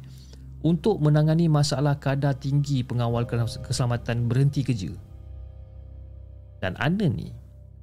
untuk 0.63 0.99
menangani 0.99 1.47
masalah 1.47 1.99
kadar 2.03 2.35
tinggi 2.35 2.83
pengawal 2.83 3.23
keselamatan 3.63 4.27
berhenti 4.27 4.67
kerja. 4.67 4.91
Dan 6.59 6.75
anda 6.83 7.07
ni 7.07 7.31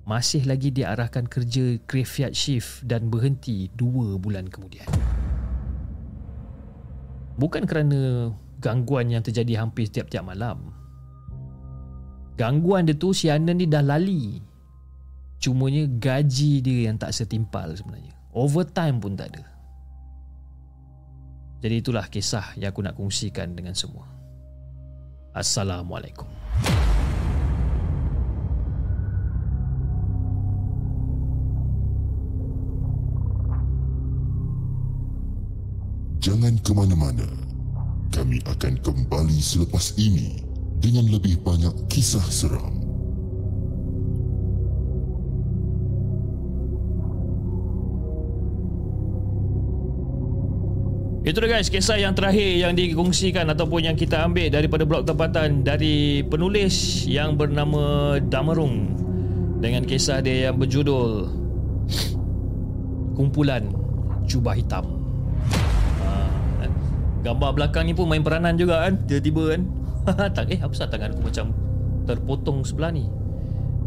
masih 0.03 0.43
lagi 0.43 0.75
diarahkan 0.75 1.25
kerja 1.31 1.79
graveyard 1.87 2.35
shift 2.35 2.83
dan 2.83 3.07
berhenti 3.07 3.71
dua 3.71 4.19
bulan 4.19 4.51
kemudian. 4.51 4.85
Bukan 7.39 7.63
kerana 7.63 8.31
gangguan 8.59 9.11
yang 9.11 9.23
terjadi 9.23 9.63
hampir 9.63 9.87
setiap-tiap 9.87 10.23
malam. 10.27 10.84
Gangguan 12.35 12.83
dia 12.83 12.99
tu 12.99 13.15
si 13.15 13.31
Anan 13.31 13.63
ni 13.63 13.65
dah 13.65 13.79
lali. 13.79 14.43
Cumanya 15.39 15.87
gaji 15.87 16.59
dia 16.59 16.91
yang 16.91 16.99
tak 16.99 17.15
setimpal 17.15 17.71
sebenarnya. 17.71 18.11
Overtime 18.35 18.99
pun 18.99 19.15
tak 19.15 19.31
ada. 19.35 19.43
Jadi 21.63 21.75
itulah 21.79 22.05
kisah 22.11 22.51
yang 22.59 22.75
aku 22.75 22.83
nak 22.83 22.99
kongsikan 22.99 23.55
dengan 23.55 23.71
semua. 23.71 24.03
Assalamualaikum. 25.31 26.27
Jangan 36.19 36.59
ke 36.59 36.71
mana-mana. 36.75 37.27
Kami 38.11 38.43
akan 38.43 38.73
kembali 38.83 39.39
selepas 39.39 39.95
ini 39.95 40.44
dengan 40.79 41.07
lebih 41.11 41.39
banyak 41.41 41.73
kisah 41.91 42.25
seram. 42.27 42.85
Itu 51.25 51.41
dia 51.41 51.57
guys, 51.57 51.73
kisah 51.73 51.97
yang 51.97 52.13
terakhir 52.13 52.61
yang 52.61 52.77
dikongsikan 52.77 53.49
ataupun 53.49 53.89
yang 53.89 53.97
kita 53.97 54.29
ambil 54.29 54.45
daripada 54.53 54.85
blog 54.85 55.09
tempatan 55.09 55.65
dari 55.65 56.21
penulis 56.21 57.01
yang 57.09 57.33
bernama 57.33 58.15
Damarung 58.21 58.93
dengan 59.57 59.89
kisah 59.89 60.21
dia 60.21 60.53
yang 60.53 60.61
berjudul 60.61 61.25
Kumpulan 63.17 63.73
Jubah 64.29 64.53
Hitam. 64.53 64.85
Ha, 66.05 66.69
gambar 67.25 67.57
belakang 67.57 67.89
ni 67.89 67.97
pun 67.97 68.05
main 68.05 68.21
peranan 68.21 68.53
juga 68.53 68.85
kan, 68.85 68.93
tiba-tiba 69.09 69.57
kan. 69.57 69.61
tak 70.35 70.45
eh 70.53 70.59
apa 70.61 70.73
tangan 70.73 71.17
aku 71.17 71.21
macam 71.25 71.45
terpotong 72.05 72.61
sebelah 72.61 72.93
ni. 72.93 73.05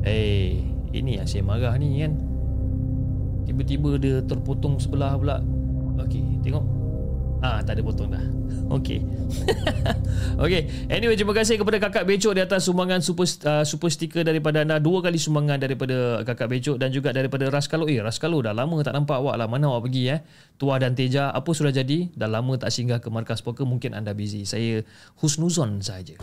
Eh, 0.03 0.63
ini 0.95 1.19
yang 1.19 1.27
saya 1.27 1.47
marah 1.47 1.75
ni 1.79 2.03
kan. 2.03 2.13
Tiba-tiba 3.47 3.97
dia 3.97 4.21
terpotong 4.27 4.83
sebelah 4.83 5.15
pula. 5.17 5.39
Okey, 6.03 6.43
tengok. 6.43 6.78
Ah, 7.39 7.63
tak 7.63 7.79
ada 7.79 7.83
potong 7.87 8.11
dah. 8.11 8.25
Okey. 8.77 8.99
Okey. 10.45 10.63
Anyway, 10.91 11.15
terima 11.15 11.33
kasih 11.33 11.55
kepada 11.57 11.79
Kakak 11.79 12.05
Becok 12.05 12.35
di 12.35 12.43
atas 12.43 12.67
sumbangan 12.67 12.99
super 12.99 13.25
uh, 13.47 13.63
super 13.63 13.89
sticker 13.89 14.27
daripada 14.27 14.67
anda. 14.67 14.83
Dua 14.83 14.99
kali 14.99 15.17
sumbangan 15.17 15.63
daripada 15.63 16.27
Kakak 16.27 16.51
Becok 16.51 16.77
dan 16.77 16.91
juga 16.91 17.15
daripada 17.15 17.47
Raskalo. 17.47 17.87
Eh, 17.87 18.03
Raskalo 18.03 18.43
dah 18.43 18.51
lama 18.51 18.83
tak 18.83 18.93
nampak 18.99 19.23
awak 19.23 19.39
lah. 19.39 19.47
Mana 19.47 19.71
awak 19.71 19.87
pergi 19.89 20.19
eh? 20.19 20.21
Tua 20.59 20.75
dan 20.83 20.99
Teja, 20.99 21.31
apa 21.31 21.55
sudah 21.55 21.71
jadi? 21.71 22.11
Dah 22.19 22.27
lama 22.27 22.59
tak 22.59 22.75
singgah 22.75 22.99
ke 22.99 23.07
markas 23.15 23.39
poker. 23.41 23.63
Mungkin 23.63 23.95
anda 23.95 24.11
busy. 24.13 24.43
Saya 24.43 24.83
husnuzon 25.23 25.79
saja. 25.79 26.19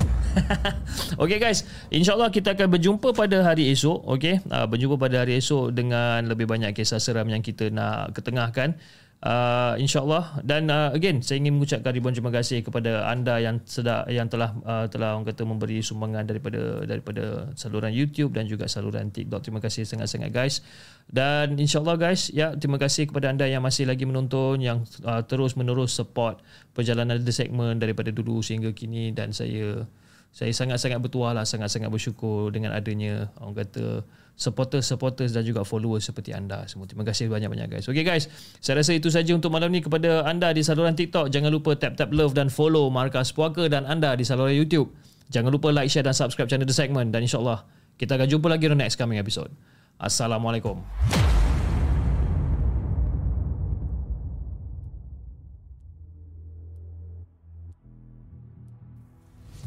Okey 1.24 1.40
guys, 1.40 1.64
insyaAllah 1.88 2.30
kita 2.36 2.60
akan 2.60 2.76
berjumpa 2.76 3.16
pada 3.16 3.42
hari 3.48 3.72
esok. 3.72 4.04
Okey, 4.04 4.44
uh, 4.52 4.68
berjumpa 4.68 5.00
pada 5.00 5.24
hari 5.24 5.40
esok 5.40 5.72
dengan 5.72 6.28
lebih 6.28 6.46
banyak 6.52 6.76
kisah 6.76 7.00
seram 7.00 7.32
yang 7.32 7.40
kita 7.40 7.72
nak 7.72 8.12
ketengahkan. 8.12 8.76
Uh, 9.24 9.74
InsyaAllah 9.82 10.44
dan 10.46 10.70
uh, 10.70 10.94
again 10.94 11.18
saya 11.24 11.42
ingin 11.42 11.58
mengucapkan 11.58 11.90
ribuan 11.96 12.14
terima 12.14 12.30
kasih 12.30 12.62
kepada 12.62 13.10
anda 13.10 13.42
yang 13.42 13.58
sedang 13.66 14.06
yang 14.06 14.30
telah 14.30 14.54
uh, 14.62 14.86
telah 14.86 15.18
orang 15.18 15.26
kata 15.26 15.42
memberi 15.48 15.82
sumbangan 15.82 16.30
daripada 16.30 16.86
daripada 16.86 17.50
saluran 17.58 17.90
YouTube 17.90 18.38
dan 18.38 18.46
juga 18.46 18.70
saluran 18.70 19.10
TikTok. 19.10 19.42
Terima 19.42 19.64
kasih 19.64 19.88
sangat-sangat 19.88 20.30
guys. 20.30 20.62
Dan 21.10 21.58
insyaAllah 21.58 21.98
guys, 21.98 22.30
ya 22.30 22.54
terima 22.54 22.78
kasih 22.78 23.10
kepada 23.10 23.34
anda 23.34 23.50
yang 23.50 23.66
masih 23.66 23.90
lagi 23.90 24.06
menonton 24.06 24.62
yang 24.62 24.86
uh, 25.08 25.26
terus 25.26 25.58
menerus 25.58 25.98
support 25.98 26.44
perjalanan 26.78 27.18
The 27.18 27.34
Segment 27.34 27.82
daripada 27.82 28.14
dulu 28.14 28.46
sehingga 28.46 28.78
kini 28.78 29.10
dan 29.10 29.34
saya 29.34 29.90
saya 30.36 30.52
sangat-sangat 30.52 31.00
bertuah 31.00 31.32
lah, 31.32 31.48
sangat-sangat 31.48 31.88
bersyukur 31.88 32.52
dengan 32.52 32.76
adanya 32.76 33.32
orang 33.40 33.64
kata 33.64 34.04
supporters-supporters 34.36 35.32
dan 35.32 35.48
juga 35.48 35.64
followers 35.64 36.04
seperti 36.12 36.36
anda 36.36 36.68
semua. 36.68 36.86
Terima 36.86 37.08
kasih 37.08 37.32
banyak-banyak 37.32 37.80
guys. 37.80 37.86
Okay 37.88 38.04
guys, 38.04 38.28
saya 38.60 38.84
rasa 38.84 38.92
itu 38.92 39.08
saja 39.08 39.32
untuk 39.32 39.50
malam 39.52 39.72
ni 39.72 39.80
kepada 39.80 40.28
anda 40.28 40.52
di 40.52 40.60
saluran 40.62 40.94
TikTok. 40.94 41.32
Jangan 41.32 41.52
lupa 41.52 41.74
tap-tap 41.80 42.12
love 42.12 42.36
dan 42.36 42.52
follow 42.52 42.92
Markas 42.92 43.32
Puaka 43.32 43.72
dan 43.72 43.88
anda 43.88 44.12
di 44.14 44.28
saluran 44.28 44.54
YouTube. 44.54 44.92
Jangan 45.32 45.50
lupa 45.50 45.72
like, 45.72 45.90
share 45.90 46.06
dan 46.06 46.14
subscribe 46.14 46.52
channel 46.52 46.68
The 46.68 46.76
Segment 46.76 47.10
dan 47.16 47.26
insyaAllah 47.26 47.66
kita 47.96 48.20
akan 48.20 48.28
jumpa 48.28 48.48
lagi 48.52 48.68
di 48.68 48.76
next 48.76 49.00
coming 49.00 49.18
episode. 49.18 49.50
Assalamualaikum. 49.96 50.84